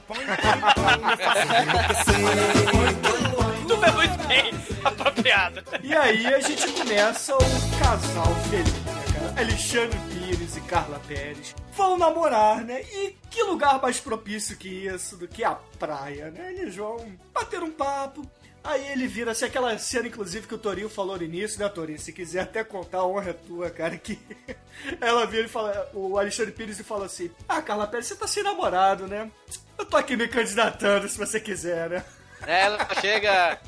Tudo 3.67 3.85
é 3.85 3.91
muito 3.91 4.27
bem 4.27 4.51
apropriado. 4.83 5.63
E 5.83 5.93
aí 5.95 6.33
a 6.33 6.39
gente 6.39 6.67
começa 6.71 7.35
o 7.35 7.79
casal 7.79 8.35
feliz, 8.49 8.73
né, 8.73 9.05
cara? 9.13 9.41
Alexandre 9.41 9.99
Pires 10.09 10.20
e 10.33 10.61
Carla 10.61 10.97
Pérez 11.09 11.53
vão 11.75 11.97
namorar, 11.97 12.63
né? 12.63 12.81
E 12.83 13.17
que 13.29 13.43
lugar 13.43 13.81
mais 13.81 13.99
propício 13.99 14.55
que 14.55 14.69
isso 14.87 15.17
do 15.17 15.27
que 15.27 15.43
a 15.43 15.55
praia, 15.77 16.31
né? 16.31 16.53
Eles 16.53 16.73
vão 16.73 17.05
bater 17.33 17.61
um 17.61 17.69
papo. 17.69 18.25
Aí 18.63 18.93
ele 18.93 19.07
vira 19.07 19.31
assim, 19.31 19.43
aquela 19.43 19.77
cena, 19.77 20.07
inclusive, 20.07 20.47
que 20.47 20.55
o 20.55 20.57
Torinho 20.57 20.87
falou 20.87 21.17
no 21.17 21.23
início, 21.23 21.59
né, 21.59 21.67
Torinho? 21.67 21.99
Se 21.99 22.13
quiser 22.13 22.41
até 22.41 22.63
contar, 22.63 22.99
a 22.99 23.05
honra 23.05 23.31
é 23.31 23.33
tua, 23.33 23.69
cara, 23.69 23.97
que 23.97 24.17
ela 25.01 25.25
vira 25.25 25.47
e 25.47 25.49
fala, 25.49 25.89
o 25.93 26.17
Alexandre 26.17 26.53
Pires 26.53 26.79
e 26.79 26.83
fala 26.83 27.07
assim, 27.07 27.29
ah, 27.49 27.61
Carla 27.61 27.87
Pérez, 27.87 28.05
você 28.05 28.15
tá 28.15 28.25
sem 28.25 28.41
namorado, 28.41 29.07
né? 29.07 29.29
Eu 29.77 29.85
tô 29.85 29.97
aqui 29.97 30.15
me 30.15 30.29
candidatando, 30.29 31.09
se 31.09 31.17
você 31.17 31.41
quiser, 31.41 31.89
né? 31.89 32.05
Ela 32.47 32.87
chega. 32.99 33.59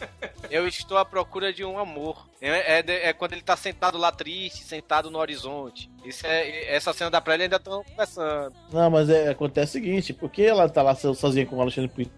Eu 0.49 0.67
estou 0.67 0.97
à 0.97 1.05
procura 1.05 1.53
de 1.53 1.63
um 1.63 1.77
amor. 1.77 2.27
É, 2.41 2.79
é 2.79 3.09
é 3.09 3.13
quando 3.13 3.33
ele 3.33 3.41
tá 3.41 3.55
sentado 3.55 3.97
lá 3.97 4.11
triste, 4.11 4.63
sentado 4.63 5.09
no 5.09 5.19
horizonte. 5.19 5.89
Isso 6.03 6.25
é, 6.25 6.73
essa 6.75 6.91
cena 6.93 7.09
da 7.09 7.21
praia 7.21 7.43
ainda 7.43 7.55
estão 7.57 7.83
conversando. 7.83 8.55
Não, 8.71 8.89
mas 8.89 9.09
é, 9.09 9.29
acontece 9.29 9.77
o 9.77 9.81
seguinte, 9.81 10.13
porque 10.13 10.41
ela 10.43 10.67
tá 10.67 10.81
lá 10.81 10.95
so- 10.95 11.13
sozinha 11.13 11.45
com 11.45 11.55
o 11.57 11.61
Alexandre 11.61 11.89
Pires? 11.89 12.11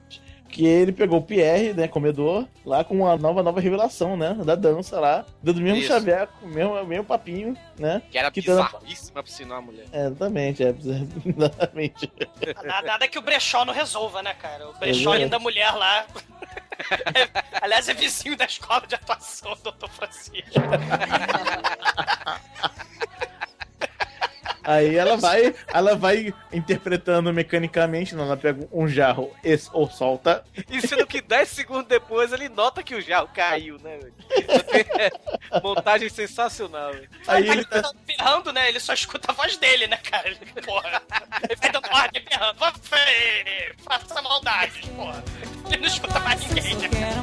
Porque 0.56 0.62
que 0.62 0.66
ele 0.66 0.92
pegou 0.94 1.20
o 1.20 1.22
Pierre, 1.22 1.74
né, 1.74 1.86
comedor, 1.86 2.48
lá 2.66 2.82
com 2.84 2.96
uma 2.96 3.18
nova, 3.18 3.44
nova 3.44 3.60
revelação, 3.60 4.16
né, 4.16 4.34
da 4.46 4.56
dança 4.56 4.98
lá, 5.02 5.26
dando 5.44 5.58
o 5.58 5.62
mesmo 5.62 5.80
Isso. 5.80 5.90
chaveco, 5.90 6.48
mesmo, 6.48 6.82
mesmo 6.86 7.04
papinho, 7.04 7.58
né. 7.78 8.02
Que 8.10 8.18
era 8.18 8.32
que 8.32 8.42
dando- 8.42 8.64
bizarríssima 8.64 9.22
pra 9.22 9.32
sinal 9.32 9.58
a 9.58 9.62
mulher. 9.62 9.86
É, 9.92 10.06
exatamente, 10.06 10.64
é, 10.64 10.70
exatamente. 11.26 12.10
Nada, 12.64 12.88
nada 12.88 13.08
que 13.08 13.20
o 13.20 13.22
brechó 13.22 13.66
não 13.66 13.74
resolva, 13.74 14.24
né, 14.24 14.34
cara? 14.34 14.70
O 14.70 14.74
brechó 14.80 15.10
Exato. 15.12 15.18
linda 15.18 15.40
mulher 15.40 15.72
lá. 15.74 16.06
Aliás, 17.62 17.90
é 17.90 17.94
vizinho 17.94 18.38
da 18.38 18.46
escola 18.46 18.86
de 18.88 18.96
atuação, 18.96 19.58
doutor 19.62 19.90
Francisco. 19.90 20.42
Aí 24.66 24.96
ela 24.96 25.16
vai, 25.16 25.54
ela 25.68 25.96
vai 25.96 26.34
interpretando 26.52 27.32
mecanicamente, 27.32 28.16
não, 28.16 28.26
ela 28.26 28.36
pega 28.36 28.68
um 28.72 28.88
jarro 28.88 29.32
e, 29.44 29.58
ou 29.72 29.90
solta. 29.90 30.44
E 30.70 30.86
sendo 30.86 31.06
que 31.06 31.22
10 31.22 31.48
segundos 31.48 31.88
depois 31.88 32.34
ele 32.34 32.50
nota 32.50 32.82
que 32.84 32.96
o 32.96 33.02
jarro 33.02 33.30
caiu, 33.34 33.78
né, 33.80 33.98
velho? 33.98 34.14
Montagem 35.64 36.10
sensacional, 36.10 36.92
velho. 36.92 37.10
Aí 37.28 37.48
ele 37.48 37.64
tá 37.66 37.92
berrando, 38.06 38.52
né? 38.52 38.70
Ele 38.70 38.80
só 38.80 38.94
escuta 38.94 39.32
a 39.32 39.34
voz 39.36 39.56
dele, 39.58 39.88
né, 39.88 39.98
cara? 39.98 40.28
Ele, 40.28 40.40
porra. 40.66 41.02
Ele 41.48 41.56
vai 41.56 41.72
dando 41.72 41.88
ordem 41.94 42.24
berrando. 42.24 42.60
Vá, 42.60 42.74
fê, 42.82 43.74
Faça 43.84 44.22
maldade, 44.22 44.82
porra. 44.96 45.24
Ele 45.68 45.78
não 45.78 45.88
escuta 45.88 46.20
mais 46.20 46.42
ninguém, 46.48 46.76
né? 46.76 47.16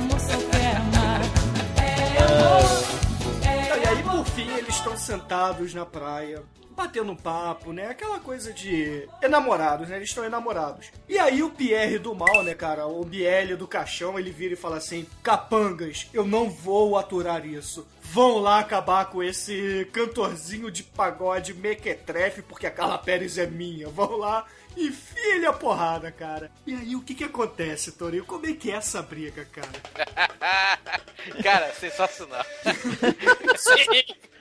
E 3.74 3.86
aí, 3.86 4.02
por 4.02 4.24
fim, 4.26 4.50
eles 4.54 4.74
estão 4.74 4.94
sentados 4.98 5.72
na 5.72 5.86
praia, 5.86 6.42
batendo 6.76 7.12
um 7.12 7.16
papo, 7.16 7.72
né? 7.72 7.88
Aquela 7.88 8.20
coisa 8.20 8.52
de 8.52 9.08
enamorados, 9.22 9.88
né? 9.88 9.96
Eles 9.96 10.10
estão 10.10 10.24
enamorados. 10.24 10.90
E 11.08 11.18
aí 11.18 11.42
o 11.42 11.48
Pierre 11.48 11.98
do 11.98 12.14
mal, 12.14 12.42
né, 12.42 12.54
cara? 12.54 12.86
O 12.86 13.02
Biel 13.02 13.56
do 13.56 13.66
caixão, 13.66 14.18
ele 14.18 14.30
vira 14.30 14.52
e 14.52 14.58
fala 14.58 14.76
assim: 14.76 15.06
Capangas, 15.22 16.06
eu 16.12 16.26
não 16.26 16.50
vou 16.50 16.98
aturar 16.98 17.46
isso. 17.46 17.86
Vão 18.02 18.38
lá 18.38 18.58
acabar 18.58 19.06
com 19.06 19.22
esse 19.22 19.88
cantorzinho 19.90 20.70
de 20.70 20.82
pagode 20.82 21.54
mequetrefe, 21.54 22.42
porque 22.42 22.66
a 22.66 22.70
Carla 22.70 22.98
Pérez 22.98 23.38
é 23.38 23.46
minha. 23.46 23.88
Vão 23.88 24.18
lá 24.18 24.44
e 24.76 24.90
filha 24.90 25.50
a 25.50 25.52
porrada, 25.52 26.10
cara. 26.10 26.50
E 26.66 26.74
aí, 26.74 26.96
o 26.96 27.02
que 27.02 27.14
que 27.14 27.24
acontece, 27.24 27.92
Torinho? 27.92 28.24
Como 28.24 28.46
é 28.46 28.52
que 28.52 28.70
é 28.70 28.74
essa 28.76 29.02
briga, 29.02 29.44
cara? 29.46 29.68
Cara, 31.42 31.72
sensacional. 31.74 32.44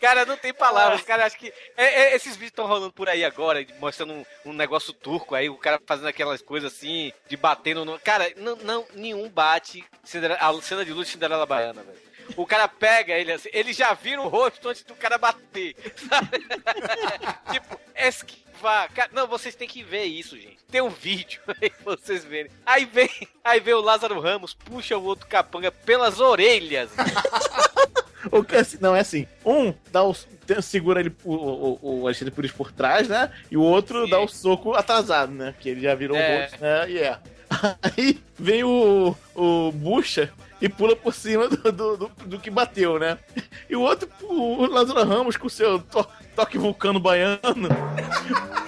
Cara, 0.00 0.26
não 0.26 0.36
tem 0.36 0.52
palavras. 0.52 1.00
Cara, 1.02 1.24
acho 1.24 1.38
que 1.38 1.52
é- 1.76 2.02
é- 2.12 2.16
esses 2.16 2.32
vídeos 2.34 2.50
estão 2.50 2.66
rolando 2.66 2.92
por 2.92 3.08
aí 3.08 3.24
agora, 3.24 3.64
mostrando 3.80 4.12
um, 4.12 4.24
um 4.44 4.52
negócio 4.52 4.92
turco 4.92 5.34
aí, 5.34 5.48
o 5.48 5.56
cara 5.56 5.80
fazendo 5.86 6.08
aquelas 6.08 6.42
coisas 6.42 6.72
assim, 6.72 7.12
de 7.28 7.36
batendo 7.36 7.84
no. 7.84 7.98
Cara, 8.00 8.30
não, 8.36 8.56
não 8.56 8.86
nenhum 8.94 9.28
bate 9.28 9.84
a 10.40 10.60
cena 10.62 10.84
de 10.84 10.92
de 10.92 11.04
Cinderela 11.06 11.46
Baiana, 11.46 11.82
velho. 11.82 12.05
O 12.36 12.46
cara 12.46 12.66
pega 12.68 13.14
ele 13.14 13.32
assim, 13.32 13.48
ele 13.52 13.72
já 13.72 13.92
vira 13.94 14.20
o 14.20 14.28
rosto 14.28 14.68
antes 14.68 14.82
do 14.82 14.94
cara 14.94 15.18
bater. 15.18 15.74
sabe? 16.08 16.38
tipo, 17.52 17.78
esquivar. 17.94 18.90
Cara, 18.92 19.10
não, 19.12 19.26
vocês 19.26 19.54
têm 19.54 19.68
que 19.68 19.82
ver 19.82 20.04
isso, 20.04 20.36
gente. 20.36 20.58
Tem 20.70 20.80
um 20.80 20.88
vídeo 20.88 21.40
aí 21.60 21.70
pra 21.70 21.96
vocês 21.96 22.24
verem. 22.24 22.50
Aí 22.64 22.84
vem, 22.84 23.10
aí 23.44 23.60
vem 23.60 23.74
o 23.74 23.80
Lázaro 23.80 24.20
Ramos, 24.20 24.54
puxa 24.54 24.96
o 24.96 25.04
outro 25.04 25.26
capanga 25.26 25.70
pelas 25.70 26.20
orelhas. 26.20 26.90
O 28.32 28.42
que 28.42 28.56
é 28.56 28.58
assim- 28.58 28.78
não 28.80 28.96
é 28.96 28.98
assim. 29.00 29.24
Um 29.44 29.72
dá 29.92 30.02
o, 30.02 30.12
segura 30.60 30.98
ele 30.98 31.14
o, 31.22 31.32
o, 31.32 32.00
o 32.00 32.06
Alexandre 32.06 32.34
Pires 32.34 32.50
por 32.50 32.72
trás, 32.72 33.06
né? 33.08 33.30
E 33.48 33.56
o 33.56 33.62
outro 33.62 34.08
dá 34.08 34.18
o 34.18 34.26
soco 34.26 34.74
atrasado, 34.74 35.30
né? 35.32 35.54
Que 35.60 35.68
ele 35.68 35.80
já 35.80 35.94
virou 35.94 36.16
É. 36.16 36.38
o 36.38 36.40
rosto, 36.42 36.60
né? 36.60 36.90
E 36.90 36.98
é. 36.98 37.18
Aí 37.82 38.20
vem 38.36 38.64
o, 38.64 39.16
o 39.32 39.70
Bucha 39.70 40.32
e 40.60 40.68
pula 40.68 40.96
por 40.96 41.12
cima 41.14 41.48
do, 41.48 41.70
do, 41.72 41.96
do, 41.96 42.10
do 42.26 42.38
que 42.38 42.50
bateu, 42.50 42.98
né? 42.98 43.18
E 43.68 43.76
o 43.76 43.80
outro, 43.82 44.08
o 44.22 44.66
Lázaro 44.66 45.04
Ramos, 45.04 45.36
com 45.36 45.48
seu 45.48 45.78
to- 45.80 46.06
toque 46.36 46.58
vulcano 46.58 47.00
baiano, 47.00 47.40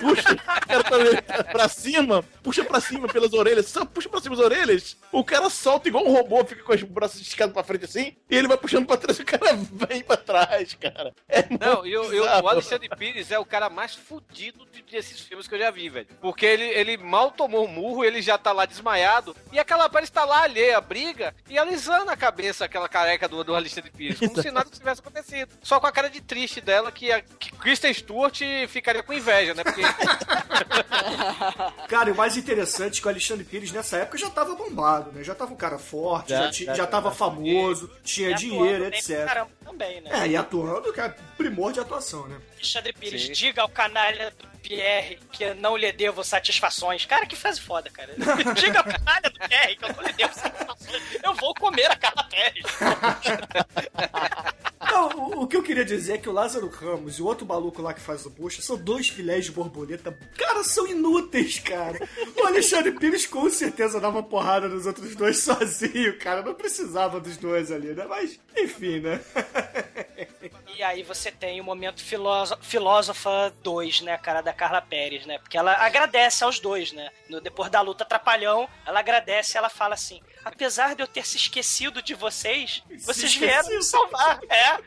puxa 0.00 0.32
o 0.32 0.66
cara 0.66 0.84
pra, 0.84 1.44
pra 1.44 1.68
cima, 1.68 2.22
puxa 2.42 2.64
pra 2.64 2.80
cima 2.80 3.06
pelas 3.08 3.32
orelhas, 3.32 3.66
só 3.66 3.84
puxa 3.84 4.08
pra 4.08 4.20
cima 4.20 4.34
as 4.34 4.40
orelhas, 4.40 4.96
o 5.12 5.22
cara 5.22 5.50
solta 5.50 5.88
igual 5.88 6.06
um 6.06 6.12
robô, 6.12 6.44
fica 6.44 6.62
com 6.62 6.72
os 6.72 6.82
braços 6.82 7.20
esticados 7.20 7.52
pra 7.52 7.62
frente 7.62 7.84
assim, 7.84 8.16
e 8.30 8.36
ele 8.36 8.48
vai 8.48 8.56
puxando 8.56 8.86
pra 8.86 8.96
trás 8.96 9.18
e 9.18 9.22
o 9.22 9.26
cara 9.26 9.54
vem 9.54 10.02
pra 10.02 10.16
trás, 10.16 10.74
cara. 10.74 11.14
É 11.28 11.44
Não, 11.60 11.86
e 11.86 11.96
o, 11.96 12.22
o- 12.24 12.48
Alexandre 12.48 12.88
Pires 12.88 13.30
é 13.30 13.38
o 13.38 13.44
cara 13.44 13.68
mais 13.68 13.94
fudido 13.94 14.66
de- 14.72 14.82
desses 14.82 15.20
filmes 15.20 15.46
que 15.46 15.54
eu 15.54 15.58
já 15.58 15.70
vi, 15.70 15.88
velho. 15.90 16.06
Porque 16.20 16.46
ele, 16.46 16.64
ele 16.64 16.96
mal 16.96 17.30
tomou 17.30 17.64
um 17.64 17.68
murro, 17.68 18.04
ele 18.04 18.22
já 18.22 18.38
tá 18.38 18.52
lá 18.52 18.64
desmaiado, 18.64 19.36
e 19.52 19.58
aquela 19.58 19.88
Pérez 19.88 20.08
tá 20.10 20.24
lá 20.24 20.42
alheia 20.44 20.78
à 20.78 20.80
briga 20.80 21.34
e 21.48 21.58
alisando 21.58 22.10
a 22.10 22.16
cabeça 22.16 22.64
aquela 22.64 22.88
careca 22.88 23.28
do, 23.28 23.44
do 23.44 23.54
Alexandre 23.54 23.90
Pires, 23.90 24.18
como 24.18 24.36
se 24.40 24.50
nada 24.50 24.70
tivesse 24.70 25.00
acontecido. 25.00 25.50
Só 25.62 25.78
com 25.80 25.86
a 25.86 25.92
cara 25.92 26.08
de 26.08 26.20
triste 26.20 26.60
dela, 26.60 26.90
que, 26.90 27.08
que 27.38 27.50
Kristen 27.60 27.92
Stewart 27.92 28.38
ficaria 28.68 29.02
com 29.02 29.12
inveja, 29.12 29.54
né? 29.54 29.64
Porque 29.64 29.82
Cara, 31.88 32.10
e 32.10 32.12
o 32.12 32.16
mais 32.16 32.36
interessante 32.36 32.98
é 32.98 33.00
que 33.00 33.06
o 33.06 33.10
Alexandre 33.10 33.44
Pires 33.44 33.72
nessa 33.72 33.96
época 33.98 34.18
já 34.18 34.30
tava 34.30 34.54
bombado, 34.54 35.10
né? 35.12 35.22
Já 35.24 35.34
tava 35.34 35.52
um 35.52 35.56
cara 35.56 35.78
forte, 35.78 36.30
já, 36.30 36.46
Já, 36.46 36.50
já, 36.50 36.64
já, 36.66 36.74
já. 36.74 36.86
tava 36.86 37.10
famoso, 37.10 37.90
tinha 38.04 38.30
E 38.30 38.34
dinheiro, 38.34 38.84
etc. 38.86 39.24
Caramba, 39.26 39.50
também, 39.68 40.00
né? 40.00 40.10
É, 40.12 40.28
e 40.28 40.36
atuando, 40.36 40.92
que 40.92 41.00
é 41.00 41.14
primor 41.36 41.72
de 41.72 41.80
atuação, 41.80 42.26
né? 42.26 42.40
Alexandre 42.54 42.92
Pires, 42.92 43.26
Sim. 43.26 43.32
diga 43.32 43.62
ao 43.62 43.68
canalha 43.68 44.30
do 44.30 44.58
Pierre 44.58 45.18
que 45.30 45.54
não 45.54 45.76
lhe 45.76 45.92
devo 45.92 46.24
satisfações. 46.24 47.04
Cara, 47.04 47.26
que 47.26 47.36
frase 47.36 47.60
foda, 47.60 47.90
cara. 47.90 48.14
diga 48.56 48.78
ao 48.78 48.84
canalha 48.84 49.30
do 49.30 49.48
Pierre 49.48 49.76
que 49.76 49.84
eu 49.84 49.94
não 49.94 50.02
lhe 50.02 50.12
devo 50.14 50.34
satisfações. 50.34 51.02
Eu 51.22 51.34
vou 51.34 51.54
comer 51.54 51.90
a 51.90 51.96
Carla 51.96 52.24
Pérez. 52.24 52.64
Não, 54.90 55.08
o, 55.08 55.42
o 55.42 55.46
que 55.46 55.56
eu 55.56 55.62
queria 55.62 55.84
dizer 55.84 56.14
é 56.14 56.18
que 56.18 56.28
o 56.28 56.32
Lázaro 56.32 56.68
Ramos 56.68 57.18
e 57.18 57.22
o 57.22 57.26
outro 57.26 57.46
maluco 57.46 57.82
lá 57.82 57.92
que 57.92 58.00
faz 58.00 58.24
o 58.24 58.30
bucha 58.30 58.62
são 58.62 58.76
dois 58.76 59.08
filés 59.08 59.44
de 59.44 59.52
borboleta. 59.52 60.16
Cara, 60.36 60.64
são 60.64 60.86
inúteis, 60.86 61.58
cara. 61.58 62.08
O 62.36 62.46
Alexandre 62.46 62.92
Pires 62.92 63.26
com 63.26 63.48
certeza 63.50 64.00
dava 64.00 64.22
porrada 64.22 64.66
nos 64.66 64.86
outros 64.86 65.14
dois 65.14 65.38
sozinho, 65.40 66.18
cara. 66.18 66.42
Não 66.42 66.54
precisava 66.54 67.20
dos 67.20 67.36
dois 67.36 67.70
ali, 67.70 67.94
né? 67.94 68.06
Mas, 68.08 68.40
enfim, 68.56 69.00
né? 69.00 69.20
E 70.78 70.82
aí 70.82 71.02
você 71.02 71.32
tem 71.32 71.60
o 71.60 71.64
momento 71.64 72.00
filóso- 72.04 72.56
filósofa 72.62 73.52
2, 73.64 74.02
né, 74.02 74.16
cara, 74.16 74.40
da 74.40 74.52
Carla 74.52 74.80
Pérez, 74.80 75.26
né? 75.26 75.36
Porque 75.38 75.58
ela 75.58 75.72
agradece 75.72 76.44
aos 76.44 76.60
dois, 76.60 76.92
né? 76.92 77.10
No, 77.28 77.40
depois 77.40 77.68
da 77.68 77.80
luta 77.80 78.04
trapalhão, 78.04 78.68
ela 78.86 79.00
agradece 79.00 79.58
ela 79.58 79.68
fala 79.68 79.94
assim: 79.94 80.22
apesar 80.44 80.94
de 80.94 81.02
eu 81.02 81.08
ter 81.08 81.26
se 81.26 81.36
esquecido 81.36 82.00
de 82.00 82.14
vocês, 82.14 82.82
vocês 83.00 83.34
vieram 83.34 83.68
me 83.70 83.82
salvar. 83.82 84.38
É. 84.48 84.78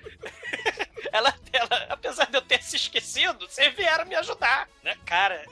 Ela, 1.11 1.33
ela, 1.51 1.85
apesar 1.89 2.25
de 2.25 2.37
eu 2.37 2.41
ter 2.41 2.61
se 2.63 2.75
esquecido, 2.75 3.47
vocês 3.47 3.73
vieram 3.75 4.05
me 4.05 4.15
ajudar, 4.15 4.67
né? 4.83 4.95
Cara, 5.05 5.43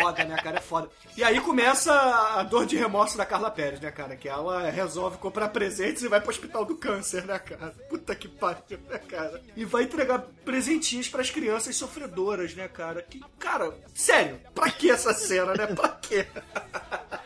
Foda, 0.00 0.24
né, 0.24 0.36
cara? 0.36 0.56
É 0.58 0.60
foda. 0.60 0.90
E 1.16 1.22
aí 1.22 1.40
começa 1.40 1.92
a 1.92 2.42
dor 2.42 2.66
de 2.66 2.76
remorso 2.76 3.16
da 3.16 3.24
Carla 3.26 3.50
Pérez, 3.50 3.80
né, 3.80 3.90
cara? 3.90 4.16
Que 4.16 4.28
ela 4.28 4.70
resolve 4.70 5.18
comprar 5.18 5.48
presentes 5.48 6.02
e 6.02 6.08
vai 6.08 6.20
pro 6.20 6.30
hospital 6.30 6.64
do 6.64 6.76
câncer, 6.76 7.24
né, 7.24 7.38
cara? 7.38 7.72
Puta 7.88 8.14
que 8.14 8.26
pariu, 8.28 8.78
né, 8.88 8.98
cara? 8.98 9.40
E 9.54 9.64
vai 9.64 9.82
entregar 9.84 10.20
presentinhos 10.44 11.08
pras 11.08 11.30
crianças 11.30 11.76
sofredoras, 11.76 12.54
né, 12.54 12.66
cara? 12.66 13.02
Que, 13.02 13.20
cara, 13.38 13.72
sério, 13.94 14.40
pra 14.54 14.70
que 14.70 14.90
essa 14.90 15.12
cena, 15.14 15.54
né? 15.54 15.66
Pra 15.66 15.88
quê? 15.90 16.26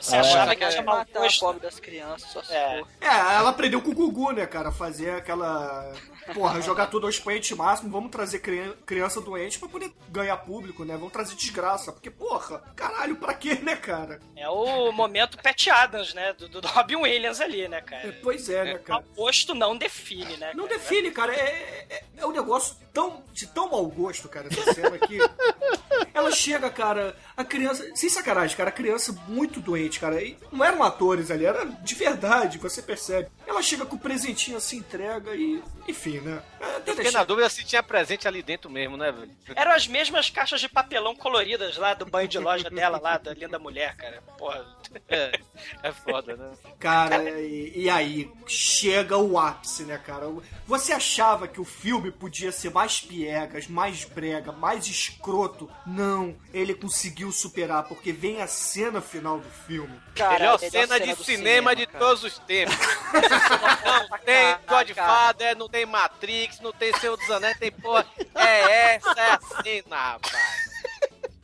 Você 0.00 0.16
achava 0.16 0.54
que 0.54 0.62
ia 0.62 0.70
ia 0.72 0.82
matar 0.82 1.18
a 1.20 1.22
gosto? 1.22 1.40
pobre 1.40 1.60
das 1.62 1.80
crianças, 1.80 2.30
só 2.30 2.42
se 2.42 2.52
É. 2.52 2.78
for. 2.80 2.88
É, 3.00 3.06
ela 3.36 3.50
aprendeu 3.50 3.80
com 3.80 3.90
o 3.90 3.94
Gugu, 3.94 4.32
né, 4.32 4.46
cara? 4.46 4.70
Fazer 4.70 5.10
aquela. 5.10 5.92
Porra, 6.34 6.60
jogar 6.60 6.86
tudo 6.86 7.04
ao 7.06 7.10
expoente 7.10 7.54
máximo. 7.54 7.90
Vamos 7.90 8.10
trazer 8.10 8.38
cri- 8.40 8.74
criança 8.84 9.20
doente 9.20 9.58
pra 9.58 9.68
poder 9.68 9.92
ganhar 10.08 10.36
público, 10.38 10.84
né? 10.84 10.94
Vamos 10.94 11.12
trazer 11.12 11.34
desgraça. 11.34 11.92
Porque, 11.92 12.10
porra, 12.10 12.58
caralho, 12.74 13.16
pra 13.16 13.34
quê, 13.34 13.54
né, 13.56 13.76
cara? 13.76 14.20
É 14.36 14.48
o 14.48 14.90
momento 14.92 15.38
Pat 15.42 15.66
Adams, 15.68 16.14
né? 16.14 16.32
Do, 16.32 16.48
do 16.48 16.66
Robin 16.66 16.96
Williams 16.96 17.40
ali, 17.40 17.68
né, 17.68 17.80
cara? 17.80 18.18
Pois 18.22 18.48
é, 18.48 18.64
né, 18.64 18.78
cara? 18.78 19.04
O 19.12 19.14
gosto 19.22 19.54
não 19.54 19.76
define, 19.76 20.36
né? 20.36 20.52
Não 20.54 20.66
cara? 20.66 20.78
define, 20.78 21.10
cara. 21.10 21.34
É, 21.34 21.86
é, 21.90 22.04
é 22.18 22.26
um 22.26 22.32
negócio 22.32 22.76
tão, 22.92 23.22
de 23.32 23.46
tão 23.46 23.70
mau 23.70 23.86
gosto, 23.86 24.28
cara, 24.28 24.48
essa 24.50 24.74
cena 24.74 24.96
aqui. 24.96 25.18
Ela 26.12 26.30
chega, 26.30 26.70
cara, 26.70 27.14
a 27.36 27.44
criança. 27.44 27.88
Sem 27.94 28.08
sacanagem, 28.08 28.56
cara, 28.56 28.70
a 28.70 28.72
criança 28.72 29.12
muito 29.28 29.60
doente, 29.60 30.00
cara. 30.00 30.22
E 30.22 30.36
não 30.50 30.64
eram 30.64 30.82
atores 30.82 31.30
ali, 31.30 31.44
era 31.44 31.64
de 31.64 31.94
verdade, 31.94 32.58
você 32.58 32.80
percebe. 32.80 33.28
Ela 33.46 33.62
chega 33.62 33.84
com 33.84 33.96
o 33.96 33.98
presentinho 33.98 34.56
assim, 34.56 34.78
entrega 34.78 35.34
e. 35.34 35.62
Enfim, 35.86 36.20
né? 36.20 36.42
É, 36.60 36.90
Eu 36.90 36.96
fiquei 36.96 37.10
na 37.10 37.24
dúvida 37.24 37.48
se 37.48 37.64
tinha 37.64 37.82
presente 37.82 38.26
ali 38.26 38.42
dentro 38.42 38.70
mesmo, 38.70 38.96
né, 38.96 39.12
velho? 39.12 39.30
Eram 39.54 39.72
as 39.72 39.86
mesmas 39.86 40.30
caixas 40.30 40.60
de 40.60 40.68
papelão 40.68 41.14
coloridas 41.14 41.76
lá 41.76 41.94
do 41.94 42.06
banho 42.06 42.26
de 42.28 42.38
loja 42.38 42.68
dela, 42.70 42.98
lá, 42.98 43.18
da 43.18 43.32
Linda 43.32 43.58
Mulher, 43.58 43.94
cara. 43.96 44.22
Porra. 44.38 44.76
É, 45.08 45.38
é 45.82 45.92
foda, 45.92 46.36
né? 46.36 46.52
Cara, 46.78 47.40
e, 47.40 47.72
e 47.74 47.90
aí 47.90 48.30
chega 48.46 49.16
o 49.16 49.38
ápice, 49.38 49.82
né, 49.82 49.98
cara? 49.98 50.26
Você 50.66 50.92
achava 50.92 51.46
que 51.48 51.60
o 51.60 51.64
filme 51.64 52.10
podia 52.10 52.50
ser 52.52 52.70
mais 52.70 53.00
piegas, 53.00 53.66
mais 53.66 54.04
brega, 54.04 54.52
mais 54.52 54.86
escroto? 54.86 55.70
Não, 55.86 56.36
ele 56.52 56.74
conseguiu 56.74 57.25
superar, 57.32 57.84
porque 57.84 58.12
vem 58.12 58.40
a 58.42 58.46
cena 58.46 59.00
final 59.00 59.38
do 59.38 59.48
filme. 59.66 60.00
melhor 60.16 60.58
cena, 60.58 60.98
de 61.00 61.14
cinema, 61.16 61.74
de 61.74 61.86
todos 61.86 62.24
os 62.24 62.38
tempos. 62.40 62.76
não 64.10 64.18
tem 64.18 64.56
Godfather, 64.66 65.56
não 65.56 65.68
tem 65.68 65.86
Matrix, 65.86 66.60
não 66.60 66.72
tem 66.72 66.92
Senhor 66.98 67.16
dos 67.16 67.30
Anéis, 67.30 67.58
tem 67.58 67.70
porra. 67.72 68.06
É 68.34 68.94
essa, 68.94 69.20
é 69.20 69.30
a 69.32 69.40
cena, 69.62 69.96
rapaz. 69.96 70.66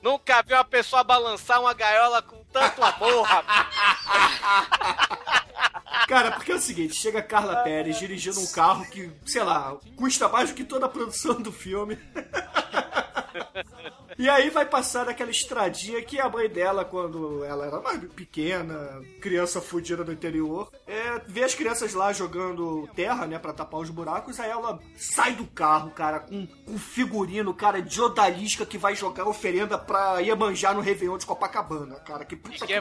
Nunca 0.02 0.42
vi 0.42 0.52
uma 0.52 0.64
pessoa 0.64 1.04
balançar 1.04 1.60
uma 1.60 1.72
gaiola 1.72 2.20
com 2.22 2.42
tanto 2.52 2.82
amor, 2.82 3.22
rapaz. 3.22 3.68
Cara, 6.08 6.32
porque 6.32 6.52
é 6.52 6.56
o 6.56 6.60
seguinte, 6.60 6.94
chega 6.94 7.20
a 7.20 7.22
Carla 7.22 7.62
Pérez 7.62 7.98
dirigindo 7.98 8.40
um 8.40 8.46
carro 8.46 8.84
que, 8.86 9.10
sei 9.24 9.42
lá, 9.42 9.76
custa 9.96 10.28
mais 10.28 10.50
do 10.50 10.56
que 10.56 10.64
toda 10.64 10.86
a 10.86 10.88
produção 10.88 11.40
do 11.40 11.52
filme. 11.52 11.96
E 14.22 14.28
aí 14.28 14.50
vai 14.50 14.64
passar 14.64 15.08
aquela 15.08 15.32
estradinha 15.32 16.00
que 16.00 16.20
a 16.20 16.28
mãe 16.28 16.48
dela, 16.48 16.84
quando 16.84 17.44
ela 17.44 17.66
era 17.66 17.80
mais 17.80 17.98
pequena, 18.12 19.02
criança 19.20 19.60
fudida 19.60 20.04
do 20.04 20.12
interior, 20.12 20.70
é, 20.86 21.20
vê 21.26 21.42
as 21.42 21.56
crianças 21.56 21.92
lá 21.92 22.12
jogando 22.12 22.88
terra, 22.94 23.26
né, 23.26 23.36
pra 23.36 23.52
tapar 23.52 23.80
os 23.80 23.90
buracos, 23.90 24.38
aí 24.38 24.48
ela 24.48 24.78
sai 24.94 25.34
do 25.34 25.44
carro, 25.44 25.90
cara, 25.90 26.20
com, 26.20 26.46
com 26.46 26.78
figurino, 26.78 27.52
cara, 27.52 27.82
de 27.82 28.00
odalisca 28.00 28.64
que 28.64 28.78
vai 28.78 28.94
jogar 28.94 29.26
oferenda 29.26 29.76
pra 29.76 30.20
Iemanjá 30.20 30.72
no 30.72 30.80
Réveillon 30.80 31.18
de 31.18 31.26
Copacabana, 31.26 31.96
cara, 31.96 32.24
que 32.24 32.36
puta 32.36 32.54
E 32.54 32.60
que, 32.60 32.80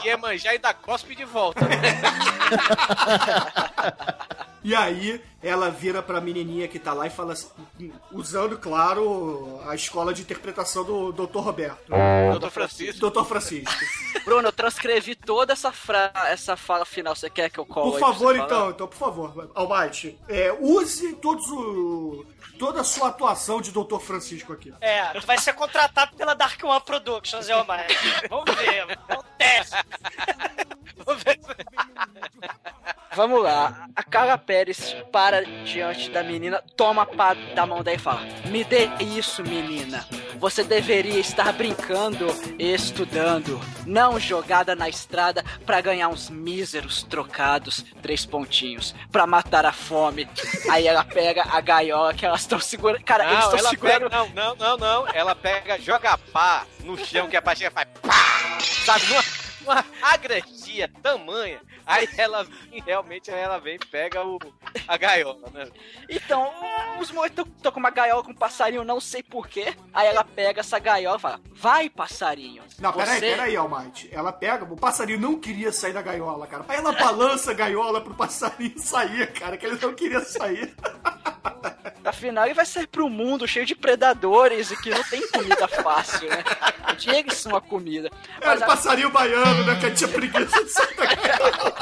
que 0.00 0.16
manjar 0.16 0.54
e 0.54 0.58
dar 0.58 0.72
cospe 0.72 1.14
de 1.14 1.26
volta. 1.26 1.60
E 4.64 4.76
aí 4.76 5.20
ela 5.42 5.70
vira 5.70 6.02
pra 6.02 6.20
menininha 6.20 6.68
que 6.68 6.78
tá 6.78 6.92
lá 6.92 7.06
e 7.06 7.10
fala 7.10 7.32
assim, 7.32 7.92
usando, 8.12 8.56
claro, 8.58 9.60
a 9.66 9.74
escola 9.74 10.14
de 10.14 10.22
interpretação 10.22 10.84
do 10.84 11.12
Dr. 11.12 11.38
Roberto. 11.38 11.92
Dr. 12.38 12.48
Francisco. 12.48 13.10
Dr. 13.10 13.24
Francisco. 13.24 13.72
Bruno, 14.24 14.48
eu 14.48 14.52
transcrevi 14.52 15.16
toda 15.16 15.52
essa, 15.52 15.72
fra... 15.72 16.12
essa 16.28 16.56
fala 16.56 16.84
final. 16.84 17.16
Você 17.16 17.28
quer 17.28 17.50
que 17.50 17.58
eu 17.58 17.66
colo 17.66 17.92
Por 17.92 18.00
favor, 18.00 18.34
falar? 18.36 18.46
então, 18.46 18.70
então, 18.70 18.88
por 18.88 18.96
favor, 18.96 19.50
Almighty, 19.54 20.16
é, 20.28 20.52
use 20.52 21.14
todos 21.14 21.44
o, 21.50 22.24
toda 22.58 22.82
a 22.82 22.84
sua 22.84 23.08
atuação 23.08 23.60
de 23.60 23.72
Dr. 23.72 23.98
Francisco 23.98 24.52
aqui. 24.52 24.72
É, 24.80 25.06
tu 25.06 25.26
vai 25.26 25.38
ser 25.38 25.54
contratado 25.54 26.14
pela 26.16 26.34
Dark 26.34 26.62
One 26.62 26.80
Productions, 26.80 27.48
é 27.48 27.64
mais. 27.64 27.92
Vamos 28.30 28.54
ver, 28.54 28.86
vamos 29.08 29.24
teste. 29.36 29.76
Vamos 31.04 31.22
ver. 31.24 31.40
Vamos 33.14 33.42
lá. 33.42 33.88
Carla 34.12 34.36
Pérez 34.36 34.94
para 35.10 35.42
diante 35.64 36.10
da 36.10 36.22
menina, 36.22 36.62
toma 36.76 37.00
a 37.00 37.06
pá 37.06 37.32
da 37.54 37.64
mão 37.64 37.82
dela 37.82 37.96
e 37.96 37.98
fala: 37.98 38.20
Me 38.50 38.62
dê 38.62 38.90
isso, 39.00 39.42
menina. 39.42 40.06
Você 40.36 40.62
deveria 40.62 41.18
estar 41.18 41.50
brincando 41.54 42.26
e 42.58 42.74
estudando, 42.74 43.58
não 43.86 44.20
jogada 44.20 44.74
na 44.76 44.86
estrada 44.86 45.42
pra 45.64 45.80
ganhar 45.80 46.08
uns 46.08 46.28
míseros 46.28 47.02
trocados, 47.04 47.82
três 48.02 48.26
pontinhos, 48.26 48.94
pra 49.10 49.26
matar 49.26 49.64
a 49.64 49.72
fome. 49.72 50.28
Aí 50.70 50.86
ela 50.86 51.04
pega 51.04 51.44
a 51.50 51.60
gaiola 51.62 52.12
que 52.12 52.26
elas 52.26 52.42
estão 52.42 52.60
segurando. 52.60 53.02
Cara, 53.04 53.24
eles 53.24 53.38
Não, 53.38 53.44
estão 53.44 53.58
ela 53.60 53.70
segurando. 53.70 54.10
pega, 54.10 54.16
não, 54.16 54.28
não, 54.34 54.56
não, 54.56 54.76
não. 54.76 55.08
Ela 55.14 55.34
pega, 55.34 55.80
joga 55.80 56.18
pá 56.18 56.66
no 56.80 56.98
chão 56.98 57.28
que 57.28 57.36
a 57.36 57.40
pastinha 57.40 57.70
faz 57.70 57.88
pá, 58.02 58.58
sabe? 58.84 59.04
Uma, 59.10 59.22
uma 59.74 59.84
agrestia 60.02 60.90
tamanha. 61.02 61.60
Aí 61.92 62.08
ela 62.16 62.44
vem, 62.44 62.82
realmente, 62.84 63.30
aí 63.30 63.40
ela 63.40 63.58
vem 63.58 63.74
e 63.76 63.78
pega 63.86 64.24
o, 64.24 64.38
a 64.88 64.96
gaiola, 64.96 65.48
né? 65.52 65.68
Então, 66.08 66.50
os 67.00 67.10
moleques 67.10 67.44
estão 67.56 67.72
com 67.72 67.80
uma 67.80 67.90
gaiola 67.90 68.22
com 68.22 68.30
um 68.32 68.34
passarinho, 68.34 68.84
não 68.84 69.00
sei 69.00 69.22
porquê. 69.22 69.74
Aí 69.92 70.06
ela 70.06 70.24
pega 70.24 70.60
essa 70.60 70.78
gaiola 70.78 71.18
e 71.18 71.20
fala: 71.20 71.40
Vai, 71.52 71.88
passarinho. 71.90 72.62
Não, 72.78 72.92
peraí, 72.92 73.14
você- 73.20 73.30
peraí, 73.30 73.56
Almighty. 73.56 74.08
Ela 74.12 74.32
pega, 74.32 74.64
o 74.64 74.76
passarinho 74.76 75.20
não 75.20 75.38
queria 75.38 75.72
sair 75.72 75.92
da 75.92 76.02
gaiola, 76.02 76.46
cara. 76.46 76.64
Aí 76.68 76.78
ela 76.78 76.92
balança 76.98 77.50
a 77.50 77.54
gaiola 77.54 78.00
pro 78.00 78.14
passarinho 78.14 78.78
sair, 78.78 79.30
cara, 79.32 79.56
que 79.56 79.66
ele 79.66 79.78
não 79.80 79.92
queria 79.94 80.20
sair. 80.20 80.74
Afinal, 82.04 82.44
ele 82.46 82.54
vai 82.54 82.66
sair 82.66 82.86
pro 82.88 83.08
mundo 83.08 83.46
cheio 83.46 83.64
de 83.64 83.74
predadores 83.76 84.70
e 84.72 84.76
que 84.82 84.90
não 84.90 85.02
tem 85.04 85.26
comida 85.28 85.68
fácil, 85.68 86.28
né? 86.28 86.42
Tinha 86.98 87.18
eles 87.20 87.34
são 87.38 87.54
a 87.54 87.60
comida. 87.60 88.10
Era 88.40 88.50
Mas 88.50 88.60
o 88.60 88.64
a- 88.64 88.66
passarinho 88.66 89.10
baiano, 89.10 89.64
né, 89.64 89.76
que 89.80 89.90
tinha 89.92 90.08
preguiça 90.08 90.64
de 90.64 90.70
sair 90.70 90.94
da 90.96 91.06
gaiola. 91.14 91.74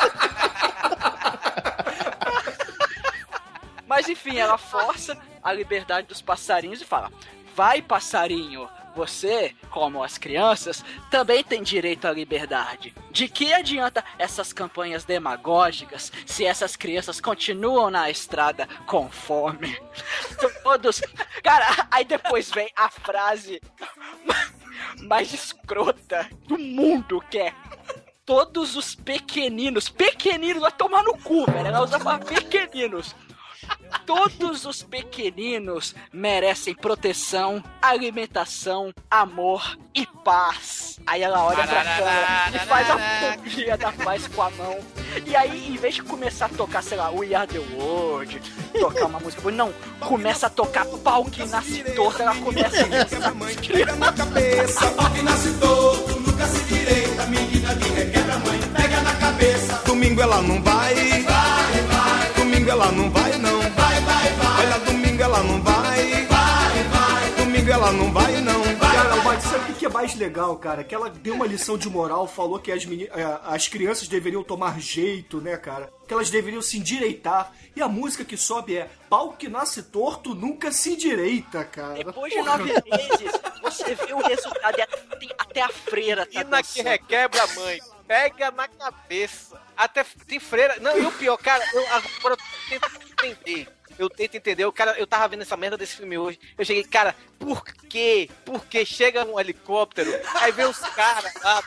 Mas 3.86 4.08
enfim, 4.08 4.38
ela 4.38 4.56
força 4.56 5.18
a 5.42 5.52
liberdade 5.52 6.06
dos 6.06 6.22
passarinhos 6.22 6.80
e 6.80 6.84
fala: 6.84 7.10
Vai, 7.54 7.82
passarinho, 7.82 8.68
você, 8.94 9.54
como 9.70 10.02
as 10.02 10.18
crianças, 10.18 10.84
também 11.10 11.42
tem 11.42 11.62
direito 11.62 12.06
à 12.06 12.12
liberdade. 12.12 12.94
De 13.10 13.28
que 13.28 13.52
adianta 13.52 14.04
essas 14.18 14.52
campanhas 14.52 15.04
demagógicas 15.04 16.12
se 16.26 16.44
essas 16.44 16.76
crianças 16.76 17.20
continuam 17.20 17.90
na 17.90 18.10
estrada 18.10 18.68
com 18.86 19.08
fome? 19.10 19.76
Todos. 20.62 21.00
Cara, 21.42 21.88
aí 21.90 22.04
depois 22.04 22.50
vem 22.50 22.70
a 22.76 22.88
frase 22.88 23.60
mais 25.02 25.32
escrota 25.32 26.28
do 26.46 26.58
mundo 26.58 27.20
que 27.30 27.38
é. 27.38 27.54
Todos 28.30 28.76
os 28.76 28.94
pequeninos, 28.94 29.88
pequeninos, 29.88 30.62
vai 30.62 30.70
tomar 30.70 31.02
no 31.02 31.18
cu, 31.18 31.44
velho. 31.46 31.66
Ela 31.66 31.82
usa 31.82 31.98
pra 31.98 32.16
pequeninos. 32.16 33.12
Todos 34.06 34.64
os 34.64 34.84
pequeninos 34.84 35.96
merecem 36.12 36.72
proteção, 36.72 37.60
alimentação, 37.82 38.94
amor 39.10 39.76
e 39.92 40.06
paz. 40.22 41.00
Aí 41.08 41.22
ela 41.22 41.44
olha 41.44 41.66
pra 41.66 41.84
câmera 41.84 42.50
e 42.54 42.58
faz 42.68 42.88
a 42.88 42.98
pompinha 43.34 43.76
da 43.76 43.90
paz 43.90 44.28
com 44.28 44.42
a 44.42 44.50
mão. 44.50 44.78
E 45.26 45.34
aí, 45.34 45.74
em 45.74 45.76
vez 45.76 45.96
de 45.96 46.02
começar 46.04 46.46
a 46.46 46.50
tocar, 46.50 46.84
sei 46.84 46.98
lá, 46.98 47.10
We 47.10 47.34
Are 47.34 47.48
The 47.48 47.58
World, 47.58 48.40
tocar 48.78 49.06
uma 49.06 49.18
música 49.18 49.50
não, 49.50 49.74
começa 49.98 50.46
a 50.46 50.50
tocar 50.50 50.86
pau 50.86 51.24
que 51.24 51.44
nasce 51.46 51.82
torto, 51.96 52.22
ela 52.22 52.36
começa 52.36 52.82
a... 52.82 53.66
Pega 53.66 53.96
na 53.96 54.12
cabeça, 54.12 54.88
pau 54.92 55.10
que 55.10 55.22
nasce 55.22 55.52
torto, 55.54 56.20
nunca 56.20 56.46
se 56.46 56.64
direita, 56.66 57.26
menina 57.26 57.59
de 57.74 57.88
requebra 57.88 58.38
mãe, 58.38 58.60
pega 58.76 59.00
na 59.02 59.14
cabeça. 59.14 59.80
Domingo 59.86 60.20
ela 60.20 60.42
não 60.42 60.62
vai, 60.62 60.94
vai, 60.94 61.82
vai. 61.92 62.32
Domingo 62.36 62.70
ela 62.70 62.92
não 62.92 63.10
vai, 63.10 63.32
não, 63.38 63.60
vai, 63.60 64.00
vai, 64.00 64.28
vai. 64.32 64.66
Olha, 64.66 64.78
domingo 64.80 65.22
ela 65.22 65.42
não 65.42 65.62
vai, 65.62 66.26
vai. 67.78 67.78
Domingo 67.78 67.86
ela 67.86 67.92
não 67.92 68.12
vai, 68.12 68.40
não, 68.40 68.62
vai. 68.62 68.92
Cara, 68.94 69.12
Almighty, 69.14 69.42
sabe 69.44 69.64
o 69.64 69.66
que 69.68 69.72
que 69.80 69.86
é 69.86 69.88
mais 69.88 70.14
legal, 70.14 70.56
cara? 70.56 70.82
Que 70.84 70.94
ela 70.94 71.08
deu 71.10 71.34
uma 71.34 71.46
lição 71.46 71.78
de 71.78 71.88
moral, 71.88 72.26
falou 72.26 72.58
que 72.58 72.72
as, 72.72 72.84
meni- 72.84 73.04
eh, 73.06 73.40
as 73.44 73.68
crianças 73.68 74.08
deveriam 74.08 74.42
tomar 74.42 74.80
jeito, 74.80 75.40
né, 75.40 75.56
cara? 75.56 75.92
Que 76.06 76.12
elas 76.14 76.30
deveriam 76.30 76.60
se 76.62 76.78
endireitar. 76.78 77.52
E 77.74 77.80
a 77.80 77.88
música 77.88 78.24
que 78.24 78.36
sobe 78.36 78.76
é 78.76 78.90
Pau 79.08 79.32
que 79.32 79.48
nasce 79.48 79.84
torto 79.84 80.34
nunca 80.34 80.70
se 80.72 80.92
endireita, 80.94 81.64
cara. 81.64 81.94
Depois 82.04 82.32
de 82.32 82.42
nove 82.42 82.64
meses, 82.64 83.40
você 83.62 83.94
vê 83.94 84.12
o 84.12 84.18
resultado 84.20 84.78
e 84.78 84.82
até, 84.82 84.96
tem- 85.16 85.30
até 85.38 85.62
a 85.62 85.68
freira 85.68 86.26
tá 86.26 86.40
Ina 86.40 86.62
que 86.62 86.82
dançando. 86.82 86.86
requebra 86.88 87.42
a 87.42 87.46
mãe. 87.54 87.78
Pega 88.06 88.50
na 88.50 88.66
cabeça. 88.66 89.60
Até 89.76 90.04
tem 90.26 90.40
freira. 90.40 90.76
Não, 90.80 90.98
e 90.98 91.06
o 91.06 91.12
pior, 91.12 91.36
cara, 91.36 91.64
eu 91.72 91.80
agora 91.92 92.34
eu 92.34 92.38
tento 92.68 92.90
entender. 93.24 93.68
Eu 94.00 94.08
tento 94.08 94.34
entender. 94.34 94.64
O 94.64 94.72
cara, 94.72 94.98
eu 94.98 95.06
tava 95.06 95.28
vendo 95.28 95.42
essa 95.42 95.58
merda 95.58 95.76
desse 95.76 95.96
filme 95.96 96.16
hoje. 96.16 96.40
Eu 96.56 96.64
cheguei, 96.64 96.82
cara, 96.84 97.14
por 97.38 97.62
quê? 97.62 98.30
Por 98.46 98.64
que 98.64 98.82
chega 98.82 99.26
um 99.26 99.38
helicóptero? 99.38 100.10
Aí 100.36 100.50
vem 100.52 100.64
os 100.64 100.78
caras 100.78 101.34
lá 101.44 101.62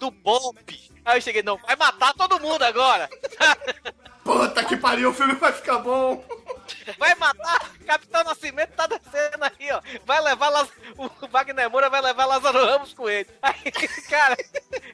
do 0.00 0.10
Bob. 0.10 0.56
Aí 1.04 1.18
eu 1.18 1.20
cheguei, 1.20 1.42
não, 1.42 1.58
vai 1.58 1.76
matar 1.76 2.14
todo 2.14 2.40
mundo 2.40 2.62
agora. 2.62 3.10
Puta 4.24 4.64
que 4.64 4.74
pariu, 4.74 5.10
o 5.10 5.12
filme 5.12 5.34
vai 5.34 5.52
ficar 5.52 5.78
bom. 5.80 6.24
vai 6.98 7.14
matar 7.14 7.70
Capitão 7.86 8.24
Nascimento, 8.24 8.70
tá 8.70 8.86
descendo 8.86 9.44
aí, 9.44 9.70
ó. 9.70 9.80
Vai 10.06 10.20
levar 10.22 10.48
Laz... 10.48 10.68
o 10.96 11.28
Wagner 11.28 11.70
Moura 11.70 11.90
vai 11.90 12.00
levar 12.00 12.24
Lázaro 12.24 12.64
Ramos 12.64 12.94
com 12.94 13.08
ele. 13.08 13.28
Aí, 13.42 13.70
cara, 14.08 14.34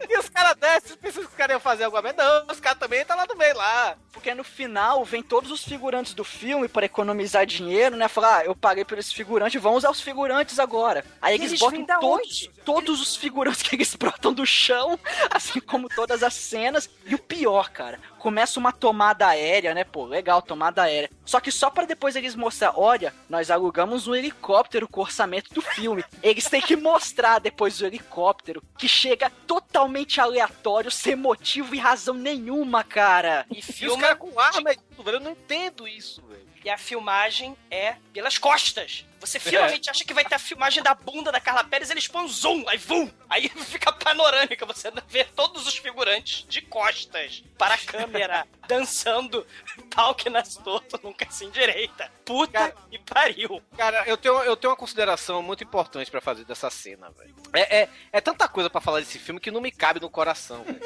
e 0.08 0.18
os 0.18 0.28
caras 0.28 0.56
descem, 0.56 0.96
pensam 0.96 1.22
que 1.22 1.28
os 1.28 1.34
caras 1.34 1.54
iam 1.54 1.60
fazer 1.60 1.84
alguma 1.84 2.02
coisa. 2.02 2.16
Não, 2.16 2.52
os 2.52 2.60
caras 2.60 2.80
também 2.80 3.00
estão 3.02 3.16
lá 3.16 3.24
no 3.26 3.36
meio 3.36 3.56
lá. 3.56 3.96
Porque 4.22 4.36
no 4.36 4.44
final 4.44 5.04
vem 5.04 5.20
todos 5.20 5.50
os 5.50 5.64
figurantes 5.64 6.14
do 6.14 6.22
filme 6.22 6.68
para 6.68 6.86
economizar 6.86 7.44
dinheiro, 7.44 7.96
né? 7.96 8.06
Falar, 8.06 8.38
ah, 8.38 8.44
eu 8.44 8.54
paguei 8.54 8.84
por 8.84 8.96
esses 8.96 9.12
figurantes, 9.12 9.60
vamos 9.60 9.78
usar 9.78 9.90
os 9.90 10.00
figurantes 10.00 10.60
agora. 10.60 11.04
Aí 11.20 11.34
eles, 11.34 11.48
eles 11.48 11.60
botam 11.60 11.98
todos, 12.00 12.50
todos 12.64 13.00
os 13.00 13.16
figurantes 13.16 13.62
que 13.66 13.74
eles 13.74 13.96
brotam 13.96 14.32
do 14.32 14.46
chão, 14.46 14.96
assim 15.28 15.58
como 15.58 15.88
todas 15.88 16.22
as 16.22 16.34
cenas. 16.34 16.88
E 17.04 17.16
o 17.16 17.18
pior, 17.18 17.70
cara, 17.70 17.98
começa 18.22 18.60
uma 18.60 18.70
tomada 18.70 19.26
aérea, 19.26 19.74
né? 19.74 19.82
Pô, 19.82 20.06
legal, 20.06 20.40
tomada 20.40 20.82
aérea. 20.82 21.10
Só 21.24 21.40
que 21.40 21.50
só 21.50 21.68
para 21.68 21.86
depois 21.86 22.14
eles 22.14 22.36
mostrar, 22.36 22.78
olha, 22.78 23.12
nós 23.28 23.50
alugamos 23.50 24.06
um 24.06 24.14
helicóptero 24.14 24.86
com 24.86 25.00
o 25.00 25.02
orçamento 25.02 25.52
do 25.52 25.60
filme. 25.60 26.04
Eles 26.22 26.44
têm 26.44 26.60
que 26.60 26.76
mostrar 26.76 27.40
depois 27.40 27.80
o 27.80 27.86
helicóptero 27.86 28.62
que 28.78 28.86
chega 28.86 29.30
totalmente 29.46 30.20
aleatório, 30.20 30.90
sem 30.90 31.16
motivo 31.16 31.74
e 31.74 31.78
razão 31.78 32.14
nenhuma, 32.14 32.84
cara. 32.84 33.44
E 33.50 33.60
filma 33.60 34.11
caras 34.16 34.18
com 34.18 34.38
arma 34.38 34.72
e 34.72 34.76
tudo, 34.76 35.02
velho. 35.04 35.16
Eu 35.16 35.20
não 35.20 35.32
entendo 35.32 35.86
isso, 35.86 36.22
velho. 36.22 36.46
E 36.64 36.70
a 36.70 36.78
filmagem 36.78 37.56
é 37.70 37.96
pelas 38.12 38.38
costas. 38.38 39.04
Você 39.22 39.38
finalmente 39.40 39.88
acha 39.88 40.04
que 40.04 40.12
vai 40.12 40.24
ter 40.24 40.34
a 40.34 40.38
filmagem 40.38 40.82
da 40.82 40.94
bunda 40.94 41.30
da 41.30 41.40
Carla 41.40 41.62
Pérez, 41.62 41.90
eles 41.90 42.08
põem 42.08 42.24
um 42.24 42.28
zoom, 42.28 42.68
aí 42.68 42.76
vum! 42.76 43.08
Aí 43.30 43.48
fica 43.66 43.92
panorâmica, 43.92 44.66
você 44.66 44.92
vê 45.08 45.24
todos 45.24 45.66
os 45.66 45.76
figurantes 45.76 46.44
de 46.48 46.60
costas 46.60 47.42
para 47.56 47.74
a 47.74 47.78
câmera, 47.78 48.46
dançando 48.66 49.46
pau 49.94 50.14
que 50.14 50.28
nas 50.28 50.56
torto, 50.56 50.98
nunca 51.02 51.26
assim 51.26 51.48
direita. 51.50 52.10
Puta 52.24 52.74
e 52.90 52.98
pariu. 52.98 53.62
Cara, 53.76 54.04
eu 54.06 54.16
tenho, 54.16 54.38
eu 54.42 54.56
tenho 54.56 54.70
uma 54.70 54.76
consideração 54.76 55.42
muito 55.42 55.62
importante 55.62 56.10
pra 56.10 56.20
fazer 56.20 56.44
dessa 56.44 56.68
cena, 56.70 57.10
velho. 57.10 57.34
É, 57.52 57.82
é, 57.82 57.88
é 58.12 58.20
tanta 58.20 58.48
coisa 58.48 58.68
pra 58.68 58.80
falar 58.80 59.00
desse 59.00 59.18
filme 59.18 59.40
que 59.40 59.50
não 59.50 59.60
me 59.60 59.70
cabe 59.70 60.00
no 60.00 60.10
coração, 60.10 60.64
velho. 60.64 60.80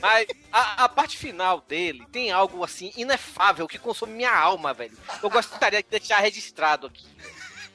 Mas 0.00 0.26
a, 0.52 0.84
a 0.84 0.88
parte 0.88 1.16
final 1.16 1.60
dele 1.60 2.06
tem 2.12 2.30
algo 2.30 2.62
assim 2.62 2.92
inefável 2.96 3.66
que 3.66 3.78
consome 3.78 4.12
minha 4.12 4.34
alma, 4.34 4.72
velho. 4.72 4.96
Eu 5.22 5.30
gostaria 5.30 5.82
de 5.82 5.88
deixar 5.88 6.18
registrado 6.20 6.86
aqui. 6.86 7.06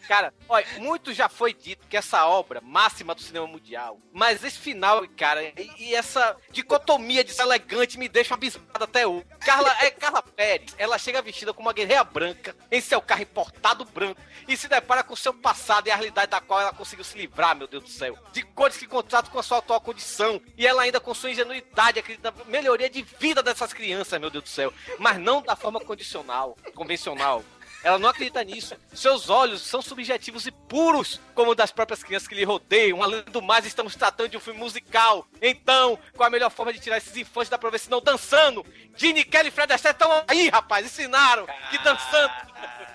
Cara, 0.10 0.34
olha, 0.50 0.66
muito 0.80 1.14
já 1.14 1.30
foi 1.30 1.54
dito 1.54 1.86
que 1.88 1.96
essa 1.96 2.26
obra 2.26 2.60
máxima 2.62 3.14
do 3.14 3.22
cinema 3.22 3.46
mundial, 3.46 4.00
mas 4.12 4.44
esse 4.44 4.58
final, 4.58 5.08
cara, 5.16 5.44
e, 5.44 5.72
e 5.78 5.94
essa 5.94 6.36
dicotomia 6.50 7.24
deselegante 7.24 7.96
me 7.96 8.10
deixa 8.10 8.34
abismado 8.34 8.86
até 8.86 9.06
hoje. 9.06 9.28
Carla, 9.40 9.72
é 9.82 9.92
Carla 9.92 10.24
Pérez, 10.24 10.74
ela 10.80 10.98
chega 10.98 11.22
vestida 11.22 11.54
como 11.54 11.68
uma 11.68 11.74
guerreira 11.74 12.04
branca, 12.04 12.56
em 12.72 12.82
seu 12.82 13.00
carro 13.00 13.22
importado 13.22 13.86
branco, 13.86 14.20
e 14.48 14.58
se 14.58 14.68
depara 14.68 15.04
com 15.04 15.16
seu 15.16 15.32
passado 15.32 15.86
e 15.86 15.92
a 15.92 15.96
realidade 15.96 16.32
da 16.32 16.42
qual 16.42 16.60
ela 16.60 16.74
conseguiu 16.74 17.06
se 17.06 17.16
livrar, 17.16 17.56
meu 17.56 17.68
Deus 17.68 17.84
do 17.84 17.90
céu. 17.92 18.18
De 18.34 18.42
cores 18.42 18.78
que 18.78 18.88
contratam 18.88 19.32
com 19.32 19.38
a 19.38 19.44
sua 19.44 19.60
atual 19.60 19.80
condição, 19.80 20.42
e 20.58 20.66
ela 20.66 20.82
ainda 20.82 21.00
com 21.00 21.14
sua 21.14 21.30
ingenuidade 21.30 22.00
acredita 22.00 22.32
na 22.32 22.46
melhoria 22.46 22.90
de 22.90 23.04
vida 23.04 23.44
dessas 23.44 23.74
crianças, 23.74 24.20
meu 24.20 24.32
Deus 24.32 24.46
do 24.46 24.50
céu, 24.50 24.74
mas 24.98 25.20
não 25.20 25.40
da 25.40 25.56
forma 25.56 25.80
condicional, 25.80 26.58
convencional. 26.74 27.44
Ela 27.84 27.98
não 27.98 28.10
acredita 28.10 28.44
nisso. 28.44 28.76
Seus 28.94 29.30
olhos 29.30 29.62
são 29.62 29.82
subjetivos 29.82 30.46
e 30.46 30.52
puros, 30.52 31.20
como 31.34 31.52
o 31.52 31.56
das 31.56 31.72
próprias 31.72 32.04
crianças 32.04 32.28
que 32.28 32.36
lhe 32.36 32.44
rodeiam. 32.44 33.02
Além 33.02 33.24
do 33.24 33.42
mais, 33.42 33.66
estamos 33.66 33.96
tratando 33.96 34.30
de 34.30 34.38
um 34.38 34.42
filme 34.42 34.60
musical. 34.60 35.26
Então, 35.42 35.98
qual 36.16 36.28
a 36.28 36.30
melhor 36.30 36.50
forma 36.50 36.74
de 36.74 36.80
tirar 36.80 36.98
esses 36.98 37.16
infantes 37.16 37.50
da 37.50 37.60
se 37.80 37.90
não 37.90 38.02
dançando? 38.02 38.66
Gene 38.96 39.24
Kelly 39.24 39.48
e 39.48 39.52
Fred 39.52 39.72
Astaire 39.72 39.96
estão 39.96 40.24
aí, 40.28 40.50
rapaz, 40.50 40.86
ensinaram 40.86 41.48
que 41.72 41.78
dançando. 41.78 42.34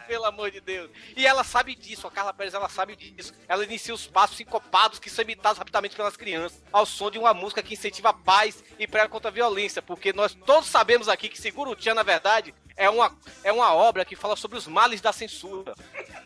Pelo 0.06 0.24
amor 0.24 0.50
de 0.50 0.60
Deus. 0.60 0.90
E 1.16 1.26
ela 1.26 1.42
sabe 1.44 1.74
disso, 1.74 2.06
a 2.06 2.10
Carla 2.10 2.32
Pérez, 2.32 2.54
ela 2.54 2.68
sabe 2.68 2.96
disso. 2.96 3.32
Ela 3.48 3.64
inicia 3.64 3.94
os 3.94 4.06
passos 4.06 4.36
sincopados 4.36 4.98
que 4.98 5.10
são 5.10 5.22
imitados 5.22 5.58
rapidamente 5.58 5.96
pelas 5.96 6.16
crianças, 6.16 6.62
ao 6.72 6.84
som 6.84 7.10
de 7.10 7.18
uma 7.18 7.32
música 7.32 7.62
que 7.62 7.74
incentiva 7.74 8.10
a 8.10 8.14
paz 8.14 8.62
e 8.78 8.86
prega 8.86 9.08
contra 9.08 9.30
a 9.30 9.32
violência, 9.32 9.80
porque 9.80 10.12
nós 10.12 10.34
todos 10.34 10.68
sabemos 10.68 11.08
aqui 11.08 11.28
que 11.28 11.40
Seguro 11.40 11.74
Tchan, 11.74 11.94
na 11.94 12.02
verdade, 12.02 12.54
é 12.76 12.90
uma, 12.90 13.16
é 13.42 13.52
uma 13.52 13.72
obra 13.72 14.04
que 14.04 14.16
fala 14.16 14.36
sobre 14.36 14.58
os 14.58 14.66
males 14.66 15.00
da 15.00 15.12
censura. 15.12 15.74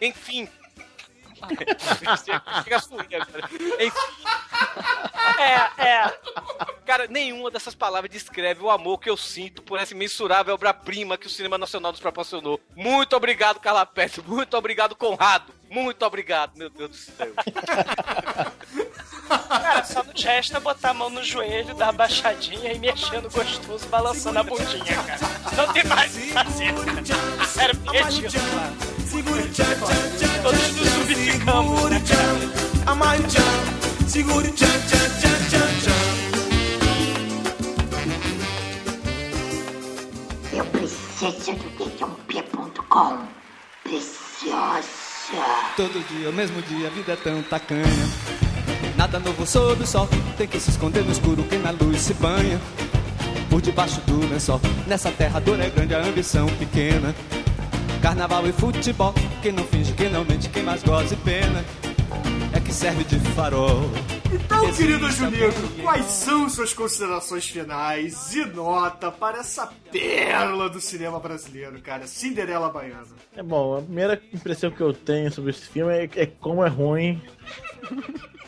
Enfim. 0.01 0.49
Chega 2.65 2.77
a 2.77 2.81
fluir 2.81 3.23
agora. 3.23 3.49
Enfim. 3.81 4.29
É, 5.39 5.87
é. 5.89 6.19
Cara, 6.85 7.07
nenhuma 7.07 7.51
dessas 7.51 7.75
palavras 7.75 8.11
descreve 8.11 8.63
o 8.63 8.71
amor 8.71 8.99
que 8.99 9.11
eu 9.11 9.17
sinto 9.17 9.63
por 9.63 9.79
essa 9.79 9.95
imensurável 9.95 10.55
obra-prima 10.55 11.19
que 11.19 11.27
o 11.27 11.31
cinema 11.31 11.59
nacional 11.59 11.93
nos 11.93 12.01
proporcionou. 12.01 12.61
Muito 12.75 13.15
obrigado, 13.15 13.61
Carla 13.61 13.85
Pérez. 13.87 14.19
Muito 14.27 14.57
obrigado, 14.57 14.97
Conrado. 14.97 15.53
Muito 15.71 16.05
obrigado, 16.05 16.57
meu 16.57 16.71
Deus 16.71 16.91
do 16.91 16.97
céu. 16.97 17.33
Cara, 19.49 19.85
só 19.85 20.03
não 20.03 20.13
te 20.15 20.27
resta 20.27 20.59
botar 20.59 20.91
a 20.91 20.95
mão 20.95 21.11
no 21.11 21.23
joelho, 21.23 21.75
dar 21.75 21.87
uma 21.87 21.93
baixadinha 21.93 22.73
e 22.73 22.79
mexendo 22.79 23.31
gostoso, 23.31 23.87
balançando 23.89 24.39
a 24.39 24.43
bundinha, 24.43 24.85
cara. 24.85 25.19
Não 25.57 25.73
tem 25.73 25.85
mais 25.85 26.17
o 26.17 26.21
que 26.21 26.33
fazer, 26.33 26.75
cara. 26.75 27.03
Sério, 27.47 27.77
perdido, 27.77 28.33
cara. 28.33 28.73
Todos 30.43 30.73
nos 30.73 30.89
subficamos, 30.89 31.91
né, 31.91 32.03
cara? 32.09 32.39
Segure 34.09 34.49
o 34.49 34.53
tchan, 34.53 34.67
tchan, 34.67 35.11
tchan, 35.21 35.39
tchan, 35.51 35.69
tchan. 35.83 35.99
Eu 40.57 40.65
preciso 40.67 41.53
do 41.53 41.85
dedãop.com. 41.87 43.29
Todo 45.77 46.07
dia, 46.09 46.31
o 46.31 46.33
mesmo 46.33 46.63
dia, 46.63 46.87
a 46.87 46.91
vida 46.91 47.13
é 47.13 47.17
tão 47.17 47.43
tacanha. 47.43 47.85
Nada 48.97 49.19
novo 49.19 49.47
sob 49.47 49.83
o 49.83 49.87
sol, 49.87 50.09
tem 50.39 50.49
que 50.49 50.59
se 50.59 50.71
esconder 50.71 51.05
no 51.05 51.13
escuro 51.13 51.45
quem 51.45 51.59
na 51.59 51.71
luz 51.71 52.01
se 52.01 52.15
banha. 52.15 52.59
Por 53.51 53.61
debaixo 53.61 54.01
do 54.03 54.27
lençol, 54.27 54.61
nessa 54.87 55.11
terra 55.11 55.37
a 55.37 55.41
dor 55.41 55.61
é 55.61 55.69
grande, 55.69 55.95
a 55.95 55.99
ambição 55.99 56.47
pequena. 56.59 57.15
Carnaval 58.01 58.47
e 58.49 58.53
futebol, 58.53 59.15
quem 59.43 59.53
não 59.53 59.65
finge, 59.65 59.93
quem 59.93 60.11
não 60.11 60.25
mente, 60.25 60.49
quem 60.49 60.63
mais 60.63 60.83
goza 60.83 61.13
e 61.13 61.17
pena. 61.19 61.63
É 62.55 62.61
que 62.61 62.73
serve 62.73 63.05
de 63.05 63.21
farol. 63.35 63.91
Então, 64.33 64.69
Esse 64.69 64.79
querido 64.83 65.01
mundo 65.01 65.13
Juninho, 65.13 65.53
quais 65.83 66.05
são 66.05 66.49
suas 66.51 66.75
considerações 66.75 67.49
finais 67.49 68.35
e 68.35 68.45
nota 68.45 69.11
para 69.11 69.39
essa 69.39 69.73
pérola 69.91 70.69
do 70.69 70.81
cinema 70.81 71.19
brasileiro, 71.19 71.81
cara? 71.81 72.07
Cinderela 72.07 72.69
Baiana. 72.69 73.07
É 73.35 73.43
bom, 73.43 73.79
a 73.79 73.83
primeira 73.83 74.21
impressão 74.33 74.71
que 74.71 74.81
eu 74.81 74.93
tenho 74.93 75.33
sobre 75.33 75.51
esse 75.53 75.67
filme 75.69 75.93
é, 75.93 76.11
é 76.15 76.27
como 76.27 76.65
é 76.65 76.69
ruim 76.69 77.23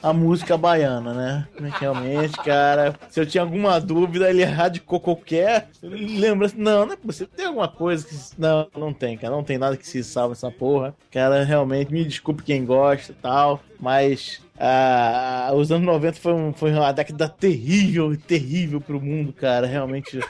a 0.03 0.13
música 0.13 0.57
baiana, 0.57 1.13
né? 1.13 1.49
Realmente, 1.79 2.37
cara, 2.39 2.95
se 3.09 3.21
eu 3.21 3.27
tinha 3.27 3.43
alguma 3.43 3.81
dúvida, 3.81 4.31
ele 4.31 4.43
erradicou 4.43 5.01
qualquer 5.01 5.69
lembrança. 5.83 6.55
Não, 6.57 6.87
não 6.87 6.93
é 6.93 6.97
possível. 6.97 7.33
Tem 7.37 7.47
alguma 7.47 7.69
coisa 7.69 8.07
que. 8.07 8.15
Não, 8.39 8.67
não 8.77 8.93
tem, 8.93 9.17
cara. 9.17 9.35
Não 9.35 9.45
tem 9.45 9.59
nada 9.59 9.77
que 9.77 9.87
se 9.87 10.03
salve 10.03 10.33
essa 10.33 10.51
porra. 10.51 10.95
Cara, 11.11 11.45
realmente, 11.45 11.93
me 11.93 12.05
desculpe 12.05 12.43
quem 12.43 12.65
gosta 12.65 13.13
e 13.13 13.15
tal, 13.17 13.61
mas. 13.79 14.41
ah, 14.59 15.51
os 15.55 15.71
anos 15.71 15.87
90 15.87 16.19
foi, 16.19 16.33
um, 16.33 16.53
foi 16.53 16.73
uma 16.73 16.93
década 16.93 17.29
terrível, 17.29 18.17
terrível 18.17 18.81
pro 18.81 19.01
mundo, 19.01 19.33
cara. 19.33 19.67
Realmente 19.67 20.21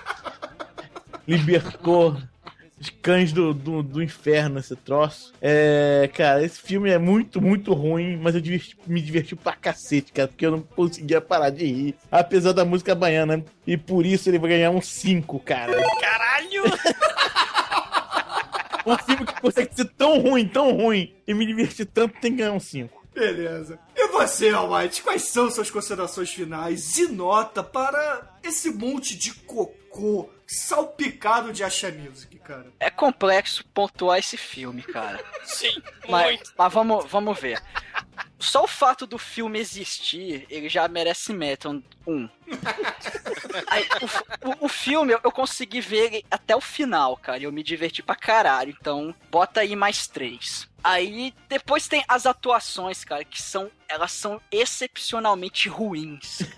libertou 1.27 2.17
os 2.81 2.89
cães 2.89 3.31
do, 3.33 3.53
do, 3.53 3.83
do 3.83 4.03
inferno, 4.03 4.59
esse 4.59 4.75
troço. 4.75 5.33
É, 5.41 6.09
cara, 6.15 6.43
esse 6.43 6.59
filme 6.61 6.89
é 6.91 6.97
muito, 6.99 7.41
muito 7.41 7.75
ruim, 7.75 8.17
mas 8.17 8.35
eu 8.35 8.41
diverti- 8.41 8.77
me 8.87 9.03
diverti 9.03 9.37
pra 9.37 9.53
cacete, 9.53 10.11
cara, 10.13 10.29
porque 10.29 10.47
eu 10.47 10.51
não 10.53 10.63
conseguia 10.63 11.21
parar 11.21 11.51
de 11.51 11.67
rir, 11.67 11.95
apesar 12.11 12.53
da 12.53 12.65
música 12.65 12.95
baiana. 12.95 13.45
E 13.67 13.77
por 13.77 14.07
isso 14.07 14.31
ele 14.31 14.39
vai 14.39 14.51
ganhar 14.51 14.71
um 14.71 14.81
5, 14.81 15.39
cara. 15.41 15.77
Caralho! 16.01 16.63
Um 18.87 18.97
filme 18.97 19.27
que 19.27 19.41
consegue 19.43 19.75
ser 19.75 19.85
tão 19.91 20.19
ruim, 20.21 20.49
tão 20.49 20.73
ruim, 20.75 21.13
e 21.27 21.35
me 21.35 21.45
divertir 21.45 21.85
tanto, 21.87 22.19
tem 22.19 22.33
que 22.33 22.39
ganhar 22.39 22.53
um 22.53 22.59
5. 22.59 22.99
Beleza. 23.15 23.79
E 23.95 24.09
você, 24.09 24.49
Almighty, 24.49 25.03
quais 25.03 25.23
são 25.25 25.51
suas 25.51 25.71
considerações 25.71 26.31
finais 26.31 26.97
e 26.97 27.07
nota 27.09 27.63
para 27.63 28.39
esse 28.43 28.71
monte 28.71 29.17
de 29.19 29.35
cocô 29.35 30.31
salpicado 30.51 31.53
de 31.53 31.63
Asha 31.63 31.91
Music, 31.93 32.39
cara? 32.41 32.67
É 32.81 32.91
complexo 32.91 33.65
pontuar 33.73 34.19
esse 34.19 34.37
filme, 34.37 34.83
cara. 34.83 35.23
Sim, 35.45 35.81
Mas, 36.09 36.27
muito. 36.37 36.53
mas 36.59 36.73
vamos, 36.73 37.07
vamos 37.11 37.39
ver. 37.39 37.63
Só 38.41 38.65
o 38.65 38.67
fato 38.67 39.07
do 39.07 39.19
filme 39.19 39.59
existir, 39.59 40.47
ele 40.49 40.69
já 40.69 40.89
merece 40.89 41.33
meta 41.33 41.69
um. 42.07 42.29
Aí, 43.69 43.87
o, 44.43 44.49
o- 44.51 44.65
o 44.67 44.69
filme, 44.69 45.13
eu, 45.13 45.21
eu 45.23 45.31
consegui 45.31 45.81
ver 45.81 46.07
ele 46.07 46.25
até 46.31 46.57
o 46.57 46.61
final, 46.61 47.17
cara. 47.17 47.39
E 47.39 47.45
eu 47.45 47.53
me 47.53 47.63
diverti 47.63 48.03
pra 48.03 48.17
caralho. 48.17 48.75
Então, 48.81 49.15
bota 49.31 49.61
aí 49.61 49.77
mais 49.77 50.07
três. 50.07 50.69
Aí, 50.83 51.35
depois 51.49 51.87
tem 51.87 52.03
as 52.09 52.27
atuações, 52.27 53.05
cara, 53.05 53.25
que 53.25 53.41
são. 53.41 53.71
Elas 53.89 54.13
são 54.13 54.41
excepcionalmente 54.51 55.69
ruins. 55.69 56.39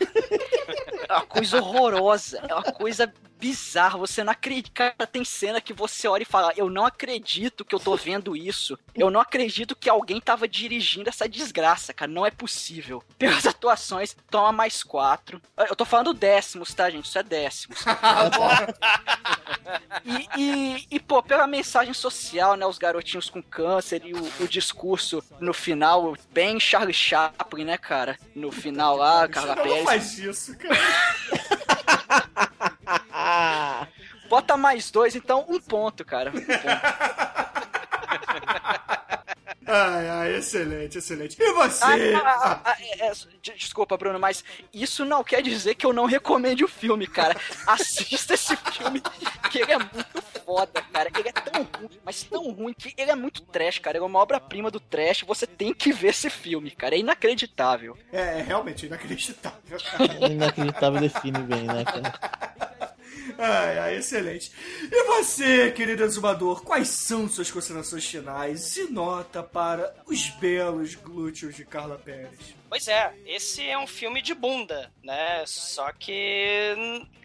É 1.09 1.15
uma 1.15 1.27
coisa 1.27 1.59
horrorosa. 1.61 2.39
É 2.49 2.55
uma 2.55 2.63
coisa 2.73 3.13
bizarra. 3.39 3.99
Você 3.99 4.23
não 4.23 4.33
acredita. 4.33 4.71
Cara, 4.73 5.07
tem 5.07 5.25
cena 5.25 5.61
que 5.61 5.73
você 5.75 6.07
olha 6.09 6.23
e 6.23 6.27
fala: 6.27 6.53
Eu 6.57 6.71
não 6.71 6.87
acredito 6.87 7.65
que 7.65 7.75
eu 7.75 7.81
tô 7.81 7.97
vendo 7.97 8.37
isso. 8.37 8.79
Eu 8.95 9.11
não 9.11 9.21
acredito 9.21 9.75
que 9.77 9.91
alguém 9.91 10.21
tava 10.21 10.47
dirigindo 10.49 11.09
essa 11.11 11.29
desgraça, 11.29 11.72
cara. 11.95 12.11
Não 12.11 12.27
é 12.27 12.31
possível. 12.31 13.03
Pelas 13.19 13.47
atuações, 13.53 14.17
toma 14.31 14.53
mais 14.53 14.83
quatro. 14.83 15.41
Eu 15.57 15.77
tô 15.77 15.85
falando 15.85 16.13
décimos, 16.15 16.73
tá, 16.75 16.91
gente? 16.91 17.07
Isso 17.07 17.19
é 17.19 17.23
décimos. 17.23 17.79
E, 20.05 20.29
e, 20.37 20.87
e, 20.91 20.99
pô, 21.01 21.23
pela 21.23 21.47
mensagem 21.47 21.95
social, 21.95 22.57
né? 22.57 22.67
Os 22.67 22.77
garotinhos 22.79 23.31
com 23.31 23.41
câncer 23.43 24.03
e 24.05 24.13
o, 24.13 24.33
o 24.41 24.49
discurso 24.49 25.23
no 25.39 25.55
final, 25.55 26.17
bem 26.33 26.59
Charlie 26.59 26.93
Chaplin, 26.93 27.65
né, 27.65 27.79
cara? 27.79 28.19
No 28.35 28.51
final 28.51 28.97
lá, 28.97 29.29
Carla 29.29 29.55
Não 29.55 29.63
Pérez. 29.63 29.85
faz 29.85 30.19
isso, 30.19 30.59
cara. 30.59 30.77
Bota 34.29 34.57
mais 34.57 34.91
dois, 34.91 35.15
então 35.15 35.47
um 35.49 35.61
ponto, 35.61 36.05
cara. 36.05 36.31
Um 36.31 36.33
ponto. 36.33 36.47
Ai, 39.67 40.09
ai, 40.09 40.37
excelente, 40.37 40.99
excelente. 40.99 41.37
E 41.41 41.53
você? 41.53 41.85
Ah, 41.85 42.21
ah, 42.25 42.61
ah, 42.65 42.77
é, 42.81 43.07
é, 43.07 43.13
de- 43.41 43.55
desculpa, 43.55 43.97
Bruno, 43.97 44.19
mas 44.19 44.45
isso 44.73 45.05
não 45.05 45.23
quer 45.23 45.43
dizer 45.43 45.75
que 45.77 45.87
eu 45.87 45.93
não 45.93 46.05
recomende 46.07 46.65
o 46.65 46.69
filme, 46.69 47.07
cara. 47.07 47.37
Assista 47.67 48.35
esse 48.35 48.57
filme, 48.57 49.01
que 49.51 49.59
ele 49.61 49.73
é 49.73 49.79
muito 49.79 50.23
foda, 50.45 50.83
cara. 50.93 51.11
Ele 51.17 51.29
é 51.29 51.33
tão 51.33 51.63
ruim, 51.63 52.01
mas 52.05 52.23
tão 52.25 52.51
ruim 52.51 52.75
que 52.75 52.93
ele 52.97 53.11
é 53.11 53.15
muito 53.15 53.43
trash, 53.43 53.79
cara. 53.79 53.97
Ele 53.97 54.05
é 54.05 54.07
uma 54.09 54.19
obra-prima 54.19 54.71
do 54.71 54.81
trash. 54.81 55.23
Você 55.23 55.47
tem 55.47 55.73
que 55.73 55.93
ver 55.93 56.09
esse 56.09 56.29
filme, 56.29 56.71
cara. 56.71 56.95
É 56.95 56.99
inacreditável. 56.99 57.97
É, 58.13 58.41
é 58.41 58.43
realmente 58.43 58.87
inacreditável, 58.87 59.79
cara. 59.91 60.13
Inacreditável 60.33 61.01
define 61.01 61.39
bem, 61.41 61.63
né, 61.65 61.85
cara? 61.85 62.72
Ai, 63.45 63.77
ai, 63.77 63.97
excelente. 63.97 64.53
E 64.89 65.03
você, 65.03 65.73
querido 65.73 66.05
exumador, 66.05 66.63
quais 66.63 66.87
são 66.87 67.29
suas 67.29 67.51
considerações 67.51 68.07
finais 68.07 68.77
e 68.77 68.85
nota 68.85 69.43
para 69.43 69.93
os 70.07 70.29
belos 70.29 70.95
glúteos 70.95 71.57
de 71.57 71.65
Carla 71.65 71.99
Pérez? 71.99 72.55
Pois 72.69 72.87
é, 72.87 73.13
esse 73.27 73.69
é 73.69 73.77
um 73.77 73.87
filme 73.87 74.23
de 74.23 74.33
bunda, 74.33 74.93
né? 75.03 75.43
Só 75.45 75.91
que 75.91 76.73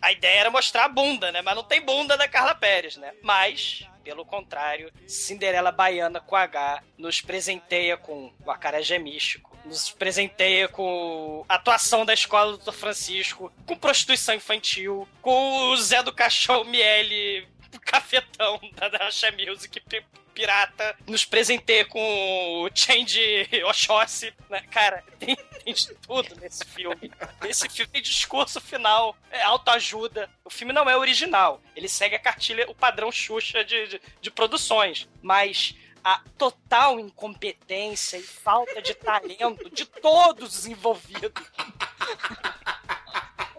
a 0.01 0.11
ideia 0.11 0.39
era 0.39 0.49
mostrar 0.49 0.85
a 0.85 0.89
bunda, 0.89 1.31
né? 1.31 1.43
Mas 1.43 1.55
não 1.55 1.63
tem 1.63 1.85
bunda 1.85 2.17
da 2.17 2.27
Carla 2.27 2.55
Pérez, 2.55 2.97
né? 2.97 3.13
Mas, 3.21 3.87
pelo 4.03 4.25
contrário, 4.25 4.91
Cinderela 5.05 5.71
Baiana 5.71 6.19
com 6.19 6.35
H 6.35 6.81
nos 6.97 7.21
presenteia 7.21 7.95
com 7.95 8.33
o 8.43 8.49
acarajé 8.49 8.97
místico, 8.97 9.46
nos 9.67 9.91
presenteia 9.91 10.67
com 10.67 11.45
a 11.47 11.55
atuação 11.55 12.05
da 12.05 12.13
escola 12.13 12.53
do 12.53 12.57
Dr. 12.59 12.71
Francisco, 12.73 13.51
com 13.65 13.77
prostituição 13.77 14.33
infantil, 14.35 15.07
com 15.21 15.69
o 15.71 15.77
Zé 15.77 16.01
do 16.01 16.13
Caixão 16.13 16.63
Miele 16.63 17.47
cafetão 17.81 18.59
da 18.75 18.89
Dasha 18.89 19.31
Music 19.31 19.79
pi- 19.81 20.03
pirata, 20.33 20.95
nos 21.07 21.23
presenteia 21.25 21.85
com 21.85 22.63
o 22.63 22.69
Change 22.73 23.47
Oxóssi, 23.65 24.33
né? 24.49 24.61
Cara, 24.71 25.03
tem, 25.19 25.35
tem 25.35 25.73
de 25.73 25.93
tudo 25.95 26.35
nesse 26.41 26.65
filme. 26.65 27.11
Esse 27.47 27.69
filme 27.69 27.91
tem 27.91 28.01
discurso 28.01 28.59
final, 28.59 29.15
é 29.31 29.41
autoajuda. 29.43 30.29
O 30.43 30.49
filme 30.49 30.73
não 30.73 30.89
é 30.89 30.97
original, 30.97 31.61
ele 31.75 31.87
segue 31.87 32.15
a 32.15 32.19
cartilha, 32.19 32.69
o 32.69 32.75
padrão 32.75 33.11
Xuxa 33.11 33.63
de, 33.63 33.87
de, 33.87 34.01
de 34.21 34.31
produções, 34.31 35.07
mas 35.21 35.75
a 36.03 36.21
total 36.37 36.99
incompetência 36.99 38.17
e 38.17 38.23
falta 38.23 38.81
de 38.81 38.93
talento 38.93 39.69
de 39.69 39.85
todos 39.85 40.57
os 40.57 40.65
envolvidos 40.65 41.31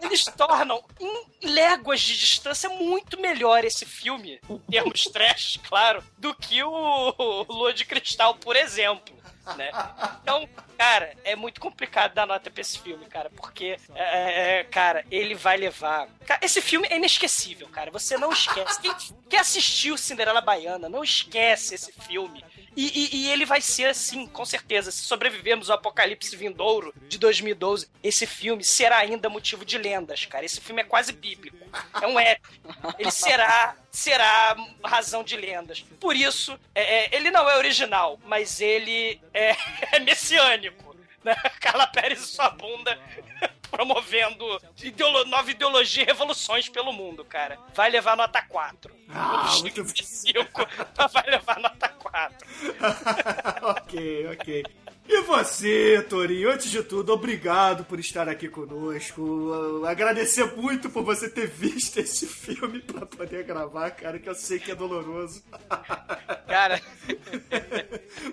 eles 0.09 0.25
tornam 0.25 0.83
em 0.99 1.49
léguas 1.49 2.01
de 2.01 2.17
distância 2.17 2.69
muito 2.69 3.19
melhor 3.19 3.63
esse 3.63 3.85
filme, 3.85 4.39
em 4.49 4.57
termos 4.59 5.03
trash, 5.03 5.59
claro, 5.67 6.03
do 6.17 6.33
que 6.33 6.63
o 6.63 7.45
Lua 7.47 7.73
de 7.73 7.85
Cristal, 7.85 8.35
por 8.35 8.55
exemplo. 8.55 9.15
Né? 9.57 9.71
Então, 10.21 10.47
cara, 10.77 11.13
é 11.23 11.35
muito 11.35 11.59
complicado 11.59 12.13
dar 12.13 12.25
nota 12.25 12.49
pra 12.49 12.61
esse 12.61 12.79
filme, 12.79 13.05
cara, 13.05 13.29
porque, 13.29 13.77
é, 13.95 14.59
é, 14.59 14.63
cara, 14.63 15.05
ele 15.11 15.35
vai 15.35 15.57
levar. 15.57 16.07
Esse 16.41 16.61
filme 16.61 16.87
é 16.89 16.97
inesquecível, 16.97 17.67
cara. 17.69 17.91
Você 17.91 18.17
não 18.17 18.31
esquece. 18.31 18.81
Quem, 18.81 18.93
quem 19.29 19.39
assistiu 19.39 19.97
Cinderela 19.97 20.41
Baiana, 20.41 20.89
não 20.89 21.03
esquece 21.03 21.75
esse 21.75 21.91
filme. 21.91 22.43
E, 22.75 22.85
e- 22.87 23.15
e 23.17 23.31
ele 23.31 23.45
vai 23.45 23.61
ser 23.61 23.85
assim, 23.89 24.25
com 24.27 24.45
certeza. 24.45 24.91
Se 24.91 25.03
sobrevivermos 25.03 25.69
ao 25.69 25.77
apocalipse 25.77 26.35
vindouro 26.35 26.93
de 27.07 27.17
2012, 27.17 27.87
esse 28.03 28.25
filme 28.25 28.63
será 28.63 28.97
ainda 28.97 29.29
motivo 29.29 29.65
de 29.65 29.77
lendas, 29.77 30.25
cara. 30.25 30.45
Esse 30.45 30.61
filme 30.61 30.81
é 30.81 30.85
quase 30.85 31.11
bíblico. 31.11 31.57
É 32.01 32.07
um 32.07 32.19
épico. 32.19 32.53
Ele 32.97 33.11
será, 33.11 33.75
será 33.91 34.55
razão 34.83 35.23
de 35.23 35.35
lendas. 35.35 35.81
Por 35.99 36.15
isso, 36.15 36.57
é, 36.73 37.05
é, 37.05 37.15
ele 37.15 37.31
não 37.31 37.49
é 37.49 37.57
original, 37.57 38.19
mas 38.25 38.61
ele 38.61 39.19
é, 39.33 39.55
é 39.95 39.99
messiânico. 39.99 40.89
Né? 41.23 41.35
Carla 41.59 41.85
Pérez 41.87 42.21
e 42.21 42.27
sua 42.27 42.49
bunda 42.49 42.97
promovendo 43.69 44.61
ideolo- 44.83 45.25
nova 45.25 45.49
ideologia 45.51 46.03
e 46.03 46.05
revoluções 46.05 46.67
pelo 46.69 46.91
mundo, 46.91 47.23
cara. 47.25 47.57
Vai 47.73 47.89
levar 47.89 48.15
nota 48.17 48.41
4. 48.41 48.93
Ah, 49.09 49.55
muito 49.61 49.83
de 49.83 50.05
5, 50.05 50.49
mas 50.97 51.13
vai 51.13 51.23
levar 51.29 51.59
nota 51.59 51.89
4. 51.89 52.47
ok, 53.63 54.27
ok. 54.33 54.65
E 55.11 55.21
você, 55.23 56.05
Torinho, 56.07 56.51
antes 56.51 56.69
de 56.69 56.83
tudo, 56.83 57.11
obrigado 57.11 57.83
por 57.83 57.99
estar 57.99 58.29
aqui 58.29 58.47
conosco. 58.47 59.83
Agradecer 59.87 60.55
muito 60.55 60.87
por 60.87 61.03
você 61.03 61.27
ter 61.27 61.47
visto 61.47 61.97
esse 61.97 62.27
filme 62.27 62.79
pra 62.85 63.07
poder 63.07 63.43
gravar, 63.43 63.89
cara, 63.89 64.19
que 64.19 64.29
eu 64.29 64.35
sei 64.35 64.59
que 64.59 64.69
é 64.69 64.75
doloroso. 64.75 65.43
Cara, 66.47 66.81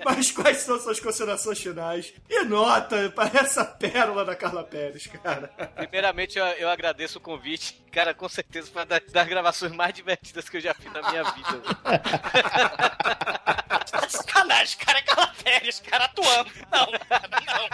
Mas 0.05 0.31
quais 0.33 0.59
são 0.59 0.79
suas 0.81 0.99
considerações 0.99 1.61
finais? 1.61 2.15
E 2.31 2.45
nota 2.45 3.11
para 3.11 3.41
essa 3.41 3.63
pérola 3.63 4.25
da 4.25 4.35
Carla 4.35 4.65
Pérez, 4.65 5.07
cara. 5.07 5.49
primeiramente 5.77 6.39
eu, 6.39 6.45
eu 6.47 6.71
agradeço 6.71 7.19
o 7.19 7.21
convite. 7.21 7.79
Cara, 7.93 8.15
com 8.15 8.27
certeza 8.27 8.71
foi 8.73 8.81
uma 8.81 8.87
das, 8.87 9.01
das 9.13 9.29
gravações 9.29 9.73
mais 9.73 9.93
divertidas 9.95 10.49
que 10.49 10.57
eu 10.57 10.61
já 10.63 10.73
fiz 10.73 10.91
na 10.93 11.11
minha 11.11 11.25
vida. 11.25 11.63
Tá 13.91 14.05
de 14.05 14.13
sacanagem, 14.13 14.79
cara. 14.79 14.99
É 14.99 15.03
Carla 15.03 15.33
Pérez, 15.43 15.81
cara, 15.81 16.05
atuando. 16.07 16.51
Não, 16.71 16.87
cara, 17.09 17.29
não. 17.47 17.69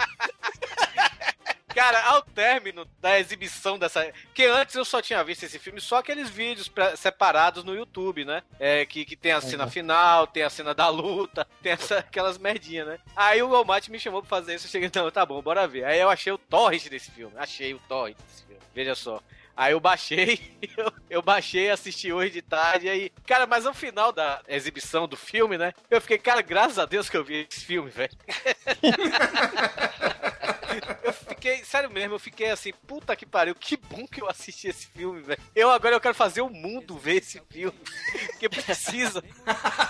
Cara, 1.73 2.03
ao 2.05 2.21
término 2.21 2.85
da 3.01 3.19
exibição 3.19 3.79
dessa. 3.79 4.05
Porque 4.25 4.43
antes 4.43 4.75
eu 4.75 4.85
só 4.85 5.01
tinha 5.01 5.23
visto 5.23 5.41
esse 5.43 5.57
filme, 5.57 5.81
só 5.81 5.97
aqueles 5.97 6.29
vídeos 6.29 6.67
pra- 6.67 6.95
separados 6.95 7.63
no 7.63 7.73
YouTube, 7.75 8.23
né? 8.25 8.43
É, 8.59 8.85
que, 8.85 9.03
que 9.03 9.15
tem 9.15 9.31
a 9.31 9.41
cena 9.41 9.63
Uhum. 9.63 9.71
final, 9.71 10.27
tem 10.27 10.43
a 10.43 10.51
cena 10.51 10.75
da 10.75 10.87
luta, 10.89 11.47
tem 11.63 11.71
essa, 11.71 11.97
aquelas 11.97 12.37
merdinhas, 12.37 12.85
né? 12.87 12.99
Aí 13.15 13.41
o 13.41 13.49
Walmart 13.49 13.87
me 13.89 13.99
chamou 13.99 14.21
pra 14.21 14.29
fazer 14.29 14.53
isso. 14.53 14.67
Eu 14.67 14.71
cheguei, 14.71 14.91
não, 14.93 15.09
tá 15.09 15.25
bom, 15.25 15.41
bora 15.41 15.67
ver. 15.67 15.83
Aí 15.85 15.99
eu 15.99 16.11
achei 16.11 16.31
o 16.31 16.37
torrent 16.37 16.87
desse 16.89 17.09
filme. 17.09 17.33
Achei 17.37 17.73
o 17.73 17.79
torrent 17.89 18.17
desse 18.17 18.43
filme. 18.43 18.61
Veja 18.75 18.93
só. 18.93 19.19
Aí 19.55 19.73
eu 19.73 19.79
baixei, 19.79 20.39
eu, 20.75 20.91
eu 21.09 21.21
baixei, 21.21 21.69
assisti 21.69 22.11
hoje 22.11 22.31
de 22.31 22.41
tarde, 22.41 22.89
aí... 22.89 23.11
Cara, 23.25 23.45
mas 23.45 23.65
no 23.65 23.73
final 23.73 24.11
da 24.11 24.41
exibição 24.47 25.07
do 25.07 25.15
filme, 25.15 25.57
né? 25.57 25.73
Eu 25.89 26.01
fiquei, 26.01 26.17
cara, 26.17 26.41
graças 26.41 26.79
a 26.79 26.85
Deus 26.85 27.09
que 27.09 27.17
eu 27.17 27.23
vi 27.23 27.47
esse 27.49 27.63
filme, 27.63 27.89
velho. 27.89 28.11
Eu 31.03 31.13
fiquei, 31.13 31.63
sério 31.63 31.91
mesmo, 31.91 32.15
eu 32.15 32.19
fiquei 32.19 32.49
assim, 32.49 32.71
puta 32.87 33.15
que 33.15 33.25
pariu, 33.25 33.53
que 33.53 33.77
bom 33.77 34.07
que 34.07 34.21
eu 34.21 34.29
assisti 34.29 34.67
esse 34.67 34.87
filme, 34.87 35.21
velho. 35.21 35.39
Eu 35.53 35.69
agora 35.69 35.95
eu 35.95 36.01
quero 36.01 36.15
fazer 36.15 36.41
o 36.41 36.49
mundo 36.49 36.97
ver 36.97 37.17
esse 37.17 37.41
filme. 37.49 37.77
Que 38.39 38.49
precisa. 38.49 39.23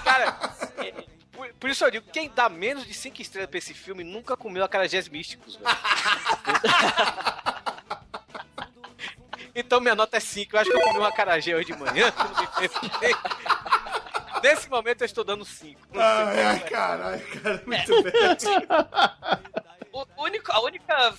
Cara, 0.03 0.31
por, 1.31 1.53
por 1.53 1.69
isso 1.69 1.83
eu 1.83 1.91
digo, 1.91 2.11
quem 2.11 2.29
dá 2.29 2.49
menos 2.49 2.85
de 2.85 2.93
5 2.93 3.21
estrelas 3.21 3.49
pra 3.49 3.57
esse 3.57 3.73
filme 3.73 4.03
nunca 4.03 4.37
comeu 4.37 4.63
acarajés 4.63 5.07
místicos, 5.07 5.55
velho. 5.55 5.67
Então 9.55 9.79
minha 9.79 9.95
nota 9.95 10.17
é 10.17 10.19
5. 10.19 10.55
Eu 10.55 10.59
acho 10.59 10.69
que 10.71 10.75
eu 10.75 10.81
comi 10.81 10.99
um 10.99 11.05
acarajé 11.05 11.55
hoje 11.55 11.73
de 11.73 11.77
manhã. 11.77 12.11
que 12.11 12.23
não 12.23 12.41
me 12.41 12.47
fez 12.47 12.71
bem. 12.99 13.15
Nesse 14.41 14.69
momento 14.69 15.01
eu 15.01 15.05
estou 15.05 15.23
dando 15.23 15.45
5. 15.45 15.79
Ai, 15.95 16.43
ai, 16.43 16.59
caralho, 16.61 17.41
cara, 17.41 17.63
muito 17.65 18.03
bem. 18.03 18.13
O 19.93 20.23
único, 20.23 20.51
a 20.51 20.59
única 20.61 21.13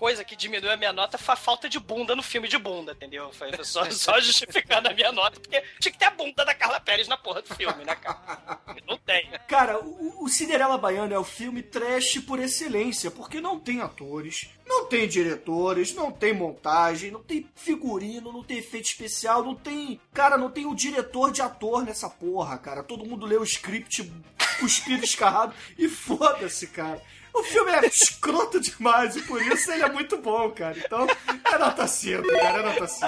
coisa 0.00 0.24
que 0.24 0.34
diminuiu 0.34 0.72
a 0.72 0.78
minha 0.78 0.94
nota 0.94 1.18
foi 1.18 1.34
a 1.34 1.36
falta 1.36 1.68
de 1.68 1.78
bunda 1.78 2.16
no 2.16 2.22
filme 2.22 2.48
de 2.48 2.56
bunda, 2.56 2.92
entendeu? 2.92 3.30
Foi 3.34 3.50
só, 3.62 3.84
só 3.92 4.18
justificando 4.18 4.88
a 4.88 4.94
minha 4.94 5.12
nota, 5.12 5.38
porque 5.38 5.62
tinha 5.78 5.92
que 5.92 5.98
ter 5.98 6.06
a 6.06 6.10
bunda 6.10 6.42
da 6.42 6.54
Carla 6.54 6.80
Pérez 6.80 7.06
na 7.06 7.18
porra 7.18 7.42
do 7.42 7.54
filme, 7.54 7.84
né, 7.84 7.94
cara? 7.94 8.58
Não 8.88 8.96
tem. 8.96 9.30
Cara, 9.46 9.78
o, 9.78 10.24
o 10.24 10.28
Cinderela 10.30 10.78
Baiana 10.78 11.14
é 11.14 11.18
o 11.18 11.22
filme 11.22 11.62
trash 11.62 12.18
por 12.26 12.40
excelência, 12.40 13.10
porque 13.10 13.42
não 13.42 13.60
tem 13.60 13.82
atores, 13.82 14.48
não 14.66 14.86
tem 14.86 15.06
diretores, 15.06 15.94
não 15.94 16.10
tem 16.10 16.32
montagem, 16.32 17.10
não 17.10 17.22
tem 17.22 17.46
figurino, 17.54 18.32
não 18.32 18.42
tem 18.42 18.56
efeito 18.56 18.86
especial, 18.86 19.44
não 19.44 19.54
tem. 19.54 20.00
Cara, 20.14 20.38
não 20.38 20.50
tem 20.50 20.64
o 20.64 20.74
diretor 20.74 21.30
de 21.30 21.42
ator 21.42 21.84
nessa 21.84 22.08
porra, 22.08 22.56
cara. 22.56 22.82
Todo 22.82 23.04
mundo 23.04 23.26
lê 23.26 23.36
o 23.36 23.44
script 23.44 24.10
cuspido, 24.58 25.04
escarrado. 25.04 25.54
E 25.76 25.88
foda-se, 25.88 26.68
cara. 26.68 27.02
O 27.32 27.42
filme 27.42 27.70
é 27.72 27.86
escroto 27.86 28.60
demais 28.60 29.16
e 29.16 29.22
por 29.22 29.40
isso 29.40 29.70
ele 29.70 29.82
é 29.82 29.88
muito 29.88 30.18
bom, 30.18 30.50
cara. 30.50 30.76
Então, 30.76 31.06
é 31.44 31.58
nota 31.58 31.86
5, 31.86 32.22
cara, 32.28 32.58
é 32.58 32.62
nota 32.62 32.86
5. 32.86 33.06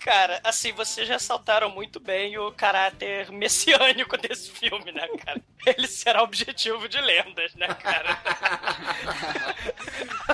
Cara, 0.00 0.38
assim, 0.44 0.70
vocês 0.72 1.08
ressaltaram 1.08 1.70
muito 1.70 1.98
bem 1.98 2.36
o 2.36 2.52
caráter 2.52 3.30
messiânico 3.32 4.18
desse 4.18 4.50
filme, 4.50 4.92
né, 4.92 5.08
cara? 5.24 5.40
Ele 5.66 5.86
será 5.86 6.22
objetivo 6.22 6.86
de 6.88 7.00
lendas, 7.00 7.54
né, 7.54 7.68
cara? 7.68 8.20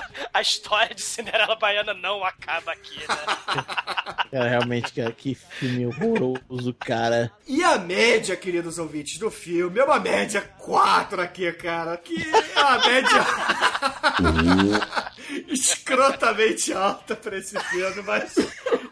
A 0.33 0.41
história 0.41 0.93
de 0.93 1.01
Cinderela 1.01 1.55
Baiana 1.55 1.93
não 1.93 2.23
acaba 2.23 2.71
aqui, 2.71 2.99
né? 2.99 3.15
Cara, 4.31 4.47
realmente, 4.47 4.93
cara, 4.93 5.11
que 5.11 5.35
filme 5.35 5.85
horroroso, 5.87 6.73
cara. 6.73 7.29
E 7.45 7.61
a 7.61 7.77
média, 7.77 8.33
queridos 8.37 8.79
ouvintes, 8.79 9.17
do 9.17 9.29
filme 9.29 9.77
é 9.77 9.83
uma 9.83 9.99
média 9.99 10.41
4 10.57 11.21
aqui, 11.21 11.51
cara. 11.51 11.97
Que 11.97 12.15
é 12.55 12.59
uma 12.61 12.77
média 12.87 13.25
escrotamente 15.51 16.71
alta 16.71 17.13
pra 17.13 17.37
esse 17.37 17.59
filme, 17.59 18.01
mas 18.03 18.35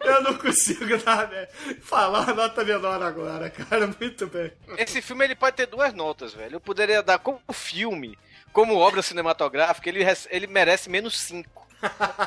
eu 0.02 0.22
não 0.24 0.34
consigo 0.34 0.98
dar, 0.98 1.30
né, 1.30 1.48
falar 1.82 2.30
a 2.30 2.34
nota 2.34 2.66
menor 2.66 3.02
agora, 3.02 3.50
cara. 3.50 3.90
Muito 4.00 4.28
bem. 4.28 4.52
Esse 4.78 5.02
filme 5.02 5.24
ele 5.24 5.36
pode 5.36 5.56
ter 5.56 5.68
duas 5.68 5.94
notas, 5.94 6.34
velho. 6.34 6.56
Eu 6.56 6.60
poderia 6.62 7.02
dar 7.02 7.20
como 7.20 7.40
filme, 7.54 8.18
como 8.52 8.76
obra 8.76 9.02
cinematográfica, 9.02 9.90
ele, 9.90 10.06
ele 10.30 10.48
merece 10.48 10.90
menos 10.90 11.20
5. 11.20 11.60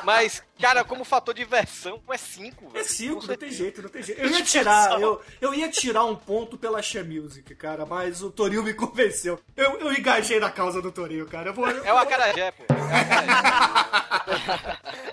Mas, 0.03 0.41
cara, 0.59 0.83
como 0.83 1.03
fator 1.03 1.33
de 1.33 1.43
diversão, 1.43 2.01
é 2.09 2.17
5, 2.17 2.69
velho. 2.69 2.83
É 2.83 2.87
5, 2.87 3.27
não 3.27 3.35
tem 3.35 3.51
jeito, 3.51 3.81
não 3.81 3.89
tem 3.89 4.01
jeito. 4.01 4.19
Eu 4.23 4.29
ia 4.29 4.43
tirar, 4.43 4.99
eu, 4.99 5.21
eu 5.39 5.53
ia 5.53 5.69
tirar 5.69 6.05
um 6.05 6.15
ponto 6.15 6.57
pela 6.57 6.81
She 6.81 7.03
Music, 7.03 7.53
cara, 7.55 7.85
mas 7.85 8.23
o 8.23 8.31
Toril 8.31 8.63
me 8.63 8.73
convenceu. 8.73 9.39
Eu, 9.55 9.79
eu 9.79 9.93
engajei 9.93 10.39
na 10.39 10.49
causa 10.49 10.81
do 10.81 10.91
Toril, 10.91 11.27
cara. 11.27 11.49
Eu 11.49 11.53
vou, 11.53 11.69
eu 11.69 11.83
É 11.83 11.93
o 11.93 11.97
Acarajé, 11.97 12.51
pô. 12.51 12.63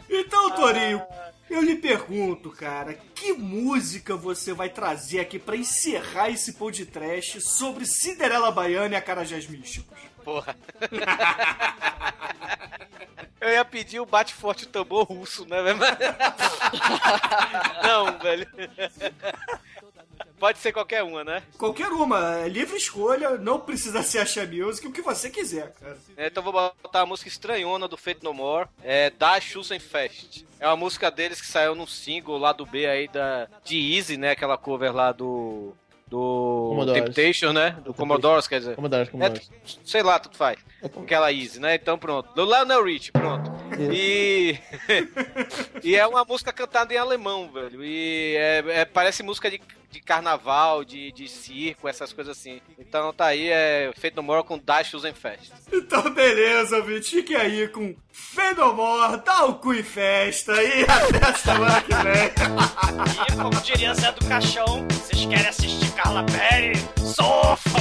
Então, 0.08 0.50
Torinho, 0.50 1.02
eu 1.48 1.60
lhe 1.62 1.76
pergunto, 1.76 2.50
cara, 2.50 2.94
que 3.14 3.32
música 3.32 4.16
você 4.16 4.52
vai 4.52 4.68
trazer 4.68 5.20
aqui 5.20 5.38
pra 5.38 5.56
encerrar 5.56 6.30
esse 6.30 6.54
podcast 6.54 7.40
sobre 7.40 7.84
Cinderela 7.86 8.50
Baiana 8.50 8.94
e 8.94 8.96
Acarajés 8.96 9.46
Místicos? 9.48 9.98
Porra. 10.24 10.56
Eu 13.40 13.48
ia 13.48 13.64
pedir 13.64 14.00
o 14.00 14.06
bate 14.06 14.34
forte 14.34 14.68
tambor 14.68 15.04
russo, 15.04 15.46
né, 15.46 15.62
velho? 15.62 15.78
Não, 17.82 18.18
velho. 18.18 18.46
Pode 20.38 20.58
ser 20.58 20.72
qualquer 20.72 21.02
uma, 21.02 21.22
né? 21.22 21.42
Qualquer 21.58 21.88
uma, 21.88 22.36
é 22.38 22.48
livre 22.48 22.76
escolha, 22.76 23.36
não 23.36 23.60
precisa 23.60 24.02
ser 24.02 24.20
a 24.20 24.26
She 24.26 24.46
Music, 24.46 24.86
o 24.86 24.92
que 24.92 25.02
você 25.02 25.28
quiser, 25.28 25.72
cara. 25.74 25.98
É, 26.16 26.28
então 26.28 26.42
vou 26.42 26.52
botar 26.52 27.02
a 27.02 27.06
música 27.06 27.28
estranhona 27.28 27.86
do 27.86 27.96
Fate 27.96 28.24
No 28.24 28.32
More, 28.32 28.68
é 28.82 29.10
Da 29.10 29.38
Schussenfest. 29.38 30.44
É 30.58 30.66
uma 30.66 30.76
música 30.76 31.10
deles 31.10 31.42
que 31.42 31.46
saiu 31.46 31.74
num 31.74 31.86
single 31.86 32.38
lá 32.38 32.52
do 32.52 32.64
B 32.64 32.86
aí 32.86 33.06
da, 33.08 33.48
de 33.64 33.94
Easy, 33.94 34.16
né? 34.16 34.30
Aquela 34.30 34.56
cover 34.56 34.94
lá 34.94 35.12
do. 35.12 35.74
Do. 36.10 36.84
Temptation, 36.92 37.52
né? 37.52 37.76
Do 37.84 37.94
Commodores, 37.94 38.48
quer 38.48 38.58
dizer. 38.58 38.74
Commodores, 38.74 39.08
Commodores. 39.08 39.48
É, 39.48 39.68
sei 39.84 40.02
lá, 40.02 40.18
tudo 40.18 40.36
faz. 40.36 40.58
Aquela 40.82 41.32
Easy, 41.32 41.60
né? 41.60 41.76
Então 41.76 41.96
pronto. 41.96 42.34
Do 42.34 42.44
Lionel 42.44 42.84
Rich, 42.84 43.12
pronto. 43.12 43.48
E. 43.92 44.58
e 45.82 45.96
é 45.96 46.06
uma 46.06 46.24
música 46.24 46.52
cantada 46.52 46.92
em 46.92 46.96
alemão, 46.96 47.50
velho. 47.50 47.84
E 47.84 48.36
é, 48.36 48.64
é- 48.80 48.84
parece 48.84 49.22
música 49.22 49.50
de, 49.50 49.60
de 49.90 50.00
carnaval, 50.00 50.84
de, 50.84 51.12
de 51.12 51.28
circo, 51.28 51.88
essas 51.88 52.12
coisas 52.12 52.36
assim. 52.36 52.60
Então 52.78 53.12
tá 53.12 53.26
aí, 53.26 53.48
é 53.48 53.92
feito 53.96 54.16
no 54.16 54.22
More 54.22 54.44
com 54.44 54.58
Dash 54.58 54.92
Fest. 55.14 55.52
Então, 55.72 56.10
beleza, 56.10 56.76
ouvinte, 56.76 57.10
fique 57.10 57.34
aí 57.34 57.68
com 57.68 57.94
Fenomor, 58.12 59.16
dá 59.24 59.44
o 59.44 59.54
cu 59.54 59.72
em 59.74 59.82
festa 59.82 60.52
e 60.62 60.82
até 60.88 61.26
a 61.26 61.34
semana 61.34 61.80
que 61.80 61.94
vem. 61.94 62.30
E 63.28 63.36
como 63.36 63.62
diria 63.62 63.94
Zé 63.94 64.12
do 64.12 64.24
Caixão, 64.26 64.86
vocês 64.88 65.26
querem 65.26 65.46
assistir 65.48 65.90
Carla 65.92 66.24
Perry? 66.24 66.72
Sofram, 66.98 67.79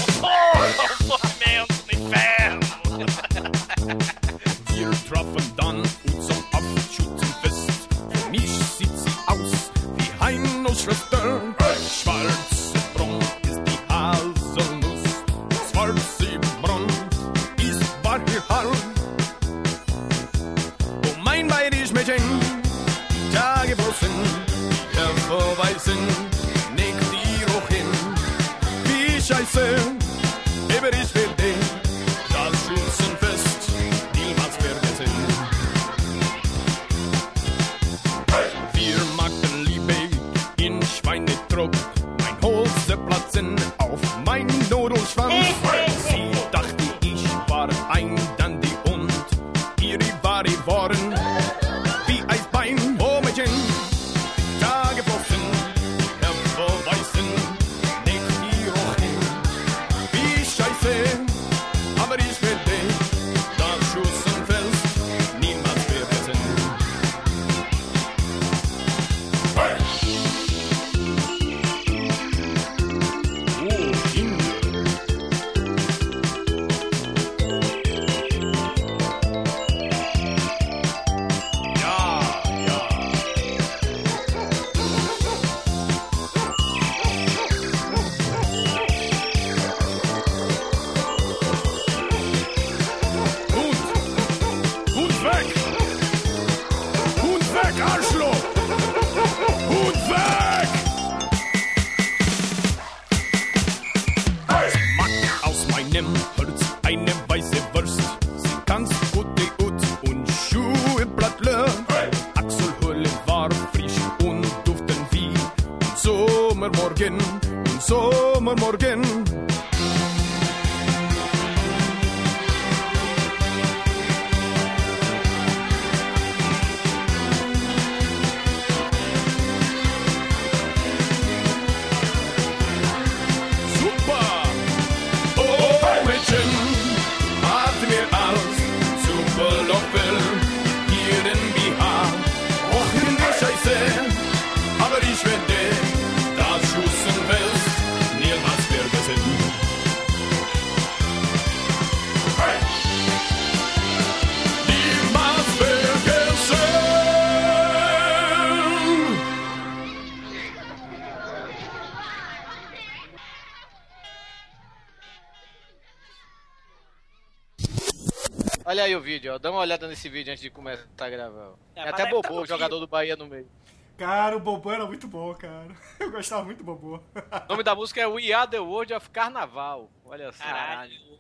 aí 168.90 168.96
o 168.96 169.02
vídeo, 169.02 169.34
ó. 169.34 169.38
Dá 169.38 169.52
uma 169.52 169.60
olhada 169.62 169.88
nesse 169.88 170.10
vídeo 170.10 170.32
antes 170.32 170.42
de 170.42 170.50
começar 170.50 170.86
a 170.98 171.10
gravar. 171.10 171.54
É, 171.76 171.82
É, 171.82 171.90
até 171.90 172.04
deve 172.04 172.16
Bobô, 172.16 172.28
tá 172.28 172.42
o 172.42 172.46
jogador 172.46 172.80
do 172.80 172.88
Bahia 172.88 173.16
no 173.16 173.26
meio. 173.28 173.50
Cara, 173.98 174.36
o 174.36 174.40
Bobô 174.40 174.72
era 174.72 174.86
muito 174.86 175.08
bom, 175.08 175.34
cara. 175.36 175.76
Eu 176.00 176.12
gostava 176.12 176.44
muito 176.44 176.60
do 176.60 176.64
Bobô. 176.64 176.96
O 176.98 177.50
nome 177.50 177.64
da 177.64 177.76
música 177.76 178.00
é 178.02 178.08
We 178.08 178.32
Are 178.32 178.50
the 178.50 178.60
World 178.60 178.94
of 178.94 179.10
Carnaval. 179.10 179.90
Olha 180.06 180.32
só. 180.32 180.44
Caralho. 180.44 181.20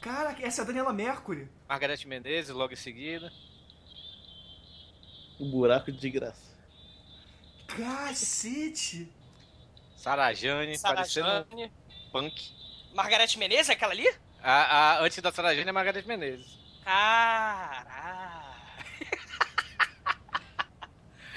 Cara, 0.00 0.36
essa 0.42 0.62
é 0.62 0.64
a 0.64 0.66
Daniela 0.66 0.92
Mercury. 0.92 1.48
Margareth 1.68 2.04
Menezes, 2.06 2.50
logo 2.54 2.72
em 2.72 2.76
seguida. 2.76 3.32
O 5.38 5.46
buraco 5.50 5.90
de 5.92 6.10
graça. 6.10 6.52
Cacete. 7.68 9.08
Sarajane, 9.96 10.78
parecendo 10.80 11.26
Sarajane. 11.26 11.72
punk. 12.10 12.50
Margarete 12.94 13.38
Menezes, 13.38 13.68
é 13.70 13.72
aquela 13.74 13.92
ali? 13.92 14.08
A, 14.42 14.96
a- 14.96 15.02
antes 15.04 15.18
da 15.20 15.30
Sarajane 15.32 15.68
é 15.68 15.72
Margareth 15.72 16.04
Menezes. 16.04 16.58
Caralho. 16.84 18.52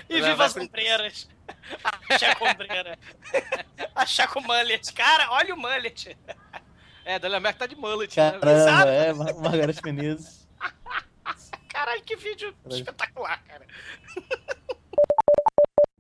E 0.08 0.18
Ela 0.18 0.22
viva 0.28 0.36
vai 0.36 0.46
as 0.46 0.56
ombreiras. 0.56 1.28
A 1.84 2.18
Chacombreira. 2.20 3.00
A 3.96 4.06
Chaco 4.06 4.40
Mullet. 4.42 4.94
Cara, 4.94 5.32
olha 5.32 5.56
o 5.56 5.58
mullet. 5.58 6.16
É, 7.04 7.18
Daniela 7.18 7.40
Mercury 7.40 7.60
tá 7.60 7.66
de 7.66 7.76
mullet, 7.76 8.16
né? 8.16 8.32
Caramba, 8.40 8.90
é, 8.92 9.14
Mar- 9.14 9.34
Margareth 9.36 9.82
Menezes. 9.84 10.48
Caralho, 11.70 12.04
que 12.04 12.16
vídeo 12.16 12.56
espetacular, 12.70 13.44
cara. 13.46 13.66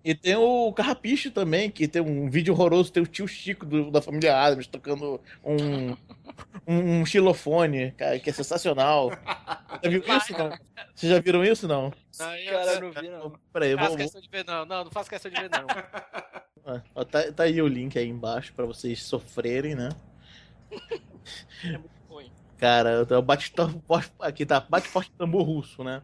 E 0.06 0.14
tem 0.14 0.36
o 0.36 0.72
Carrapicho 0.72 1.32
também, 1.32 1.72
que 1.72 1.88
tem 1.88 2.00
um 2.00 2.30
vídeo 2.30 2.54
horroroso, 2.54 2.92
tem 2.92 3.02
o 3.02 3.08
tio 3.08 3.28
Chico 3.28 3.66
do- 3.66 3.90
da 3.90 4.04
família 4.04 4.38
Adams 4.40 4.68
tocando 4.68 5.20
um, 5.44 5.90
um, 6.68 7.00
um 7.02 7.06
xilofone, 7.08 7.92
cara, 7.94 8.20
que 8.20 8.30
é 8.30 8.34
sensacional. 8.34 9.10
Já 9.84 9.90
viu 9.90 10.04
isso, 10.06 10.34
não? 10.38 10.50
Vocês 10.94 11.12
já 11.12 11.20
viram 11.20 11.44
isso, 11.44 11.68
não? 11.68 11.92
Não, 12.20 12.36
eu- 12.38 12.52
Cara, 12.52 12.80
não 12.80 12.92
vi, 12.92 13.10
não. 13.10 13.34
Peraí, 13.52 13.72
Não 13.72 13.80
faço 13.80 13.90
vou... 13.90 13.98
questão 13.98 14.22
de 14.22 14.30
ver, 14.30 14.46
não. 14.46 14.64
Não, 14.66 14.84
não 14.84 14.92
faço 14.92 15.10
questão 15.10 15.32
de 15.32 15.42
ver, 15.42 15.50
não. 15.50 15.66
Ah, 16.68 16.82
ó, 16.96 17.04
tá, 17.04 17.32
tá 17.32 17.44
aí 17.44 17.62
o 17.62 17.68
link 17.68 17.96
aí 17.96 18.08
embaixo 18.10 18.52
pra 18.54 18.66
vocês 18.66 19.04
sofrerem, 19.04 19.76
né? 19.76 19.90
É 21.64 21.78
muito 21.78 21.92
ruim. 22.10 22.32
Cara, 22.58 22.90
eu 22.92 23.06
tô- 23.06 23.22
bate, 23.22 23.54
aqui 24.20 24.46
tá, 24.48 24.60
bate 24.62 24.88
forte 24.88 25.12
tambor 25.12 25.44
russo, 25.44 25.84
né? 25.84 26.02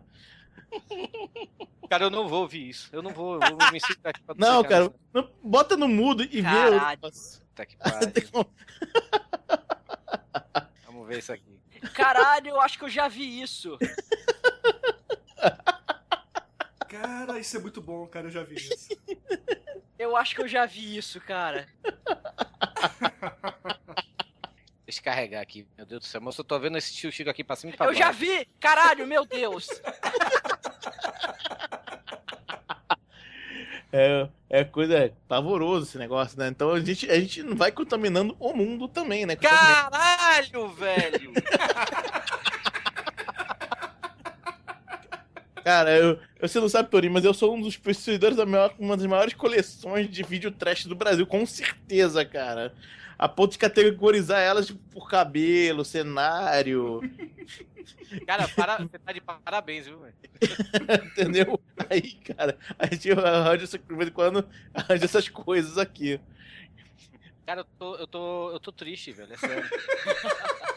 Cara, 1.92 2.06
eu 2.06 2.10
não 2.10 2.26
vou 2.30 2.44
ouvir 2.44 2.70
isso. 2.70 2.88
Eu 2.94 3.02
não 3.02 3.12
vou, 3.12 3.34
eu 3.34 3.58
vou 3.58 3.70
me 3.70 3.78
segurar 3.82 4.12
aqui 4.12 4.22
pra 4.24 4.34
Não, 4.40 4.64
cara, 4.64 4.86
nessa- 4.86 4.96
não- 5.14 5.30
bota 5.44 5.76
no 5.76 5.90
mudo 5.90 6.24
e 6.24 6.40
vê. 6.40 6.42
Caralho. 6.44 7.00
Puta 7.02 7.66
que 7.66 7.76
pariu. 7.84 8.12
Tem 8.14 8.26
como- 8.28 8.50
Vamos 10.88 11.06
ver 11.06 11.20
isso 11.20 11.34
aqui. 11.34 11.60
Caralho, 11.94 12.48
eu 12.48 12.62
acho 12.62 12.78
que 12.80 12.86
eu 12.86 12.90
já 12.90 13.10
vi 13.10 13.42
isso. 13.42 13.78
Cara, 16.88 17.38
isso 17.40 17.58
é 17.58 17.60
muito 17.60 17.82
bom, 17.82 18.08
cara. 18.08 18.28
Eu 18.28 18.32
já 18.32 18.44
vi 18.44 18.56
isso. 18.56 18.98
Eu 20.00 20.16
acho 20.16 20.34
que 20.34 20.42
eu 20.42 20.48
já 20.48 20.66
vi 20.66 20.96
isso, 20.96 21.20
cara. 21.20 21.68
Deixa 24.86 25.02
eu 25.02 25.04
carregar 25.04 25.42
aqui. 25.42 25.68
Meu 25.76 25.86
Deus 25.86 26.04
do 26.04 26.08
céu. 26.08 26.22
Mas 26.22 26.38
eu 26.38 26.44
tô 26.46 26.58
vendo 26.58 26.78
esse 26.78 26.94
tio 26.94 27.12
Chico 27.12 27.30
aqui 27.30 27.44
pra 27.44 27.58
cima 27.58 27.74
e 27.74 27.76
pra 27.78 27.88
Eu 27.88 27.94
já 27.94 28.12
vi! 28.12 28.46
Caralho, 28.62 29.06
meu 29.06 29.26
Deus! 29.26 29.68
É, 33.94 34.28
é 34.50 34.64
coisa 34.64 34.96
é 34.98 35.12
pavoroso 35.28 35.86
esse 35.86 35.98
negócio, 35.98 36.40
né? 36.40 36.48
Então 36.48 36.72
a 36.72 36.80
gente, 36.80 37.10
a 37.10 37.20
gente 37.20 37.44
não 37.44 37.56
vai 37.56 37.72
contaminando 37.72 38.36
o 38.40 38.54
mundo 38.54 38.88
também, 38.88 39.26
né? 39.26 39.36
Caralho, 39.36 40.70
velho! 40.70 41.32
Cara, 45.64 45.96
eu, 45.96 46.20
eu- 46.40 46.48
você 46.48 46.60
não 46.60 46.68
sabe, 46.68 46.90
Tori, 46.90 47.08
mas 47.10 47.24
eu 47.24 47.34
sou 47.34 47.56
um 47.56 47.62
dos 47.62 47.78
possuidores 47.78 48.36
da 48.36 48.46
maior, 48.46 48.74
uma 48.80 48.98
das 48.98 49.06
maiores 49.06 49.34
coleções 49.36 50.10
de 50.10 50.24
vídeo 50.24 50.50
trash 50.52 50.86
do 50.86 50.96
Brasil, 50.96 51.26
com 51.28 51.46
certeza, 51.46 52.26
cara. 52.26 52.74
A 53.22 53.30
ponto 53.30 53.52
de 53.52 53.60
categorizar 53.60 54.42
elas 54.42 54.72
por 54.72 55.08
cabelo, 55.08 55.86
cenário, 55.86 57.00
Cara, 58.26 58.48
para... 58.48 58.78
você 58.78 59.00
tá 59.00 59.12
de 59.12 59.22
parabéns, 59.22 59.86
viu, 59.86 60.00
velho? 60.00 60.14
entendeu? 61.06 61.60
Aí, 61.90 62.14
cara, 62.14 62.58
a 62.78 62.86
gente 62.88 63.12
arranja, 63.12 63.66
de 63.66 63.96
vez 63.96 64.10
em 64.10 64.14
quando, 64.14 64.48
arranja 64.74 65.06
essas 65.06 65.30
coisas 65.30 65.78
aqui. 65.78 66.20
Cara, 67.46 67.62
eu 67.62 67.66
tô, 67.78 67.96
eu 67.96 68.08
tô, 68.08 68.52
eu 68.52 68.60
tô 68.60 68.72
triste, 68.72 69.12
velho. 69.12 69.34
É 69.34 69.38
sério. 69.38 69.70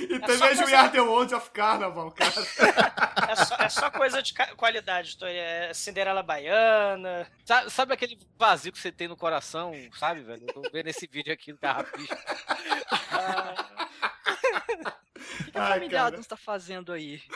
E 0.00 0.14
É 0.14 0.18
também 0.18 0.36
é 0.36 0.38
coisa- 0.40 0.64
We 0.64 0.74
Are 0.74 0.90
The 0.90 1.00
World 1.00 1.34
of 1.34 1.50
Carnaval, 1.50 2.10
cara. 2.12 2.32
É 3.30 3.36
só, 3.36 3.56
é 3.56 3.68
só 3.68 3.90
coisa 3.90 4.22
de 4.22 4.34
qualidade. 4.56 5.16
Tô, 5.16 5.26
é 5.26 5.72
Cinderela 5.74 6.22
Baiana. 6.22 7.26
Sabe, 7.44 7.70
sabe 7.70 7.94
aquele 7.94 8.18
vazio 8.38 8.70
que 8.72 8.78
você 8.78 8.92
tem 8.92 9.08
no 9.08 9.16
coração, 9.16 9.72
sabe, 9.98 10.20
velho? 10.22 10.44
Eu 10.46 10.54
tô 10.54 10.62
vendo 10.72 10.88
esse 10.88 11.06
vídeo 11.06 11.32
aqui 11.32 11.52
do 11.52 11.58
Carrapicho. 11.58 12.12
O 12.12 12.16
que 15.50 15.58
a 15.58 15.62
Ai, 15.64 15.72
família 15.74 15.98
cara. 15.98 16.08
Adams 16.08 16.26
tá 16.26 16.36
fazendo 16.36 16.92
aí? 16.92 17.22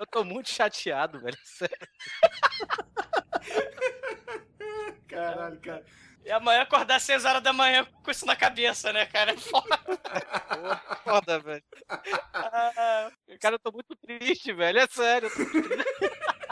Eu 0.00 0.06
tô 0.06 0.24
muito 0.24 0.50
chateado, 0.50 1.20
velho. 1.20 1.38
Sério. 1.44 1.88
Caralho, 5.08 5.60
cara. 5.60 5.84
E 6.24 6.30
amanhã 6.32 6.62
acordar 6.62 6.96
às 6.96 7.02
6 7.02 7.24
horas 7.24 7.42
da 7.42 7.52
manhã 7.52 7.86
com 8.02 8.10
isso 8.10 8.24
na 8.24 8.34
cabeça, 8.34 8.92
né, 8.92 9.04
cara? 9.06 9.32
É 9.32 9.36
foda. 9.36 9.78
Foda, 11.04 11.38
velho. 11.38 11.62
Ah, 12.32 13.10
Cara, 13.40 13.56
eu 13.56 13.58
tô 13.58 13.70
muito 13.70 13.94
triste, 13.94 14.52
velho. 14.52 14.78
É 14.78 14.86
sério. 14.86 15.28
eu 15.28 15.34
tô 15.34 15.42
muito 15.42 15.68
triste. 15.68 16.14